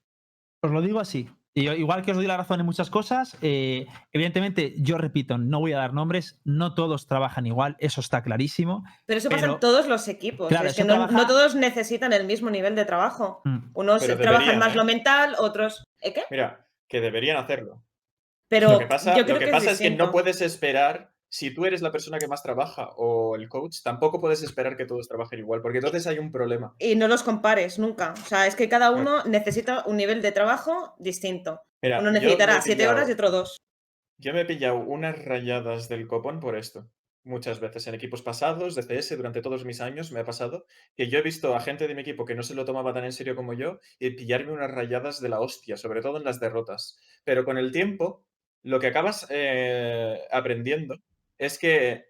os 0.63 0.71
lo 0.73 0.83
digo 0.83 0.99
así. 0.99 1.29
Igual 1.57 2.03
que 2.03 2.11
os 2.11 2.17
doy 2.17 2.27
la 2.27 2.37
razón 2.37 2.59
en 2.59 2.67
muchas 2.67 2.91
cosas, 2.91 3.37
eh, 3.41 3.87
evidentemente, 4.13 4.75
yo 4.79 4.99
repito, 4.99 5.39
no 5.39 5.61
voy 5.61 5.73
a 5.73 5.79
dar 5.79 5.93
nombres, 5.93 6.41
no 6.43 6.75
todos 6.75 7.07
trabajan 7.07 7.47
igual, 7.47 7.77
eso 7.79 8.01
está 8.01 8.25
clarísimo. 8.25 8.85
Pero 9.07 9.19
eso 9.19 9.31
pasa 9.31 9.47
en 9.47 9.61
todos 9.61 9.87
los 9.87 10.09
equipos. 10.09 10.49
Claro, 10.49 10.67
es 10.69 10.75
que 10.75 10.83
no, 10.83 10.95
trabaja- 10.95 11.13
no 11.17 11.27
todos 11.29 11.55
necesitan 11.55 12.13
el 12.13 12.25
mismo 12.27 12.51
nivel 12.51 12.75
de 12.75 12.85
trabajo. 12.85 13.41
Mm. 13.45 13.59
Unos 13.73 14.03
Pero 14.03 14.17
trabajan 14.17 14.41
deberían, 14.41 14.59
más 14.59 14.73
¿eh? 14.73 14.77
lo 14.77 14.85
mental, 14.85 15.37
otros. 15.39 15.85
¿Eh, 16.01 16.13
¿Qué? 16.13 16.25
mira, 16.29 16.67
que 16.89 17.01
deberían 17.01 17.37
hacerlo. 17.37 17.85
Pero 18.49 18.73
Lo 18.73 18.79
que 18.81 18.87
pasa, 18.87 19.17
yo 19.17 19.23
creo 19.25 19.37
lo 19.37 19.39
que 19.41 19.47
que 19.47 19.53
pasa 19.53 19.67
es, 19.67 19.73
es, 19.75 19.79
que 19.81 19.91
no 19.91 20.11
puedes 20.11 20.41
esperar, 20.43 21.14
si 21.35 21.53
tú 21.53 21.65
eres 21.67 21.83
la 21.83 21.91
persona 21.91 22.19
que 22.21 22.29
más 22.29 22.45
trabaja 22.45 22.91
o 22.97 23.35
el 23.35 23.49
coach, 23.49 23.79
tampoco 23.83 24.21
puedes 24.21 24.45
esperar 24.45 24.77
que 24.77 24.87
todos 24.87 25.09
trabajen 25.09 25.41
igual, 25.41 25.61
porque 25.63 25.79
entonces 25.79 26.07
hay 26.07 26.21
un 26.21 26.31
problema. 26.31 26.77
Y 26.79 26.95
no 26.95 27.09
los 27.09 27.25
compares 27.25 27.77
nunca. 27.81 28.15
O 28.23 28.27
sea, 28.29 28.47
es 28.47 28.55
que 28.55 28.69
cada 28.69 28.93
uno 28.93 29.25
necesita 29.25 29.83
un 29.87 29.97
nivel 29.97 30.23
de 30.23 30.31
trabajo 30.31 30.95
distinto. 31.01 31.61
Mira, 31.83 31.99
Uno 31.99 32.13
necesitará 32.13 32.63
siete 32.63 32.85
pillado- 32.85 32.93
horas 32.95 33.09
y 33.09 33.13
otro 33.15 33.33
dos. 33.33 33.57
Yo 34.17 34.33
me 34.33 34.43
he 34.43 34.45
pillado 34.45 34.77
unas 34.77 35.25
rayadas 35.25 35.89
del 35.89 36.07
copón 36.07 36.39
por 36.39 36.57
esto. 36.57 36.89
Muchas 37.25 37.59
veces 37.59 37.85
en 37.89 37.97
equipos 37.97 38.23
pasados, 38.23 38.77
de 38.77 38.83
CS, 38.85 39.17
durante 39.17 39.43
todos 39.43 39.65
mis 39.65 39.81
años, 39.81 40.13
me 40.13 40.21
ha 40.21 40.25
pasado 40.25 40.67
que 40.95 41.09
yo 41.09 41.19
he 41.19 41.23
visto 41.23 41.57
a 41.57 41.61
gente 41.61 41.89
de 41.89 41.97
mi 41.97 42.03
equipo 42.03 42.25
que 42.27 42.37
no 42.37 42.45
se 42.45 42.55
lo 42.55 42.65
tomaba 42.65 42.95
tan 42.95 43.05
en 43.07 43.13
serio 43.13 43.35
como 43.35 43.55
yo 43.55 43.81
y 43.99 44.11
pillarme 44.11 44.53
unas 44.53 44.71
rayadas 44.71 45.21
de 45.21 45.31
la 45.31 45.41
hostia, 45.41 45.77
sobre 45.77 46.01
todo 46.01 46.19
en 46.19 46.23
las 46.25 46.39
derrotas. 46.39 46.97
Pero 47.25 47.45
con 47.45 47.59
el 47.59 47.73
tiempo, 47.73 48.25
lo 48.63 48.79
que 48.79 48.87
acabas 48.87 49.27
eh, 49.31 50.21
aprendiendo 50.31 50.99
es 51.39 51.59
que 51.59 52.07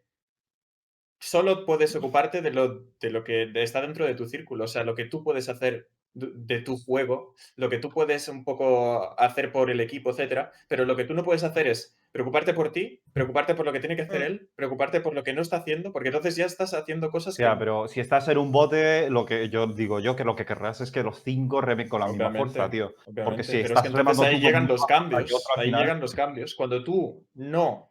solo 1.19 1.65
puedes 1.65 1.95
ocuparte 1.97 2.43
de 2.43 2.51
lo, 2.51 2.85
de 3.01 3.11
lo 3.11 3.25
que 3.25 3.51
está 3.55 3.81
dentro 3.81 4.05
de 4.07 4.15
tu 4.15 4.27
círculo, 4.27 4.65
o 4.65 4.69
sea, 4.69 4.85
lo 4.85 4.95
que 4.95 5.07
tú 5.07 5.23
puedes 5.25 5.49
hacer 5.49 5.89
de 6.13 6.61
tu 6.61 6.77
juego, 6.77 7.35
lo 7.57 7.69
que 7.69 7.79
tú 7.79 7.91
puedes 7.91 8.29
un 8.29 8.45
poco 8.45 9.19
hacer 9.19 9.51
por 9.51 9.69
el 9.71 9.81
equipo, 9.81 10.11
etcétera, 10.11 10.53
pero 10.69 10.85
lo 10.85 10.95
que 10.95 11.05
tú 11.05 11.13
no 11.15 11.25
puedes 11.25 11.43
hacer 11.43 11.67
es 11.67 11.97
preocuparte 12.13 12.55
por 12.55 12.71
ti, 12.71 13.03
preocuparte 13.13 13.57
por 13.57 13.67
lo 13.67 13.73
que 13.73 13.81
tiene 13.81 13.97
que 13.97 14.03
hacer 14.03 14.21
Mm. 14.21 14.25
él, 14.25 14.51
preocuparte 14.55 15.01
por 15.01 15.13
lo 15.15 15.25
que 15.25 15.33
no 15.33 15.43
está 15.43 15.57
haciendo, 15.57 15.91
porque 15.93 16.11
entonces 16.11 16.37
ya 16.37 16.47
estás 16.47 16.73
haciendo 16.73 17.11
cosas 17.11 17.37
Ya, 17.37 17.55
que 17.55 17.59
pero 17.59 17.89
si 17.89 17.99
estás 17.99 18.29
en 18.29 18.39
un 18.39 18.53
bote, 18.53 19.11
lo 19.11 19.25
que 19.27 19.49
yo 19.49 19.67
digo 19.67 19.99
yo 19.99 20.15
que 20.15 20.23
lo 20.23 20.37
que 20.37 20.45
querrás 20.47 20.81
es 20.83 20.93
que 20.93 21.03
los 21.03 21.25
cinco 21.25 21.61
remen 21.61 21.89
con 21.89 21.99
la 22.01 22.07
misma 22.07 22.31
fuerza, 22.33 22.71
tío. 22.71 22.95
obviamente, 23.07 23.25
Porque 23.25 23.43
si 23.43 23.53
pero 23.53 23.65
es 23.65 23.71
estás 23.71 23.83
que 23.83 23.89
entonces 23.89 24.05
remando 24.17 24.23
ahí 24.23 24.37
tú 24.37 24.47
llegan 24.47 24.69
los 24.69 24.87
cambios, 24.87 25.45
ahí 25.57 25.65
final- 25.65 25.81
llegan 25.81 26.01
los 26.01 26.15
cambios. 26.15 26.55
Cuando 26.55 26.85
tú 26.85 27.27
no, 27.35 27.91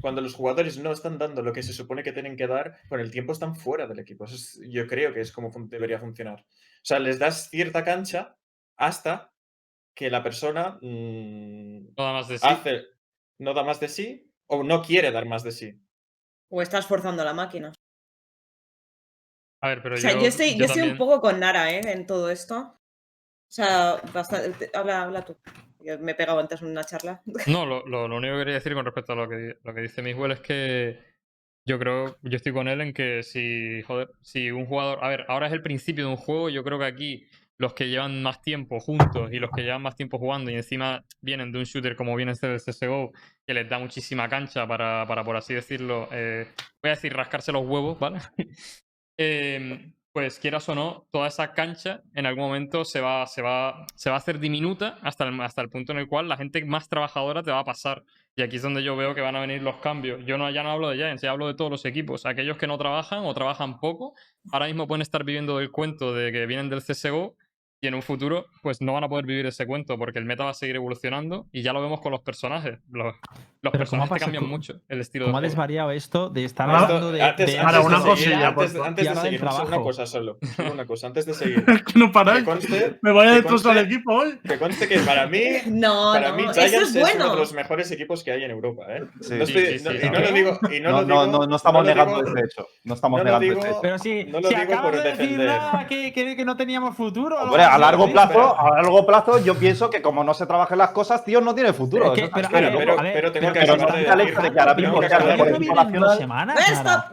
cuando 0.00 0.20
los 0.20 0.34
jugadores 0.34 0.78
no 0.78 0.92
están 0.92 1.18
dando 1.18 1.42
lo 1.42 1.52
que 1.52 1.62
se 1.62 1.72
supone 1.72 2.02
que 2.02 2.12
tienen 2.12 2.36
que 2.36 2.46
dar, 2.46 2.78
con 2.88 3.00
el 3.00 3.10
tiempo 3.10 3.32
están 3.32 3.56
fuera 3.56 3.86
del 3.86 3.98
equipo. 3.98 4.24
Eso 4.24 4.34
es- 4.36 4.60
yo 4.68 4.86
creo 4.86 5.12
que 5.14 5.20
es 5.20 5.32
como 5.32 5.50
fun- 5.50 5.68
debería 5.68 5.98
funcionar. 5.98 6.40
O 6.40 6.84
sea, 6.84 6.98
les 6.98 7.18
das 7.18 7.48
cierta 7.50 7.84
cancha 7.84 8.36
hasta 8.76 9.32
que 9.94 10.10
la 10.10 10.22
persona 10.22 10.78
mm, 10.82 11.94
Nada 11.96 12.12
más 12.12 12.28
de 12.28 12.38
sí. 12.38 12.46
hace, 12.46 12.84
no 13.38 13.54
da 13.54 13.62
más 13.64 13.80
de 13.80 13.88
sí 13.88 14.30
o 14.46 14.62
no 14.62 14.82
quiere 14.82 15.10
dar 15.10 15.26
más 15.26 15.42
de 15.42 15.52
sí. 15.52 15.80
O 16.48 16.62
estás 16.62 16.86
forzando 16.86 17.24
la 17.24 17.32
máquina. 17.34 17.72
A 19.62 19.68
ver, 19.68 19.82
pero 19.82 19.94
O 19.94 19.98
sea, 19.98 20.12
yo, 20.12 20.26
estoy, 20.26 20.56
yo 20.56 20.66
estoy 20.66 20.82
un 20.82 20.98
poco 20.98 21.20
con 21.20 21.40
Nara, 21.40 21.72
¿eh? 21.72 21.80
En 21.92 22.06
todo 22.06 22.30
esto. 22.30 22.56
O 22.58 23.50
sea, 23.50 23.96
bastante. 24.12 24.70
Habla, 24.74 25.02
habla 25.02 25.24
tú. 25.24 25.36
Yo 25.86 25.98
me 26.00 26.12
he 26.12 26.14
pegado 26.14 26.40
antes 26.40 26.62
una 26.62 26.84
charla. 26.84 27.22
No, 27.46 27.64
lo, 27.64 27.86
lo- 27.86 28.04
único 28.06 28.34
que 28.34 28.38
quería 28.40 28.54
decir 28.54 28.74
con 28.74 28.84
respecto 28.84 29.12
a 29.12 29.16
lo 29.16 29.28
que, 29.28 29.56
lo 29.62 29.74
que 29.74 29.80
dice 29.82 30.02
Miguel 30.02 30.32
es 30.32 30.40
que 30.40 30.98
yo 31.66 31.78
creo, 31.78 32.16
yo 32.22 32.36
estoy 32.36 32.52
con 32.52 32.68
él 32.68 32.80
en 32.80 32.92
que 32.92 33.22
si, 33.22 33.82
joder, 33.82 34.08
si 34.22 34.50
un 34.50 34.66
jugador, 34.66 34.98
a 35.02 35.08
ver, 35.08 35.24
ahora 35.28 35.46
es 35.46 35.52
el 35.52 35.62
principio 35.62 36.04
de 36.06 36.10
un 36.10 36.16
juego, 36.16 36.48
yo 36.48 36.62
creo 36.64 36.78
que 36.78 36.84
aquí 36.84 37.26
los 37.58 37.72
que 37.74 37.88
llevan 37.88 38.22
más 38.22 38.42
tiempo 38.42 38.78
juntos 38.80 39.32
y 39.32 39.38
los 39.38 39.50
que 39.50 39.62
llevan 39.62 39.82
más 39.82 39.96
tiempo 39.96 40.18
jugando 40.18 40.50
y 40.50 40.54
encima 40.56 41.04
vienen 41.22 41.52
de 41.52 41.58
un 41.58 41.64
shooter 41.64 41.96
como 41.96 42.14
viene 42.14 42.32
este 42.32 42.48
del 42.48 42.60
CSGO, 42.60 43.12
que 43.46 43.54
les 43.54 43.68
da 43.68 43.78
muchísima 43.78 44.28
cancha 44.28 44.66
para, 44.66 45.06
para 45.08 45.24
por 45.24 45.36
así 45.36 45.54
decirlo, 45.54 46.08
eh, 46.12 46.46
voy 46.82 46.90
a 46.90 46.94
decir 46.94 47.12
rascarse 47.14 47.52
los 47.52 47.64
huevos, 47.66 47.98
¿vale? 47.98 48.18
Em, 49.18 49.94
pues 50.16 50.38
quieras 50.38 50.66
o 50.70 50.74
no, 50.74 51.06
toda 51.10 51.28
esa 51.28 51.52
cancha 51.52 52.00
en 52.14 52.24
algún 52.24 52.44
momento 52.44 52.86
se 52.86 53.02
va, 53.02 53.26
se 53.26 53.42
va, 53.42 53.84
se 53.96 54.08
va 54.08 54.16
a 54.16 54.18
hacer 54.18 54.38
diminuta 54.38 54.96
hasta 55.02 55.28
el, 55.28 55.38
hasta 55.42 55.60
el 55.60 55.68
punto 55.68 55.92
en 55.92 55.98
el 55.98 56.08
cual 56.08 56.26
la 56.26 56.38
gente 56.38 56.64
más 56.64 56.88
trabajadora 56.88 57.42
te 57.42 57.50
va 57.50 57.58
a 57.58 57.64
pasar. 57.64 58.02
Y 58.34 58.40
aquí 58.40 58.56
es 58.56 58.62
donde 58.62 58.82
yo 58.82 58.96
veo 58.96 59.14
que 59.14 59.20
van 59.20 59.36
a 59.36 59.40
venir 59.40 59.60
los 59.60 59.76
cambios. 59.76 60.24
Yo 60.24 60.38
no, 60.38 60.48
ya 60.48 60.62
no 60.62 60.70
hablo 60.70 60.88
de 60.88 60.96
Giants, 60.96 61.20
ya 61.20 61.32
hablo 61.32 61.48
de 61.48 61.52
todos 61.52 61.70
los 61.70 61.84
equipos. 61.84 62.24
Aquellos 62.24 62.56
que 62.56 62.66
no 62.66 62.78
trabajan 62.78 63.26
o 63.26 63.34
trabajan 63.34 63.78
poco, 63.78 64.14
ahora 64.52 64.68
mismo 64.68 64.86
pueden 64.86 65.02
estar 65.02 65.22
viviendo 65.22 65.58
del 65.58 65.70
cuento 65.70 66.14
de 66.14 66.32
que 66.32 66.46
vienen 66.46 66.70
del 66.70 66.82
CSGO 66.82 67.36
y 67.86 67.88
en 67.88 67.94
un 67.94 68.02
futuro 68.02 68.46
pues 68.62 68.80
no 68.80 68.92
van 68.94 69.04
a 69.04 69.08
poder 69.08 69.26
vivir 69.26 69.46
ese 69.46 69.64
cuento 69.64 69.96
porque 69.96 70.18
el 70.18 70.24
meta 70.24 70.42
va 70.44 70.50
a 70.50 70.54
seguir 70.54 70.74
evolucionando 70.74 71.46
y 71.52 71.62
ya 71.62 71.72
lo 71.72 71.80
vemos 71.80 72.00
con 72.00 72.10
los 72.10 72.20
personajes. 72.20 72.78
Los, 72.90 73.14
los 73.62 73.72
Pero 73.72 73.84
¿cómo 73.86 74.02
ha 74.02 74.06
personajes 74.06 74.12
te 74.14 74.20
cambian 74.24 74.46
mucho 74.48 74.80
el 74.88 75.00
estilo 75.00 75.26
¿Cómo 75.26 75.38
ha 75.38 75.40
de 75.40 75.46
juego. 75.46 75.52
desvariado 75.52 75.90
esto 75.92 76.28
de 76.30 76.44
estar 76.44 76.68
Ah, 76.68 76.80
hablando 76.80 77.12
de, 77.12 77.22
antes, 77.22 77.46
de- 77.52 77.58
antes 77.60 77.84
una 77.84 77.96
seguir, 77.98 78.10
cosilla, 78.10 78.48
antes, 78.48 78.74
antes 78.76 79.04
y 79.04 79.08
de 79.08 79.14
seguir, 79.16 79.42
una 79.42 79.50
trabajo. 79.52 79.82
cosa 79.84 80.06
solo, 80.06 80.38
una 80.72 80.84
cosa, 80.86 81.06
antes 81.06 81.26
de 81.26 81.34
seguir. 81.34 81.64
no 81.94 82.10
paráis. 82.10 82.40
Que 82.40 82.44
conste, 82.44 82.98
Me 83.02 83.12
vaya 83.12 83.30
a 83.30 83.34
destrozar 83.34 83.76
el 83.76 83.86
equipo 83.86 84.12
hoy. 84.14 84.38
que 84.46 84.58
conste 84.58 84.88
que 84.88 84.98
para 85.00 85.26
mí 85.28 85.42
No, 85.66 86.12
Para 86.12 86.30
no, 86.30 86.36
mí, 86.36 86.42
eso 86.44 86.52
Giants 86.54 86.74
es 86.74 86.82
es, 86.82 86.90
uno 86.96 87.00
bueno. 87.02 87.30
de 87.30 87.36
los 87.36 87.52
mejores 87.52 87.90
equipos 87.92 88.24
que 88.24 88.32
hay 88.32 88.42
en 88.44 88.50
Europa. 88.50 88.84
¿eh? 88.88 89.04
Sí. 89.20 89.34
No 89.34 89.44
estoy- 89.44 89.78
sí, 89.78 89.84
no- 89.84 89.90
sí, 89.92 89.96
y 89.96 90.00
sí. 90.00 90.10
no 90.10 90.18
lo 90.20 90.32
digo. 90.32 90.58
Y 90.76 90.80
no, 90.80 90.90
No, 90.90 91.00
lo 91.02 91.06
no, 91.06 91.24
digo, 91.26 91.38
no, 91.38 91.46
no 91.46 91.56
estamos 91.56 91.84
negando 91.84 92.20
ese 92.24 92.40
hecho. 92.44 92.66
No 92.84 92.94
estamos 92.94 93.18
no 93.18 93.24
negando 93.24 93.46
ese 93.60 93.68
hecho. 93.68 93.78
Pero 93.82 93.98
sí, 93.98 94.24
No 94.28 94.40
lo 94.40 94.48
si 94.48 94.54
digo 94.54 94.66
acabas 94.72 94.84
por 94.92 94.96
de 95.02 95.10
decir 95.10 95.38
defender. 95.38 96.36
que 96.36 96.44
no 96.44 96.56
teníamos 96.56 96.96
futuro. 96.96 97.36
A 97.76 97.78
largo 97.78 98.06
¿sí? 98.06 98.12
plazo, 98.12 98.58
a 98.58 98.70
largo 98.76 99.06
plazo, 99.06 99.38
yo 99.38 99.54
pienso 99.54 99.88
que 99.90 100.02
como 100.02 100.24
no 100.24 100.34
se 100.34 100.46
trabajan 100.46 100.78
las 100.78 100.90
cosas, 100.90 101.24
tío, 101.24 101.40
no 101.40 101.54
tiene 101.54 101.72
futuro. 101.72 102.12
Es 102.14 102.20
que- 102.22 102.28
pero, 102.28 103.32
tengo 103.32 103.52
que 103.52 103.60
de 103.60 103.66
por 105.36 105.60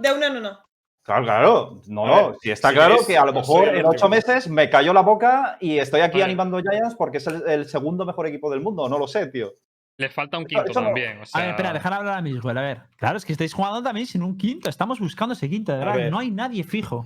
no 0.08 0.38
uno. 0.38 0.60
Claro, 1.04 1.24
claro. 1.26 1.82
No, 1.88 2.08
no. 2.08 2.36
Si 2.42 2.50
está 2.50 2.70
si 2.70 2.76
claro 2.76 2.96
que 3.06 3.18
a 3.18 3.26
lo 3.26 3.34
no 3.34 3.42
mejor 3.42 3.68
en 3.68 3.86
ocho 3.86 4.08
meses 4.08 4.48
me 4.50 4.70
cayó 4.70 4.94
la 4.94 5.02
boca 5.02 5.58
y 5.60 5.78
estoy 5.78 6.00
aquí 6.00 6.14
Vale. 6.14 6.24
animando 6.26 6.60
Giants 6.60 6.96
porque 6.96 7.18
es 7.18 7.28
el, 7.28 7.44
el 7.48 7.66
segundo 7.68 8.06
mejor 8.06 8.26
equipo 8.28 8.50
del 8.50 8.62
mundo. 8.62 8.88
No 8.88 8.98
lo 8.98 9.08
sé, 9.08 9.28
tío. 9.28 9.52
Les 9.98 10.12
falta 10.14 10.38
un 10.38 10.46
quinto 10.46 10.66
no- 10.68 10.74
también. 10.74 11.20
O 11.22 11.24
A 11.34 11.42
ver, 11.42 11.50
espera, 11.50 11.74
dejar 11.74 11.94
hablar 11.94 12.18
a 12.18 12.22
Miguel. 12.22 12.58
A 12.58 12.62
ver, 12.62 12.82
claro, 12.98 13.18
es 13.18 13.26
que 13.26 13.34
estáis 13.34 13.54
jugando 13.54 13.84
también 13.84 14.08
sin 14.08 14.24
un 14.24 14.38
quinto. 14.38 14.70
Estamos 14.70 15.00
buscando 15.00 15.34
ese 15.34 15.50
quinto, 15.50 15.74
de 15.74 15.80
verdad. 15.80 15.96
ver. 15.96 16.10
No 16.12 16.20
hay 16.20 16.32
nadie 16.32 16.64
fijo. 16.64 17.06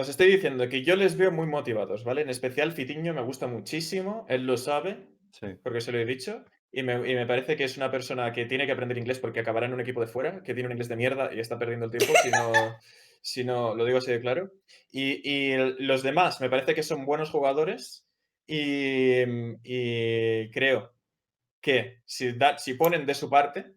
Os 0.00 0.08
estoy 0.08 0.28
diciendo 0.28 0.68
que 0.68 0.82
yo 0.82 0.96
les 0.96 1.16
veo 1.16 1.30
muy 1.30 1.46
motivados, 1.46 2.04
¿vale? 2.04 2.22
En 2.22 2.30
especial 2.30 2.72
Fitiño 2.72 3.12
me 3.14 3.22
gusta 3.22 3.46
muchísimo. 3.46 4.26
Él 4.28 4.46
lo 4.46 4.56
sabe, 4.56 5.08
Sí. 5.32 5.46
porque 5.62 5.80
se 5.80 5.92
lo 5.92 5.98
he 5.98 6.04
dicho. 6.04 6.44
Y 6.72 6.82
me, 6.82 6.94
y 7.10 7.14
me 7.14 7.26
parece 7.26 7.56
que 7.56 7.64
es 7.64 7.76
una 7.76 7.90
persona 7.90 8.32
que 8.32 8.46
tiene 8.46 8.64
que 8.66 8.72
aprender 8.72 8.96
inglés 8.98 9.18
porque 9.18 9.40
acabará 9.40 9.66
en 9.66 9.74
un 9.74 9.80
equipo 9.80 10.00
de 10.00 10.06
fuera, 10.06 10.42
que 10.42 10.54
tiene 10.54 10.66
un 10.68 10.72
inglés 10.72 10.88
de 10.88 10.96
mierda 10.96 11.30
y 11.34 11.40
está 11.40 11.58
perdiendo 11.58 11.86
el 11.86 11.90
tiempo, 11.90 12.12
si 12.22 12.30
no, 12.30 12.52
si 13.22 13.44
no 13.44 13.74
lo 13.74 13.84
digo 13.84 13.98
así 13.98 14.10
de 14.12 14.20
claro. 14.20 14.52
Y, 14.92 15.20
y 15.28 15.56
los 15.80 16.02
demás 16.02 16.40
me 16.40 16.48
parece 16.48 16.74
que 16.74 16.82
son 16.84 17.04
buenos 17.04 17.30
jugadores 17.30 18.06
y, 18.46 19.22
y 19.64 20.50
creo 20.50 20.94
que 21.60 21.98
si, 22.06 22.32
da- 22.32 22.56
si 22.58 22.74
ponen 22.74 23.04
de 23.04 23.14
su 23.14 23.28
parte, 23.28 23.74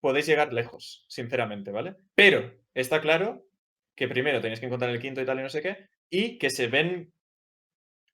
podéis 0.00 0.26
llegar 0.26 0.52
lejos, 0.52 1.06
sinceramente, 1.08 1.70
¿vale? 1.70 1.94
Pero 2.14 2.52
está 2.74 3.00
claro 3.00 3.45
que 3.96 4.08
primero 4.08 4.40
tenéis 4.40 4.60
que 4.60 4.66
encontrar 4.66 4.90
el 4.90 5.00
quinto 5.00 5.20
y 5.20 5.24
tal 5.24 5.40
y 5.40 5.42
no 5.42 5.48
sé 5.48 5.62
qué, 5.62 5.88
y 6.10 6.38
que 6.38 6.50
se 6.50 6.68
ven 6.68 7.12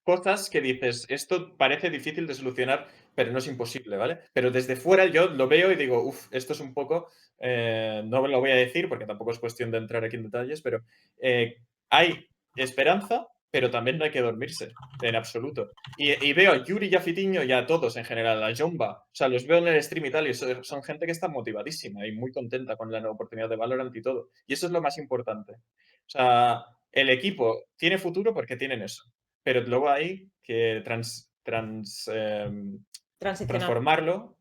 cosas 0.05 0.51
que 0.51 0.61
dices, 0.61 1.07
esto 1.09 1.57
parece 1.57 1.91
difícil 1.91 2.27
de 2.27 2.35
solucionar, 2.35 2.89
pero 3.15 3.31
no 3.31 3.39
es 3.39 3.47
imposible, 3.47 3.97
¿vale? 3.97 4.21
Pero 4.33 4.51
desde 4.51 4.77
fuera 4.77 5.07
yo 5.07 5.29
lo 5.29 5.49
veo 5.49 5.71
y 5.71 5.77
digo, 5.77 6.03
uff, 6.03 6.27
esto 6.31 6.53
es 6.53 6.61
un 6.61 6.75
poco, 6.75 7.09
eh, 7.39 8.03
no 8.05 8.27
lo 8.27 8.41
voy 8.41 8.51
a 8.51 8.57
decir 8.57 8.89
porque 8.89 9.07
tampoco 9.07 9.31
es 9.31 9.39
cuestión 9.39 9.71
de 9.71 9.79
entrar 9.79 10.05
aquí 10.05 10.17
en 10.17 10.25
detalles, 10.25 10.63
pero 10.63 10.83
eh, 11.21 11.57
hay 11.91 12.27
esperanza, 12.57 13.29
pero 13.53 13.71
también 13.71 13.99
no 13.99 14.05
hay 14.05 14.11
que 14.11 14.23
dormirse, 14.23 14.73
en 15.03 15.15
absoluto. 15.15 15.71
Y, 15.99 16.11
y 16.27 16.33
veo 16.33 16.53
a 16.53 16.65
Yuri 16.65 16.89
y 16.89 16.95
a 16.97 17.01
Fitiño 17.01 17.43
y 17.45 17.53
a 17.53 17.67
todos 17.67 17.97
en 17.99 18.05
general, 18.07 18.43
a 18.43 18.57
Jomba, 18.57 19.03
o 19.05 19.09
sea, 19.13 19.29
los 19.29 19.47
veo 19.47 19.59
en 19.59 19.69
el 19.69 19.83
stream 19.83 20.07
y 20.07 20.11
tal, 20.11 20.27
y 20.27 20.33
son, 20.35 20.65
son 20.65 20.83
gente 20.83 21.05
que 21.05 21.13
está 21.13 21.29
motivadísima 21.29 22.07
y 22.07 22.13
muy 22.13 22.33
contenta 22.33 22.77
con 22.77 22.91
la 22.91 22.99
nueva 23.01 23.15
oportunidad 23.15 23.51
de 23.51 23.57
Valorant 23.57 23.95
y 23.95 24.01
todo. 24.03 24.31
Y 24.47 24.55
eso 24.55 24.67
es 24.67 24.73
lo 24.73 24.81
más 24.81 24.97
importante. 24.97 25.53
O 25.53 26.09
sea, 26.09 26.65
el 26.91 27.11
equipo 27.11 27.65
tiene 27.77 27.99
futuro 27.99 28.33
porque 28.35 28.57
tienen 28.57 28.81
eso, 28.83 29.05
pero 29.43 29.61
luego 29.61 29.91
hay 29.91 30.31
que 30.43 30.81
trans, 30.85 31.31
trans, 31.43 32.05
Transicionar. 32.07 33.59
transformarlo 33.61 34.39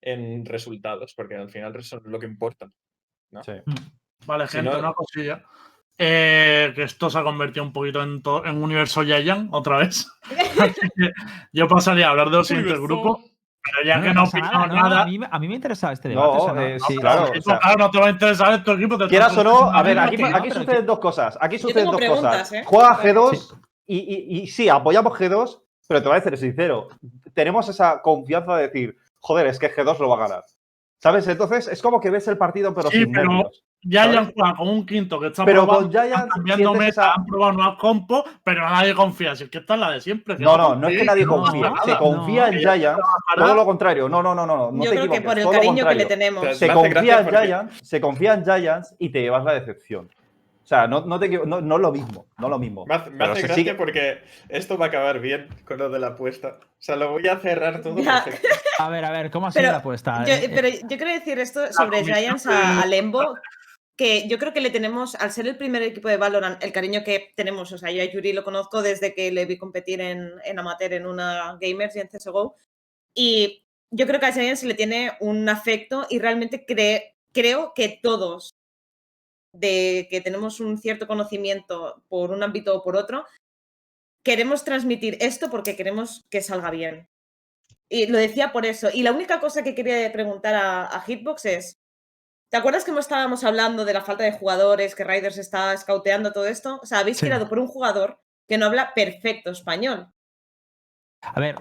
en 0.00 0.44
resultados, 0.46 1.14
porque 1.14 1.34
al 1.36 1.50
final 1.50 1.76
eso 1.76 1.98
es 1.98 2.02
lo 2.04 2.18
que 2.18 2.26
importa. 2.26 2.70
Sí. 3.42 3.52
Vale, 4.26 4.46
Si 4.48 4.56
gente, 4.56 4.70
no- 4.70 4.78
una 4.78 4.92
cosilla. 4.92 5.44
Eh, 5.96 6.72
que 6.74 6.82
esto 6.82 7.08
se 7.08 7.18
ha 7.18 7.22
convertido 7.22 7.64
un 7.64 7.72
poquito 7.72 8.02
en, 8.02 8.20
en 8.44 8.62
universo 8.62 9.02
Yayan 9.04 9.48
otra 9.52 9.78
vez. 9.78 10.08
Yo 11.52 11.68
pasaría 11.68 12.08
a 12.08 12.10
hablar 12.10 12.30
de 12.30 12.38
los 12.38 12.48
siguientes 12.48 12.80
grupos, 12.80 13.20
pero 13.62 13.86
ya 13.86 14.00
que 14.02 14.12
no 14.12 14.24
opinamos 14.24 14.68
nada, 14.68 15.02
a, 15.02 15.06
mí, 15.06 15.20
a 15.30 15.38
mí 15.38 15.48
me 15.48 15.54
interesaba 15.54 15.92
este 15.92 16.08
debate. 16.08 16.28
o 16.28 16.34
No, 16.38 16.44
sea, 16.44 16.52
no- 16.54 16.60
eh, 16.62 16.78
sí, 16.80 16.94
no, 16.96 17.00
claro. 17.00 17.26
pero 17.28 17.38
o 17.38 17.42
sea, 17.42 17.58
claro, 17.60 17.78
no 17.78 17.90
te 17.90 17.98
va 18.00 18.06
a 18.06 18.10
interesar 18.10 18.54
en 18.54 18.64
tu 18.64 18.72
equipo. 18.72 18.98
te 18.98 19.06
Quieras 19.08 19.36
o 19.38 19.44
no, 19.44 19.70
a 19.70 19.82
ver, 19.82 19.98
aquí, 19.98 20.16
suceden 20.50 20.86
dos 20.86 20.98
cosas. 20.98 21.38
Aquí 21.40 21.58
suceden 21.58 21.90
dos 21.90 22.00
cosas. 22.00 22.52
¿eh? 22.52 22.62
Juega 22.66 22.96
Vale. 22.96 23.14
G2 23.14 23.56
y, 23.86 23.96
y- 23.98 24.42
y 24.42 24.46
sí, 24.48 24.68
apoyamos 24.68 25.12
G2, 25.12 25.60
pero 25.88 26.02
te 26.02 26.08
voy 26.08 26.18
a 26.18 26.20
ser 26.22 26.36
sincero. 26.36 26.88
Tenemos 27.34 27.68
esa 27.68 28.02
confianza 28.02 28.56
de 28.56 28.62
decir, 28.68 28.96
joder, 29.20 29.46
es 29.46 29.58
que 29.58 29.72
G2 29.72 29.98
lo 29.98 30.08
va 30.08 30.16
a 30.16 30.28
ganar. 30.28 30.44
¿Sabes? 30.98 31.28
Entonces 31.28 31.68
es 31.68 31.82
como 31.82 32.00
que 32.00 32.10
ves 32.10 32.26
el 32.28 32.38
partido, 32.38 32.74
pero 32.74 32.90
Sí, 32.90 32.98
sin 33.02 33.12
pero 33.12 33.28
nervios. 33.30 33.62
¿Sabes? 33.92 34.32
juega 34.34 34.54
con 34.56 34.68
un 34.68 34.86
quinto 34.86 35.20
que 35.20 35.26
está 35.28 35.44
Pero 35.44 35.64
probando, 35.64 35.82
con 35.82 35.90
Giants 35.90 36.12
están 36.12 36.28
cambiando 36.28 36.72
meta, 36.74 36.88
esa- 36.88 37.12
han 37.14 37.26
probado 37.26 37.52
nuevas 37.52 37.76
compos, 37.78 38.24
pero 38.42 38.62
nadie 38.62 38.94
confía. 38.94 39.36
Si 39.36 39.44
es 39.44 39.50
que 39.50 39.58
esta 39.58 39.74
es 39.74 39.80
la 39.80 39.90
de 39.90 40.00
siempre. 40.00 40.36
No, 40.38 40.56
no, 40.56 40.74
no 40.76 40.88
es 40.88 40.98
que 40.98 41.04
nadie 41.04 41.26
confía. 41.26 41.72
Se 41.84 41.96
confía 41.96 42.48
en 42.48 42.60
trabajará. 42.60 42.96
Todo 43.36 43.54
lo 43.54 43.64
contrario. 43.64 44.08
No, 44.08 44.22
no, 44.22 44.34
no, 44.34 44.46
no. 44.46 44.70
no 44.72 44.84
Yo 44.84 44.90
te 44.90 44.96
creo 44.96 45.10
que 45.10 45.20
por 45.20 45.36
el 45.38 45.44
todo 45.44 45.52
lo 45.52 45.58
cariño 45.58 45.74
que 45.88 45.94
le 45.94 46.04
contrario. 46.04 46.08
tenemos. 46.08 46.58
Se 46.58 46.68
confía 46.68 47.18
en 47.20 47.28
Giants, 47.28 47.80
se 47.88 48.00
confía 48.00 48.34
en 48.34 48.44
Giants 48.44 48.94
y 48.98 49.08
te 49.10 49.20
llevas 49.22 49.44
la 49.44 49.52
decepción. 49.54 50.08
O 50.62 50.66
sea, 50.66 50.86
no, 50.86 51.02
no, 51.04 51.20
te, 51.20 51.28
no, 51.28 51.60
no 51.60 51.74
es 51.76 51.80
lo 51.82 51.92
mismo. 51.92 52.24
No 52.38 52.46
es 52.46 52.50
lo 52.50 52.58
mismo. 52.58 52.86
Me 52.86 52.94
hace, 52.94 53.10
me 53.10 53.18
Pero 53.18 53.32
hace 53.32 53.42
gracia 53.42 53.54
sigue- 53.56 53.74
porque 53.74 54.22
esto 54.48 54.78
va 54.78 54.86
a 54.86 54.88
acabar 54.88 55.20
bien 55.20 55.46
con 55.66 55.76
lo 55.76 55.90
de 55.90 55.98
la 55.98 56.06
apuesta. 56.08 56.56
O 56.58 56.66
sea, 56.78 56.96
lo 56.96 57.10
voy 57.10 57.28
a 57.28 57.36
cerrar 57.38 57.82
todo 57.82 57.94
perfecto. 57.96 58.48
A 58.78 58.88
ver, 58.88 59.04
a 59.04 59.10
ver, 59.10 59.30
¿cómo 59.30 59.46
ha 59.46 59.50
sido 59.50 59.60
Pero 59.60 59.72
la 59.72 59.78
apuesta? 59.78 60.24
Yo, 60.24 60.32
Eh, 60.32 60.44
eh, 60.46 60.50
pero 60.54 60.68
yo 60.68 60.86
quiero 60.96 61.12
decir 61.12 61.38
esto 61.38 61.70
sobre 61.70 62.02
Giants 62.02 62.46
a, 62.46 62.80
a 62.80 62.86
Lembo, 62.86 63.34
que 63.96 64.26
yo 64.28 64.38
creo 64.38 64.52
que 64.52 64.60
le 64.60 64.70
tenemos, 64.70 65.14
al 65.14 65.30
ser 65.32 65.46
el 65.46 65.56
primer 65.56 65.82
equipo 65.82 66.08
de 66.08 66.16
Valorant, 66.16 66.62
el 66.64 66.72
cariño 66.72 67.04
que 67.04 67.32
tenemos. 67.36 67.70
O 67.72 67.78
sea, 67.78 67.90
yo 67.92 68.02
a 68.02 68.06
Yuri 68.06 68.32
lo 68.32 68.42
conozco 68.44 68.82
desde 68.82 69.14
que 69.14 69.30
le 69.30 69.46
vi 69.46 69.56
competir 69.56 70.00
en, 70.00 70.32
en 70.44 70.58
Amateur 70.58 70.92
en 70.94 71.06
una 71.06 71.56
Gamers 71.60 71.94
y 71.96 72.00
en 72.00 72.08
CSGO. 72.08 72.56
Y 73.14 73.64
yo 73.90 74.06
creo 74.06 74.18
que 74.18 74.26
a 74.26 74.32
Giants 74.32 74.60
se 74.60 74.66
le 74.66 74.74
tiene 74.74 75.12
un 75.20 75.48
afecto 75.48 76.06
y 76.10 76.18
realmente 76.18 76.66
cre- 76.66 77.14
creo 77.32 77.72
que 77.74 78.00
todos, 78.02 78.50
de 79.52 80.08
que 80.10 80.20
tenemos 80.20 80.58
un 80.58 80.78
cierto 80.78 81.06
conocimiento 81.06 82.02
por 82.08 82.32
un 82.32 82.42
ámbito 82.42 82.74
o 82.76 82.82
por 82.82 82.96
otro, 82.96 83.24
queremos 84.24 84.64
transmitir 84.64 85.16
esto 85.20 85.50
porque 85.50 85.76
queremos 85.76 86.24
que 86.30 86.42
salga 86.42 86.70
bien. 86.70 87.08
Y 87.88 88.06
lo 88.06 88.18
decía 88.18 88.52
por 88.52 88.66
eso. 88.66 88.88
Y 88.92 89.02
la 89.04 89.12
única 89.12 89.38
cosa 89.38 89.62
que 89.62 89.74
quería 89.76 90.10
preguntar 90.12 90.54
a, 90.54 90.86
a 90.86 91.00
Hitbox 91.02 91.44
es, 91.44 91.76
¿te 92.54 92.58
acuerdas 92.58 92.84
que 92.84 92.96
estábamos 92.96 93.42
hablando 93.42 93.84
de 93.84 93.92
la 93.92 94.02
falta 94.02 94.22
de 94.22 94.30
jugadores, 94.30 94.94
que 94.94 95.02
Riders 95.02 95.38
está 95.38 95.76
scouteando 95.76 96.32
todo 96.32 96.46
esto? 96.46 96.78
O 96.80 96.86
sea, 96.86 97.00
habéis 97.00 97.16
Sí. 97.16 97.26
tirado 97.26 97.48
por 97.48 97.58
un 97.58 97.66
jugador 97.66 98.20
que 98.46 98.56
no 98.58 98.66
habla 98.66 98.94
perfecto 98.94 99.50
español. 99.50 100.06
A 101.22 101.40
ver, 101.40 101.56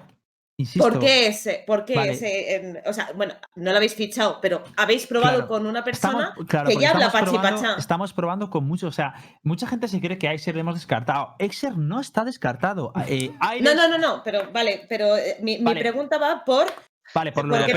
insisto. 0.59 0.87
¿Por 0.87 0.99
qué 0.99 1.25
ese? 1.25 1.63
¿Por 1.65 1.83
qué 1.83 1.95
Vale. 1.95 2.11
ese? 2.11 2.55
en- 2.55 2.81
o 2.85 2.93
sea, 2.93 3.11
bueno, 3.15 3.33
no 3.55 3.71
lo 3.71 3.77
habéis 3.77 3.95
fichado, 3.95 4.37
pero 4.39 4.63
habéis 4.77 5.07
probado 5.07 5.37
Claro. 5.37 5.47
con 5.47 5.65
una 5.65 5.79
Estamos, 5.79 6.25
persona 6.25 6.45
claro, 6.47 6.69
que 6.69 6.75
ya 6.77 6.91
habla 6.91 7.11
pachipachá. 7.11 7.75
Estamos 7.79 8.13
probando 8.13 8.51
con 8.51 8.63
mucho. 8.67 8.85
O 8.87 8.91
sea, 8.91 9.15
mucha 9.41 9.65
gente 9.65 9.87
se 9.87 9.99
cree 9.99 10.19
que 10.19 10.27
Exer 10.31 10.55
hemos 10.59 10.75
descartado. 10.75 11.33
Exer 11.39 11.75
no 11.75 11.99
está 12.01 12.23
descartado. 12.23 12.93
Eh, 13.07 13.31
No, 13.31 13.37
Aires- 13.49 13.75
no, 13.75 13.87
no, 13.87 13.97
no, 13.97 14.21
pero 14.23 14.51
vale, 14.51 14.85
pero 14.87 15.17
eh, 15.17 15.37
mi, 15.41 15.57
mi 15.57 15.73
pregunta 15.73 16.19
va 16.19 16.43
por 16.45 16.67
Vale, 17.13 17.31
por 17.31 17.45
lo 17.45 17.55
¿por 17.55 17.65
de 17.65 17.73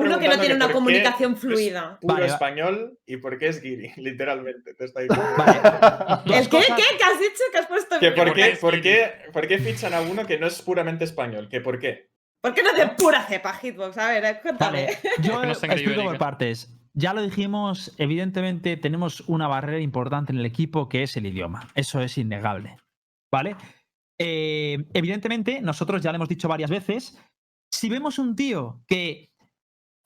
uno 0.00 0.18
que 0.18 0.28
no 0.28 0.38
tiene 0.38 0.54
una 0.54 0.70
comunicación 0.70 1.36
fluida. 1.36 1.98
Puro 2.00 2.14
Vale, 2.14 2.26
va- 2.26 2.32
español 2.32 2.98
y 3.06 3.16
por 3.16 3.38
qué 3.38 3.48
es 3.48 3.60
Giri, 3.60 3.92
literalmente. 3.96 4.74
Te 4.74 4.84
está 4.84 5.00
diciendo. 5.00 5.26
Vale. 5.36 5.60
Dos 6.24 6.36
¿El 6.36 6.44
qué? 6.44 6.56
cosas- 6.56 6.76
¿Qué? 6.76 6.96
¿Qué 6.98 7.04
has 7.04 7.20
dicho? 7.20 7.42
¿Qué 7.52 7.58
has 7.58 7.66
puesto? 7.66 7.98
Que 7.98 8.10
por, 8.12 8.32
qué 8.34 8.58
por, 8.60 8.80
qué, 8.80 9.10
¿Por 9.32 9.46
qué 9.48 9.58
fichan 9.58 9.92
a 9.94 10.00
uno 10.00 10.26
que 10.26 10.38
no 10.38 10.46
es 10.46 10.62
puramente 10.62 11.04
español? 11.04 11.48
¿Que 11.48 11.60
por 11.60 11.78
qué? 11.78 12.10
¿Por 12.40 12.54
qué 12.54 12.62
no 12.62 12.72
de 12.72 12.86
pura 12.88 13.22
cepa, 13.24 13.52
Hitbox? 13.54 13.98
A 13.98 14.08
ver, 14.08 14.40
cuéntame. 14.40 14.84
Vale, 14.86 14.98
yo 15.22 15.44
no 15.44 15.52
explico 15.52 16.04
por 16.04 16.18
partes. 16.18 16.72
Ya 16.94 17.12
lo 17.12 17.22
dijimos, 17.22 17.94
evidentemente 17.98 18.76
tenemos 18.76 19.20
una 19.28 19.46
barrera 19.48 19.80
importante 19.80 20.32
en 20.32 20.38
el 20.38 20.46
equipo 20.46 20.88
que 20.88 21.02
es 21.02 21.16
el 21.16 21.26
idioma. 21.26 21.68
Eso 21.74 22.00
es 22.00 22.16
innegable. 22.18 22.76
¿Vale? 23.32 23.56
Eh, 24.20 24.84
evidentemente, 24.94 25.60
nosotros 25.60 26.02
ya 26.02 26.10
lo 26.10 26.16
hemos 26.16 26.28
dicho 26.28 26.48
varias 26.48 26.70
veces, 26.70 27.16
si 27.70 27.88
vemos 27.88 28.18
un 28.18 28.36
tío 28.36 28.82
que 28.86 29.30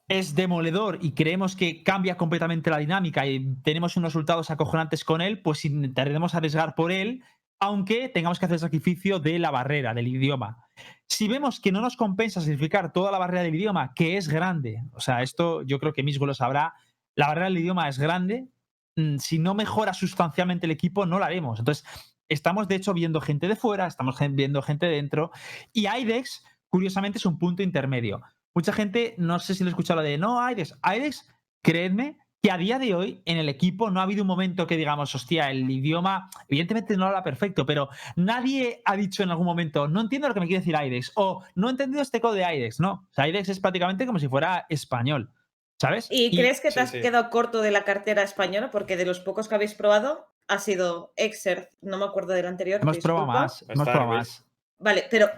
es 0.09 0.35
demoledor 0.35 0.99
y 1.01 1.13
creemos 1.13 1.57
que 1.57 1.83
cambia 1.83 2.17
completamente 2.17 2.71
la 2.71 2.79
dinámica 2.79 3.27
y 3.27 3.55
tenemos 3.63 3.97
unos 3.97 4.13
resultados 4.13 4.51
acojonantes 4.51 5.05
con 5.05 5.21
él, 5.21 5.41
pues 5.41 5.65
intentaremos 5.65 6.35
arriesgar 6.35 6.75
por 6.75 6.93
él, 6.93 7.23
aunque 7.61 8.09
tengamos 8.09 8.39
que 8.39 8.47
hacer 8.47 8.59
sacrificio 8.59 9.21
de 9.21 9.39
la 9.39 9.51
barrera, 9.51 9.95
del 9.95 10.09
idioma. 10.09 10.67
Si 11.09 11.29
vemos 11.29 11.61
que 11.61 11.73
no 11.73 11.81
nos 11.81 11.97
compensa 11.97 12.41
sacrificar 12.41 12.93
toda 12.93 13.11
la 13.13 13.19
barrera 13.19 13.43
del 13.43 13.55
idioma, 13.55 13.95
que 13.95 14.17
es 14.17 14.29
grande, 14.29 14.83
o 14.93 15.01
sea, 15.01 15.23
esto 15.23 15.63
yo 15.63 15.79
creo 15.79 15.93
que 15.93 16.03
Misgo 16.03 16.27
lo 16.27 16.35
sabrá, 16.35 16.75
la 17.15 17.29
barrera 17.29 17.47
del 17.47 17.59
idioma 17.59 17.89
es 17.89 17.99
grande, 17.99 18.49
mm, 18.97 19.19
si 19.19 19.39
no 19.39 19.55
mejora 19.55 19.95
sustancialmente 19.95 20.67
el 20.67 20.73
equipo, 20.73 21.07
no 21.07 21.19
lo 21.19 21.25
haremos. 21.25 21.59
Entonces, 21.59 21.87
estamos 22.29 22.69
de 22.69 22.75
hecho 22.75 22.95
viendo 22.95 23.21
gente 23.21 23.49
de 23.49 23.57
fuera, 23.57 23.87
estamos 23.87 24.17
viendo 24.31 24.61
gente 24.63 24.87
dentro, 24.87 25.31
y 25.73 25.87
IDEX, 25.87 26.43
curiosamente, 26.73 27.19
es 27.19 27.27
un 27.27 27.39
punto 27.39 27.63
intermedio. 27.63 28.23
Mucha 28.55 28.73
gente, 28.73 29.15
no 29.19 29.39
sé 29.39 29.55
si 29.55 29.63
lo 29.63 29.69
he 29.69 29.73
escuchado 29.73 30.01
lo 30.01 30.09
de, 30.09 30.17
no, 30.17 30.51
IDEX, 30.51 30.75
IDEX, 30.83 31.29
creedme 31.63 32.19
que 32.43 32.51
a 32.51 32.57
día 32.57 32.79
de 32.79 32.95
hoy 32.95 33.23
en 33.27 33.37
el 33.37 33.49
equipo 33.49 33.91
no 33.91 34.01
ha 34.01 34.05
habido 34.05 34.23
un 34.23 34.27
momento 34.27 34.67
que 34.67 34.79
digamos, 34.79 35.15
hostia, 35.15 35.51
el 35.51 35.71
idioma, 35.71 36.31
evidentemente 36.49 36.97
no 36.97 37.05
habla 37.05 37.23
perfecto, 37.23 37.67
pero 37.67 37.91
nadie 38.17 38.81
ha 38.87 38.97
dicho 38.97 39.23
en 39.23 39.31
algún 39.31 39.47
momento, 39.47 39.87
no 39.87 40.01
entiendo 40.01 40.29
lo 40.29 40.35
que 40.35 40.41
me 40.41 40.47
quiere 40.47 40.65
decir 40.65 40.75
IDEX, 40.75 41.13
o 41.15 41.45
no 41.55 41.69
he 41.69 41.71
entendido 41.71 42.03
este 42.03 42.21
código 42.21 42.47
de 42.47 42.57
IDEX, 42.57 42.81
no. 42.81 43.07
O 43.11 43.13
sea, 43.13 43.27
es 43.27 43.61
prácticamente 43.61 44.07
como 44.07 44.19
si 44.19 44.29
fuera 44.29 44.67
español, 44.71 45.31
¿sabes? 45.79 46.09
¿Y, 46.11 46.35
crees 46.35 46.63
que 46.63 46.69
te 46.69 46.75
sí, 46.75 46.81
has 46.81 46.91
sí. 46.91 47.01
quedado 47.03 47.29
corto 47.29 47.61
de 47.61 47.71
la 47.71 47.85
cartera 47.85 48.23
española? 48.23 48.71
Porque 48.71 48.97
de 48.97 49.05
los 49.05 49.21
pocos 49.21 49.47
que 49.47 49.55
habéis 49.55 49.75
probado 49.75 50.27
ha 50.49 50.59
sido 50.59 51.13
Exert, 51.17 51.71
no 51.83 51.99
me 51.99 52.07
acuerdo 52.07 52.33
del 52.33 52.47
anterior. 52.47 52.81
Hemos 52.81 52.99
probado 52.99 53.27
más, 53.27 53.63
hemos 53.69 53.87
probado 53.87 54.09
más. 54.09 54.45
Vale, 54.79 55.07
pero 55.11 55.29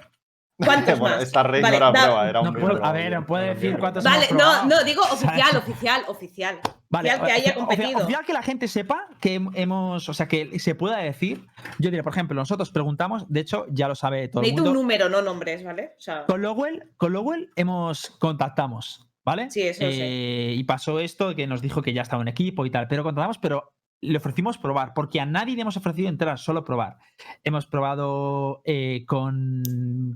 ¿cuántos 0.59 0.98
bueno, 1.01 1.16
más? 1.16 1.24
esta 1.24 1.43
rey 1.43 1.62
Vale, 1.62 1.78
no 1.78 1.89
era 1.89 1.93
da- 1.98 2.05
prueba, 2.06 2.28
era 2.28 2.40
un 2.40 2.52
No 2.55 2.60
puedo- 2.60 2.85
a 2.85 2.93
ver, 2.93 3.26
¿puede 3.26 3.55
decir 3.55 3.76
cuántos 3.78 4.05
Vale, 4.05 4.26
no, 4.31 4.36
probado? 4.39 4.66
no, 4.66 4.85
digo 4.85 5.02
oficial, 5.02 5.56
oficial, 5.56 6.02
oficial. 6.09 6.60
Vale, 6.90 7.09
Oficial 7.10 7.26
que 7.26 7.32
haya 7.32 7.43
oficial- 7.52 7.55
competido. 7.56 7.98
oficial 7.98 8.24
que 8.24 8.32
la 8.32 8.43
gente 8.43 8.68
sepa 8.68 9.09
que 9.20 9.40
hem- 9.40 9.51
hemos, 9.55 10.09
o 10.09 10.14
sea, 10.14 10.28
que 10.28 10.59
se 10.60 10.74
pueda 10.76 10.98
decir. 10.98 11.44
Yo 11.81 11.90
diría, 11.90 12.02
por 12.05 12.12
ejemplo, 12.12 12.36
nosotros 12.36 12.70
preguntamos, 12.70 13.24
de 13.28 13.40
hecho, 13.40 13.66
ya 13.70 13.89
lo 13.89 13.94
sabe 13.97 14.28
todo 14.28 14.43
el 14.43 14.47
Necesito 14.47 14.62
mundo. 14.62 14.70
un 14.78 14.82
número, 14.86 15.09
no 15.09 15.20
nombres, 15.22 15.64
¿vale? 15.64 15.94
O 15.98 16.01
sea, 16.01 16.24
Con 16.26 16.40
Lowell, 16.43 16.93
con 16.97 17.12
Lowell 17.12 17.51
hemos 17.56 18.10
contactamos, 18.20 19.09
¿vale? 19.24 19.51
Sí, 19.51 19.62
eso 19.62 19.81
sí. 19.81 19.98
Eh, 20.01 20.55
Y 20.56 20.62
pasó 20.64 21.01
esto 21.01 21.35
que 21.35 21.47
nos 21.48 21.62
dijo 21.62 21.82
que 21.82 21.93
ya 21.93 22.02
estaba 22.02 22.22
en 22.22 22.28
equipo 22.28 22.64
y 22.64 22.70
tal, 22.70 22.86
pero 22.86 23.02
contactamos, 23.02 23.39
pero 23.39 23.73
le 24.05 24.18
ofrecimos 24.18 24.59
probar, 24.59 24.93
porque 24.94 25.20
a 25.20 25.26
nadie 25.26 25.55
le 25.56 25.62
hemos 25.62 25.76
ofrecido 25.76 26.09
entrar, 26.09 26.39
solo 26.39 26.64
probar. 26.64 26.98
Hemos 27.43 27.66
probado 27.66 28.62
eh, 28.64 29.05
con. 29.06 29.62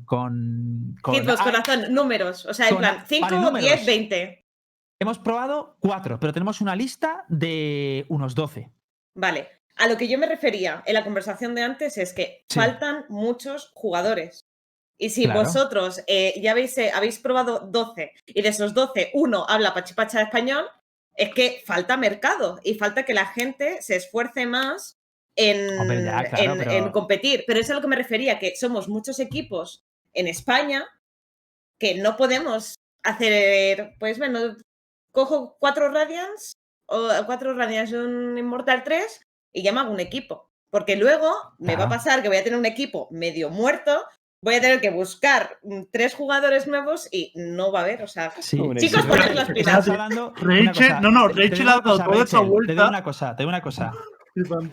con. 0.04 0.96
con 1.02 1.28
ah, 1.30 1.36
corazón, 1.42 1.92
números. 1.92 2.46
O 2.46 2.54
sea, 2.54 2.68
en 2.68 2.76
plan, 2.76 2.96
vale, 2.96 3.06
5, 3.08 3.30
números. 3.30 3.60
10, 3.60 3.86
20. 3.86 4.46
Hemos 5.00 5.18
probado 5.18 5.76
cuatro, 5.80 6.18
pero 6.18 6.32
tenemos 6.32 6.60
una 6.60 6.74
lista 6.74 7.24
de 7.28 8.04
unos 8.08 8.34
12. 8.34 8.70
Vale. 9.14 9.48
A 9.76 9.86
lo 9.86 9.96
que 9.96 10.08
yo 10.08 10.18
me 10.18 10.26
refería 10.26 10.82
en 10.86 10.94
la 10.94 11.04
conversación 11.04 11.54
de 11.54 11.62
antes 11.62 11.98
es 11.98 12.12
que 12.12 12.44
Sí. 12.48 12.58
faltan 12.58 13.04
muchos 13.08 13.70
jugadores. 13.74 14.44
Y 15.00 15.10
si 15.10 15.24
Claro. 15.24 15.44
vosotros 15.44 16.02
eh, 16.08 16.34
ya 16.42 16.50
habéis, 16.50 16.76
eh, 16.78 16.90
habéis 16.92 17.20
probado 17.20 17.60
12 17.60 18.12
y 18.26 18.42
de 18.42 18.48
esos 18.48 18.74
12 18.74 19.12
uno 19.14 19.46
habla 19.48 19.72
pachipacha 19.72 20.20
español, 20.20 20.64
Es 21.18 21.34
que 21.34 21.62
falta 21.66 21.96
mercado 21.96 22.60
y 22.62 22.74
falta 22.74 23.04
que 23.04 23.12
la 23.12 23.26
gente 23.26 23.82
se 23.82 23.96
esfuerce 23.96 24.46
más 24.46 24.96
en, 25.36 25.78
Hombre, 25.78 26.04
ya, 26.04 26.24
claro, 26.24 26.52
en- 26.52 26.58
pero- 26.58 26.70
en 26.72 26.90
competir. 26.90 27.44
Pero 27.46 27.58
eso 27.60 27.66
es 27.66 27.70
a 27.72 27.74
lo 27.74 27.80
que 27.80 27.88
me 27.88 27.96
refería, 27.96 28.38
que 28.38 28.54
somos 28.56 28.88
muchos 28.88 29.18
equipos 29.20 29.82
en 30.14 30.28
España 30.28 30.86
que 31.78 31.94
no 31.96 32.16
podemos 32.16 32.76
hacer, 33.04 33.94
pues 33.98 34.18
bueno, 34.18 34.56
cojo 35.12 35.56
cuatro 35.60 35.88
Radiants 35.90 36.52
o 36.86 37.08
cuatro 37.26 37.54
Radiants 37.54 37.92
y 37.92 37.94
un 37.96 38.38
Immortal 38.38 38.82
3 38.84 39.20
y 39.52 39.62
me 39.72 39.80
hago 39.80 39.92
un 39.92 40.00
equipo. 40.00 40.48
Porque 40.70 40.96
luego 40.96 41.32
me 41.58 41.76
va 41.76 41.84
a 41.84 41.88
pasar 41.88 42.20
que 42.22 42.28
voy 42.28 42.36
a 42.36 42.44
tener 42.44 42.58
un 42.58 42.66
equipo 42.66 43.08
medio 43.10 43.48
muerto, 43.48 44.04
voy 44.40 44.54
a 44.54 44.60
tener 44.60 44.80
que 44.80 44.90
buscar 44.90 45.58
mm, 45.62 45.82
tres 45.90 46.14
jugadores 46.14 46.66
nuevos 46.66 47.08
y 47.12 47.32
no 47.34 47.72
va 47.72 47.80
a 47.80 47.82
haber, 47.82 48.02
o 48.02 48.06
sea, 48.06 48.32
Sí. 48.40 48.60
Chicos, 48.76 49.04
poned 49.06 49.34
las 49.34 49.48
Estás 49.50 49.84
pilas. 49.86 49.86
Rachel- 50.36 51.00
no, 51.00 51.10
no, 51.10 51.28
Rachel 51.28 51.68
ha 51.68 51.72
dado 51.80 51.82
toda 51.82 52.04
esa 52.04 52.06
Rachel, 52.06 52.40
Te 52.40 52.46
vuelta. 52.46 52.72
digo 52.72 52.88
una 52.88 53.02
cosa, 53.02 53.36
te 53.36 53.42
digo 53.42 53.48
una 53.48 53.62
cosa. 53.62 53.92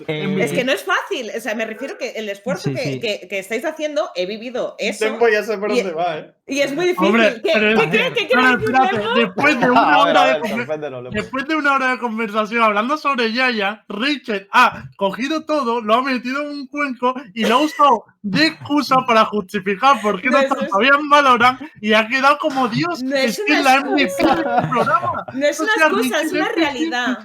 Eh, 0.07 0.37
Es 0.39 0.51
que 0.51 0.63
no 0.63 0.71
es 0.71 0.83
fácil, 0.83 1.31
o 1.35 1.39
sea, 1.39 1.55
me 1.55 1.65
refiero 1.65 1.97
que 1.97 2.11
el 2.11 2.29
esfuerzo 2.29 2.69
Sí, 2.69 2.75
que, 2.75 2.83
sí. 2.83 2.99
que- 2.99 3.27
que 3.27 3.39
estáis 3.39 3.65
haciendo, 3.65 4.09
he 4.15 4.25
vivido 4.25 4.75
eso 4.79 5.05
Tempo 5.05 5.27
ya 5.27 5.43
sé 5.43 5.57
por 5.57 5.71
y- 5.71 5.77
dónde 5.81 5.93
va, 5.93 6.17
¿eh? 6.19 6.31
y 6.47 6.59
es 6.61 6.73
muy 6.75 6.85
difícil. 6.85 7.07
Hombre, 7.07 7.41
¿Qué, 7.43 7.51
pero- 7.53 7.79
¿qué 7.79 7.85
a 7.85 7.89
creen 7.89 8.03
ver, 8.03 8.13
que 8.13 8.27
quiero 8.27 9.15
después 9.15 9.59
de 9.59 9.69
una 9.71 9.81
A 9.81 10.05
ver, 10.05 10.15
hora 10.15 10.25
de. 10.25 11.09
Después 11.11 11.47
de 11.47 11.55
una 11.55 11.73
hora 11.75 11.91
de 11.91 11.97
conversación 11.99 12.61
hablando 12.63 12.97
sobre 12.97 13.31
Yaya, 13.33 13.83
Rachel 13.89 14.47
ha 14.51 14.89
cogido 14.97 15.45
todo, 15.45 15.81
lo 15.81 15.95
ha 15.95 16.01
metido 16.03 16.41
en 16.43 16.47
un 16.49 16.67
cuenco 16.67 17.13
y 17.33 17.45
lo 17.45 17.55
ha 17.55 17.61
usado 17.61 18.05
de 18.21 18.47
excusa 18.47 18.97
para 19.07 19.25
justificar 19.25 20.01
por 20.01 20.21
qué 20.21 20.29
No, 20.29 20.41
no 20.41 20.47
todavía 20.55 20.91
en 20.99 21.09
Valorant 21.09 21.61
y 21.81 21.93
ha 21.93 22.07
quedado 22.07 22.37
como 22.39 22.67
Dios. 22.67 23.01
No 23.03 23.15
es 23.15 23.37
es 23.39 23.45
que 23.45 23.51
una 23.53 23.59
es 23.59 23.65
la 23.65 23.79
MVP 23.81 24.03
excusa. 24.03 24.35
del 24.35 24.43
programa. 24.69 25.25
No 25.33 25.45
es 25.45 25.59
O 25.59 25.63
una 25.63 25.73
sea, 25.73 25.87
excusa, 25.87 26.21
es 26.21 26.31
una 26.31 26.49
realidad. 26.49 27.17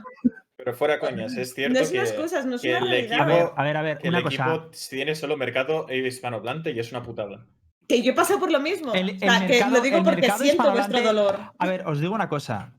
Pero 0.65 0.77
fuera 0.77 0.99
coñas, 0.99 1.35
es 1.37 1.55
cierto 1.55 1.75
No 1.75 1.81
es 1.81 1.91
que, 1.91 1.99
excusa, 1.99 2.43
no 2.45 2.57
es 2.57 2.63
que 2.63 2.69
una 2.71 2.79
el 2.79 2.89
realidad. 2.89 3.21
A 3.21 3.25
ver, 3.25 3.37
equipo, 3.43 3.55
a 3.57 3.65
ver, 3.65 3.77
a 3.77 3.83
ver, 3.83 3.99
que 3.99 4.09
una 4.09 4.19
el 4.19 4.25
cosa. 4.25 4.45
equipo 4.53 4.71
tiene 4.91 5.15
solo 5.15 5.37
mercado 5.37 5.87
hispanohablante 5.91 6.71
y 6.73 6.79
es 6.79 6.91
una 6.93 7.03
putada. 7.03 7.47
Que 7.89 8.03
yo 8.03 8.13
he 8.13 8.15
pasado 8.15 8.39
por 8.39 8.53
lo 8.53 8.61
mismo. 8.61 8.93
El- 8.95 9.17
O 9.17 9.19
sea, 9.19 9.37
el 9.39 9.47
que 9.47 9.53
mercado- 9.55 9.73
lo 9.77 9.81
digo 9.81 10.03
porque 10.05 10.31
siento 10.31 10.71
vuestro 10.71 11.01
dolor. 11.03 11.39
A 11.59 11.67
ver, 11.67 11.87
os 11.87 12.01
digo 12.01 12.15
una 12.15 12.29
cosa. 12.29 12.75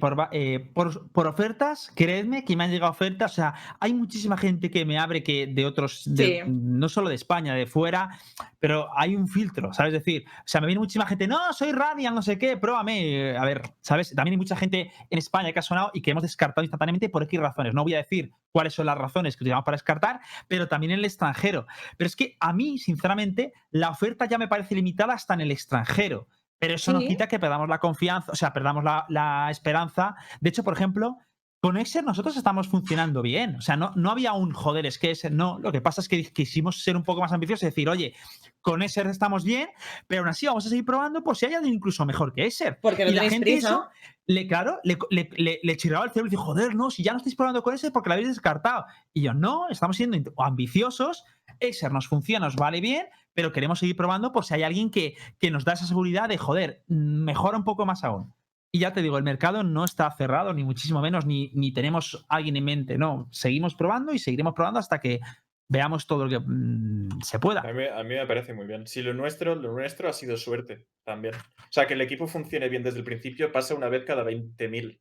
Por, 0.00 0.18
va- 0.18 0.28
eh, 0.32 0.70
por- 0.74 1.08
por 1.12 1.26
ofertas, 1.26 1.90
creedme 1.94 2.44
que 2.44 2.54
me 2.56 2.64
han 2.64 2.70
llegado 2.70 2.92
ofertas. 2.92 3.32
O 3.32 3.34
sea, 3.36 3.54
hay 3.80 3.94
muchísima 3.94 4.36
gente 4.36 4.70
que 4.70 4.84
me 4.84 4.98
abre 4.98 5.22
que 5.22 5.46
de 5.46 5.64
otros, 5.64 6.02
de- 6.04 6.42
Sí. 6.44 6.50
no 6.50 6.90
solo 6.90 7.08
de 7.08 7.14
España, 7.14 7.54
de 7.54 7.66
fuera, 7.66 8.18
pero 8.58 8.88
hay 8.94 9.16
un 9.16 9.28
filtro, 9.28 9.72
¿sabes? 9.72 9.94
Es 9.94 10.00
decir, 10.04 10.24
o 10.28 10.42
sea, 10.44 10.60
me 10.60 10.66
viene 10.66 10.80
muchísima 10.80 11.06
gente, 11.06 11.26
no, 11.26 11.52
soy 11.54 11.72
Radiant, 11.72 12.14
no 12.14 12.20
sé 12.20 12.38
qué, 12.38 12.58
pruébame. 12.58 13.34
A 13.38 13.44
ver, 13.46 13.62
¿sabes? 13.80 14.14
También 14.14 14.32
hay 14.34 14.38
mucha 14.38 14.56
gente 14.56 14.92
en 15.08 15.18
España 15.18 15.50
que 15.52 15.58
ha 15.58 15.62
sonado 15.62 15.90
y 15.94 16.02
que 16.02 16.10
hemos 16.10 16.22
descartado 16.22 16.62
instantáneamente 16.62 17.08
por 17.08 17.22
X 17.22 17.40
razones. 17.40 17.72
No 17.72 17.82
voy 17.82 17.94
a 17.94 17.98
decir 17.98 18.32
cuáles 18.52 18.74
son 18.74 18.84
las 18.86 18.98
razones 18.98 19.36
que 19.36 19.44
utilizamos 19.44 19.64
para 19.64 19.76
descartar, 19.76 20.20
pero 20.48 20.68
también 20.68 20.90
en 20.92 20.98
el 20.98 21.04
extranjero. 21.06 21.66
Pero 21.96 22.06
es 22.06 22.16
que 22.16 22.36
a 22.40 22.52
mí, 22.52 22.76
sinceramente, 22.78 23.54
la 23.70 23.88
oferta 23.88 24.26
ya 24.26 24.36
me 24.36 24.48
parece 24.48 24.74
limitada 24.74 25.14
hasta 25.14 25.32
en 25.32 25.40
el 25.40 25.50
extranjero. 25.50 26.26
Pero 26.58 26.74
eso 26.74 26.92
no 26.92 27.00
Sí. 27.00 27.08
quita 27.08 27.28
que 27.28 27.38
perdamos 27.38 27.68
la 27.68 27.78
confianza, 27.78 28.32
o 28.32 28.36
sea, 28.36 28.52
perdamos 28.52 28.82
la, 28.82 29.04
la 29.08 29.48
esperanza. 29.50 30.16
De 30.40 30.48
hecho, 30.50 30.64
por 30.64 30.74
ejemplo, 30.74 31.18
con 31.60 31.76
Exer 31.78 32.04
nosotros 32.04 32.36
estamos 32.36 32.68
funcionando 32.68 33.22
bien. 33.22 33.56
O 33.56 33.60
sea, 33.60 33.76
no, 33.76 33.92
no 33.96 34.10
había 34.10 34.32
un 34.34 34.52
joder, 34.52 34.86
es 34.86 34.98
que 34.98 35.10
Exer 35.10 35.32
no. 35.32 35.58
Lo 35.58 35.72
que 35.72 35.80
pasa 35.80 36.00
es 36.00 36.08
que 36.08 36.22
quisimos 36.32 36.82
ser 36.82 36.96
un 36.96 37.02
poco 37.02 37.20
más 37.20 37.32
ambiciosos 37.32 37.64
y 37.64 37.66
decir, 37.66 37.88
oye, 37.88 38.14
con 38.60 38.82
Exer 38.82 39.06
estamos 39.08 39.42
bien, 39.44 39.68
pero 40.06 40.20
aún 40.22 40.28
así 40.28 40.46
vamos 40.46 40.64
a 40.66 40.68
seguir 40.68 40.84
probando 40.84 41.22
por 41.24 41.36
si 41.36 41.46
hay 41.46 41.54
alguien 41.54 41.74
incluso 41.74 42.04
mejor 42.06 42.32
que 42.34 42.46
Exer. 42.46 42.78
Porque 42.80 43.04
no 43.04 43.10
y 43.10 43.14
la 43.14 43.22
gente 43.22 43.40
prisa. 43.40 43.68
eso, 43.68 43.88
le, 44.26 44.46
claro, 44.46 44.78
le, 44.84 44.96
le, 45.10 45.28
le- 45.36 45.60
le 45.62 45.76
chirraba 45.76 46.04
el 46.04 46.10
cerebro 46.10 46.28
y 46.28 46.30
dice, 46.30 46.42
joder, 46.42 46.74
no, 46.74 46.90
si 46.90 47.02
ya 47.02 47.12
no 47.12 47.18
estáis 47.18 47.34
probando 47.34 47.62
con 47.62 47.74
Exer 47.74 47.90
porque 47.92 48.10
la 48.10 48.14
habéis 48.14 48.28
descartado. 48.28 48.84
Y 49.12 49.22
yo, 49.22 49.34
no, 49.34 49.68
estamos 49.68 49.96
siendo 49.96 50.18
ambiciosos, 50.38 51.24
Exer 51.58 51.90
nos 51.92 52.06
funciona, 52.06 52.46
nos 52.46 52.56
vale 52.56 52.80
bien, 52.80 53.06
pero 53.36 53.52
queremos 53.52 53.78
seguir 53.78 53.96
probando 53.96 54.32
por 54.32 54.46
si 54.46 54.54
hay 54.54 54.62
alguien 54.62 54.90
que, 54.90 55.14
que 55.38 55.50
nos 55.50 55.66
da 55.66 55.74
esa 55.74 55.86
seguridad 55.86 56.26
de, 56.26 56.38
joder, 56.38 56.82
mejora 56.88 57.58
un 57.58 57.64
poco 57.64 57.84
más 57.84 58.02
aún. 58.02 58.34
Y 58.72 58.78
ya 58.78 58.94
te 58.94 59.02
digo, 59.02 59.18
el 59.18 59.24
mercado 59.24 59.62
no 59.62 59.84
está 59.84 60.10
cerrado, 60.10 60.54
ni 60.54 60.64
muchísimo 60.64 61.02
menos, 61.02 61.26
ni, 61.26 61.52
ni 61.54 61.70
tenemos 61.70 62.24
a 62.30 62.36
alguien 62.36 62.56
en 62.56 62.64
mente, 62.64 62.96
no. 62.96 63.28
Seguimos 63.30 63.74
probando 63.74 64.14
y 64.14 64.18
seguiremos 64.18 64.54
probando 64.54 64.80
hasta 64.80 65.00
que 65.00 65.20
veamos 65.68 66.06
todo 66.06 66.24
lo 66.24 66.30
que 66.30 66.38
mm, 66.38 67.20
se 67.22 67.38
pueda. 67.38 67.60
A 67.60 67.72
mí, 67.74 67.84
a 67.84 68.02
mí 68.02 68.14
me 68.14 68.26
parece 68.26 68.54
muy 68.54 68.66
bien. 68.66 68.86
Si 68.86 69.02
lo 69.02 69.12
nuestro, 69.12 69.54
lo 69.54 69.70
nuestro 69.70 70.08
ha 70.08 70.14
sido 70.14 70.38
suerte 70.38 70.86
también. 71.04 71.34
O 71.34 71.72
sea, 71.72 71.86
que 71.86 71.92
el 71.92 72.00
equipo 72.00 72.26
funcione 72.26 72.70
bien 72.70 72.82
desde 72.82 72.98
el 73.00 73.04
principio 73.04 73.52
pasa 73.52 73.74
una 73.74 73.90
vez 73.90 74.04
cada 74.06 74.24
20.000. 74.24 74.98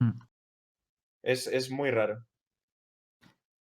Mm. 0.00 0.20
Es, 1.24 1.46
es 1.46 1.70
muy 1.70 1.92
raro. 1.92 2.24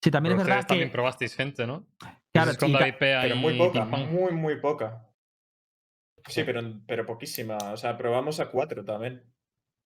Sí, 0.04 0.12
también 0.12 0.34
Pero 0.34 0.42
es 0.42 0.46
verdad 0.46 0.60
ustedes 0.60 0.66
también 0.68 0.88
que. 0.88 0.92
probasteis 0.92 1.34
gente, 1.34 1.66
¿no? 1.66 1.88
Claro, 2.34 2.52
con 2.58 2.72
David 2.72 2.94
Pea 2.98 3.22
Pero 3.22 3.36
muy 3.36 3.58
poca, 3.58 3.84
muy, 3.84 4.32
muy 4.32 4.56
poca. 4.60 5.08
Sí, 6.28 6.44
pero, 6.44 6.62
pero 6.86 7.04
poquísima. 7.04 7.58
O 7.72 7.76
sea, 7.76 7.98
probamos 7.98 8.40
a 8.40 8.48
cuatro 8.50 8.84
también. 8.84 9.22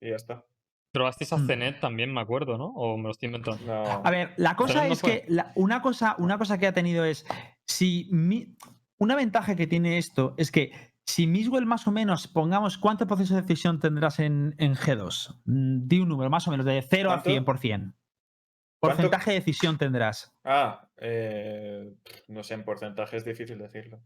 Y 0.01 0.11
ya 0.11 0.17
está. 0.17 0.45
Probasteis 0.93 1.33
a 1.33 1.37
Mm. 1.39 1.47
Zenet 1.47 1.81
también, 1.81 2.13
me 2.13 2.21
acuerdo, 2.21 2.57
¿no? 2.57 2.67
O 2.69 2.97
me 2.97 3.05
lo 3.05 3.11
estoy 3.11 3.27
inventando. 3.29 3.65
No. 3.67 4.03
A 4.05 4.11
ver, 4.11 4.33
la 4.37 4.55
cosa 4.57 4.87
es 4.87 5.03
que 5.03 5.25
la- 5.29 5.53
una, 5.57 5.83
cosa, 5.83 6.15
una 6.19 6.39
cosa 6.39 6.59
que 6.59 6.67
ha 6.67 6.73
tenido 6.73 7.05
es, 7.05 7.27
si 7.67 8.09
mi- 8.13 8.57
una 8.99 9.17
ventaja 9.17 9.57
que 9.57 9.67
tiene 9.67 9.99
esto 9.99 10.35
es 10.39 10.51
que 10.53 10.73
si 11.05 11.27
Miswell 11.27 11.67
más 11.67 11.87
o 11.87 11.93
menos, 11.93 12.27
pongamos 12.29 12.79
cuánto 12.79 13.07
proceso 13.07 13.35
de 13.35 13.43
decisión 13.43 13.81
tendrás 13.81 14.19
en, 14.21 14.55
en 14.59 14.75
G2, 14.75 15.41
Mm, 15.45 15.87
di 15.89 16.01
un 16.01 16.09
número 16.09 16.31
más 16.31 16.47
o 16.49 16.51
menos 16.51 16.65
de 16.67 16.81
0 16.83 17.11
a 17.11 17.23
¿Cuánto? 17.23 17.31
100%. 17.31 17.95
Porcentaje 18.89 19.31
de 19.31 19.37
decisión 19.37 19.79
tendrás. 19.79 20.33
Ah, 20.45 20.89
eh, 20.97 21.95
no 22.29 22.43
sé, 22.43 22.55
en 22.55 22.65
porcentaje 22.65 23.17
es 23.17 23.25
difícil 23.25 23.59
decirlo. 23.59 24.03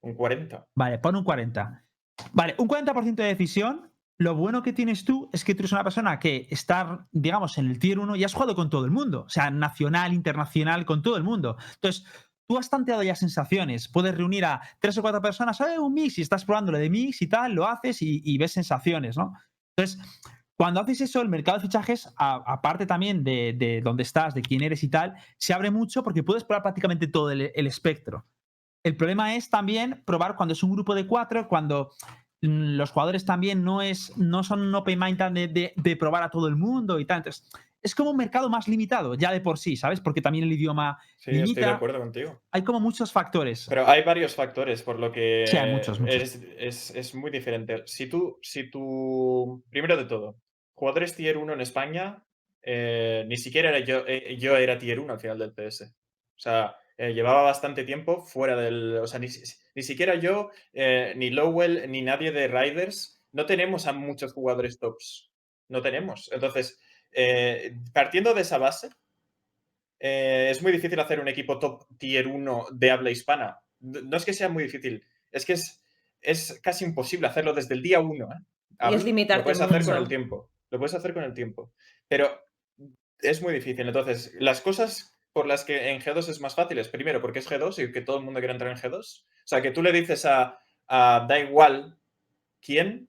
Un 0.00 0.14
40. 0.14 0.66
Vale, 0.74 0.98
pon 0.98 1.16
un 1.16 1.24
40. 1.24 1.84
Vale, 2.32 2.54
un 2.58 2.68
40% 2.68 3.14
de 3.14 3.24
decisión. 3.24 3.92
Lo 4.18 4.34
bueno 4.34 4.62
que 4.62 4.74
tienes 4.74 5.04
tú 5.06 5.30
es 5.32 5.44
que 5.44 5.54
tú 5.54 5.62
eres 5.62 5.72
una 5.72 5.82
persona 5.82 6.18
que 6.18 6.46
está, 6.50 7.08
digamos, 7.10 7.56
en 7.56 7.66
el 7.66 7.78
tier 7.78 7.98
1 7.98 8.16
y 8.16 8.24
has 8.24 8.34
jugado 8.34 8.54
con 8.54 8.68
todo 8.68 8.84
el 8.84 8.90
mundo. 8.90 9.22
O 9.22 9.28
sea, 9.30 9.50
nacional, 9.50 10.12
internacional, 10.12 10.84
con 10.84 11.00
todo 11.00 11.16
el 11.16 11.22
mundo. 11.22 11.56
Entonces, 11.76 12.04
tú 12.46 12.58
has 12.58 12.68
tanteado 12.68 13.02
ya 13.02 13.14
sensaciones. 13.14 13.88
Puedes 13.88 14.14
reunir 14.14 14.44
a 14.44 14.60
tres 14.78 14.98
o 14.98 15.02
cuatro 15.02 15.22
personas, 15.22 15.56
¿sabes? 15.56 15.78
Un 15.78 15.94
mix 15.94 16.18
y 16.18 16.22
estás 16.22 16.44
probando 16.44 16.72
lo 16.72 16.78
de 16.78 16.90
mix 16.90 17.22
y 17.22 17.28
tal, 17.28 17.54
lo 17.54 17.66
haces 17.66 18.02
y, 18.02 18.20
y 18.24 18.36
ves 18.36 18.52
sensaciones, 18.52 19.16
¿no? 19.16 19.32
Entonces, 19.76 20.04
cuando 20.60 20.78
haces 20.82 21.00
eso, 21.00 21.22
el 21.22 21.30
mercado 21.30 21.56
de 21.56 21.62
fichajes, 21.62 22.12
aparte 22.18 22.84
también 22.84 23.24
de, 23.24 23.54
de 23.56 23.80
dónde 23.80 24.02
estás, 24.02 24.34
de 24.34 24.42
quién 24.42 24.62
eres 24.62 24.84
y 24.84 24.90
tal, 24.90 25.14
se 25.38 25.54
abre 25.54 25.70
mucho 25.70 26.02
porque 26.02 26.22
puedes 26.22 26.44
probar 26.44 26.62
prácticamente 26.64 27.06
todo 27.08 27.30
el, 27.30 27.50
el 27.54 27.66
espectro. 27.66 28.26
El 28.84 28.94
problema 28.94 29.34
es 29.34 29.48
también 29.48 30.02
probar 30.04 30.36
cuando 30.36 30.52
es 30.52 30.62
un 30.62 30.72
grupo 30.72 30.94
de 30.94 31.06
cuatro, 31.06 31.48
cuando 31.48 31.92
mm, 32.42 32.76
los 32.76 32.90
jugadores 32.90 33.24
también 33.24 33.64
no, 33.64 33.80
es, 33.80 34.14
no 34.18 34.44
son 34.44 34.60
un 34.60 34.74
open 34.74 34.98
mind 34.98 35.22
de, 35.32 35.48
de- 35.48 35.72
de 35.74 35.96
probar 35.96 36.24
a 36.24 36.28
todo 36.28 36.46
el 36.46 36.56
mundo 36.56 37.00
y 37.00 37.06
tal. 37.06 37.16
Entonces, 37.20 37.50
es 37.82 37.94
como 37.94 38.10
un 38.10 38.18
mercado 38.18 38.50
más 38.50 38.68
limitado, 38.68 39.14
ya 39.14 39.32
de 39.32 39.40
por 39.40 39.58
sí, 39.58 39.76
¿sabes? 39.78 40.02
Porque 40.02 40.20
también 40.20 40.44
el 40.44 40.52
idioma. 40.52 40.98
Sí, 41.16 41.30
estoy 41.30 41.54
de 41.64 41.70
acuerdo 41.70 41.98
contigo. 42.00 42.42
Hay 42.52 42.62
como 42.64 42.80
muchos 42.80 43.10
factores. 43.12 43.64
Pero 43.66 43.88
hay 43.88 44.02
varios 44.02 44.34
factores, 44.34 44.82
por 44.82 44.98
lo 44.98 45.10
que 45.10 45.46
Sí, 45.48 45.56
hay 45.56 45.70
muchos, 45.70 45.98
muchos. 45.98 46.14
Es, 46.22 46.42
es- 46.58 46.90
es 46.94 47.14
muy 47.14 47.30
diferente. 47.30 47.82
Si 47.86 48.06
tú, 48.10 48.38
si 48.42 48.70
tú, 48.70 49.64
primero 49.70 49.96
de 49.96 50.04
todo, 50.04 50.36
jugadores 50.80 51.14
tier 51.14 51.36
1 51.36 51.52
en 51.52 51.60
España, 51.60 52.24
eh, 52.62 53.24
ni 53.28 53.36
siquiera 53.36 53.68
era 53.68 53.80
yo, 53.80 54.02
eh, 54.06 54.36
yo 54.38 54.56
era 54.56 54.78
tier 54.78 54.98
1 54.98 55.12
al 55.12 55.20
final 55.20 55.38
del 55.38 55.52
PS. 55.52 55.84
O 55.84 56.38
sea, 56.38 56.74
eh, 56.96 57.12
llevaba 57.12 57.42
bastante 57.42 57.84
tiempo 57.84 58.22
fuera 58.24 58.56
del... 58.56 58.96
O 58.96 59.06
sea, 59.06 59.20
ni, 59.20 59.28
si- 59.28 59.56
ni 59.74 59.82
siquiera 59.82 60.14
yo, 60.16 60.50
ni 61.16 61.30
Lowell, 61.30 61.90
ni 61.90 62.00
nadie 62.02 62.32
de 62.32 62.48
Riders, 62.48 63.22
no 63.32 63.44
tenemos 63.46 63.86
a 63.86 63.92
muchos 63.92 64.32
jugadores 64.32 64.78
tops. 64.78 65.30
No 65.68 65.82
tenemos. 65.82 66.30
Entonces, 66.32 66.78
partiendo 67.92 68.34
de 68.34 68.40
esa 68.40 68.58
base, 68.58 68.88
es 69.98 70.62
muy 70.62 70.72
difícil 70.72 70.98
hacer 70.98 71.20
un 71.20 71.28
equipo 71.28 71.58
top 71.58 71.84
tier 71.98 72.26
1 72.26 72.66
de 72.72 72.90
habla 72.90 73.10
hispana. 73.10 73.58
No 73.80 74.16
es 74.16 74.24
que 74.24 74.32
sea 74.32 74.48
muy 74.48 74.64
difícil, 74.64 75.04
es 75.30 75.44
que 75.44 75.52
es, 75.54 75.84
es 76.20 76.60
casi 76.62 76.84
imposible 76.84 77.28
hacerlo 77.28 77.52
desde 77.54 77.74
el 77.74 77.82
día 77.82 78.00
1. 78.00 78.28
Y 78.90 78.94
es 78.94 79.04
limitarte 79.04 79.40
Lo 79.40 79.44
puedes 79.44 79.60
hacer 79.60 79.84
con 79.84 79.96
el 80.02 80.08
tiempo. 80.08 80.50
Lo 80.70 80.78
puedes 80.78 80.94
hacer 80.94 81.14
con 81.14 81.24
el 81.24 81.34
tiempo. 81.34 81.72
Pero 82.08 82.40
es 83.20 83.42
muy 83.42 83.52
difícil. 83.52 83.86
Entonces, 83.86 84.34
las 84.38 84.60
cosas 84.60 85.16
por 85.32 85.46
las 85.46 85.64
que 85.64 85.90
en 85.90 86.00
G2 86.00 86.28
es 86.28 86.40
más 86.40 86.54
fácil 86.54 86.78
es 86.78 86.88
primero 86.88 87.20
porque 87.20 87.38
es 87.38 87.48
G2 87.48 87.84
y 87.84 87.92
que 87.92 88.00
todo 88.00 88.18
el 88.18 88.24
mundo 88.24 88.40
quiere 88.40 88.52
entrar 88.52 88.70
en 88.70 88.78
G2. 88.78 89.22
O 89.22 89.26
sea, 89.44 89.62
que 89.62 89.70
tú 89.70 89.82
le 89.82 89.92
dices 89.92 90.24
a, 90.26 90.58
a 90.88 91.26
da 91.28 91.38
igual 91.38 91.98
quién, 92.60 93.08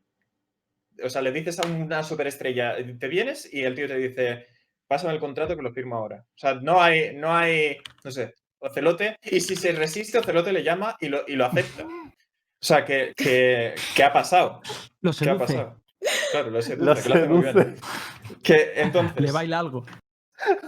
o 1.03 1.09
sea, 1.09 1.21
le 1.21 1.31
dices 1.31 1.59
a 1.59 1.67
una 1.67 2.03
superestrella, 2.03 2.75
te 2.99 3.07
vienes 3.07 3.51
y 3.51 3.63
el 3.63 3.75
tío 3.75 3.87
te 3.87 3.97
dice, 3.97 4.47
pásame 4.87 5.13
el 5.13 5.19
contrato 5.19 5.55
que 5.55 5.63
lo 5.63 5.73
firmo 5.73 5.95
ahora. 5.95 6.25
O 6.27 6.37
sea, 6.37 6.55
no 6.55 6.81
hay, 6.81 7.15
no 7.15 7.35
hay, 7.35 7.77
no 8.03 8.11
sé, 8.11 8.35
Ocelote, 8.59 9.17
y 9.23 9.39
si 9.41 9.55
se 9.55 9.71
resiste, 9.71 10.19
Ocelote 10.19 10.53
le 10.53 10.63
llama 10.63 10.95
y 10.99 11.09
lo, 11.09 11.23
y 11.27 11.35
lo 11.35 11.45
acepta. 11.45 11.83
O 11.83 12.63
sea, 12.63 12.85
que, 12.85 13.13
que, 13.15 13.73
que 13.95 14.03
ha 14.03 14.13
pasado. 14.13 14.61
Lo 15.01 15.11
¿Qué 15.11 15.29
ha 15.29 15.37
pasado? 15.37 15.80
Claro, 16.31 16.49
lo 16.49 16.61
seduce. 16.61 16.85
Lo 16.85 16.95
que 16.95 17.09
lo 17.09 17.15
hace 17.15 17.27
muy 17.27 17.41
bien. 17.43 17.53
seduce. 17.53 17.81
Que 18.43 18.71
entonces. 18.81 19.19
Le 19.21 19.31
baila 19.31 19.59
algo. 19.59 19.85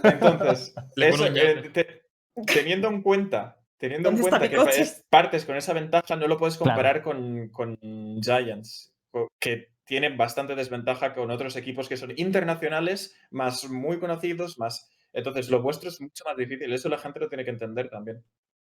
Entonces, 0.02 0.74
eso, 0.96 1.26
eh, 1.26 1.70
te- 1.72 2.02
teniendo 2.46 2.88
en 2.88 3.02
cuenta, 3.02 3.58
teniendo 3.78 4.08
en 4.10 4.16
¿Dónde 4.16 4.28
está 4.28 4.38
cuenta 4.38 4.70
que 4.72 4.80
es- 4.82 5.04
partes 5.10 5.44
con 5.44 5.56
esa 5.56 5.72
ventaja, 5.72 6.16
no 6.16 6.26
lo 6.28 6.36
puedes 6.36 6.56
Claro. 6.56 6.70
comparar 6.72 7.02
con, 7.02 7.48
con 7.48 7.76
Giants, 8.22 8.92
que 9.40 9.72
tienen 9.84 10.16
bastante 10.16 10.54
desventaja 10.54 11.14
con 11.14 11.30
otros 11.30 11.56
equipos 11.56 11.88
que 11.88 11.96
son 11.96 12.12
internacionales, 12.16 13.16
más 13.30 13.68
muy 13.68 13.98
conocidos, 13.98 14.58
más. 14.58 14.88
Entonces, 15.12 15.48
lo 15.50 15.62
vuestro 15.62 15.88
es 15.90 16.00
mucho 16.00 16.24
más 16.24 16.36
difícil. 16.36 16.72
Eso 16.72 16.88
la 16.88 16.98
gente 16.98 17.20
lo 17.20 17.28
tiene 17.28 17.44
que 17.44 17.50
entender 17.50 17.88
también. 17.88 18.24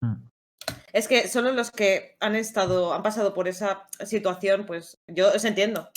Mm. 0.01 0.29
Es 0.93 1.07
que 1.07 1.29
solo 1.29 1.53
los 1.53 1.71
que 1.71 2.17
han 2.21 2.35
estado, 2.35 2.95
han 2.95 3.03
pasado 3.03 3.35
por 3.35 3.47
esa 3.49 3.87
situación, 4.05 4.67
pues 4.67 4.99
yo 5.07 5.29
os 5.29 5.45
entiendo. 5.45 5.91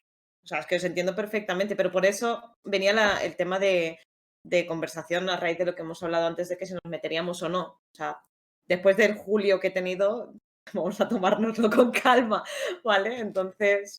O 0.44 0.48
sea, 0.48 0.60
es 0.60 0.66
que 0.66 0.76
os 0.76 0.84
entiendo 0.84 1.16
perfectamente, 1.16 1.76
pero 1.76 1.92
por 1.92 2.06
eso 2.06 2.56
venía 2.66 2.92
la- 2.94 3.24
el 3.24 3.36
tema 3.36 3.60
de, 3.60 4.00
de 4.46 4.66
conversación 4.66 5.30
a 5.30 5.38
raíz 5.38 5.58
de 5.58 5.66
lo 5.66 5.74
que 5.76 5.82
hemos 5.84 6.04
hablado 6.04 6.28
antes 6.28 6.50
de 6.50 6.58
que 6.58 6.66
si 6.66 6.74
nos 6.74 6.82
meteríamos 6.88 7.42
o 7.44 7.50
no. 7.50 7.62
O 7.64 7.96
sea, 7.96 8.20
después 8.68 8.98
del 8.98 9.16
julio 9.16 9.60
que 9.60 9.68
he 9.68 9.72
tenido, 9.72 10.34
vamos 10.74 11.00
a 11.02 11.08
tomárnoslo 11.08 11.70
con 11.70 11.92
calma, 11.92 12.44
¿vale? 12.84 13.20
Entonces. 13.20 13.98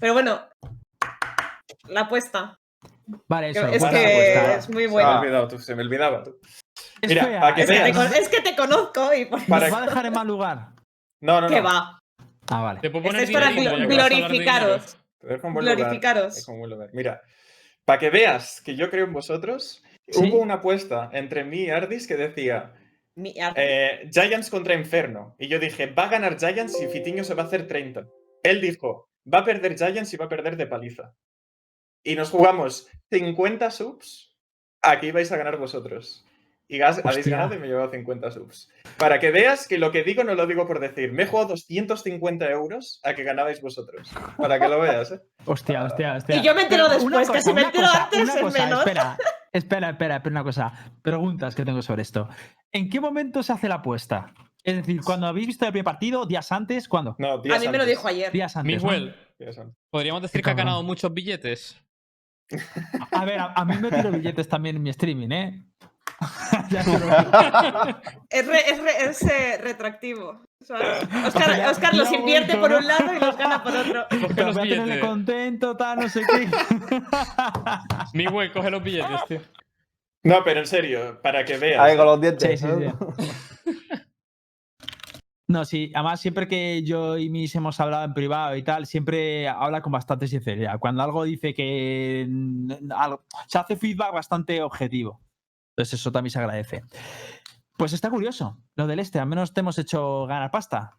Pero 0.00 0.12
bueno, 0.14 0.40
la 1.88 2.00
apuesta. 2.02 2.56
Vale, 3.28 3.52
que- 3.52 3.58
eso. 3.60 3.68
es 3.68 3.80
buena 3.80 3.98
que 3.98 4.06
apuesta. 4.06 4.56
es 4.56 4.68
muy 4.70 4.82
Se 4.82 4.88
me 4.88 4.92
buena. 4.92 5.14
ha 5.16 5.20
olvidado 5.20 5.48
tú, 5.48 5.58
se 5.58 5.74
me 5.76 5.82
olvidaba 5.82 6.22
tú. 6.24 6.36
Es 7.00 7.08
Mira, 7.10 7.24
fea, 7.26 7.40
para 7.40 7.54
que 7.54 7.60
Es 7.62 7.70
que, 7.70 7.76
te, 7.76 7.82
veas. 7.82 7.96
con- 7.96 8.14
es 8.16 8.28
que 8.28 8.40
te 8.40 8.56
conozco 8.56 9.14
y 9.14 9.26
por 9.26 9.46
Para- 9.46 9.68
Nos 9.68 9.78
va 9.78 9.82
a 9.82 9.86
dejar 9.86 10.06
en 10.06 10.12
mal 10.14 10.26
lugar. 10.26 10.68
No, 11.22 11.40
no, 11.40 11.48
que 11.48 11.60
no. 11.60 11.68
va. 11.68 11.98
Ah, 12.50 12.62
vale. 12.62 12.80
Es 12.82 13.30
para 13.30 13.52
que 13.52 13.86
glorificaros. 13.86 14.98
Te 15.24 15.32
dejo 15.32 15.48
en 15.48 15.54
buen 15.54 15.64
lugar, 15.64 15.78
Glorificaros. 15.78 16.34
te 16.34 16.40
dejo 16.40 16.52
en 16.52 16.58
buen 16.58 16.70
lugar. 16.70 16.90
Mira, 16.92 17.22
para 17.84 17.98
que 17.98 18.10
veas 18.10 18.60
que 18.60 18.76
yo 18.76 18.90
creo 18.90 19.06
en 19.06 19.12
vosotros, 19.12 19.82
¿Sí? 20.08 20.20
hubo 20.20 20.38
una 20.38 20.54
apuesta 20.54 21.10
entre 21.12 21.44
mí 21.44 21.62
y 21.62 21.70
Ardis 21.70 22.06
que 22.06 22.16
decía 22.16 22.74
Mi 23.14 23.34
eh, 23.56 24.08
Giants 24.12 24.50
contra 24.50 24.74
Inferno. 24.74 25.34
Y 25.38 25.48
yo 25.48 25.58
dije, 25.58 25.86
va 25.86 26.04
a 26.04 26.10
ganar 26.10 26.38
Giants 26.38 26.80
y 26.80 26.86
Fitiño 26.88 27.24
se 27.24 27.34
va 27.34 27.44
a 27.44 27.46
hacer 27.46 27.66
30. 27.66 28.06
Él 28.42 28.60
dijo, 28.60 29.08
va 29.32 29.38
a 29.38 29.44
perder 29.44 29.76
Giants 29.76 30.12
y 30.12 30.16
va 30.16 30.26
a 30.26 30.28
perder 30.28 30.56
de 30.56 30.66
paliza. 30.66 31.14
Y 32.02 32.16
nos 32.16 32.30
jugamos 32.30 32.88
50 33.10 33.70
subs, 33.70 34.36
aquí 34.82 35.10
vais 35.10 35.32
a 35.32 35.38
ganar 35.38 35.56
vosotros. 35.56 36.26
Y 36.66 36.78
gas- 36.78 37.00
habéis 37.04 37.26
ganado 37.28 37.54
y 37.54 37.58
me 37.58 37.66
he 37.66 37.68
llevado 37.68 37.90
50 37.90 38.30
subs. 38.30 38.70
Para 38.96 39.20
que 39.20 39.30
veas 39.30 39.68
que 39.68 39.76
lo 39.76 39.92
que 39.92 40.02
digo 40.02 40.24
no 40.24 40.34
lo 40.34 40.46
digo 40.46 40.66
por 40.66 40.80
decir. 40.80 41.12
Me 41.12 41.24
he 41.24 41.26
jugado 41.26 41.48
250 41.50 42.50
euros 42.50 43.00
a 43.04 43.14
que 43.14 43.22
ganabais 43.22 43.60
vosotros. 43.60 44.10
Para 44.38 44.58
que 44.58 44.68
lo 44.68 44.80
veas, 44.80 45.12
¿eh? 45.12 45.20
Hostia, 45.44 45.84
hostia, 45.84 46.14
hostia. 46.14 46.36
Y 46.36 46.42
yo 46.42 46.54
me 46.54 46.62
entero 46.62 46.84
Pero 46.88 47.00
después, 47.18 47.30
que 47.30 47.42
si 47.42 47.52
me 47.52 47.62
entero 47.62 47.86
antes 47.86 48.28
es 48.28 48.40
cosa, 48.40 48.58
menos. 48.64 48.78
Espera, 48.80 49.16
espera, 49.52 49.90
espera, 49.90 50.16
espera, 50.16 50.30
una 50.32 50.42
cosa. 50.44 50.72
Preguntas 51.02 51.54
que 51.54 51.64
tengo 51.66 51.82
sobre 51.82 52.00
esto. 52.02 52.28
¿En 52.72 52.88
qué 52.88 52.98
momento 53.00 53.42
se 53.42 53.52
hace 53.52 53.68
la 53.68 53.76
apuesta? 53.76 54.32
Es 54.62 54.76
decir, 54.76 55.02
cuando 55.04 55.26
habéis 55.26 55.46
visto 55.48 55.66
el 55.66 55.72
primer 55.72 55.84
partido, 55.84 56.24
días 56.24 56.50
antes, 56.50 56.88
¿cuándo? 56.88 57.14
No, 57.18 57.32
A 57.34 57.58
mí 57.58 57.68
me 57.68 57.76
lo 57.76 57.84
dijo 57.84 58.08
ayer. 58.08 58.32
Días 58.32 58.56
antes. 58.56 58.82
Miguel, 58.82 59.14
podríamos 59.90 60.22
decir 60.22 60.40
que 60.42 60.48
ha 60.50 60.54
ganado 60.54 60.82
muchos 60.82 61.12
billetes. 61.12 61.78
A 63.10 63.24
ver, 63.26 63.38
a, 63.38 63.52
a 63.52 63.64
mí 63.66 63.76
me 63.76 63.90
tiro 63.90 64.10
billetes 64.10 64.48
también 64.48 64.76
en 64.76 64.82
mi 64.82 64.90
streaming, 64.90 65.30
¿eh? 65.32 65.62
Ya. 66.70 66.82
Es, 68.30 68.46
re- 68.46 68.70
es 68.70 68.78
re- 68.82 69.04
es, 69.10 69.22
eh, 69.22 69.58
retroactivo. 69.60 70.40
¿sabes? 70.60 71.02
Oscar, 71.70 71.94
los 71.94 72.10
invierte 72.12 72.56
por 72.56 72.72
un 72.72 72.86
lado 72.86 73.12
y 73.14 73.20
los 73.20 73.36
gana 73.36 73.62
por 73.62 73.76
otro. 73.76 74.06
Coge 74.08 74.44
los 74.44 74.54
voy 74.56 74.66
a 74.66 74.70
tenerle 74.70 74.84
billetes. 74.84 75.00
contento, 75.00 75.76
tal, 75.76 75.98
no 76.00 76.08
sé 76.08 76.22
qué. 76.22 76.48
Miguel, 78.14 78.50
coge 78.52 78.70
los 78.70 78.82
billetes, 78.82 79.24
tío. 79.28 79.40
No, 80.22 80.42
pero 80.42 80.60
en 80.60 80.66
serio, 80.66 81.20
para 81.22 81.44
que 81.44 81.58
veas. 81.58 81.80
Ahí 81.82 81.96
con 81.98 82.06
los 82.06 82.20
dientes. 82.20 82.58
Sí, 82.60 82.66
sí, 82.66 83.72
No, 85.46 85.66
sí, 85.66 85.92
además 85.94 86.20
siempre 86.22 86.48
que 86.48 86.82
yo 86.82 87.18
y 87.18 87.28
mis 87.28 87.54
hemos 87.54 87.78
hablado 87.78 88.04
en 88.06 88.14
privado 88.14 88.56
y 88.56 88.62
tal, 88.62 88.86
siempre 88.86 89.46
habla 89.46 89.82
con 89.82 89.92
bastante 89.92 90.26
sinceridad. 90.26 90.78
Cuando 90.78 91.02
algo 91.02 91.24
dice 91.24 91.52
que 91.52 92.26
se 93.48 93.58
hace 93.58 93.76
feedback 93.76 94.14
bastante 94.14 94.62
objetivo. 94.62 95.20
Entonces 95.76 96.00
eso 96.00 96.12
también 96.12 96.30
se 96.30 96.38
agradece. 96.38 96.82
Pues 97.76 97.92
está 97.92 98.08
curioso 98.08 98.58
lo 98.76 98.86
del 98.86 99.00
este, 99.00 99.18
al 99.18 99.26
menos 99.26 99.52
te 99.52 99.60
hemos 99.60 99.76
hecho 99.78 100.26
ganar 100.26 100.50
pasta. 100.50 100.96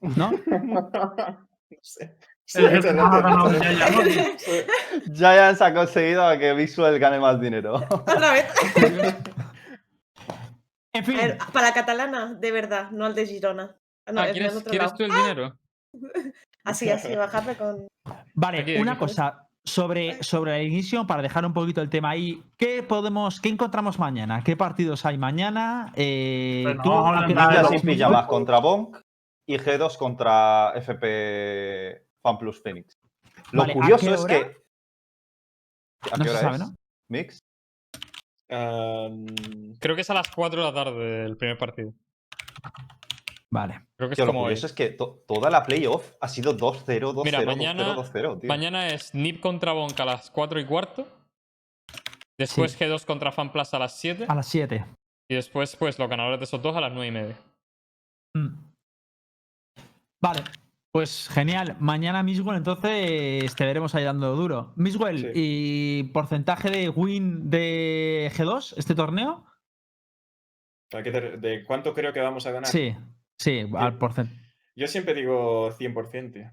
¿No? 0.00 0.30
no 0.46 1.78
sé. 1.80 2.18
Sí, 2.44 2.60
no 2.60 3.50
ya, 3.50 3.72
ya. 3.72 3.88
Giants 5.14 5.62
ha 5.62 5.72
conseguido 5.72 6.26
a 6.26 6.36
que 6.38 6.52
Visual 6.52 6.98
gane 6.98 7.18
más 7.18 7.40
dinero. 7.40 7.76
Otra 7.90 8.32
vez. 8.32 8.46
En 10.96 11.04
fin, 11.04 11.16
ver, 11.16 11.38
para 11.52 11.66
la 11.70 11.74
catalana, 11.74 12.34
de 12.34 12.52
verdad, 12.52 12.92
no 12.92 13.04
al 13.04 13.16
de 13.16 13.26
Girona. 13.26 13.76
Ah, 14.06 14.12
no, 14.12 14.20
Ah, 14.20 14.28
¿quieres, 14.30 14.54
otro 14.54 14.70
¿quieres 14.70 14.92
lado. 14.92 14.96
tú 14.96 15.02
el 15.02 15.10
dinero? 15.10 15.58
Así, 16.64 16.88
así, 16.88 17.14
bajarle 17.16 17.56
con. 17.56 17.88
vale, 18.32 18.60
aquí, 18.60 18.76
una 18.76 18.92
aquí, 18.92 19.00
cosa 19.00 19.43
sobre, 19.64 20.22
sobre 20.22 20.60
el 20.60 20.66
inicio, 20.68 21.06
para 21.06 21.22
dejar 21.22 21.44
un 21.46 21.52
poquito 21.52 21.80
el 21.80 21.88
tema 21.88 22.10
ahí. 22.10 22.42
¿Qué 22.56 22.82
podemos, 22.82 23.40
qué 23.40 23.48
encontramos 23.48 23.98
mañana? 23.98 24.42
¿Qué 24.44 24.56
partidos 24.56 25.04
hay 25.06 25.16
mañana? 25.18 25.92
Eh, 25.96 26.62
Bueno, 26.64 26.82
¿tú 26.82 26.90
das? 26.90 27.82
pijamas 27.82 28.26
contra 28.26 28.58
Bonk 28.58 28.98
y 29.46 29.56
G2 29.56 29.96
contra 29.96 30.72
FP 30.76 32.06
Fan 32.22 32.38
Plus 32.38 32.62
Phoenix. 32.62 32.98
Lo 33.52 33.62
Vale, 33.62 33.72
¿a 33.72 33.76
curioso 33.76 34.14
es 34.14 34.20
hora? 34.20 34.34
que. 34.34 34.56
¿A 36.12 36.16
No 36.18 36.24
qué 36.24 36.30
se 36.30 36.36
hora 36.36 36.40
sabe, 36.40 36.54
es? 36.56 36.60
¿no? 36.60 36.74
Mix. 37.08 37.38
Um, 38.50 39.26
Creo 39.80 39.94
que 39.96 40.02
es 40.02 40.10
a 40.10 40.14
las 40.14 40.30
4 40.30 40.60
de 40.60 40.66
la 40.72 40.74
tarde 40.74 41.24
el 41.24 41.36
primer 41.36 41.56
partido. 41.58 41.92
Vale. 43.52 43.86
Creo 43.96 44.08
que 44.08 44.14
es 44.14 44.18
lo 44.18 44.26
como 44.26 44.40
hoy. 44.40 44.44
curioso 44.46 44.66
es 44.66 44.72
que 44.72 44.90
to- 44.90 45.22
toda 45.28 45.48
la 45.50 45.62
playoff 45.62 46.12
ha 46.20 46.28
sido 46.28 46.56
2-0, 46.56 47.12
2-0, 47.12 47.24
Mira, 47.24 47.40
2-0, 47.42 47.46
mañana- 47.46 47.94
2-0, 47.94 48.38
tío. 48.40 48.48
Mañana 48.48 48.88
es 48.88 49.14
Nip 49.14 49.40
contra 49.40 49.72
Bonk 49.72 49.98
a 50.00 50.04
las 50.04 50.30
4 50.30 50.58
y 50.58 50.64
cuarto. 50.64 51.06
Después 52.38 52.72
Sí. 52.72 52.78
G2 52.84 53.04
contra 53.06 53.30
FanPlus 53.30 53.72
a 53.74 53.78
las 53.78 53.96
7. 53.96 54.24
A 54.28 54.34
las 54.34 54.48
7. 54.48 54.84
Y 55.30 55.34
después, 55.36 55.76
pues, 55.76 55.98
los 55.98 56.08
ganadores 56.08 56.40
de 56.40 56.44
esos 56.44 56.60
dos 56.60 56.74
a 56.76 56.80
las 56.80 56.92
9 56.92 57.06
y 57.06 57.10
media. 57.12 57.36
Mm. 58.36 58.48
Vale, 60.20 60.42
pues 60.92 61.28
genial. 61.28 61.76
Mañana 61.78 62.22
Miswell, 62.22 62.56
entonces 62.56 63.54
te 63.54 63.64
veremos 63.64 63.94
ahí 63.94 64.04
dando 64.04 64.34
duro. 64.34 64.72
Miswell, 64.76 65.18
Sí. 65.20 65.30
¿y 65.34 66.02
porcentaje 66.12 66.70
de 66.70 66.88
win 66.88 67.50
de 67.50 68.32
G2 68.34 68.74
este 68.76 68.94
torneo? 68.94 69.44
¿a 70.92 71.02
qué 71.02 71.10
te- 71.10 71.36
¿De 71.38 71.64
cuánto 71.64 71.92
creo 71.94 72.12
que 72.12 72.20
vamos 72.20 72.46
a 72.46 72.52
ganar? 72.52 72.70
Sí, 72.70 72.94
sí, 73.38 73.66
al 73.76 73.98
porcentaje. 73.98 74.40
Yo 74.76 74.86
siempre 74.88 75.14
digo 75.14 75.70
100%, 75.72 76.32
tío. 76.32 76.50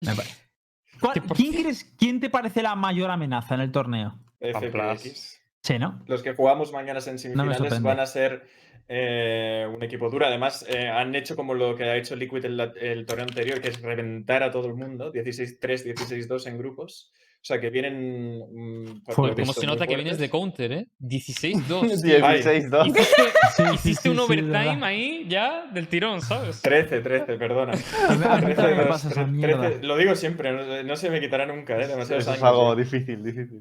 ¿Quién, 1.34 1.52
crees, 1.52 1.84
¿Quién 1.98 2.20
te 2.20 2.30
parece 2.30 2.62
la 2.62 2.74
mayor 2.74 3.10
amenaza 3.10 3.54
en 3.54 3.60
el 3.60 3.72
torneo? 3.72 4.18
FPX. 4.40 5.40
Sí, 5.62 5.78
¿no? 5.78 6.02
Los 6.06 6.22
que 6.22 6.34
jugamos 6.34 6.72
mañana 6.72 7.00
en 7.06 7.18
semifinales 7.18 7.82
van 7.82 8.00
a 8.00 8.06
ser 8.06 8.46
eh, 8.88 9.68
un 9.72 9.82
equipo 9.82 10.10
duro. 10.10 10.26
Además, 10.26 10.64
eh, 10.68 10.88
han 10.88 11.14
hecho 11.14 11.36
como 11.36 11.54
lo 11.54 11.76
que 11.76 11.84
ha 11.84 11.96
hecho 11.96 12.16
Liquid 12.16 12.44
el, 12.44 12.60
el 12.80 13.06
torneo 13.06 13.26
anterior, 13.26 13.60
que 13.60 13.68
es 13.68 13.80
reventar 13.80 14.42
a 14.42 14.50
todo 14.50 14.66
el 14.66 14.74
mundo. 14.74 15.12
16-3, 15.12 15.94
16-2 15.94 16.46
en 16.46 16.58
grupos. 16.58 17.12
O 17.42 17.44
sea, 17.44 17.58
que 17.58 17.70
vienen... 17.70 18.38
mm, 18.38 19.02
Fuertes. 19.12 19.40
Como 19.46 19.52
se 19.54 19.66
nota 19.66 19.86
que 19.86 19.94
vienes 19.96 20.18
de 20.18 20.28
counter, 20.28 20.72
¿eh? 20.72 20.86
16-2. 21.00 22.02
16-2. 22.02 22.86
Hiciste, 22.86 23.22
Sí, 23.56 23.62
hiciste 23.74 24.02
sí, 24.02 24.08
un 24.10 24.16
sí, 24.16 24.20
overtime 24.22 24.84
ahí 24.84 25.26
ya 25.28 25.66
del 25.72 25.88
tirón, 25.88 26.20
¿sabes? 26.20 26.60
13, 26.60 27.00
13, 27.00 27.36
perdona. 27.38 27.72
A 28.08 28.14
mí- 28.14 28.24
a 28.24 28.36
mí 28.46 28.54
también 28.54 28.76
me 28.78 28.84
13-2, 28.84 28.88
pasa 28.88 29.08
esa 29.08 29.24
13, 29.24 29.30
mierda. 29.32 29.70
lo 29.82 29.96
digo 29.96 30.14
siempre, 30.14 30.52
no, 30.52 30.82
no 30.82 30.96
se 30.96 31.08
me 31.10 31.20
quitará 31.20 31.46
nunca, 31.46 31.74
¿eh? 31.80 31.86
Demasiados 31.88 32.22
Eso 32.24 32.32
es 32.32 32.36
años 32.36 32.42
algo 32.42 32.74
ya. 32.74 32.80
difícil, 32.82 33.24
difícil. 33.24 33.60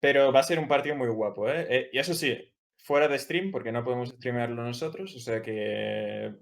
Pero 0.00 0.32
va 0.32 0.40
a 0.40 0.44
ser 0.44 0.58
un 0.58 0.66
partido 0.66 0.96
muy 0.96 1.08
guapo, 1.08 1.48
¿eh? 1.48 1.66
Eh, 1.70 1.90
Y 1.92 1.98
eso 1.98 2.14
sí, 2.14 2.36
fuera 2.76 3.06
de 3.06 3.18
stream, 3.20 3.52
porque 3.52 3.70
no 3.70 3.84
podemos 3.84 4.08
streamearlo 4.10 4.64
nosotros, 4.64 5.14
o 5.14 5.20
sea 5.20 5.40
que 5.42 6.32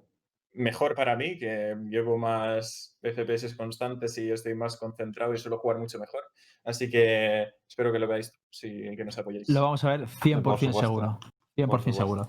mejor 0.52 0.94
para 0.94 1.15
mí, 1.15 1.39
que 1.39 1.77
llevo 1.90 2.16
más 2.19 2.98
FPS 3.02 3.55
constantes 3.55 4.16
y 4.19 4.31
estoy 4.32 4.55
más 4.55 4.77
concentrado 4.78 5.32
y 5.35 5.39
suelo 5.39 5.59
jugar 5.59 5.78
mucho 5.78 5.98
mejor. 5.98 6.24
Así 6.64 6.90
que 6.90 7.46
espero 7.68 7.92
que 7.92 7.98
lo 7.98 8.06
veáis 8.08 8.32
y 8.62 8.94
que 8.96 9.04
nos 9.04 9.16
apoyéis. 9.18 9.48
Lo 9.48 9.62
vamos 9.62 9.82
a 9.84 9.90
ver 9.96 10.06
100% 10.06 10.42
Por 10.42 10.58
supuesto. 10.58 10.80
seguro. 10.80 11.18
100% 11.56 11.66
Por 11.68 11.80
supuesto. 11.80 11.92
seguro. 12.02 12.28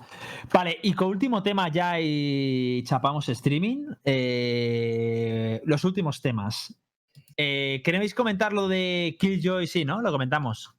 Vale, 0.52 0.78
y 0.82 0.92
con 0.94 1.08
último 1.08 1.42
tema 1.42 1.68
ya 1.68 2.00
y 2.00 2.82
chapamos 2.84 3.28
streaming. 3.28 3.86
eh, 4.04 5.60
los 5.64 5.84
últimos 5.84 6.20
temas. 6.20 6.74
Eh, 7.36 7.80
¿Queréis 7.84 8.14
comentar 8.14 8.52
lo 8.52 8.68
de 8.68 9.16
Killjoy? 9.18 9.66
Sí, 9.66 9.84
¿no? 9.84 10.00
Lo 10.02 10.10
comentamos. 10.12 10.74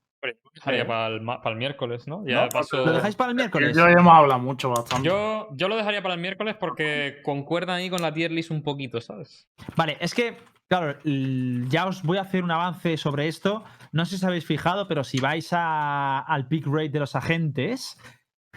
Para 0.64 1.08
el, 1.08 1.26
para 1.26 1.50
el 1.50 1.56
miércoles, 1.58 2.08
¿no? 2.08 2.24
Ya 2.26 2.44
No, 2.44 2.50
paso- 2.50 2.86
¿Lo 2.86 2.94
dejáis 2.94 3.16
para 3.16 3.32
el 3.32 3.36
miércoles? 3.36 3.76
Yo 3.76 3.88
hemos 3.88 4.14
hablado 4.14 4.40
mucho 4.40 4.70
bastante. 4.70 5.08
Yo, 5.08 5.50
yo 5.52 5.68
lo 5.68 5.76
dejaría 5.76 6.02
para 6.02 6.14
el 6.16 6.22
miércoles 6.22 6.56
porque 6.60 7.20
concuerdan 7.24 7.78
ahí 7.78 7.90
con 7.90 8.02
la 8.02 8.14
tier 8.14 8.32
list 8.32 8.52
un 8.52 8.64
poquito, 8.64 9.02
¿sabes? 9.02 9.48
Vale, 9.76 9.98
es 10.00 10.14
que, 10.14 10.38
claro, 10.70 10.98
ya 11.04 11.86
os 11.88 12.04
voy 12.04 12.18
a 12.18 12.22
hacer 12.22 12.44
un 12.44 12.52
avance 12.52 12.96
sobre 12.98 13.28
esto. 13.28 13.64
No 13.92 14.06
sé 14.06 14.12
si 14.12 14.16
os 14.18 14.24
habéis 14.24 14.46
fijado, 14.46 14.88
pero 14.88 15.04
si 15.04 15.20
vais 15.20 15.50
a- 15.52 16.20
al 16.20 16.48
pick 16.48 16.66
rate 16.68 16.90
de 16.90 17.00
los 17.00 17.16
agentes, 17.16 17.98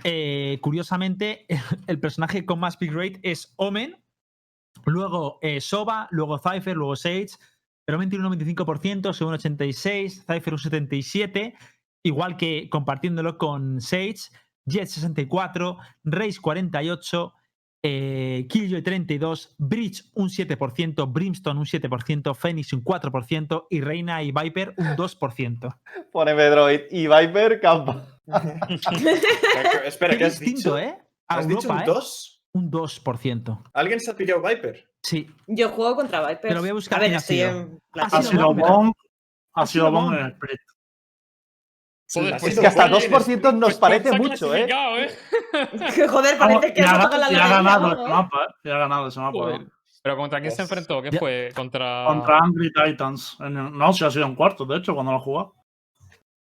eh, 0.05 0.59
curiosamente, 0.63 1.47
el 1.89 1.99
personaje 1.99 2.47
con 2.47 2.61
más 2.61 2.77
pick 2.77 2.93
rate 2.93 3.19
es 3.23 3.53
Omen, 3.57 3.97
luego 4.85 5.39
eh, 5.43 5.61
Soba, 5.61 6.07
luego 6.11 6.39
Cypher, 6.39 6.77
luego 6.77 6.97
Sage, 6.97 7.29
pero 7.87 7.97
Omen 7.97 8.11
tiene 8.11 8.27
un 8.27 8.39
95%, 8.39 9.15
según 9.15 9.35
86, 9.35 10.25
Cypher 10.27 10.53
un 10.53 10.59
77%, 10.59 11.55
igual 12.03 12.37
que 12.37 12.69
compartiéndolo 12.69 13.39
con 13.39 13.81
Sage, 13.81 14.29
Jet 14.67 14.89
64, 14.89 15.79
Raze 16.03 16.41
48, 16.41 17.33
eh, 17.85 18.47
Killjoy 18.49 18.83
32, 18.83 19.55
Bridge 19.59 20.03
un 20.15 20.29
7%, 20.29 21.13
Brimstone 21.13 21.61
un 21.61 21.67
7%, 21.67 22.35
Phoenix 22.35 22.73
un 22.73 22.83
4% 22.83 23.67
y 23.71 23.81
Reina 23.81 24.23
y 24.25 24.33
Viper 24.33 24.75
un 24.77 24.87
2%. 24.97 25.77
Pone 26.11 26.35
Medroid 26.35 26.81
y 26.91 27.07
Viper 27.07 27.61
campa. 27.61 28.05
Espera, 29.85 30.15
Qué 30.15 30.19
¿qué 30.19 30.25
has 30.25 30.41
distinto, 30.41 30.75
dicho? 30.75 30.79
¿eh? 30.79 30.99
A 31.29 31.39
¿Has 31.39 31.47
dicho 31.47 31.71
un 31.71 31.79
¿eh? 31.79 31.85
2? 31.87 32.36
Un 32.57 32.71
2%. 32.71 33.63
¿Alguien 33.75 34.01
se 34.01 34.11
ha 34.11 34.17
pillado 34.17 34.41
Viper? 34.41 34.89
Sí. 35.03 35.29
Yo 35.47 35.69
juego 35.69 35.95
contra 35.97 36.21
Vipers. 36.21 36.41
Pero 36.43 36.61
voy 36.61 36.71
a 36.71 36.73
buscar 36.73 36.99
a 36.99 37.01
ver, 37.03 37.09
quién 37.09 37.17
ha 37.17 37.19
estoy 37.19 37.37
sido. 37.37 37.49
en 37.51 37.81
Ha 38.01 38.11
sido. 38.23 38.93
Ha 39.55 39.67
sido 39.67 39.91
Bong 39.91 40.15
en 40.15 40.21
el 40.21 40.33
split. 40.33 40.61
Pues 42.15 42.43
Es 42.45 42.61
que 42.61 42.67
hasta 42.67 42.89
Bong 42.89 43.03
en 43.03 43.13
2% 43.13 43.53
nos 43.55 43.61
pues 43.61 43.79
parece 43.79 44.09
está 44.09 44.19
mucho, 44.19 44.55
¿eh? 44.55 44.67
¿eh? 44.71 45.09
Joder, 46.09 46.39
parece 46.39 46.73
que 46.73 46.81
ha, 46.83 46.97
la 47.19 47.27
ha 47.27 47.49
ganado 47.49 47.93
ese 47.93 48.09
mapa, 48.09 48.39
¿eh? 48.65 48.71
Ha 48.73 48.79
ganado 48.79 49.09
ese 49.09 49.21
mapa. 49.21 49.59
Pero 50.03 50.17
¿contra 50.17 50.41
quién 50.41 50.53
se 50.53 50.63
Yes. 50.63 50.71
enfrentó? 50.71 51.03
¿Qué 51.03 51.13
fue? 51.13 51.51
Contra. 51.55 52.05
Contra 52.07 52.39
Angry 52.39 52.73
Titans. 52.73 53.37
En 53.41 53.57
el- 53.57 53.73
No, 53.77 53.93
si 53.93 54.05
ha 54.05 54.11
sido 54.11 54.25
en 54.27 54.35
cuarto, 54.37 54.65
de 54.65 54.79
hecho, 54.79 54.95
cuando 54.95 55.13
lo 55.13 55.19
ha 55.19 55.21
jugado. 55.21 55.55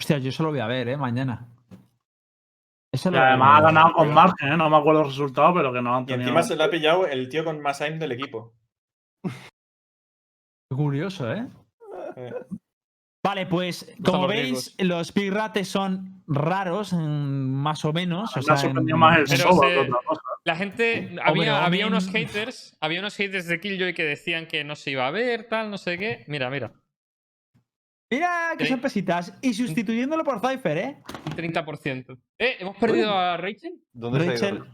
Hostia, 0.00 0.18
yo 0.18 0.28
eso 0.28 0.42
lo 0.42 0.50
voy 0.50 0.60
a 0.60 0.66
ver, 0.66 0.88
¿eh? 0.88 0.96
Mañana. 0.96 1.48
Y 2.94 3.10
lo 3.10 3.18
además 3.20 3.58
ha 3.58 3.62
ganado 3.62 3.92
con 3.94 4.04
creo. 4.04 4.14
margen, 4.14 4.52
¿eh? 4.52 4.56
No 4.56 4.70
me 4.70 4.76
acuerdo 4.76 5.00
el 5.02 5.06
resultado, 5.08 5.52
pero 5.54 5.72
que 5.72 5.82
no 5.82 5.94
han 5.96 6.02
Y 6.04 6.06
tenido. 6.06 6.22
encima 6.28 6.42
se 6.42 6.56
lo 6.56 6.64
ha 6.64 6.70
pillado 6.70 7.06
el 7.06 7.28
tío 7.28 7.44
con 7.44 7.60
más 7.60 7.80
aim 7.80 7.98
del 7.98 8.12
equipo. 8.12 8.54
Curioso, 10.70 11.32
¿eh? 11.32 11.46
Eh, 12.16 12.32
Vale, 13.24 13.46
pues 13.46 13.90
como 14.04 14.26
veis, 14.26 14.74
los 14.78 15.14
big 15.14 15.32
rates 15.32 15.66
son 15.68 16.22
raros, 16.26 16.92
más 16.92 17.84
o 17.86 17.92
menos. 17.92 18.30
Me 18.36 18.40
O 18.40 18.42
sea, 18.42 18.54
ha 18.54 18.56
sorprendido 18.58 18.96
en- 18.96 19.00
más 19.00 19.18
el 19.18 19.24
Pero 19.28 19.50
Soba 19.50 19.66
se- 19.68 19.72
que 19.74 19.78
otra 19.80 19.98
cosa. 20.06 20.20
La 20.44 20.56
gente. 20.56 21.16
Había, 21.24 21.64
había 21.64 21.86
unos 21.86 22.08
haters. 22.10 22.76
Había 22.82 23.00
unos 23.00 23.16
haters 23.16 23.46
de 23.46 23.60
Killjoy 23.60 23.94
que 23.94 24.04
decían 24.04 24.46
que 24.46 24.62
no 24.64 24.76
se 24.76 24.90
iba 24.90 25.06
a 25.06 25.10
ver, 25.10 25.48
tal, 25.48 25.70
no 25.70 25.78
sé 25.78 25.96
qué. 25.96 26.24
Mira, 26.28 26.50
mira. 26.50 26.72
Mira 28.14 28.52
qué 28.58 28.66
sorpresitas. 28.66 29.36
Y 29.42 29.54
sustituyéndolo 29.54 30.24
por 30.24 30.40
Cypher, 30.40 30.78
¿eh? 30.78 31.02
Un 31.26 31.32
30%. 31.36 32.18
¿Eh? 32.38 32.56
¿Hemos 32.60 32.76
perdido 32.76 33.12
a 33.12 33.36
Rachel? 33.36 33.80
¿Dónde 33.92 34.20
ha 34.20 34.22
ido? 34.24 34.32
Rachel. 34.32 34.64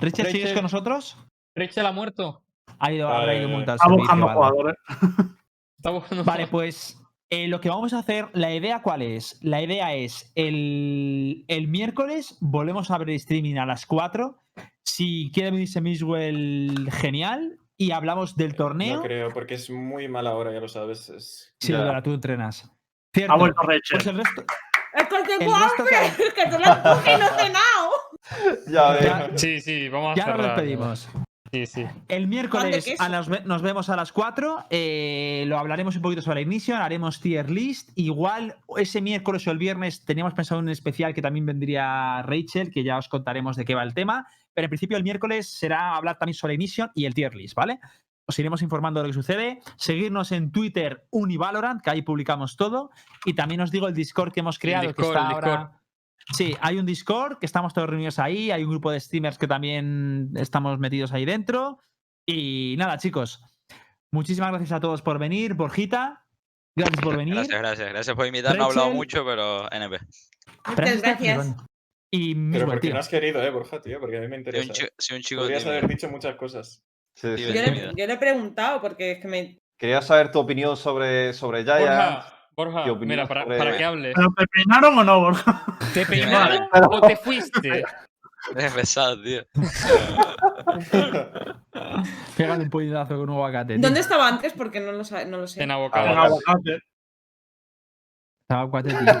Rachel, 0.00 0.26
¿sigues 0.26 0.32
Rachel. 0.42 0.54
con 0.54 0.62
nosotros? 0.64 1.18
¿Rachel 1.54 1.86
ha 1.86 1.92
muerto? 1.92 2.42
Ha 2.78 2.92
ido, 2.92 3.08
habrá 3.08 3.34
ido 3.36 3.48
Eh, 3.48 3.52
multa 3.52 3.72
al 3.72 3.76
Está 3.76 3.88
buscando 3.88 4.26
vale. 4.26 4.36
jugadores. 4.36 4.76
Está 5.78 5.90
buscando- 5.90 6.24
Vale, 6.24 6.46
pues 6.48 7.00
eh, 7.30 7.48
lo 7.48 7.60
que 7.60 7.68
vamos 7.68 7.92
a 7.92 7.98
hacer, 8.00 8.28
la 8.32 8.54
idea 8.54 8.82
cuál 8.82 9.02
es? 9.02 9.38
La 9.42 9.62
idea 9.62 9.94
es 9.94 10.32
el, 10.34 11.44
el 11.48 11.68
miércoles 11.68 12.36
volvemos 12.40 12.90
a 12.90 12.96
abrir 12.96 13.16
streaming 13.16 13.56
a 13.56 13.66
las 13.66 13.86
4. 13.86 14.42
Si 14.82 15.30
quiere 15.32 15.50
venirse 15.52 15.80
Miswell, 15.80 16.88
genial. 16.92 17.58
Y 17.76 17.90
hablamos 17.90 18.36
del 18.36 18.54
torneo. 18.54 18.96
No 18.96 19.02
creo, 19.02 19.30
porque 19.30 19.54
es 19.54 19.68
muy 19.70 20.06
mala 20.08 20.34
hora, 20.34 20.52
ya 20.52 20.60
lo 20.60 20.68
sabes. 20.68 21.08
Es... 21.08 21.54
Sí, 21.60 21.72
Ya. 21.72 21.78
Lola, 21.78 22.02
tú 22.02 22.12
entrenas. 22.14 22.70
Cierto. 23.12 23.32
Ha 23.32 23.36
vuelto 23.36 23.60
Rachel. 23.62 23.82
Pues 23.98 24.06
el 24.06 24.16
resto. 24.18 24.44
¡Es 24.94 25.08
que 25.08 25.38
tengo 25.38 25.56
El 25.56 25.62
resto 25.62 25.82
hambre! 25.82 25.96
que- 26.16 26.34
¡Que 26.34 26.50
tú 26.50 26.58
lo 26.58 26.64
has 26.64 26.78
cogido 26.96 27.16
y 27.16 27.20
no 27.20 27.26
he 27.26 27.42
cenado! 27.42 27.90
Ya 28.68 28.90
ves. 28.92 29.04
Ya, 29.04 29.30
Sí, 29.38 29.60
sí, 29.60 29.88
vamos 29.88 30.12
a 30.12 30.14
ya 30.14 30.26
nos 30.36 30.46
despedimos. 30.46 31.08
Sí, 31.52 31.66
sí. 31.66 31.86
El 32.08 32.26
miércoles 32.26 32.94
a 32.98 33.08
nos, 33.08 33.28
ve- 33.28 33.42
nos 33.44 33.62
vemos 33.62 33.88
a 33.88 33.94
las 33.96 34.10
4. 34.12 34.66
eh, 34.70 35.44
lo 35.46 35.56
hablaremos 35.58 35.94
un 35.94 36.02
poquito 36.02 36.20
sobre 36.22 36.36
la 36.36 36.40
Ignition, 36.40 36.80
haremos 36.80 37.20
tier 37.20 37.48
list. 37.50 37.90
Igual 37.96 38.56
ese 38.76 39.00
miércoles 39.00 39.46
o 39.46 39.52
el 39.52 39.58
viernes 39.58 40.04
teníamos 40.04 40.34
pensado 40.34 40.60
un 40.60 40.68
especial 40.68 41.14
que 41.14 41.22
también 41.22 41.46
vendría 41.46 42.22
Rachel, 42.22 42.72
que 42.72 42.82
ya 42.82 42.98
os 42.98 43.08
contaremos 43.08 43.56
de 43.56 43.64
qué 43.64 43.74
va 43.76 43.84
el 43.84 43.94
tema. 43.94 44.26
Pero 44.54 44.66
en 44.66 44.70
principio 44.70 44.96
el 44.96 45.02
miércoles 45.02 45.48
será 45.48 45.96
hablar 45.96 46.18
también 46.18 46.34
sobre 46.34 46.54
Ignition 46.54 46.90
y 46.94 47.06
el 47.06 47.14
tier 47.14 47.34
list, 47.34 47.54
¿vale? 47.54 47.80
Os 48.26 48.38
iremos 48.38 48.62
informando 48.62 49.00
de 49.00 49.08
lo 49.08 49.10
que 49.10 49.14
sucede. 49.14 49.60
Seguirnos 49.76 50.32
en 50.32 50.50
Twitter 50.50 51.06
Univalorant, 51.10 51.82
que 51.82 51.90
ahí 51.90 52.02
publicamos 52.02 52.56
todo. 52.56 52.90
Y 53.24 53.34
también 53.34 53.60
os 53.60 53.70
digo 53.70 53.86
el 53.86 53.94
Discord 53.94 54.32
que 54.32 54.40
hemos 54.40 54.58
creado, 54.58 54.94
que 54.94 55.02
está 55.02 55.28
ahora. 55.28 55.80
Sí, 56.32 56.56
hay 56.62 56.78
un 56.78 56.86
Discord 56.86 57.38
que 57.38 57.46
estamos 57.46 57.74
todos 57.74 57.90
reunidos 57.90 58.18
ahí, 58.18 58.50
hay 58.50 58.64
un 58.64 58.70
grupo 58.70 58.90
de 58.90 58.98
streamers 58.98 59.36
que 59.36 59.46
también 59.46 60.30
estamos 60.36 60.78
metidos 60.78 61.12
ahí 61.12 61.26
dentro. 61.26 61.80
Y 62.26 62.76
nada, 62.78 62.96
chicos, 62.96 63.42
muchísimas 64.10 64.50
gracias 64.50 64.72
a 64.72 64.80
todos 64.80 65.02
por 65.02 65.18
venir. 65.18 65.52
Borjita, 65.52 66.24
gracias 66.74 67.02
por 67.02 67.16
venir. 67.18 67.34
Gracias, 67.34 67.58
gracias. 67.58 67.88
Gracias 67.90 68.16
por 68.16 68.26
invitarme. 68.26 68.58
No 68.58 68.64
he 68.64 68.70
hablado 68.70 68.90
mucho, 68.92 69.22
pero 69.26 69.70
NP. 69.70 69.98
Gracias, 70.76 71.02
gracias. 71.02 71.56
Y 72.16 72.32
Pero 72.34 72.44
Miswell, 72.46 72.64
porque 72.66 72.80
tío. 72.80 72.94
no 72.94 73.00
has 73.00 73.08
querido, 73.08 73.42
eh, 73.42 73.50
Borja, 73.50 73.82
tío, 73.82 73.98
porque 73.98 74.18
a 74.18 74.20
mí 74.20 74.28
me 74.28 74.36
Soy 74.36 74.36
un, 74.36 74.40
interesa. 74.46 74.72
chico, 74.72 74.88
soy 74.98 75.16
un 75.16 75.22
chico 75.24 75.40
Podrías 75.40 75.62
tímido. 75.64 75.78
haber 75.78 75.90
dicho 75.90 76.08
muchas 76.08 76.36
cosas. 76.36 76.84
Sí, 77.16 77.36
sí. 77.36 77.42
Yo 77.44 77.52
le, 77.62 77.92
yo 77.96 78.06
le 78.06 78.12
he 78.12 78.16
preguntado 78.18 78.80
porque 78.80 79.12
es 79.12 79.20
que 79.20 79.26
me. 79.28 79.58
Quería 79.76 80.00
saber 80.00 80.30
tu 80.30 80.38
opinión 80.38 80.76
sobre, 80.76 81.32
sobre 81.32 81.64
Giants. 81.64 81.80
Borja, 81.88 82.26
Borja, 82.54 82.84
¿Qué 82.84 82.90
opinión 82.90 83.08
mira, 83.16 83.26
para, 83.26 83.42
sobre- 83.42 83.58
para 83.58 83.76
que 83.76 83.84
hables. 83.84 84.14
¿Pero 84.14 84.28
te 84.36 84.46
peinaron 84.46 84.96
o 84.98 85.02
no, 85.04 85.18
Borja? 85.20 85.64
¿Te 85.92 86.06
peinaron 86.06 86.68
o 86.90 87.00
te 87.00 87.16
fuiste? 87.16 87.84
Es 88.56 88.72
pesado, 88.74 89.20
tío. 89.22 89.42
Pégale 92.36 92.62
un 92.64 92.70
puñetazo 92.70 93.16
con 93.16 93.28
un 93.30 93.36
aguacate. 93.36 93.74
tío. 93.74 93.82
¿Dónde 93.82 93.98
estaba 94.00 94.28
antes? 94.28 94.52
Porque 94.52 94.78
no 94.80 94.92
lo, 94.92 95.02
no 95.26 95.38
lo 95.38 95.46
sé. 95.48 95.62
En 95.64 95.70
Ah, 95.72 95.74
En 95.74 95.80
aguacate. 96.18 96.78
Estaba 98.42 98.60
aguacate, 98.62 98.94
tío. 98.94 99.14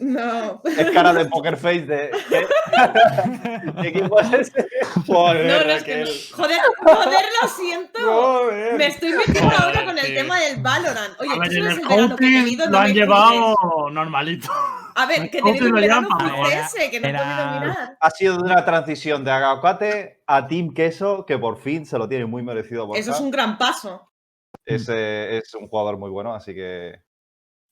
No. 0.00 0.60
Es 0.78 0.90
cara 0.90 1.12
de 1.12 1.24
poker 1.26 1.56
face 1.56 1.82
de. 1.86 2.10
¿qué? 2.28 2.46
¿Qué 3.82 3.88
equipo 3.88 4.20
es 4.20 4.32
ese? 4.32 4.66
Joder, 5.06 5.46
No, 5.46 5.64
no, 5.66 5.70
es 5.72 5.82
que. 5.84 6.04
Joder, 6.34 6.58
joder, 6.84 7.24
lo 7.42 7.48
siento. 7.48 7.98
Joder. 8.00 8.74
Me 8.78 8.86
estoy 8.86 9.12
metiendo 9.12 9.50
Joder, 9.50 9.62
ahora 9.62 9.84
con 9.84 9.98
el 9.98 10.06
tío. 10.06 10.14
tema 10.14 10.40
del 10.40 10.60
Valorant. 10.60 11.20
Oye, 11.20 11.30
tú 11.34 11.38
ver, 11.40 11.52
en 11.52 11.62
sabes 11.62 11.76
el 11.78 11.82
el 11.82 11.88
verano 11.88 12.16
que 12.16 12.26
he 12.26 12.42
tenido, 12.42 12.64
lo 12.66 12.70
no 12.72 12.78
han 12.78 12.94
llevado 12.94 13.56
normalito. 13.92 14.48
A 14.94 15.06
ver, 15.06 15.30
que 15.30 15.38
he 15.38 15.42
tenido 15.42 15.66
un 15.66 15.72
verano 15.72 16.08
que 16.18 16.24
no 16.24 16.46
he 16.46 16.52
Era- 17.10 17.18
podido 17.18 17.60
mirar. 17.60 17.96
Ha 18.00 18.10
sido 18.10 18.36
de 18.38 18.42
una 18.42 18.64
transición 18.64 19.24
de 19.24 19.30
aguacate 19.30 20.22
a 20.26 20.46
Team 20.46 20.72
Queso 20.74 21.24
que 21.26 21.38
por 21.38 21.58
fin 21.58 21.86
se 21.86 21.98
lo 21.98 22.08
tiene 22.08 22.26
muy 22.26 22.42
merecido. 22.42 22.88
Eso 22.94 23.12
es 23.12 23.20
un 23.20 23.30
gran 23.30 23.58
paso. 23.58 24.10
Es, 24.64 24.88
eh, 24.88 25.38
es 25.38 25.54
un 25.54 25.68
jugador 25.68 25.96
muy 25.98 26.10
bueno, 26.10 26.34
así 26.34 26.54
que. 26.54 27.00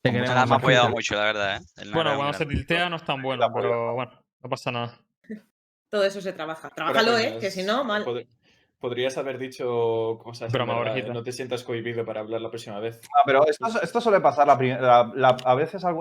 Te 0.04 0.12
queremos, 0.12 0.34
me 0.48 0.52
ha 0.54 0.56
apoyado 0.58 0.90
mucho, 0.90 1.14
la 1.14 1.24
verdad, 1.24 1.56
¿eh? 1.56 1.60
El 1.78 1.92
Bueno, 1.92 2.14
cuando 2.16 2.34
se 2.36 2.44
tiltea 2.44 2.90
no 2.90 2.96
es 2.96 3.04
tan 3.06 3.22
bueno, 3.22 3.46
pero 3.54 3.94
bueno, 3.94 4.12
no 4.42 4.50
pasa 4.50 4.70
nada. 4.70 5.00
Todo 5.90 6.04
eso 6.04 6.20
se 6.20 6.34
trabaja. 6.34 6.68
Trabájalo, 6.68 7.16
¿eh? 7.16 7.38
Que 7.40 7.50
si 7.50 7.62
no, 7.62 7.84
mal. 7.84 8.04
pod- 8.04 8.26
Podrías 8.78 9.16
haber 9.16 9.38
dicho 9.38 10.18
cosas. 10.22 10.52
Broma, 10.52 10.78
verdad. 10.78 11.08
No 11.10 11.22
te 11.22 11.32
sientas 11.32 11.64
cohibido 11.64 12.04
para 12.04 12.20
hablar 12.20 12.42
la 12.42 12.50
próxima 12.50 12.78
vez. 12.80 13.00
Ah, 13.16 13.22
pero 13.24 13.46
esto, 13.48 13.66
esto 13.82 13.98
suele 14.02 14.20
pasar 14.20 14.46
la 14.46 14.56
la- 14.56 15.10
la- 15.14 15.36
a 15.42 15.54
veces 15.54 15.82
a- 15.86 15.94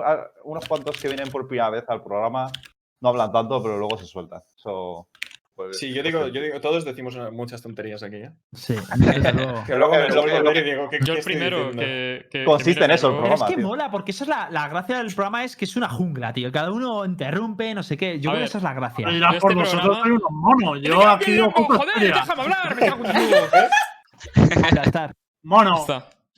unos 0.43 0.67
cuantos 0.67 0.99
que 0.99 1.07
vienen 1.07 1.31
por 1.31 1.47
primera 1.47 1.69
vez 1.69 1.85
al 1.87 2.03
programa 2.03 2.51
no 2.99 3.07
hablan 3.09 3.31
tanto, 3.31 3.63
pero 3.63 3.77
luego 3.77 3.97
se 3.97 4.05
sueltan. 4.05 4.41
Eso, 4.57 5.07
pues, 5.55 5.77
Sí, 5.79 5.93
yo 5.93 6.01
digo, 6.03 6.27
yo 6.27 6.41
digo, 6.41 6.59
todos 6.61 6.83
decimos 6.85 7.17
muchas 7.31 7.61
tonterías 7.61 8.01
aquí, 8.03 8.15
¿eh? 8.17 8.31
Sí, 8.53 8.75
desde 8.97 9.33
luego. 9.33 9.63
Que 9.67 9.75
luego 9.75 9.93
me 9.93 9.99
Lo 9.99 10.07
lo 10.07 10.13
que- 10.13 10.19
vuelvo 10.31 10.35
a 10.35 10.39
lo 10.39 10.49
ver 10.53 10.57
y 10.57 10.69
digo, 10.71 10.89
¿qué, 10.89 10.99
Yo 11.03 11.13
el 11.13 11.23
primero 11.23 11.71
que, 11.71 12.43
Consiste 12.45 12.85
en 12.85 12.91
eso 12.91 13.07
el 13.09 13.13
Pero 13.15 13.25
es 13.25 13.29
programa, 13.39 13.47
que 13.47 13.55
tío. 13.55 13.67
mola, 13.67 13.91
porque 13.91 14.11
eso 14.11 14.23
es 14.23 14.27
la, 14.29 14.49
la 14.49 14.67
gracia 14.67 14.97
del 14.97 15.13
programa, 15.13 15.43
es 15.43 15.55
que 15.55 15.65
es 15.65 15.75
una 15.75 15.89
jungla, 15.89 16.33
tío. 16.33 16.51
Cada 16.51 16.71
uno 16.71 17.05
interrumpe, 17.05 17.73
no 17.73 17.83
sé 17.83 17.97
qué. 17.97 18.19
Yo 18.19 18.31
A 18.31 18.33
creo 18.33 18.41
que 18.43 18.47
esa 18.49 18.57
es 18.57 18.63
la 18.63 18.73
gracia. 18.73 19.07
Dirás, 19.07 19.35
Este 19.35 19.41
por 19.41 19.55
vosotros 19.55 19.81
programa- 19.83 20.03
soy 20.03 20.11
unos 20.11 20.31
monos. 20.31 20.81
Yo 20.81 20.97
¡Mira, 20.97 21.13
aquí 21.13 21.31
mira, 21.31 21.51
¡Joder, 21.51 22.13
déjame 22.13 22.41
hablar! 22.41 22.75
¡Me 22.75 22.81
cago 22.87 23.05
en 23.05 24.77
está. 24.83 25.11
Mono. 25.43 25.85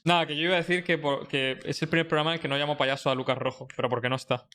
Nada, 0.03 0.25
que 0.27 0.35
yo 0.35 0.43
iba 0.43 0.53
a 0.53 0.57
decir 0.57 0.83
que, 0.83 0.97
por- 0.97 1.27
que 1.27 1.59
es 1.65 1.81
el 1.81 1.87
primer 1.89 2.07
programa 2.07 2.31
en 2.31 2.35
el 2.35 2.39
que 2.39 2.47
no 2.47 2.57
llamo 2.57 2.77
payaso 2.77 3.09
a 3.09 3.15
Lucas 3.15 3.37
Rojo, 3.37 3.67
pero 3.75 3.89
porque 3.89 4.09
no 4.09 4.15
está. 4.15 4.45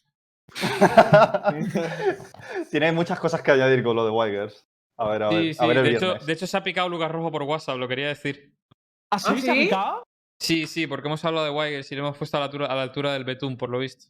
Tiene 2.71 2.93
muchas 2.93 3.19
cosas 3.21 3.43
que 3.43 3.51
añadir 3.53 3.83
con 3.83 3.97
lo 3.97 4.05
de 4.05 4.11
Wigers. 4.11 4.67
A 4.97 5.09
ver, 5.09 5.23
a 5.23 5.29
ver, 5.31 5.43
Sí, 5.43 5.55
sí, 5.55 5.65
a 5.65 5.67
ver 5.67 5.79
el 5.79 5.85
de, 5.85 5.91
hecho, 5.93 6.01
viernes. 6.07 6.27
de 6.27 6.33
hecho 6.33 6.47
se 6.47 6.57
ha 6.57 6.63
picado 6.63 6.89
Lucas 6.89 7.11
Rojo 7.11 7.31
por 7.31 7.43
WhatsApp, 7.45 7.79
lo 7.79 7.89
quería 7.89 8.09
decir. 8.09 8.55
¿Ah, 9.11 9.19
sí? 9.19 9.27
¿Ah, 9.31 9.41
¿Se 9.41 9.51
ha 9.51 9.55
sí? 9.55 9.61
picado? 9.61 10.03
Sí, 10.39 10.67
sí, 10.67 10.87
porque 10.87 11.09
hemos 11.09 11.25
hablado 11.25 11.47
de 11.47 11.53
Wigers 11.53 11.91
y 11.91 11.95
le 11.95 12.01
hemos 12.01 12.17
puesto 12.17 12.37
a 12.37 12.41
la 12.41 12.47
altura, 12.47 12.67
a 12.67 12.75
la 12.75 12.83
altura 12.83 13.13
del 13.13 13.25
Betún, 13.25 13.57
por 13.57 13.71
lo 13.71 13.79
visto. 13.79 14.07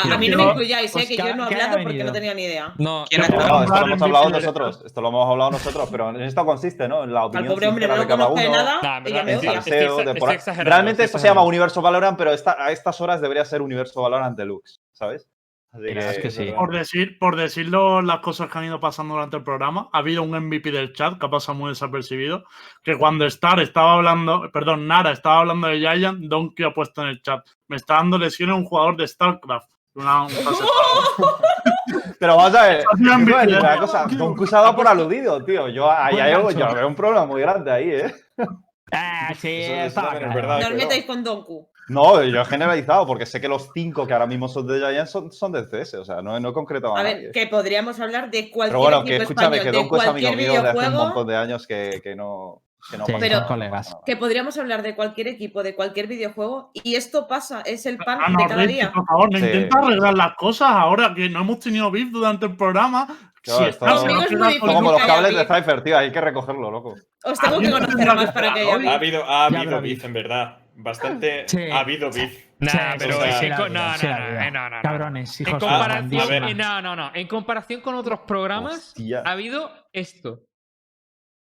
A, 0.00 0.14
a 0.14 0.18
mí 0.18 0.28
no 0.28 0.36
me 0.38 0.44
incluyáis, 0.50 0.90
pues 0.90 1.04
eh, 1.04 1.08
que 1.08 1.16
que 1.16 1.28
yo 1.28 1.36
no 1.36 1.44
he 1.44 1.48
que 1.48 1.54
hablado 1.54 1.82
porque 1.82 2.04
no 2.04 2.12
tenía 2.12 2.34
ni 2.34 2.44
idea. 2.44 2.74
No, 2.78 3.04
¿Quién 3.08 3.20
no, 3.20 3.26
es? 3.26 3.32
No, 3.32 3.62
esto 3.62 3.74
lo 3.80 3.86
hemos 3.86 4.02
hablado 4.02 4.30
nosotros. 4.30 4.82
Esto 4.84 5.00
lo 5.00 5.08
hemos 5.08 5.30
hablado 5.30 5.50
nosotros, 5.52 5.88
pero 5.90 6.10
en 6.10 6.22
esto 6.22 6.44
consiste, 6.44 6.88
¿no? 6.88 7.04
En 7.04 7.12
la 7.12 7.20
Al 7.20 7.26
opinión 7.26 7.54
pobre 7.54 7.66
hombre 7.68 7.88
no 7.88 7.96
lo 7.96 8.02
de 8.02 8.08
cada 8.08 8.24
conozco 8.28 8.40
de 8.40 8.56
nada 8.56 9.02
y 9.04 9.12
ya 9.12 9.24
me 9.24 9.36
odia. 9.36 9.62
Realmente 10.64 11.04
esto 11.04 11.18
se 11.18 11.28
llama. 11.28 11.42
Universo 11.44 11.82
Valorant, 11.82 12.16
pero 12.16 12.32
esta- 12.32 12.56
a 12.58 12.70
estas 12.72 13.00
horas 13.00 13.20
debería 13.20 13.44
ser 13.44 13.62
Universo 13.62 14.02
Valorant 14.02 14.36
Deluxe, 14.36 14.80
¿sabes? 14.92 15.28
Es 15.72 16.18
que 16.18 16.30
sí. 16.32 16.52
Por, 16.56 16.72
decir, 16.72 17.16
por 17.18 17.36
decirlo 17.36 18.02
las 18.02 18.18
cosas 18.18 18.50
que 18.50 18.58
han 18.58 18.64
ido 18.64 18.80
pasando 18.80 19.14
durante 19.14 19.36
el 19.36 19.44
programa, 19.44 19.88
ha 19.92 19.98
habido 19.98 20.24
un 20.24 20.30
MVP 20.34 20.72
del 20.72 20.92
chat 20.92 21.16
que 21.16 21.26
ha 21.26 21.30
pasado 21.30 21.56
muy 21.56 21.68
desapercibido, 21.68 22.44
que 22.82 22.98
cuando 22.98 23.24
Star 23.26 23.60
estaba 23.60 23.94
hablando, 23.94 24.50
perdón, 24.52 24.88
Nara 24.88 25.12
estaba 25.12 25.38
hablando 25.40 25.68
de 25.68 25.78
Giant, 25.78 26.24
Donkey 26.24 26.66
ha 26.66 26.74
puesto 26.74 27.02
en 27.02 27.08
el 27.08 27.22
chat, 27.22 27.46
me 27.68 27.76
está 27.76 27.94
dando 27.94 28.18
lesiones 28.18 28.56
un 28.56 28.64
jugador 28.64 28.96
de 28.96 29.06
StarCraft. 29.06 29.70
Una, 29.94 30.22
un 30.22 30.28
pase- 30.44 30.64
Pero 32.18 32.36
vamos 32.36 32.54
a 32.54 32.62
ver, 32.68 32.84
una 32.98 33.78
cosa, 33.78 34.06
Don 34.10 34.36
Q 34.36 34.46
se 34.46 34.56
ha 34.56 34.60
dado 34.60 34.76
por 34.76 34.86
aludido, 34.86 35.44
tío. 35.44 35.68
Yo, 35.68 35.90
ahí 35.90 36.18
hay 36.20 36.32
algo- 36.32 36.50
yo 36.50 36.72
veo 36.74 36.86
un 36.86 36.94
problema 36.94 37.26
muy 37.26 37.40
grande 37.40 37.70
ahí, 37.70 37.90
¿eh? 37.90 38.14
Ah, 38.92 39.32
sí, 39.38 39.48
Eso- 39.62 40.00
es 40.12 40.34
verdad. 40.34 40.60
No 40.60 40.66
os 40.68 40.74
metáis 40.74 41.04
con 41.04 41.22
Donku. 41.24 41.68
No, 41.88 42.22
yo 42.22 42.40
he 42.40 42.44
generalizado, 42.44 43.04
porque 43.04 43.26
sé 43.26 43.40
que 43.40 43.48
los 43.48 43.68
cinco 43.74 44.06
que 44.06 44.12
ahora 44.12 44.26
mismo 44.28 44.46
son 44.48 44.64
de 44.64 44.78
Giant 44.78 45.08
son, 45.08 45.32
son 45.32 45.50
del 45.50 45.68
CS, 45.68 45.94
o 45.94 46.04
sea, 46.04 46.22
no, 46.22 46.38
no 46.38 46.50
he 46.50 46.52
concretado 46.52 46.96
a, 46.96 47.00
A 47.00 47.02
nadie. 47.02 47.22
ver, 47.24 47.32
que 47.32 47.48
podríamos 47.48 47.98
hablar 47.98 48.30
de 48.30 48.48
cualquier 48.48 48.78
Pero 48.78 48.78
bueno, 48.80 49.04
que 49.04 49.16
escúchame, 49.16 49.56
español, 49.56 49.64
que 49.64 49.70
de 49.72 49.76
Don 49.76 49.88
Q 49.88 49.96
es 49.96 50.06
amigo 50.06 50.32
mío 50.34 50.52
de 50.62 50.68
hace 50.68 50.86
un 50.88 50.94
montón 50.94 51.26
de 51.26 51.36
años 51.36 51.66
que, 51.66 52.00
que 52.02 52.14
no. 52.14 52.62
Que 52.90 52.96
no 52.98 53.06
Sí, 53.06 53.12
Pero- 53.18 53.46
colegas. 53.46 53.96
que 54.06 54.16
podríamos 54.16 54.56
hablar 54.58 54.82
de 54.82 54.94
cualquier 54.94 55.28
equipo, 55.28 55.62
de 55.62 55.74
cualquier 55.74 56.06
videojuego, 56.06 56.70
y 56.72 56.94
esto 56.94 57.26
pasa, 57.28 57.60
es 57.62 57.84
el 57.86 57.98
pan 57.98 58.18
Ah, 58.22 58.28
no, 58.30 58.38
de 58.42 58.48
cada 58.48 58.66
día. 58.66 58.92
por 58.92 59.04
favor, 59.06 59.30
no 59.32 59.38
Sí. 59.38 59.44
intenta 59.44 59.78
arreglar 59.78 60.14
las 60.14 60.34
cosas 60.36 60.70
ahora 60.70 61.12
que 61.14 61.28
no 61.28 61.40
hemos 61.40 61.58
tenido 61.60 61.90
beef 61.90 62.10
durante 62.10 62.46
el 62.46 62.56
programa. 62.56 63.06
Claro, 63.42 63.78
Conmigo 63.78 64.20
en 64.20 64.26
es 64.34 64.38
muy. 64.38 64.58
Como 64.58 64.82
con 64.82 64.92
los 64.92 65.02
cables 65.02 65.34
de 65.34 65.44
Cypher, 65.46 65.82
tío, 65.82 65.96
hay 65.98 66.12
que 66.12 66.20
recogerlo, 66.20 66.70
loco. 66.70 66.94
Os 67.24 67.38
tengo 67.38 67.58
que 67.60 67.70
conocer 67.70 68.06
más 68.06 68.26
que 68.26 68.32
para 68.32 68.52
que 68.54 68.60
haya 68.60 68.90
Ha 68.90 68.94
habido, 68.94 69.24
ha 69.24 69.46
habido 69.46 69.80
beef, 69.80 70.04
en 70.04 70.12
verdad. 70.12 70.56
Bastante. 70.74 71.44
Sí. 71.48 71.70
Ha 71.70 71.80
habido 71.80 72.10
beef. 72.10 72.46
Nah, 72.58 72.70
Sí, 72.70 72.78
pero 72.98 73.14
sí, 73.14 73.20
sí, 73.22 73.28
en 73.28 73.40
sí, 73.40 73.48
no, 73.48 73.68
no, 73.68 73.94
sí, 73.98 74.06
la 74.06 74.18
no, 74.18 74.26
vida. 74.30 74.50
no, 74.50 74.60
no, 74.70 74.76
no. 74.76 74.82
Cabrones, 74.82 75.40
En 75.40 75.48
hijos 75.48 75.60
de 75.60 75.66
comparación, 75.66 76.44
eh, 76.44 76.54
no, 76.54 76.82
no, 76.82 76.96
no. 76.96 77.10
En 77.14 77.26
comparación 77.28 77.80
con 77.80 77.94
otros 77.94 78.20
programas, 78.20 78.74
Hostia. 78.88 79.22
ha 79.24 79.30
habido 79.30 79.70
esto. 79.92 80.40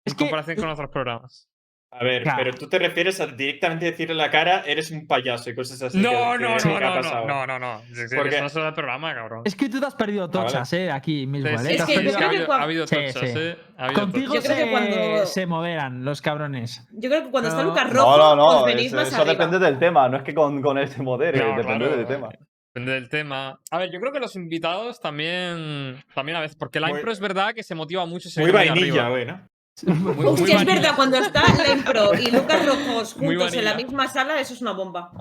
Es 0.06 0.14
En 0.14 0.18
que- 0.18 0.24
comparación 0.26 0.58
con 0.58 0.70
otros 0.70 0.90
programas. 0.90 1.50
A 1.92 2.04
ver, 2.04 2.24
Claro. 2.24 2.40
pero 2.44 2.58
tú 2.58 2.68
te 2.68 2.78
refieres 2.78 3.22
a 3.22 3.28
directamente 3.28 3.86
decirle 3.86 4.12
en 4.12 4.18
la 4.18 4.30
cara, 4.30 4.64
eres 4.66 4.92
un 4.92 5.08
payaso 5.08 5.50
y 5.50 5.56
cosas 5.56 5.82
así. 5.82 5.98
No, 5.98 6.10
que- 6.10 6.16
no, 6.16 6.34
que- 6.36 6.44
no, 6.44 6.58
que 6.58 6.68
no, 6.68 7.02
no, 7.02 7.26
no, 7.26 7.48
no, 7.48 7.60
no. 7.60 7.82
Porque- 8.18 8.36
Eso 8.36 8.42
no 8.42 8.48
es 8.48 8.56
el 8.68 8.74
programa, 8.74 9.14
cabrón. 9.16 9.44
Es 9.46 9.56
que 9.56 9.70
tú 9.70 9.80
te 9.80 9.86
has 9.86 9.96
perdido 9.96 10.30
tochas, 10.30 10.74
eh, 10.74 10.92
aquí 10.92 11.26
mismo. 11.26 11.58
Sí, 11.58 11.68
¿eh? 11.68 11.76
Es 11.76 11.86
que 11.86 11.94
yo 11.94 12.00
creo 12.02 12.16
ha 12.16 12.20
que 12.20 12.26
habido, 12.26 12.84
ha 12.84 12.88
tochas, 12.88 13.14
sí. 13.14 13.26
eh. 13.38 13.58
Ha 13.78 13.86
habido 13.86 14.02
Contigo 14.02 14.34
tochas. 14.34 14.44
Yo 14.44 14.54
creo 14.56 14.66
que 14.66 14.72
cuando- 14.72 15.26
se 15.26 15.46
moderan 15.46 16.04
los 16.04 16.22
cabrones. 16.22 16.86
Yo 16.92 17.10
creo 17.10 17.24
que 17.24 17.32
cuando 17.32 17.50
está. 17.50 17.64
Lucas 17.64 17.90
Rojo, 17.94 18.18
no, 18.18 18.36
no. 18.36 18.46
os 18.60 18.66
venís 18.66 18.88
Eso, 18.88 18.96
más 18.98 19.08
eso 19.08 19.18
arriba. 19.22 19.32
depende 19.34 19.60
del 19.60 19.80
tema, 19.80 20.10
no 20.10 20.18
es 20.18 20.24
que 20.24 20.34
con, 20.36 20.62
con 20.62 20.78
él 20.78 20.90
se 20.90 21.02
modere, 21.02 21.38
No, 21.40 21.56
depende 21.56 21.86
claro, 21.86 21.98
del 21.98 22.06
tema. 22.08 22.30
Depende 22.74 22.92
del 22.92 23.08
tema. 23.08 23.60
A 23.72 23.78
ver, 23.78 23.90
yo 23.90 24.02
creo 24.02 24.12
que 24.12 24.20
los 24.20 24.36
invitados 24.36 25.00
también, 25.00 26.04
también 26.14 26.36
a 26.36 26.42
veces, 26.42 26.58
porque 26.58 26.82
la 26.82 26.88
Muy- 26.90 26.98
impro 26.98 27.14
es 27.14 27.22
verdad 27.22 27.54
que 27.54 27.64
se 27.64 27.74
motiva 27.74 28.06
mucho. 28.06 28.28
Muy 28.38 28.52
vainilla, 28.52 29.08
güey, 29.08 29.26
¿no? 29.26 29.48
Muy- 29.84 30.26
es 30.26 30.42
vanilla. 30.56 30.64
verdad, 30.66 30.96
cuando 30.96 31.18
está 31.18 31.42
la 31.58 31.72
Impro 31.74 32.14
y 32.14 32.32
Lucas 32.32 32.66
Rojos 32.66 33.14
juntos 33.14 33.54
en 33.54 33.66
la 33.66 33.72
vanilla. 33.72 33.76
misma 33.88 34.08
sala, 34.08 34.40
eso 34.40 34.54
es 34.54 34.62
una 34.62 34.72
bomba. 34.72 35.12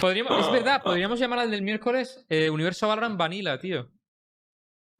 Podríamos- 0.00 0.46
es 0.46 0.52
verdad, 0.52 0.82
podríamos 0.82 1.18
llamar 1.18 1.38
al 1.40 1.50
del 1.50 1.62
miércoles 1.62 2.24
eh, 2.28 2.50
Universo 2.50 2.88
Valorant 2.88 3.16
Vanilla, 3.18 3.58
tío. 3.58 3.88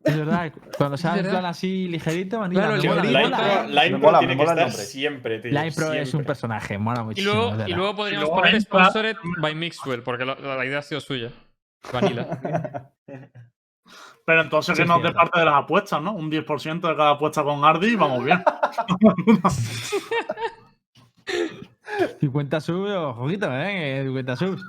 Es 0.04 0.16
verdad, 0.16 0.52
cuando 0.76 0.96
se 0.96 1.06
Es 1.06 1.12
hace 1.12 1.20
en 1.20 1.30
plan 1.30 1.44
así 1.44 1.86
ligerito, 1.88 2.40
manila, 2.40 2.62
Claro, 2.76 2.82
mola, 2.82 3.02
La 3.04 3.22
impro, 3.22 3.68
la 3.68 3.86
impro 3.86 3.98
mola, 4.00 4.18
tiene 4.18 4.36
que 4.36 4.42
estar 4.42 4.70
siempre, 4.72 5.38
tío. 5.40 5.52
La 5.52 5.66
impro 5.66 5.92
es 5.92 6.12
un 6.14 6.24
personaje, 6.24 6.76
mola 6.78 7.02
Y 7.02 7.04
muchísimo. 7.04 7.34
luego, 7.34 7.68
y 7.68 7.72
luego 7.72 7.94
podríamos 7.96 8.28
luego 8.28 8.42
poner 8.42 8.60
Sponsored 8.62 9.16
by 9.40 9.54
Mixwell, 9.54 10.02
porque 10.02 10.24
lo- 10.24 10.34
la, 10.34 10.64
idea 10.64 10.78
ha 10.80 10.82
sido 10.82 11.00
suya. 11.00 11.30
Vanilla. 11.92 12.90
Pero 14.24 14.42
entonces 14.42 14.76
Sí, 14.76 14.82
que 14.82 14.88
nos 14.88 15.02
dé 15.02 15.10
parte 15.12 15.40
de 15.40 15.44
las 15.46 15.54
apuestas, 15.54 16.00
¿no? 16.00 16.12
Un 16.12 16.30
10% 16.30 16.80
de 16.88 16.96
cada 16.96 17.10
apuesta 17.10 17.42
con 17.42 17.64
Ardi 17.64 17.88
y 17.88 17.96
vamos 17.96 18.24
bien. 18.24 18.42
50 22.20 22.60
subs, 22.60 22.90
ojito, 22.90 23.48
¿eh? 23.52 24.02
50 24.04 24.36
subs. 24.36 24.62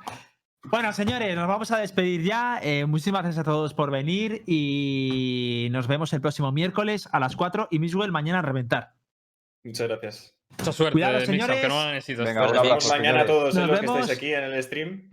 Bueno, 0.66 0.94
señores, 0.94 1.36
nos 1.36 1.48
vamos 1.48 1.72
a 1.72 1.78
despedir 1.78 2.24
ya. 2.24 2.60
Eh, 2.64 2.86
muchísimas 2.86 3.24
gracias 3.24 3.42
a 3.42 3.44
todos 3.44 3.74
por 3.74 3.92
venir 3.92 4.44
y 4.48 5.68
nos 5.72 5.88
vemos 5.88 6.14
el 6.14 6.22
próximo 6.22 6.52
miércoles 6.52 7.08
a 7.12 7.20
las 7.20 7.36
4 7.36 7.68
y 7.70 7.80
Miswell 7.80 8.12
mañana 8.12 8.40
a 8.40 8.44
reventar. 8.44 8.94
Muchas 9.64 9.88
gracias. 9.88 10.36
Mucha 10.58 10.72
suerte, 10.72 10.94
Cuidado, 10.94 11.20
Mix, 11.20 11.30
aunque 11.30 11.44
señores. 11.46 11.70
no 11.70 11.76
la 11.86 11.92
necesitas. 11.92 12.26
Venga, 12.26 12.50
un 12.50 12.58
abrazo, 12.58 12.90
mañana 12.90 13.22
a 13.22 13.24
señores. 13.24 13.28
todos 13.28 13.56
Nos 13.56 13.64
eh, 13.64 13.68
los 13.68 13.80
que 13.80 13.86
estáis 13.86 14.18
aquí 14.18 14.34
en 14.34 14.44
el 14.44 14.64
stream. 14.64 15.12